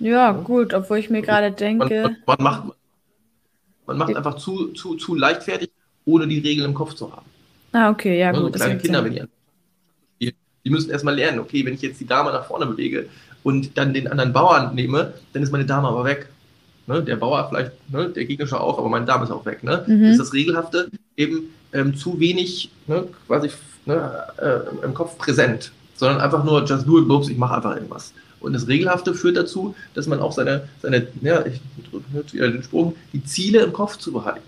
Ja, 0.00 0.32
gut, 0.32 0.74
obwohl 0.74 0.98
ich 0.98 1.10
mir 1.10 1.22
gerade 1.22 1.50
denke. 1.50 2.16
Man, 2.26 2.36
man, 2.38 2.42
macht, 2.42 2.62
man 3.86 3.98
macht 3.98 4.16
einfach 4.16 4.36
zu, 4.36 4.68
zu, 4.68 4.94
zu 4.94 5.14
leichtfertig, 5.14 5.70
ohne 6.04 6.28
die 6.28 6.38
Regeln 6.38 6.66
im 6.66 6.74
Kopf 6.74 6.94
zu 6.94 7.10
haben. 7.10 7.26
Ah, 7.72 7.90
okay, 7.90 8.18
ja, 8.18 8.28
also 8.28 8.44
gut. 8.44 8.54
Kleine 8.54 8.78
Kinder, 8.78 9.04
wenn 9.04 9.28
die, 10.20 10.34
die 10.64 10.70
müssen 10.70 10.90
erstmal 10.90 11.14
lernen, 11.14 11.40
okay, 11.40 11.64
wenn 11.66 11.74
ich 11.74 11.82
jetzt 11.82 12.00
die 12.00 12.06
Dame 12.06 12.30
nach 12.30 12.46
vorne 12.46 12.66
bewege 12.66 13.08
und 13.42 13.76
dann 13.76 13.92
den 13.92 14.08
anderen 14.08 14.32
Bauern 14.32 14.74
nehme, 14.74 15.14
dann 15.32 15.42
ist 15.42 15.52
meine 15.52 15.66
Dame 15.66 15.88
aber 15.88 16.04
weg. 16.04 16.28
Ne? 16.86 17.02
Der 17.02 17.16
Bauer 17.16 17.46
vielleicht, 17.48 17.72
ne? 17.90 18.08
der 18.08 18.24
gegnerische 18.24 18.58
auch, 18.58 18.78
aber 18.78 18.88
meine 18.88 19.04
Dame 19.04 19.24
ist 19.24 19.30
auch 19.30 19.44
weg. 19.44 19.62
Ne? 19.62 19.84
Mhm. 19.86 20.02
Das 20.02 20.10
ist 20.12 20.20
das 20.20 20.32
Regelhafte 20.32 20.90
eben 21.16 21.50
ähm, 21.72 21.94
zu 21.94 22.18
wenig 22.18 22.70
ne? 22.86 23.08
quasi 23.26 23.50
ne? 23.84 24.24
Äh, 24.38 24.84
im 24.84 24.94
Kopf 24.94 25.18
präsent, 25.18 25.72
sondern 25.98 26.20
einfach 26.20 26.44
nur 26.44 26.64
just 26.64 26.86
do 26.86 26.98
it, 26.98 27.08
books, 27.08 27.28
ich 27.28 27.36
mache 27.36 27.56
einfach 27.56 27.74
irgendwas. 27.74 28.14
Und 28.40 28.52
das 28.52 28.68
Regelhafte 28.68 29.14
führt 29.14 29.36
dazu, 29.36 29.74
dass 29.94 30.06
man 30.06 30.20
auch 30.20 30.32
seine, 30.32 30.68
seine 30.80 31.08
ja, 31.20 31.44
ich 31.44 31.60
drücke 31.90 32.32
wieder 32.32 32.50
den 32.50 32.62
Sprung, 32.62 32.94
die 33.12 33.22
Ziele 33.24 33.60
im 33.60 33.72
Kopf 33.72 33.96
zu 33.98 34.12
behalten 34.12 34.42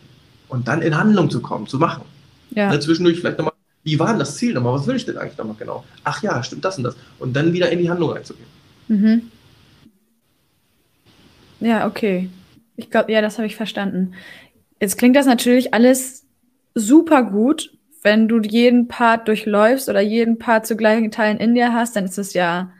und 0.49 0.69
dann 0.69 0.81
in 0.81 0.97
Handlung 0.97 1.29
zu 1.29 1.41
kommen, 1.41 1.67
zu 1.67 1.79
machen. 1.79 2.03
Ja. 2.51 2.71
Ne, 2.71 2.79
zwischendurch 2.79 3.19
vielleicht 3.19 3.39
nochmal, 3.39 3.55
wie 3.83 3.99
war 3.99 4.09
denn 4.09 4.19
das 4.21 4.37
Ziel 4.37 4.55
nochmal? 4.55 4.75
Was 4.75 4.87
will 4.87 4.97
ich 4.97 5.07
denn 5.07 5.19
eigentlich 5.19 5.39
nochmal 5.39 5.57
genau? 5.59 5.85
Ach 6.05 6.23
ja, 6.23 6.43
stimmt 6.43 6.65
das 6.65 6.79
und 6.79 6.85
das. 6.85 6.97
Und 7.19 7.35
dann 7.35 7.53
wieder 7.53 7.71
in 7.71 7.81
die 7.81 7.91
Handlung 7.91 8.15
einzugehen. 8.15 8.47
Mhm. 8.89 9.23
Ja, 11.61 11.87
okay. 11.87 12.31
Ich 12.77 12.91
glaube, 12.91 13.13
ja, 13.13 13.21
das 13.21 13.39
habe 13.39 13.47
ich 13.47 13.57
verstanden. 13.57 14.15
Jetzt 14.81 14.99
klingt 14.99 15.17
das 15.17 15.27
natürlich 15.27 15.75
alles 15.75 16.25
super 16.75 17.23
gut. 17.23 17.73
Wenn 18.03 18.29
du 18.29 18.41
jeden 18.41 18.89
Part 18.89 19.29
durchläufst 19.29 19.89
oder 19.89 20.01
jeden 20.01 20.39
Part 20.39 20.67
zu 20.67 20.77
gleichen 20.77 21.11
Teilen 21.11 21.39
in 21.39 21.55
dir 21.55 21.73
hast, 21.73 21.97
dann 21.97 22.05
ist 22.07 22.19
es 22.19 22.33
ja, 22.35 22.73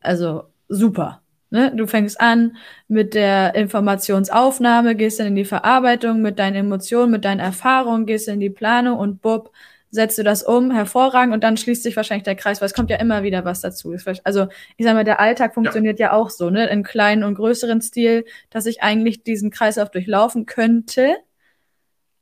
also 0.00 0.44
super. 0.68 1.22
Ne? 1.50 1.70
Du 1.76 1.86
fängst 1.86 2.18
an 2.20 2.56
mit 2.88 3.12
der 3.14 3.54
Informationsaufnahme, 3.54 4.94
gehst 4.96 5.20
dann 5.20 5.26
in 5.28 5.34
die 5.36 5.44
Verarbeitung 5.44 6.22
mit 6.22 6.38
deinen 6.38 6.56
Emotionen, 6.56 7.12
mit 7.12 7.26
deinen 7.26 7.40
Erfahrungen, 7.40 8.06
gehst 8.06 8.26
in 8.28 8.40
die 8.40 8.48
Planung 8.48 8.98
und 8.98 9.20
bupp, 9.20 9.52
setzt 9.90 10.16
du 10.16 10.22
das 10.22 10.42
um, 10.42 10.70
hervorragend 10.70 11.34
und 11.34 11.44
dann 11.44 11.58
schließt 11.58 11.82
sich 11.82 11.94
wahrscheinlich 11.94 12.24
der 12.24 12.36
Kreis, 12.36 12.62
weil 12.62 12.66
es 12.66 12.74
kommt 12.74 12.88
ja 12.88 12.96
immer 12.96 13.22
wieder 13.22 13.44
was 13.44 13.60
dazu. 13.60 13.94
Also 14.24 14.46
ich 14.78 14.86
sag 14.86 14.94
mal, 14.94 15.04
der 15.04 15.20
Alltag 15.20 15.52
funktioniert 15.52 16.00
ja, 16.00 16.06
ja 16.06 16.12
auch 16.14 16.30
so, 16.30 16.48
ne, 16.48 16.66
in 16.70 16.82
kleinen 16.82 17.22
und 17.22 17.34
größeren 17.34 17.82
Stil, 17.82 18.24
dass 18.48 18.64
ich 18.64 18.82
eigentlich 18.82 19.22
diesen 19.22 19.50
Kreislauf 19.50 19.90
durchlaufen 19.90 20.46
könnte, 20.46 21.16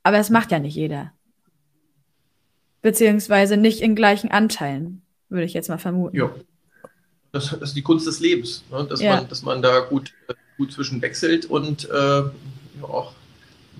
aber 0.03 0.17
es 0.17 0.29
macht 0.29 0.51
ja 0.51 0.59
nicht 0.59 0.75
jeder. 0.75 1.13
Beziehungsweise 2.81 3.57
nicht 3.57 3.81
in 3.81 3.95
gleichen 3.95 4.31
Anteilen, 4.31 5.01
würde 5.29 5.45
ich 5.45 5.53
jetzt 5.53 5.69
mal 5.69 5.77
vermuten. 5.77 6.15
Ja. 6.15 6.31
Das 7.31 7.53
ist 7.53 7.75
die 7.75 7.81
Kunst 7.81 8.05
des 8.07 8.19
Lebens, 8.19 8.63
ne? 8.71 8.85
dass, 8.89 8.99
ja. 8.99 9.15
man, 9.15 9.29
dass 9.29 9.43
man 9.43 9.61
da 9.61 9.79
gut, 9.79 10.11
gut 10.57 10.73
zwischen 10.73 11.01
wechselt 11.01 11.45
und 11.45 11.89
äh, 11.89 11.93
ja, 11.93 12.31
auch, 12.81 13.13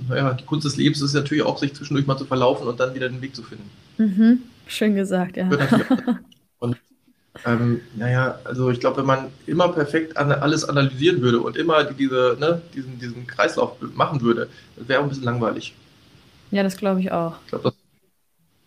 naja, 0.07 0.33
die 0.33 0.45
Kunst 0.45 0.65
des 0.65 0.77
Lebens 0.77 1.01
ist 1.01 1.13
natürlich 1.13 1.43
auch, 1.43 1.57
sich 1.57 1.73
zwischendurch 1.73 2.07
mal 2.07 2.17
zu 2.17 2.25
verlaufen 2.25 2.67
und 2.67 2.79
dann 2.79 2.95
wieder 2.95 3.09
den 3.09 3.21
Weg 3.21 3.35
zu 3.35 3.43
finden. 3.43 3.69
Mhm. 3.97 4.43
Schön 4.67 4.95
gesagt, 4.95 5.35
ja. 5.35 5.49
Und 6.59 6.77
ähm, 7.45 7.81
naja, 7.95 8.39
also 8.43 8.69
ich 8.69 8.79
glaube, 8.79 8.97
wenn 8.97 9.05
man 9.05 9.27
immer 9.47 9.69
perfekt 9.69 10.15
alles 10.15 10.63
analysieren 10.63 11.21
würde 11.21 11.39
und 11.39 11.57
immer 11.57 11.83
diese, 11.85 12.37
ne, 12.39 12.61
diesen, 12.75 12.99
diesen 12.99 13.25
Kreislauf 13.25 13.77
machen 13.95 14.21
würde, 14.21 14.47
wäre 14.75 14.99
auch 14.99 15.03
ein 15.03 15.09
bisschen 15.09 15.23
langweilig. 15.23 15.73
Ja, 16.51 16.61
das 16.61 16.77
glaube 16.77 16.99
ich 16.99 17.11
auch. 17.11 17.35
Ich 17.45 17.49
glaube, 17.49 17.63
das, 17.63 17.73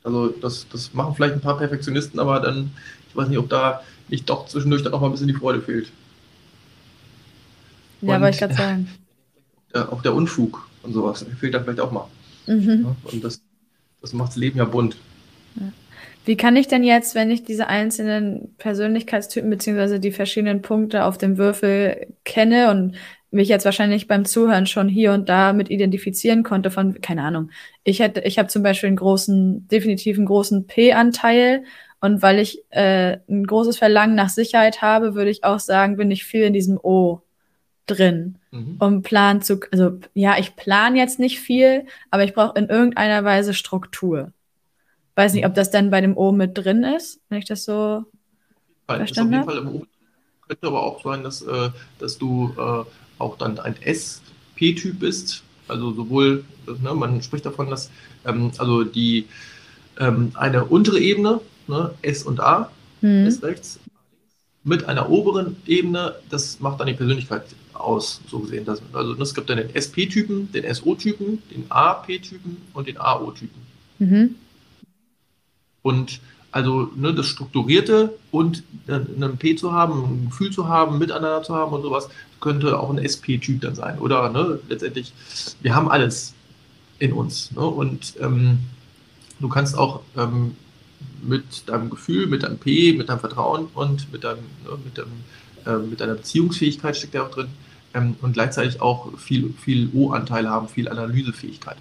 also 0.05 0.29
das, 0.29 0.67
das 0.71 0.93
machen 0.95 1.15
vielleicht 1.17 1.35
ein 1.35 1.41
paar 1.41 1.59
Perfektionisten, 1.59 2.21
aber 2.21 2.39
dann, 2.41 2.71
ich 3.09 3.17
weiß 3.17 3.29
nicht, 3.29 3.39
ob 3.39 3.49
da 3.49 3.83
nicht 4.09 4.29
doch 4.29 4.47
zwischendurch 4.47 4.83
dann 4.83 4.93
auch 4.93 5.01
mal 5.01 5.09
ein 5.09 5.13
bisschen 5.13 5.29
die 5.29 5.35
Freude 5.35 5.61
fehlt. 5.61 5.91
Ja, 8.03 8.21
wollte 8.21 8.35
ich 8.35 8.39
gerade 8.39 8.55
sagen. 8.55 8.89
Ja, 9.77 9.91
auch 9.91 10.03
der 10.03 10.15
Unfug 10.15 10.69
und 10.85 10.93
sowas 10.93 11.27
fehlt 11.41 11.53
da 11.53 11.61
vielleicht 11.61 11.81
auch 11.81 11.91
mal. 11.91 12.07
Mhm. 12.47 12.85
Ja, 12.85 13.11
und 13.11 13.25
das, 13.25 13.43
das 14.01 14.13
macht 14.13 14.29
das 14.29 14.37
Leben 14.37 14.57
ja 14.57 14.67
bunt. 14.67 14.97
Ja. 15.57 15.73
Wie 16.25 16.37
kann 16.37 16.55
ich 16.55 16.69
denn 16.69 16.85
jetzt, 16.85 17.17
wenn 17.17 17.33
ich 17.33 17.43
diese 17.43 17.67
einzelnen 17.67 18.55
Persönlichkeitstypen 18.59 19.51
beziehungsweise 19.51 19.99
die 19.99 20.13
verschiedenen 20.13 20.63
Punkte 20.63 21.05
auf 21.07 21.19
dem 21.19 21.39
Würfel 21.39 22.07
kenne 22.25 22.71
und 22.71 22.95
mich 23.35 23.49
jetzt 23.49 23.65
wahrscheinlich 23.65 24.09
beim 24.09 24.25
Zuhören 24.25 24.67
schon 24.67 24.89
hier 24.89 25.13
und 25.13 25.29
da 25.29 25.53
mit 25.53 25.71
identifizieren 25.71 26.43
konnte 26.43 26.71
von, 26.71 27.01
keine 27.01 27.23
Ahnung, 27.23 27.51
ich 27.83 28.01
hätte, 28.01 28.21
ich 28.21 28.39
habe 28.39 28.49
zum 28.49 28.63
Beispiel 28.63 28.89
einen 28.89 28.97
großen, 28.97 29.69
definitiv 29.69 30.17
einen 30.17 30.27
großen 30.27 30.67
P-Anteil 30.67 31.65
und 32.01 32.23
weil 32.23 32.39
ich 32.39 32.63
äh, 32.71 33.19
ein 33.29 33.47
großes 33.47 33.79
Verlangen 33.79 34.15
nach 34.15 34.29
Sicherheit 34.29 34.83
habe, 34.83 35.15
würde 35.15 35.31
ich 35.31 35.45
auch 35.45 35.61
sagen, 35.61 35.97
bin 35.97 36.11
ich 36.11 36.25
viel 36.25 36.43
in 36.43 36.53
diesem 36.53 36.79
O 36.79 37.23
drin. 37.87 38.37
Mhm. 38.51 38.77
Um 38.79 39.03
Plan 39.03 39.43
zu, 39.43 39.61
also 39.73 39.99
ja, 40.15 40.39
ich 40.39 40.57
plane 40.57 40.99
jetzt 40.99 41.19
nicht 41.19 41.41
viel, 41.41 41.87
aber 42.11 42.25
ich 42.25 42.35
brauche 42.35 42.59
in 42.59 42.69
irgendeiner 42.69 43.25
Weise 43.25 43.55
Struktur. 43.55 44.33
Weiß 45.17 45.35
nicht, 45.35 45.47
ob 45.47 45.55
das 45.55 45.71
dann 45.71 45.91
bei 45.91 46.01
dem 46.01 46.17
O 46.17 46.33
mit 46.33 46.57
drin 46.57 46.83
ist, 46.83 47.21
wenn 47.29 47.39
ich 47.39 47.45
das 47.45 47.65
so 47.65 48.05
Nein, 48.89 48.99
verstanden 48.99 49.37
habe. 49.39 49.87
Könnte 50.47 50.67
aber 50.67 50.83
auch 50.83 51.03
sein, 51.03 51.23
dass, 51.23 51.43
äh, 51.43 51.71
dass 51.99 52.19
du 52.19 52.55
äh, 52.59 52.85
auch 53.19 53.39
dann 53.39 53.59
ein 53.59 53.77
SP-Typ 53.83 55.01
bist. 55.01 55.43
Also 55.69 55.93
sowohl, 55.93 56.45
ne, 56.67 56.95
man 56.95 57.23
spricht 57.23 57.47
davon, 57.47 57.71
dass 57.71 57.91
ähm, 58.27 58.53
also 58.59 58.85
die 58.85 59.27
ähm, 59.99 60.33
eine 60.35 60.65
untere 60.65 60.99
Ebene 60.99 61.41
ne, 61.69 61.95
S 62.03 62.23
und 62.25 62.41
A, 62.41 62.71
mhm. 63.01 63.27
S 63.27 63.43
rechts, 63.43 63.79
mit 64.65 64.85
einer 64.89 65.11
oberen 65.11 65.57
Ebene, 65.67 66.17
das 66.31 66.61
macht 66.61 66.81
dann 66.81 66.87
die 66.87 66.95
Persönlichkeit 66.95 67.45
aus, 67.75 68.21
so 68.29 68.41
gesehen. 68.41 68.65
Das, 68.65 68.81
also 68.93 69.15
es 69.21 69.35
gibt 69.35 69.51
dann 69.51 69.59
den 69.59 69.75
SP-Typen, 69.77 70.51
den 70.53 70.73
SO-Typen, 70.73 71.43
den 71.51 71.67
AP-Typen 71.69 72.57
und 72.73 72.89
den 72.89 72.99
AO-Typen. 72.99 73.63
Mhm. 73.99 74.35
Und 75.83 76.21
also 76.51 76.91
ne, 76.95 77.13
das 77.13 77.27
Strukturierte 77.27 78.15
und 78.31 78.63
ein 78.87 79.37
P 79.39 79.57
zu 79.57 79.73
haben, 79.73 80.05
ein 80.05 80.27
Gefühl 80.31 80.51
zu 80.51 80.69
haben, 80.69 80.99
miteinander 80.99 81.43
zu 81.43 81.55
haben 81.55 81.73
und 81.73 81.83
sowas, 81.83 82.09
könnte 82.45 82.79
auch 82.79 82.91
ein 82.91 82.99
SP-Typ 83.01 83.63
dann 83.63 83.75
sein. 83.75 83.99
Oder 83.99 84.29
ne, 84.31 84.61
letztendlich, 84.69 85.13
wir 85.63 85.75
haben 85.75 85.89
alles. 85.89 86.35
in 86.99 87.13
uns. 87.13 87.51
Ne? 87.53 87.63
Und 87.63 88.15
ähm, 88.21 88.59
du 89.41 89.49
kannst 89.49 89.77
auch 89.77 90.03
ähm, 90.17 90.55
mit 91.23 91.69
deinem 91.69 91.91
Gefühl, 91.91 92.27
mit 92.27 92.43
deinem 92.43 92.59
P, 92.59 92.93
mit 92.93 93.09
deinem 93.09 93.21
Vertrauen 93.21 93.67
und 93.75 94.13
mit, 94.13 94.23
deinem, 94.25 94.45
ne, 94.65 94.79
mit, 94.85 94.97
deinem, 94.99 95.13
äh, 95.67 95.87
mit 95.87 96.01
deiner 96.01 96.15
Beziehungsfähigkeit 96.15 96.97
steckt 96.97 97.15
ja 97.15 97.25
auch 97.25 97.31
drin 97.31 97.49
ähm, 97.95 98.17
und 98.21 98.35
gleichzeitig 98.35 98.81
auch 98.81 99.19
viel, 99.19 99.55
viel 99.65 99.91
O-Anteil 99.93 100.49
haben, 100.49 100.69
viel 100.69 100.89
Analysefähigkeit. 100.89 101.79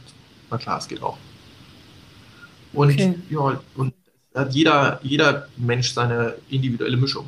Na 0.50 0.58
klar, 0.58 0.80
es 0.80 0.88
geht 0.88 1.04
auch. 1.04 1.18
Und 2.72 2.92
okay. 2.92 3.16
ja, 3.30 3.62
und 3.76 3.94
hat 4.34 4.54
jeder, 4.54 5.00
jeder 5.04 5.48
Mensch 5.58 5.92
seine 5.92 6.36
individuelle 6.50 6.98
Mischung. 6.98 7.28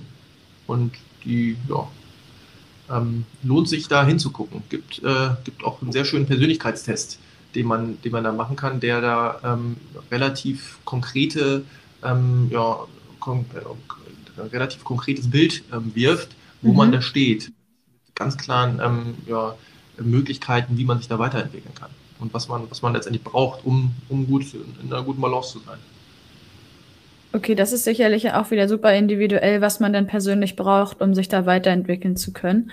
Und 0.67 0.93
die, 1.23 1.55
ja, 1.69 1.87
ähm, 2.91 3.25
lohnt 3.43 3.69
sich 3.69 3.87
da 3.87 4.05
hinzugucken. 4.05 4.63
Gibt, 4.69 5.03
äh, 5.03 5.29
gibt 5.43 5.63
auch 5.63 5.81
einen 5.81 5.91
sehr 5.91 6.05
schönen 6.05 6.25
Persönlichkeitstest, 6.25 7.19
den 7.55 7.67
man, 7.67 8.01
den 8.01 8.11
man 8.11 8.23
da 8.23 8.31
machen 8.31 8.55
kann, 8.55 8.79
der 8.79 9.01
da 9.01 9.39
ähm, 9.43 9.77
relativ 10.11 10.79
konkrete, 10.85 11.63
ähm, 12.03 12.49
ja, 12.51 12.79
kon 13.19 13.45
äh, 13.53 14.41
relativ 14.41 14.83
konkretes 14.83 15.29
Bild 15.29 15.63
ähm, 15.73 15.91
wirft, 15.95 16.35
wo 16.61 16.71
mhm. 16.71 16.77
man 16.77 16.91
da 16.91 17.01
steht. 17.01 17.51
Ganz 18.13 18.37
klaren 18.37 18.79
ähm, 18.83 19.15
ja, 19.27 19.55
Möglichkeiten, 19.97 20.77
wie 20.77 20.85
man 20.85 20.99
sich 20.99 21.07
da 21.07 21.19
weiterentwickeln 21.19 21.75
kann 21.75 21.89
und 22.19 22.33
was 22.33 22.47
man, 22.47 22.69
was 22.69 22.81
man 22.81 22.93
letztendlich 22.93 23.23
braucht, 23.23 23.65
um, 23.65 23.91
um 24.09 24.27
gut 24.27 24.45
in 24.53 24.91
einer 24.91 25.03
guten 25.03 25.21
Balance 25.21 25.53
zu 25.53 25.59
sein. 25.59 25.79
Okay, 27.35 27.53
das 27.53 27.73
ist 27.73 27.83
sicherlich 27.83 28.31
auch 28.31 28.49
wieder 28.49 28.69
super 28.69 28.93
individuell, 28.93 29.59
was 29.59 29.81
man 29.81 29.91
denn 29.91 30.07
persönlich 30.07 30.55
braucht, 30.55 31.01
um 31.01 31.13
sich 31.13 31.27
da 31.27 31.45
weiterentwickeln 31.45 32.15
zu 32.15 32.31
können. 32.31 32.71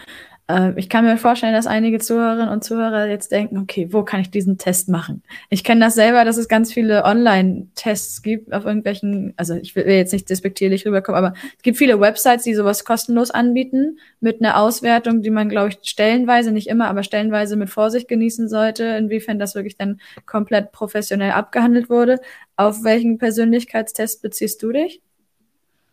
Äh, 0.48 0.72
ich 0.76 0.88
kann 0.88 1.04
mir 1.04 1.16
vorstellen, 1.16 1.54
dass 1.54 1.66
einige 1.66 1.98
Zuhörerinnen 1.98 2.48
und 2.48 2.64
Zuhörer 2.64 3.06
jetzt 3.06 3.30
denken, 3.32 3.58
okay, 3.58 3.88
wo 3.92 4.02
kann 4.02 4.20
ich 4.20 4.30
diesen 4.30 4.58
Test 4.58 4.88
machen? 4.88 5.22
Ich 5.50 5.64
kenne 5.64 5.80
das 5.80 5.94
selber, 5.94 6.24
dass 6.24 6.36
es 6.36 6.48
ganz 6.48 6.72
viele 6.72 7.04
Online-Tests 7.04 8.22
gibt 8.22 8.52
auf 8.52 8.64
irgendwelchen, 8.64 9.34
also 9.36 9.54
ich 9.54 9.74
will 9.76 9.86
jetzt 9.86 10.12
nicht 10.12 10.28
despektierlich 10.28 10.86
rüberkommen, 10.86 11.24
aber 11.24 11.34
es 11.56 11.62
gibt 11.62 11.78
viele 11.78 12.00
Websites, 12.00 12.44
die 12.44 12.54
sowas 12.54 12.84
kostenlos 12.84 13.30
anbieten, 13.30 13.98
mit 14.20 14.40
einer 14.40 14.58
Auswertung, 14.58 15.22
die 15.22 15.30
man, 15.30 15.48
glaube 15.48 15.70
ich, 15.70 15.78
stellenweise, 15.82 16.52
nicht 16.52 16.68
immer, 16.68 16.88
aber 16.88 17.02
stellenweise 17.02 17.56
mit 17.56 17.70
Vorsicht 17.70 18.08
genießen 18.08 18.48
sollte, 18.48 18.84
inwiefern 18.84 19.38
das 19.38 19.54
wirklich 19.54 19.76
dann 19.76 20.00
komplett 20.26 20.72
professionell 20.72 21.32
abgehandelt 21.32 21.88
wurde. 21.90 22.20
Auf 22.56 22.84
welchen 22.84 23.18
Persönlichkeitstest 23.18 24.22
beziehst 24.22 24.62
du 24.62 24.72
dich? 24.72 25.00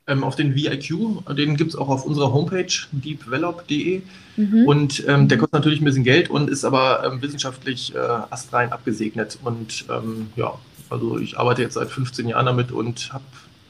Ähm, 0.10 0.24
auf 0.24 0.36
den 0.36 0.55
VIQ. 0.55 1.24
Den 1.38 1.55
gibt 1.55 1.70
es 1.70 1.76
auch 1.76 1.88
auf 1.88 2.05
unserer 2.05 2.34
Homepage, 2.34 2.74
deepvelop.de. 2.91 4.01
Mhm. 4.36 4.66
Und 4.66 5.03
ähm, 5.07 5.28
der 5.28 5.38
kostet 5.38 5.53
natürlich 5.53 5.82
ein 5.82 5.86
bisschen 5.86 6.03
Geld 6.03 6.30
und 6.30 6.49
ist 6.49 6.66
aber 6.66 7.03
ähm, 7.05 7.22
wissenschaftlich 7.22 7.95
äh, 7.95 7.97
astrein 7.97 8.72
abgesegnet. 8.72 9.38
Und 9.43 9.86
ähm, 9.89 10.30
ja, 10.36 10.53
also 10.89 11.18
ich 11.20 11.38
arbeite 11.38 11.62
jetzt 11.62 11.76
seit 11.76 11.89
15 11.89 12.28
Jahren 12.28 12.47
damit 12.47 12.72
und 12.72 13.14
habe 13.14 13.24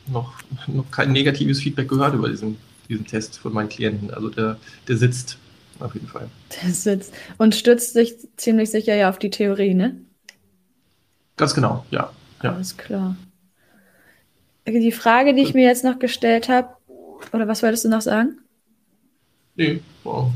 noch, 0.08 0.34
noch 0.68 0.90
kein 0.90 1.12
negatives 1.12 1.60
Feedback 1.60 1.90
gehört 1.90 2.16
über 2.16 2.30
diesen, 2.30 2.58
diesen 2.88 3.06
Test 3.06 3.38
von 3.38 3.54
meinen 3.54 3.70
Klienten. 3.70 4.12
Also 4.12 4.30
der, 4.30 4.58
der 4.88 4.98
sitzt 4.98 5.38
auf 5.80 5.94
jeden 5.94 6.08
Fall. 6.08 6.30
Der 6.62 6.72
sitzt 6.72 7.14
und 7.38 7.56
stützt 7.56 7.94
sich 7.94 8.16
ziemlich 8.38 8.72
sicher 8.72 8.96
ja 8.96 9.10
auf 9.10 9.20
die 9.20 9.30
Theorie, 9.30 9.74
ne? 9.74 9.96
Ganz 11.38 11.54
genau, 11.54 11.86
ja. 11.92 12.12
ja. 12.44 12.54
Alles 12.54 12.76
klar 12.76 13.16
die 14.72 14.92
Frage, 14.92 15.34
die 15.34 15.42
ich 15.42 15.54
mir 15.54 15.66
jetzt 15.66 15.84
noch 15.84 16.00
gestellt 16.00 16.50
habe, 16.50 16.70
oder 17.34 17.48
was 17.48 17.64
wolltest 17.64 17.86
du 17.86 17.90
noch 17.90 18.02
sagen? 18.02 18.40
Nee, 19.56 19.82
wow. 20.04 20.32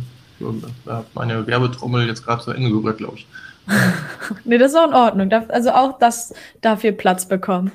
meine 1.14 1.48
Werbetrommel 1.48 2.08
jetzt 2.08 2.26
gerade 2.26 2.44
zu 2.44 2.52
Ende 2.52 2.70
gerührt, 2.70 2.98
glaube 2.98 3.18
ich. 3.18 3.28
nee, 4.44 4.58
das 4.58 4.72
ist 4.72 4.78
auch 4.78 4.88
in 4.88 4.94
Ordnung. 4.94 5.32
Also 5.50 5.72
auch 5.72 5.98
das 6.00 6.34
darf 6.62 6.82
hier 6.82 6.92
Platz 6.92 7.28
bekommen. 7.28 7.72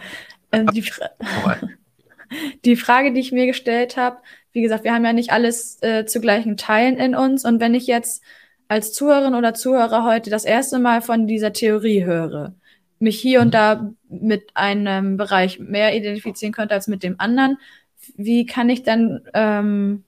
Ähm, 0.52 0.66
die, 0.68 0.82
Fra 0.82 1.08
die, 2.64 2.76
Frage, 2.76 3.12
die 3.12 3.20
ich 3.20 3.32
mir 3.32 3.46
gestellt 3.46 3.96
habe, 3.96 4.18
wie 4.52 4.62
gesagt, 4.62 4.84
wir 4.84 4.92
haben 4.92 5.04
ja 5.04 5.12
nicht 5.12 5.32
alles 5.32 5.82
äh, 5.82 6.04
zu 6.04 6.20
gleichen 6.20 6.56
Teilen 6.56 6.96
in 6.96 7.14
uns. 7.14 7.44
Und 7.44 7.60
wenn 7.60 7.74
ich 7.74 7.86
jetzt 7.86 8.22
als 8.68 8.92
Zuhörerin 8.92 9.34
oder 9.34 9.54
Zuhörer 9.54 10.04
heute 10.04 10.28
das 10.28 10.44
erste 10.44 10.78
Mal 10.78 11.00
von 11.00 11.26
dieser 11.26 11.52
Theorie 11.52 12.04
höre, 12.04 12.54
mich 12.98 13.20
hier 13.20 13.40
und 13.40 13.54
da 13.54 13.92
mit 14.08 14.50
einem 14.54 15.16
Bereich 15.16 15.58
mehr 15.58 15.94
identifizieren 15.94 16.52
könnte 16.52 16.74
als 16.74 16.88
mit 16.88 17.02
dem 17.02 17.18
anderen. 17.18 17.58
Wie 18.16 18.46
kann 18.46 18.68
ich 18.68 18.82
dann 18.82 19.20
ähm, 19.34 20.04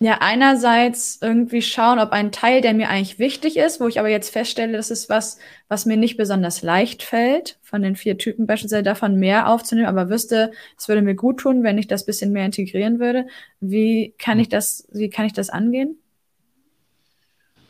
ja 0.00 0.18
einerseits 0.20 1.18
irgendwie 1.20 1.62
schauen, 1.62 1.98
ob 1.98 2.10
ein 2.12 2.30
Teil, 2.30 2.60
der 2.60 2.74
mir 2.74 2.88
eigentlich 2.88 3.18
wichtig 3.18 3.56
ist, 3.56 3.80
wo 3.80 3.88
ich 3.88 3.98
aber 3.98 4.08
jetzt 4.08 4.30
feststelle, 4.30 4.76
das 4.76 4.90
ist 4.90 5.08
was, 5.08 5.38
was 5.68 5.86
mir 5.86 5.96
nicht 5.96 6.16
besonders 6.16 6.62
leicht 6.62 7.02
fällt, 7.02 7.58
von 7.62 7.82
den 7.82 7.96
vier 7.96 8.16
Typen 8.18 8.46
beispielsweise 8.46 8.82
davon 8.82 9.16
mehr 9.16 9.48
aufzunehmen, 9.48 9.88
aber 9.88 10.08
wüsste, 10.08 10.52
es 10.76 10.88
würde 10.88 11.02
mir 11.02 11.14
gut 11.14 11.40
tun, 11.40 11.62
wenn 11.62 11.78
ich 11.78 11.88
das 11.88 12.06
bisschen 12.06 12.32
mehr 12.32 12.46
integrieren 12.46 13.00
würde. 13.00 13.26
Wie 13.60 14.14
kann 14.18 14.38
ich 14.38 14.48
das, 14.48 14.86
wie 14.92 15.10
kann 15.10 15.26
ich 15.26 15.32
das 15.32 15.50
angehen? 15.50 15.98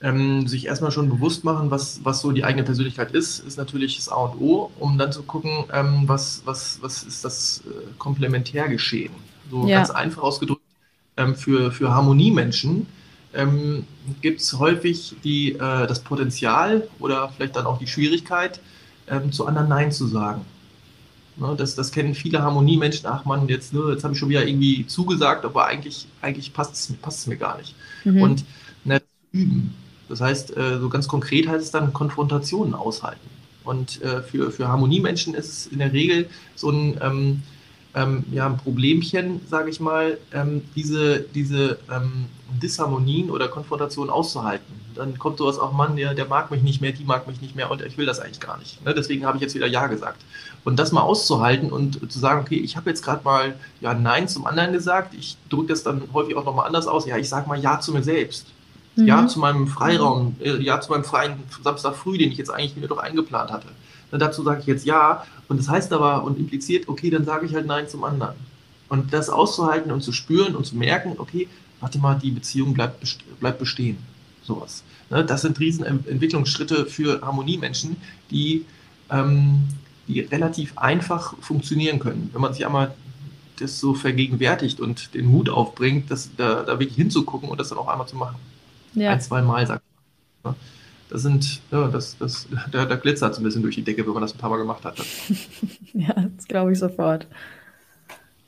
Ähm, 0.01 0.47
sich 0.47 0.67
erstmal 0.67 0.93
schon 0.93 1.09
bewusst 1.09 1.45
machen, 1.45 1.71
was, 1.71 2.01
was 2.05 2.21
so 2.21 2.31
die 2.31 2.45
eigene 2.45 2.65
Persönlichkeit 2.65 3.13
ist, 3.13 3.41
ist 3.41 3.59
natürlich 3.59 3.97
das 3.97 4.09
A 4.09 4.17
und 4.17 4.41
O, 4.41 4.71
um 4.79 4.97
dann 4.97 5.13
zu 5.13 5.23
gucken, 5.23 5.65
ähm, 5.73 6.03
was, 6.07 6.43
was, 6.45 6.79
was 6.83 7.03
ist 7.03 7.25
das 7.25 7.63
äh, 7.67 7.99
Komplementärgeschehen. 7.99 9.13
So 9.51 9.67
ja. 9.67 9.79
ganz 9.79 9.91
einfach 9.91 10.23
ausgedrückt, 10.23 10.63
ähm, 11.17 11.35
für, 11.35 11.73
für 11.73 11.91
Harmoniemenschen 11.91 12.87
ähm, 13.35 13.85
gibt 14.23 14.41
es 14.41 14.59
häufig 14.59 15.17
die, 15.25 15.53
äh, 15.53 15.87
das 15.87 16.01
Potenzial 16.01 16.89
oder 16.99 17.31
vielleicht 17.31 17.57
dann 17.57 17.67
auch 17.67 17.79
die 17.79 17.87
Schwierigkeit, 17.87 18.61
ähm, 19.09 19.33
zu 19.33 19.47
anderen 19.47 19.69
Nein 19.69 19.91
zu 19.91 20.07
sagen. 20.07 20.45
Ne, 21.37 21.55
das, 21.57 21.75
das 21.75 21.93
kennen 21.93 22.15
viele 22.15 22.43
Harmoniemenschen. 22.43 23.07
Ach 23.07 23.25
man, 23.25 23.49
jetzt, 23.49 23.73
ne, 23.73 23.91
jetzt 23.91 24.05
habe 24.05 24.15
ich 24.15 24.19
schon 24.19 24.29
wieder 24.29 24.47
irgendwie 24.47 24.87
zugesagt, 24.87 25.45
aber 25.45 25.67
eigentlich, 25.67 26.07
eigentlich 26.21 26.53
passt 26.53 26.91
es 27.05 27.27
mir 27.27 27.37
gar 27.37 27.59
nicht. 27.59 27.75
Mhm. 28.05 28.23
Und 28.23 28.45
ne, 28.85 29.03
üben. 29.33 29.75
Das 30.09 30.21
heißt, 30.21 30.57
äh, 30.57 30.79
so 30.79 30.89
ganz 30.89 31.09
konkret 31.09 31.49
heißt 31.49 31.65
es 31.65 31.71
dann 31.71 31.93
Konfrontationen 31.93 32.75
aushalten. 32.75 33.29
Und 33.65 34.01
äh, 34.03 34.23
für, 34.23 34.51
für 34.51 34.69
Harmoniemenschen 34.69 35.35
ist 35.35 35.49
es 35.49 35.67
in 35.67 35.79
der 35.79 35.93
Regel 35.93 36.29
so 36.55 36.71
ein, 36.71 36.99
ähm, 37.03 37.43
ähm, 37.95 38.25
ja, 38.33 38.47
ein 38.47 38.57
Problemchen, 38.57 39.41
sage 39.49 39.71
ich 39.71 39.81
mal, 39.81 40.19
ähm, 40.33 40.63
diese, 40.75 41.21
diese 41.21 41.79
ähm, 41.91 42.27
Disharmonien 42.63 43.31
oder 43.31 43.49
Konfrontationen 43.49 44.11
auszuhalten. 44.11 44.65
Dann 44.95 45.19
kommt 45.19 45.39
sowas 45.39 45.59
auch, 45.59 45.73
Mann, 45.73 45.97
der, 45.97 46.15
der 46.15 46.27
mag 46.27 46.51
mich 46.51 46.63
nicht 46.63 46.81
mehr, 46.81 46.93
die 46.93 47.05
mag 47.05 47.27
mich 47.29 47.41
nicht 47.41 47.55
mehr 47.55 47.71
und 47.71 47.83
ich 47.83 47.99
will 47.99 48.07
das 48.07 48.21
eigentlich 48.21 48.41
gar 48.41 48.59
nicht. 48.59 48.85
Ne? 48.85 48.95
Deswegen 48.95 49.27
habe 49.27 49.37
ich 49.37 49.43
jetzt 49.43 49.55
wieder 49.55 49.67
Ja 49.67 49.87
gesagt. 49.87 50.23
Und 50.65 50.79
das 50.79 50.93
mal 50.93 51.03
auszuhalten 51.03 51.71
und 51.71 52.11
zu 52.11 52.19
sagen, 52.19 52.41
okay, 52.41 52.57
ich 52.57 52.77
habe 52.77 52.91
jetzt 52.91 53.05
gerade 53.05 53.23
mal 53.23 53.55
ja 53.81 53.95
Nein 53.95 54.29
zum 54.29 54.47
anderen 54.47 54.73
gesagt, 54.73 55.15
ich 55.15 55.37
drücke 55.51 55.69
das 55.69 55.83
dann 55.83 56.03
häufig 56.13 56.37
auch 56.37 56.45
nochmal 56.45 56.67
anders 56.67 56.87
aus, 56.87 57.07
ja, 57.07 57.17
ich 57.17 57.29
sage 57.29 57.49
mal 57.49 57.59
Ja 57.61 57.81
zu 57.81 57.93
mir 57.93 58.03
selbst. 58.03 58.47
Mhm. 58.99 59.07
Ja 59.07 59.27
zu 59.29 59.39
meinem 59.39 59.69
Freiraum, 59.69 60.37
äh, 60.41 60.57
ja 60.61 60.81
zu 60.81 60.91
meinem 60.91 61.05
freien 61.05 61.35
Samstag 61.63 61.95
früh, 61.95 62.19
den 62.19 62.33
ich 62.33 62.39
jetzt 62.39 62.51
eigentlich 62.51 62.77
mir 62.77 62.89
doch 62.89 62.99
eingeplant 62.99 63.53
hatte. 63.53 63.69
Dann 64.11 64.19
dazu 64.19 64.43
sage 64.43 64.61
ich 64.61 64.67
jetzt 64.67 64.85
ja 64.85 65.25
und 65.49 65.59
das 65.59 65.69
heißt 65.69 65.93
aber 65.93 66.25
und 66.25 66.39
impliziert, 66.39 66.89
okay, 66.89 67.09
dann 67.09 67.25
sage 67.25 67.47
ich 67.47 67.55
halt 67.55 67.67
nein 67.67 67.89
zum 67.89 68.03
anderen. 68.05 68.35
Und 68.89 69.13
das 69.13 69.31
auszuhalten 69.31 69.93
und 69.93 70.03
zu 70.03 70.13
spüren 70.13 70.57
und 70.57 70.67
zu 70.67 70.77
merken, 70.77 71.15
okay, 71.19 71.47
warte 71.81 71.99
mal, 71.99 72.15
die 72.15 72.31
Beziehung 72.31 72.75
bleibt, 72.75 73.19
bleibt 73.39 73.59
bestehen. 73.59 73.99
Sowas. 74.43 74.83
Ne, 75.11 75.25
das 75.25 75.43
sind 75.43 75.61
riesen 75.61 75.85
Entwicklungsschritte 75.85 76.87
für 76.87 77.21
Harmoniemenschen, 77.21 77.97
die, 78.31 78.65
ähm, 79.11 79.69
die 80.09 80.21
relativ 80.21 80.77
einfach 80.77 81.35
funktionieren 81.41 81.99
können. 81.99 82.31
Wenn 82.33 82.41
man 82.41 82.53
sich 82.55 82.67
einmal 82.67 82.95
das 83.61 83.79
so 83.79 83.95
vergegenwärtigt 83.95 84.81
und 84.81 85.15
den 85.15 85.27
Mut 85.27 85.51
aufbringt, 85.51 86.11
das, 86.11 86.31
da, 86.37 86.63
da 86.63 86.79
wirklich 86.79 86.97
hinzugucken 86.97 87.49
und 87.49 87.61
das 87.61 87.69
dann 87.69 87.79
auch 87.79 87.89
einmal 87.89 88.09
zu 88.09 88.17
machen. 88.17 88.37
Ja. 88.95 89.11
Ein, 89.11 89.21
zwei 89.21 89.43
Mal, 89.43 89.67
sagt 89.67 89.83
man. 90.43 90.55
Das 91.11 91.23
sind, 91.23 91.61
ja, 91.71 91.89
das, 91.89 92.19
das, 92.19 92.47
da, 92.71 92.85
da 92.85 92.97
glitzert 92.97 93.33
es 93.33 93.39
ein 93.39 93.45
bisschen 93.45 93.63
durch 93.63 93.77
die 93.77 93.83
Decke, 93.83 94.07
wenn 94.07 94.13
man 94.13 94.23
das 94.23 94.35
ein 94.35 94.39
paar 94.39 94.51
Mal 94.51 94.59
gemacht 94.59 94.85
hat. 94.85 94.99
ja, 95.95 96.15
das 96.37 96.47
glaube 96.47 96.73
ich 96.73 96.79
sofort. 96.79 97.27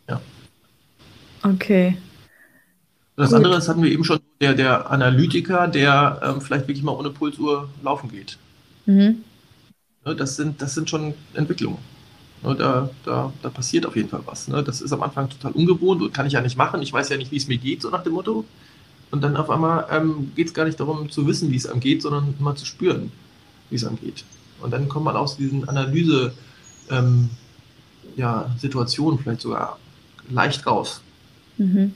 Ja. 0.09 0.21
Okay. 1.43 1.97
Das 3.17 3.31
Gut. 3.31 3.37
andere, 3.37 3.55
das 3.55 3.69
hatten 3.69 3.83
wir 3.83 3.91
eben 3.91 4.05
schon, 4.05 4.21
der, 4.41 4.55
der 4.55 4.91
Analytiker, 4.91 5.69
der 5.69 6.21
ähm, 6.23 6.41
vielleicht 6.41 6.69
wirklich 6.69 6.83
mal 6.83 6.93
ohne 6.93 7.11
Pulsuhr 7.11 7.69
laufen 7.83 8.11
geht. 8.11 8.39
Mhm. 8.87 9.23
Ja, 10.05 10.15
das, 10.15 10.37
sind, 10.37 10.61
das 10.61 10.75
sind 10.75 10.89
schon 10.89 11.15
Entwicklungen. 11.35 11.79
Ja, 12.43 12.55
da, 12.55 12.91
da, 13.05 13.33
da 13.43 13.51
passiert 13.51 13.85
auf 13.85 13.97
jeden 13.97 14.09
Fall 14.09 14.23
was. 14.25 14.49
Ne? 14.49 14.63
Das 14.63 14.81
ist 14.81 14.93
am 14.93 15.03
Anfang 15.03 15.29
total 15.29 15.53
ungewohnt 15.53 16.01
und 16.03 16.15
kann 16.15 16.27
ich 16.27 16.33
ja 16.33 16.41
nicht 16.41 16.57
machen. 16.57 16.81
Ich 16.81 16.93
weiß 16.93 17.11
ja 17.11 17.19
nicht, 17.19 17.31
wie 17.31 17.37
es 17.37 17.49
mir 17.49 17.59
geht, 17.59 17.83
so 17.83 17.91
nach 17.91 18.03
dem 18.03 18.15
Motto. 18.15 18.45
Und 19.11 19.23
dann 19.23 19.37
auf 19.37 19.51
einmal 19.51 19.87
ähm, 19.91 20.33
geht 20.37 20.49
es 20.49 20.55
gar 20.55 20.65
nicht 20.65 20.79
darum 20.79 21.11
zu 21.11 21.27
wissen, 21.27 21.51
wie 21.51 21.57
es 21.57 21.67
einem 21.67 21.81
geht, 21.81 22.03
sondern 22.03 22.35
mal 22.39 22.55
zu 22.55 22.65
spüren, 22.65 23.11
wie 23.69 23.77
es 23.77 23.85
einem 23.85 23.99
geht. 23.99 24.25
Und 24.61 24.73
dann 24.73 24.89
kommt 24.89 25.05
man 25.05 25.17
aus 25.17 25.37
diesen 25.37 25.69
Analyse, 25.69 26.33
ähm, 26.91 27.31
ja, 28.17 28.51
vielleicht 29.19 29.41
sogar 29.41 29.79
leicht 30.29 30.67
raus. 30.67 31.01
Mhm. 31.57 31.95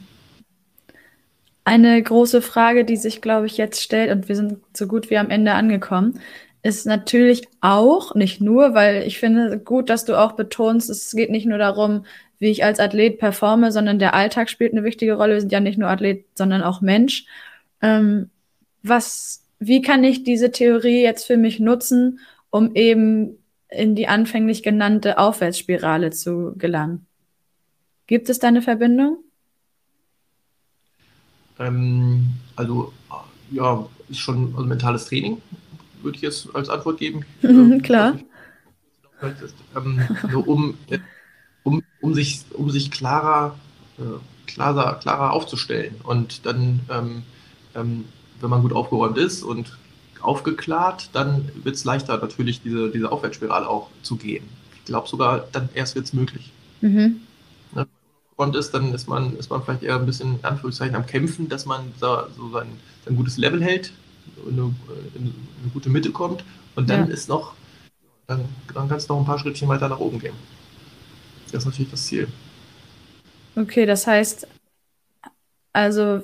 Eine 1.65 2.03
große 2.03 2.43
Frage, 2.43 2.85
die 2.85 2.97
sich, 2.97 3.23
glaube 3.23 3.47
ich, 3.47 3.57
jetzt 3.57 3.83
stellt, 3.83 4.11
und 4.11 4.29
wir 4.29 4.37
sind 4.37 4.59
so 4.75 4.87
gut 4.87 5.09
wie 5.09 5.17
am 5.17 5.31
Ende 5.31 5.53
angekommen, 5.53 6.21
ist 6.65 6.87
natürlich 6.87 7.47
auch, 7.61 8.15
nicht 8.15 8.41
nur, 8.41 8.73
weil 8.73 9.07
ich 9.07 9.19
finde 9.19 9.59
gut, 9.59 9.91
dass 9.91 10.07
du 10.07 10.19
auch 10.19 10.33
betonst, 10.33 10.89
es 10.89 11.13
geht 11.13 11.31
nicht 11.31 11.45
nur 11.45 11.59
darum, 11.59 12.07
wie 12.39 12.49
ich 12.49 12.65
als 12.65 12.81
Athlet 12.81 13.19
performe, 13.19 13.71
sondern 13.71 13.99
der 13.99 14.15
Alltag 14.15 14.49
spielt 14.49 14.73
eine 14.73 14.83
wichtige 14.83 15.15
Rolle. 15.15 15.35
Wir 15.35 15.41
sind 15.41 15.53
ja 15.53 15.61
nicht 15.61 15.79
nur 15.79 15.91
Athlet, 15.91 16.25
sondern 16.35 16.63
auch 16.63 16.81
Mensch. 16.81 17.27
Ähm, 17.83 18.31
was, 18.83 19.45
wie 19.59 19.83
kann 19.83 20.05
ich 20.05 20.25
diese 20.25 20.53
Theorie 20.53 21.03
jetzt 21.03 21.27
für 21.27 21.37
mich 21.37 21.61
nutzen, 21.61 22.21
um 22.49 22.75
eben 22.75 23.37
in 23.69 23.95
die 23.95 24.09
anfänglich 24.09 24.63
genannte 24.63 25.19
Aufwärtsspirale 25.19 26.13
zu 26.13 26.55
gelangen? 26.57 27.07
Gibt 28.07 28.31
es 28.31 28.39
da 28.39 28.49
eine 28.49 28.63
Verbindung? 28.63 29.19
Ähm, 31.59 32.31
also, 32.57 32.91
ja, 33.51 33.87
ist 34.09 34.21
schon 34.21 34.55
also 34.55 34.67
mentales 34.67 35.05
Training, 35.05 35.43
würde 36.05 36.17
ich 36.17 36.23
jetzt 36.23 36.55
als 36.55 36.69
Antwort 36.69 36.99
geben. 36.99 37.25
Klar. 37.83 38.19
Ähm, 39.75 40.01
nur 40.31 40.47
um, 40.47 40.75
um, 41.63 41.83
um, 42.01 42.15
sich, 42.15 42.45
um 42.53 42.71
sich 42.71 42.91
klarer, 42.91 43.59
äh, 43.99 44.03
klarer, 44.47 44.99
klarer 45.01 45.33
aufzustellen. 45.33 45.97
Und 46.03 46.47
dann, 46.47 46.81
ähm, 46.91 47.23
ähm, 47.75 48.05
wenn 48.41 48.51
man 48.51 48.63
gut 48.63 48.73
aufgeräumt 48.73 49.17
ist 49.19 49.43
und 49.43 49.79
aufgeklärt, 50.21 51.11
dann 51.13 51.51
wird 51.63 51.77
es 51.77 51.85
leichter, 51.85 52.19
natürlich 52.19 52.63
diese, 52.63 52.91
diese 52.91 53.11
Aufwärtsspirale 53.13 53.69
auch 53.69 53.89
zu 54.03 54.17
gehen. 54.17 54.45
Ich 54.79 54.85
glaube 54.87 55.09
sogar, 55.09 55.47
dann 55.53 55.69
erst 55.75 55.95
wird 55.95 56.07
es 56.07 56.13
möglich. 56.13 56.53
Mhm. 56.81 57.21
Ne? 57.75 57.87
Und 58.37 58.57
ist, 58.57 58.73
dann 58.73 58.93
ist 58.93 59.09
man, 59.09 59.37
ist 59.37 59.51
man 59.51 59.63
vielleicht 59.63 59.83
eher 59.83 59.97
ein 59.97 60.07
bisschen 60.07 60.39
in 60.39 60.45
Anführungszeichen 60.45 60.97
am 60.97 61.07
Kämpfen, 61.07 61.49
dass 61.49 61.67
man 61.67 61.93
so, 62.01 62.27
sein, 62.53 62.67
sein 63.05 63.17
gutes 63.17 63.39
Level 63.39 63.63
hält, 63.63 63.93
eine, 64.47 64.75
in 65.15 65.23
eine 65.23 65.71
gute 65.73 65.89
Mitte 65.91 66.11
kommt 66.11 66.45
und 66.77 66.89
dann 66.91 67.09
ja. 67.09 67.13
ist 67.13 67.29
noch, 67.29 67.55
dann, 68.27 68.45
dann 68.73 68.89
kannst 68.89 69.09
du 69.09 69.15
noch 69.15 69.21
ein 69.21 69.27
paar 69.27 69.39
Schrittchen 69.39 69.69
weiter 69.69 69.89
nach 69.89 70.01
oben 70.01 70.19
gehen. 70.19 70.35
Das 71.51 71.63
ist 71.63 71.67
natürlich 71.67 71.91
das 71.91 72.05
Ziel. 72.07 72.29
Okay, 73.57 73.87
das 73.87 74.07
heißt, 74.07 74.49
also 75.73 76.23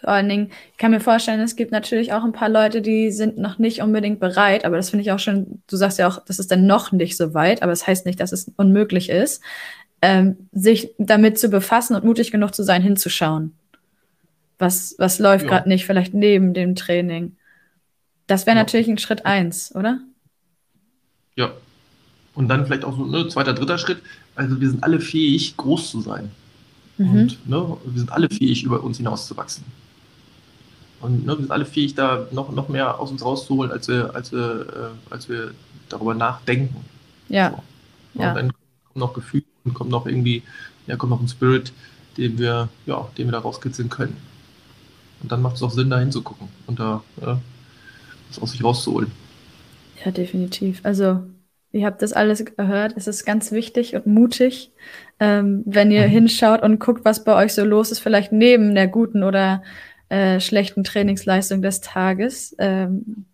vor 0.00 0.10
allen 0.10 0.28
Dingen, 0.28 0.50
ich 0.72 0.78
kann 0.78 0.90
mir 0.90 1.00
vorstellen, 1.00 1.40
es 1.40 1.56
gibt 1.56 1.72
natürlich 1.72 2.12
auch 2.12 2.22
ein 2.22 2.32
paar 2.32 2.48
Leute, 2.48 2.82
die 2.82 3.10
sind 3.10 3.38
noch 3.38 3.58
nicht 3.58 3.82
unbedingt 3.82 4.20
bereit, 4.20 4.64
aber 4.64 4.76
das 4.76 4.90
finde 4.90 5.02
ich 5.02 5.12
auch 5.12 5.18
schon, 5.18 5.62
du 5.66 5.76
sagst 5.76 5.98
ja 5.98 6.08
auch, 6.08 6.24
das 6.24 6.38
ist 6.38 6.50
dann 6.50 6.66
noch 6.66 6.92
nicht 6.92 7.16
so 7.16 7.34
weit, 7.34 7.62
aber 7.62 7.72
es 7.72 7.80
das 7.80 7.88
heißt 7.88 8.06
nicht, 8.06 8.20
dass 8.20 8.32
es 8.32 8.50
unmöglich 8.56 9.08
ist, 9.08 9.42
ähm, 10.00 10.48
sich 10.52 10.94
damit 10.98 11.38
zu 11.38 11.48
befassen 11.48 11.96
und 11.96 12.04
mutig 12.04 12.30
genug 12.30 12.54
zu 12.54 12.62
sein, 12.62 12.82
hinzuschauen. 12.82 13.57
Was, 14.58 14.94
was 14.98 15.18
läuft 15.18 15.44
ja. 15.44 15.50
gerade 15.50 15.68
nicht, 15.68 15.86
vielleicht 15.86 16.14
neben 16.14 16.52
dem 16.52 16.74
Training. 16.74 17.36
Das 18.26 18.46
wäre 18.46 18.56
ja. 18.56 18.62
natürlich 18.62 18.88
ein 18.88 18.98
Schritt 18.98 19.24
eins, 19.24 19.74
oder? 19.74 20.00
Ja. 21.36 21.52
Und 22.34 22.48
dann 22.48 22.66
vielleicht 22.66 22.84
auch 22.84 22.96
so 22.96 23.04
ein 23.04 23.10
ne, 23.10 23.28
zweiter, 23.28 23.54
dritter 23.54 23.78
Schritt. 23.78 24.02
Also 24.34 24.60
wir 24.60 24.68
sind 24.70 24.84
alle 24.84 25.00
fähig, 25.00 25.56
groß 25.56 25.90
zu 25.90 26.00
sein. 26.00 26.30
Mhm. 26.98 27.10
Und 27.10 27.48
ne, 27.48 27.76
wir 27.84 27.98
sind 27.98 28.12
alle 28.12 28.28
fähig, 28.28 28.62
über 28.64 28.82
uns 28.82 28.98
hinaus 28.98 29.26
zu 29.26 29.36
wachsen. 29.36 29.64
Und 31.00 31.24
ne, 31.24 31.32
wir 31.32 31.38
sind 31.38 31.50
alle 31.50 31.64
fähig, 31.64 31.94
da 31.94 32.26
noch, 32.32 32.52
noch 32.52 32.68
mehr 32.68 32.98
aus 32.98 33.10
uns 33.10 33.24
rauszuholen, 33.24 33.70
als 33.70 33.88
wir, 33.88 34.14
als 34.14 34.32
wir, 34.32 34.92
äh, 35.10 35.12
als 35.12 35.28
wir 35.28 35.52
darüber 35.88 36.14
nachdenken. 36.14 36.84
Ja. 37.28 37.50
So. 38.14 38.22
ja. 38.22 38.30
Und 38.30 38.36
dann 38.36 38.52
kommt 38.84 38.96
noch 38.96 39.14
Gefühl 39.14 39.44
und 39.64 39.74
kommt 39.74 39.90
noch 39.90 40.06
irgendwie, 40.06 40.42
ja, 40.86 40.96
kommt 40.96 41.10
noch 41.10 41.20
ein 41.20 41.28
Spirit, 41.28 41.72
den 42.16 42.38
wir, 42.38 42.68
ja, 42.86 43.08
den 43.16 43.28
wir 43.28 43.32
da 43.32 43.38
rauskitzeln 43.38 43.88
können. 43.88 44.16
Und 45.22 45.32
dann 45.32 45.42
macht 45.42 45.56
es 45.56 45.62
auch 45.62 45.70
Sinn, 45.70 45.90
da 45.90 45.98
hinzugucken 45.98 46.48
und 46.66 46.78
da 46.78 47.02
ja, 47.20 47.40
das 48.28 48.40
aus 48.40 48.52
sich 48.52 48.62
rauszuholen. 48.62 49.10
Ja, 50.04 50.10
definitiv. 50.10 50.80
Also, 50.84 51.22
ihr 51.72 51.84
habt 51.84 52.02
das 52.02 52.12
alles 52.12 52.44
gehört. 52.44 52.94
Es 52.96 53.08
ist 53.08 53.24
ganz 53.24 53.52
wichtig 53.52 53.94
und 53.94 54.06
mutig, 54.06 54.70
ähm, 55.18 55.62
wenn 55.66 55.90
ihr 55.90 56.06
mhm. 56.06 56.12
hinschaut 56.12 56.62
und 56.62 56.78
guckt, 56.78 57.04
was 57.04 57.24
bei 57.24 57.34
euch 57.34 57.52
so 57.52 57.64
los 57.64 57.90
ist, 57.90 57.98
vielleicht 57.98 58.32
neben 58.32 58.74
der 58.74 58.86
guten 58.86 59.22
oder 59.24 59.62
äh, 60.08 60.40
schlechten 60.40 60.84
Trainingsleistung 60.84 61.62
des 61.62 61.80
Tages, 61.80 62.54
ähm, 62.58 63.26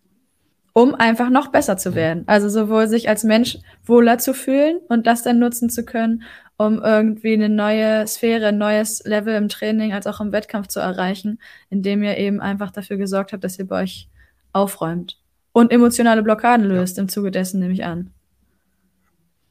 um 0.73 0.93
einfach 0.93 1.29
noch 1.29 1.47
besser 1.49 1.77
zu 1.77 1.95
werden. 1.95 2.23
Also 2.27 2.49
sowohl 2.49 2.87
sich 2.87 3.07
als 3.07 3.23
Mensch 3.23 3.59
wohler 3.85 4.17
zu 4.17 4.33
fühlen 4.33 4.79
und 4.89 5.07
das 5.07 5.23
dann 5.23 5.39
nutzen 5.39 5.69
zu 5.69 5.85
können, 5.85 6.23
um 6.57 6.81
irgendwie 6.81 7.33
eine 7.33 7.49
neue 7.49 8.07
Sphäre, 8.07 8.47
ein 8.47 8.57
neues 8.57 9.03
Level 9.05 9.35
im 9.35 9.49
Training 9.49 9.93
als 9.93 10.07
auch 10.07 10.21
im 10.21 10.31
Wettkampf 10.31 10.67
zu 10.67 10.79
erreichen, 10.79 11.39
indem 11.69 12.03
ihr 12.03 12.17
eben 12.17 12.39
einfach 12.39 12.71
dafür 12.71 12.97
gesorgt 12.97 13.33
habt, 13.33 13.43
dass 13.43 13.59
ihr 13.59 13.67
bei 13.67 13.83
euch 13.83 14.07
aufräumt 14.53 15.17
und 15.51 15.71
emotionale 15.71 16.23
Blockaden 16.23 16.65
löst, 16.65 16.97
ja. 16.97 17.03
im 17.03 17.09
Zuge 17.09 17.31
dessen 17.31 17.59
nehme 17.59 17.73
ich 17.73 17.83
an. 17.83 18.11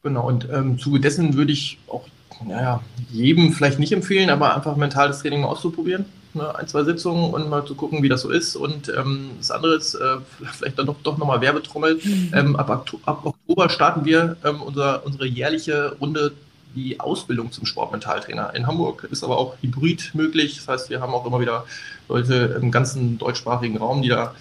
Genau, 0.03 0.27
und 0.27 0.49
ähm, 0.51 0.73
im 0.73 0.79
Zuge 0.79 1.01
dessen 1.01 1.35
würde 1.35 1.53
ich 1.53 1.79
auch 1.89 2.07
naja, 2.47 2.83
jedem 3.11 3.53
vielleicht 3.53 3.79
nicht 3.79 3.93
empfehlen, 3.93 4.31
aber 4.31 4.55
einfach 4.55 4.77
mentales 4.77 5.21
Training 5.21 5.43
mal 5.43 5.49
auszuprobieren. 5.49 6.05
Ne, 6.35 6.53
ein, 6.57 6.67
zwei 6.67 6.83
Sitzungen 6.83 7.33
und 7.33 7.49
mal 7.49 7.65
zu 7.65 7.77
gucken, 7.77 8.03
wie 8.03 8.09
das 8.09 8.23
so 8.23 8.31
ist. 8.31 8.57
Und 8.57 8.89
ähm, 8.89 9.31
das 9.39 9.53
andere 9.53 9.77
ist, 9.77 9.95
äh, 9.95 10.17
vielleicht 10.53 10.79
dann 10.79 10.87
doch, 10.87 10.97
doch 11.03 11.17
nochmal 11.17 11.41
Werbetrommel. 11.41 12.01
Mhm. 12.03 12.31
Ähm, 12.35 12.57
ab, 12.57 12.71
ab, 13.05 13.25
Oktober 13.25 13.69
starten 13.69 14.05
wir 14.05 14.37
ähm, 14.45 14.61
unser, 14.61 15.07
unsere 15.07 15.27
jährliche 15.27 15.97
Runde, 16.01 16.33
die 16.75 17.01
Ausbildung 17.01 17.53
zum 17.53 17.67
Sportmentaltrainer 17.67 18.55
in 18.55 18.67
Hamburg. 18.67 19.09
Ist 19.11 19.25
aber 19.25 19.39
auch 19.39 19.57
hybrid 19.61 20.15
möglich. 20.15 20.57
Das 20.57 20.69
heißt, 20.69 20.91
wir 20.91 21.01
haben 21.01 21.15
auch 21.15 21.27
immer 21.27 21.41
wieder 21.41 21.65
Leute 22.09 22.59
im 22.61 22.71
ganzen 22.71 23.19
deutschsprachigen 23.19 23.77
Raum, 23.77 24.03
die 24.03 24.09
da 24.09 24.35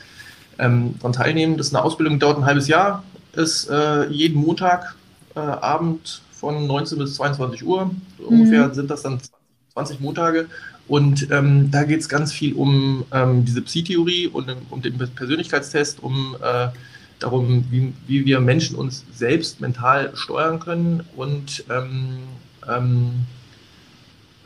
ähm, 0.60 0.96
daran 0.98 1.14
teilnehmen. 1.14 1.58
Das 1.58 1.68
ist 1.68 1.76
eine 1.76 1.84
Ausbildung, 1.84 2.16
die 2.16 2.20
dauert 2.20 2.38
ein 2.38 2.46
halbes 2.46 2.68
Jahr, 2.68 3.04
ist 3.34 3.70
äh, 3.70 4.08
jeden 4.08 4.40
Montag 4.40 4.96
äh, 5.36 5.40
Abend 5.40 6.22
von 6.32 6.68
19 6.68 6.98
bis 6.98 7.16
22 7.16 7.66
Uhr. 7.66 7.92
So 8.18 8.30
mhm. 8.30 8.40
Ungefähr 8.42 8.74
sind 8.74 8.90
das 8.90 9.04
dann 9.04 9.20
20 9.74 10.00
Montage. 10.00 10.48
Und 10.88 11.32
ähm, 11.32 11.72
da 11.72 11.84
geht 11.84 12.02
es 12.02 12.10
ganz 12.10 12.34
viel 12.34 12.54
um 12.54 13.06
ähm, 13.14 13.46
diese 13.46 13.62
Psi-Theorie 13.62 14.28
und 14.28 14.54
um 14.70 14.82
den 14.82 14.98
Persönlichkeitstest, 14.98 16.04
um 16.04 16.36
äh, 16.44 16.68
darum, 17.24 17.66
wie, 17.70 17.94
wie 18.08 18.26
wir 18.26 18.40
Menschen 18.40 18.76
uns 18.76 19.06
selbst 19.14 19.62
mental 19.62 20.16
steuern 20.16 20.60
können 20.60 21.04
und 21.16 21.64
ähm, 21.70 22.20
ähm, 22.68 23.12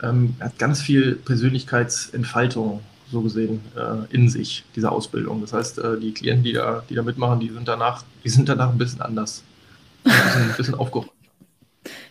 ähm 0.02 0.34
hat 0.40 0.58
ganz 0.58 0.80
viel 0.80 1.16
Persönlichkeitsentfaltung 1.16 2.80
so 3.10 3.22
gesehen 3.22 3.60
äh, 3.74 4.14
in 4.14 4.28
sich, 4.28 4.64
diese 4.76 4.90
Ausbildung. 4.90 5.40
Das 5.40 5.52
heißt, 5.52 5.78
äh, 5.78 5.98
die 5.98 6.12
Klienten, 6.12 6.44
die 6.44 6.52
da, 6.52 6.82
die 6.88 6.94
da 6.94 7.02
mitmachen, 7.02 7.40
die 7.40 7.50
sind 7.50 7.66
danach, 7.66 8.04
die 8.24 8.28
sind 8.28 8.48
danach 8.48 8.70
ein 8.70 8.78
bisschen 8.78 9.00
anders. 9.00 9.42
Ein 10.04 10.12
bisschen, 10.12 10.42
ein 10.50 10.56
bisschen 10.56 10.74
aufgeräumt. 10.74 11.12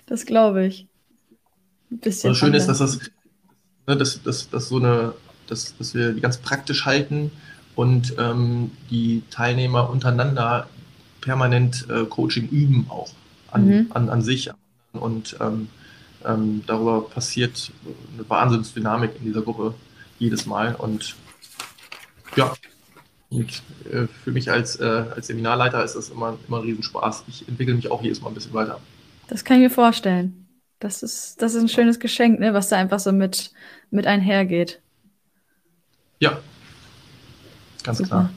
Das 0.07 0.25
glaube 0.25 0.65
ich. 0.65 0.87
Ein 1.91 1.99
bisschen. 1.99 2.31
Das 2.31 2.37
Schöne 2.37 2.57
ist, 2.57 2.67
dass 2.67 2.79
das, 2.79 2.99
ne, 3.85 3.95
dass, 3.95 4.21
dass, 4.23 4.49
dass 4.49 4.69
so 4.69 4.77
eine, 4.77 5.13
dass, 5.47 5.77
dass 5.77 5.93
wir 5.93 6.13
die 6.13 6.21
ganz 6.21 6.37
praktisch 6.37 6.85
halten 6.85 7.31
und 7.77 8.15
ähm, 8.17 8.71
die 8.89 9.21
Teilnehmer 9.29 9.91
untereinander 9.91 10.67
permanent 11.21 11.87
äh, 11.91 12.05
Coaching 12.05 12.49
üben 12.49 12.87
auch 12.89 13.11
an, 13.51 13.67
mhm. 13.67 13.87
an, 13.91 14.09
an 14.09 14.23
sich. 14.23 14.49
Und 14.93 15.37
ähm, 15.39 15.69
ähm, 16.25 16.63
darüber 16.65 17.07
passiert 17.07 17.71
eine 18.15 18.27
Wahnsinnsdynamik 18.27 19.11
in 19.19 19.25
dieser 19.25 19.43
Gruppe 19.43 19.75
jedes 20.17 20.47
Mal. 20.47 20.73
Und 20.73 21.15
ja, 22.35 22.51
und, 23.29 23.61
äh, 23.91 24.07
für 24.23 24.31
mich 24.31 24.49
als, 24.49 24.79
äh, 24.79 25.05
als 25.15 25.27
Seminarleiter 25.27 25.83
ist 25.83 25.95
das 25.95 26.09
immer, 26.09 26.35
immer 26.47 26.57
ein 26.57 26.63
Riesenspaß. 26.63 27.25
Ich 27.27 27.47
entwickle 27.47 27.75
mich 27.75 27.91
auch 27.91 28.01
jedes 28.01 28.21
Mal 28.21 28.29
ein 28.29 28.33
bisschen 28.33 28.53
weiter. 28.53 28.79
Das 29.27 29.45
kann 29.45 29.57
ich 29.57 29.63
mir 29.63 29.69
vorstellen. 29.69 30.47
Das 30.79 31.03
ist, 31.03 31.43
das 31.43 31.53
ist 31.53 31.61
ein 31.61 31.69
schönes 31.69 31.99
Geschenk, 31.99 32.39
ne, 32.39 32.55
was 32.55 32.69
da 32.69 32.77
einfach 32.77 32.99
so 32.99 33.11
mit, 33.11 33.51
mit 33.91 34.07
einhergeht. 34.07 34.81
Ja, 36.19 36.39
ganz 37.87 37.97
Super. 37.97 38.09
klar. 38.09 38.29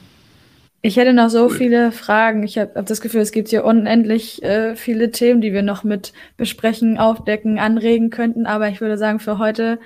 Ich 0.83 0.97
hätte 0.97 1.13
noch 1.13 1.29
so 1.29 1.45
cool. 1.45 1.51
viele 1.51 1.93
Fragen. 1.93 2.43
Ich 2.43 2.57
habe 2.57 2.73
hab 2.75 2.87
das 2.87 3.03
Gefühl, 3.03 3.21
es 3.21 3.33
gibt 3.33 3.49
hier 3.49 3.67
unendlich 3.67 4.43
äh, 4.43 4.77
viele 4.77 5.11
Themen, 5.11 5.43
die 5.43 5.53
wir 5.53 5.63
noch 5.63 5.85
mit 5.85 6.15
besprechen, 6.39 6.97
aufdecken, 6.97 7.59
anregen 7.59 8.09
könnten. 8.09 8.47
Aber 8.47 8.69
ich 8.69 8.81
würde 8.81 8.97
sagen, 8.97 9.21
für 9.21 9.37
heute 9.37 9.79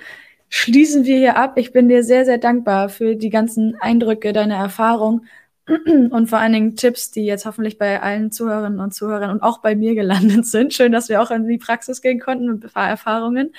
schließen 0.47 1.03
wir 1.03 1.17
hier 1.17 1.35
ab. 1.35 1.57
Ich 1.57 1.73
bin 1.73 1.89
dir 1.89 2.01
sehr, 2.03 2.23
sehr 2.23 2.37
dankbar 2.37 2.87
für 2.87 3.17
die 3.17 3.29
ganzen 3.29 3.75
Eindrücke, 3.81 4.31
deine 4.31 4.55
Erfahrung 4.55 5.25
und 5.67 6.27
vor 6.27 6.39
allen 6.39 6.53
Dingen 6.53 6.75
Tipps, 6.77 7.11
die 7.11 7.25
jetzt 7.25 7.45
hoffentlich 7.45 7.77
bei 7.77 8.01
allen 8.01 8.31
Zuhörerinnen 8.31 8.79
und 8.79 8.93
Zuhörern 8.93 9.31
und 9.31 9.43
auch 9.43 9.57
bei 9.57 9.75
mir 9.75 9.95
gelandet 9.95 10.45
sind. 10.45 10.73
Schön, 10.73 10.93
dass 10.93 11.09
wir 11.09 11.21
auch 11.21 11.31
in 11.31 11.45
die 11.45 11.57
Praxis 11.57 12.01
gehen 12.01 12.21
konnten 12.21 12.47
mit 12.47 12.63
ein 12.63 12.69
paar 12.71 12.87
Erfahrungen. 12.87 13.51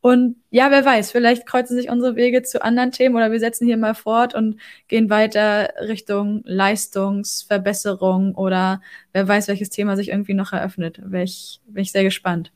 Und 0.00 0.36
ja, 0.50 0.70
wer 0.70 0.84
weiß, 0.84 1.10
vielleicht 1.12 1.46
kreuzen 1.46 1.76
sich 1.76 1.90
unsere 1.90 2.16
Wege 2.16 2.42
zu 2.42 2.62
anderen 2.62 2.90
Themen 2.90 3.16
oder 3.16 3.30
wir 3.30 3.38
setzen 3.38 3.66
hier 3.66 3.76
mal 3.76 3.94
fort 3.94 4.34
und 4.34 4.58
gehen 4.88 5.10
weiter 5.10 5.74
Richtung 5.86 6.42
Leistungsverbesserung 6.44 8.34
oder 8.34 8.80
wer 9.12 9.28
weiß, 9.28 9.48
welches 9.48 9.68
Thema 9.68 9.96
sich 9.96 10.08
irgendwie 10.08 10.32
noch 10.32 10.52
eröffnet. 10.52 11.00
Bin 11.04 11.20
ich, 11.20 11.60
bin 11.66 11.82
ich 11.82 11.92
sehr 11.92 12.04
gespannt. 12.04 12.50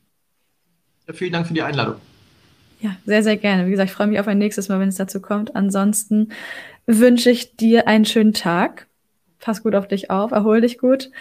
Ja, 1.07 1.13
vielen 1.13 1.33
Dank 1.33 1.45
für 1.45 1.53
die 1.53 1.61
Einladung. 1.61 1.97
Ja, 2.81 2.97
sehr, 3.05 3.21
sehr 3.21 3.37
gerne. 3.37 3.67
Wie 3.67 3.71
gesagt, 3.71 3.91
ich 3.91 3.95
freue 3.95 4.07
mich 4.07 4.19
auf 4.19 4.27
ein 4.27 4.39
nächstes 4.39 4.67
Mal, 4.67 4.79
wenn 4.79 4.89
es 4.89 4.95
dazu 4.95 5.21
kommt. 5.21 5.55
Ansonsten 5.55 6.29
wünsche 6.87 7.29
ich 7.29 7.55
dir 7.55 7.87
einen 7.87 8.05
schönen 8.05 8.33
Tag. 8.33 8.87
Pass 9.39 9.61
gut 9.61 9.75
auf 9.75 9.87
dich 9.87 10.09
auf, 10.09 10.31
erhol 10.31 10.61
dich 10.61 10.79
gut 10.79 11.11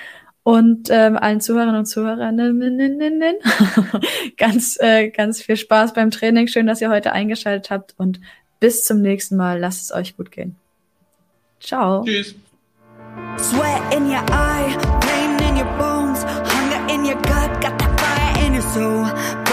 und 0.45 0.89
ähm, 0.91 1.17
allen 1.17 1.41
Zuhörerinnen 1.41 1.79
und 1.79 1.87
Zuhörern 1.87 2.37
ganz, 4.37 4.77
äh, 4.79 5.09
ganz 5.09 5.41
viel 5.41 5.57
Spaß 5.57 5.95
beim 5.95 6.11
Training. 6.11 6.49
Schön, 6.49 6.67
dass 6.67 6.83
ihr 6.83 6.91
heute 6.91 7.13
eingeschaltet 7.13 7.71
habt 7.71 7.95
und 7.97 8.21
bis 8.61 8.85
zum 8.85 9.01
nächsten 9.01 9.37
Mal. 9.37 9.59
Lasst 9.59 9.85
es 9.85 9.93
euch 9.93 10.17
gut 10.17 10.31
gehen. 10.31 10.57
Ciao. 11.61 12.05
Tschüss. 12.05 12.35
Sweat 13.39 13.95
in 13.95 14.07
your 14.07 14.23
eye, 14.31 14.77
pain 15.01 15.39
in 15.49 15.57
your 15.57 15.79
bones, 15.79 16.25
hunger 16.25 16.93
in 16.93 17.05
your 17.05 17.17
gut, 17.23 17.61
got 17.63 17.79
that 17.79 17.99
fire 17.99 18.47
in 18.47 18.55
your 18.55 18.63
soul. 18.63 19.44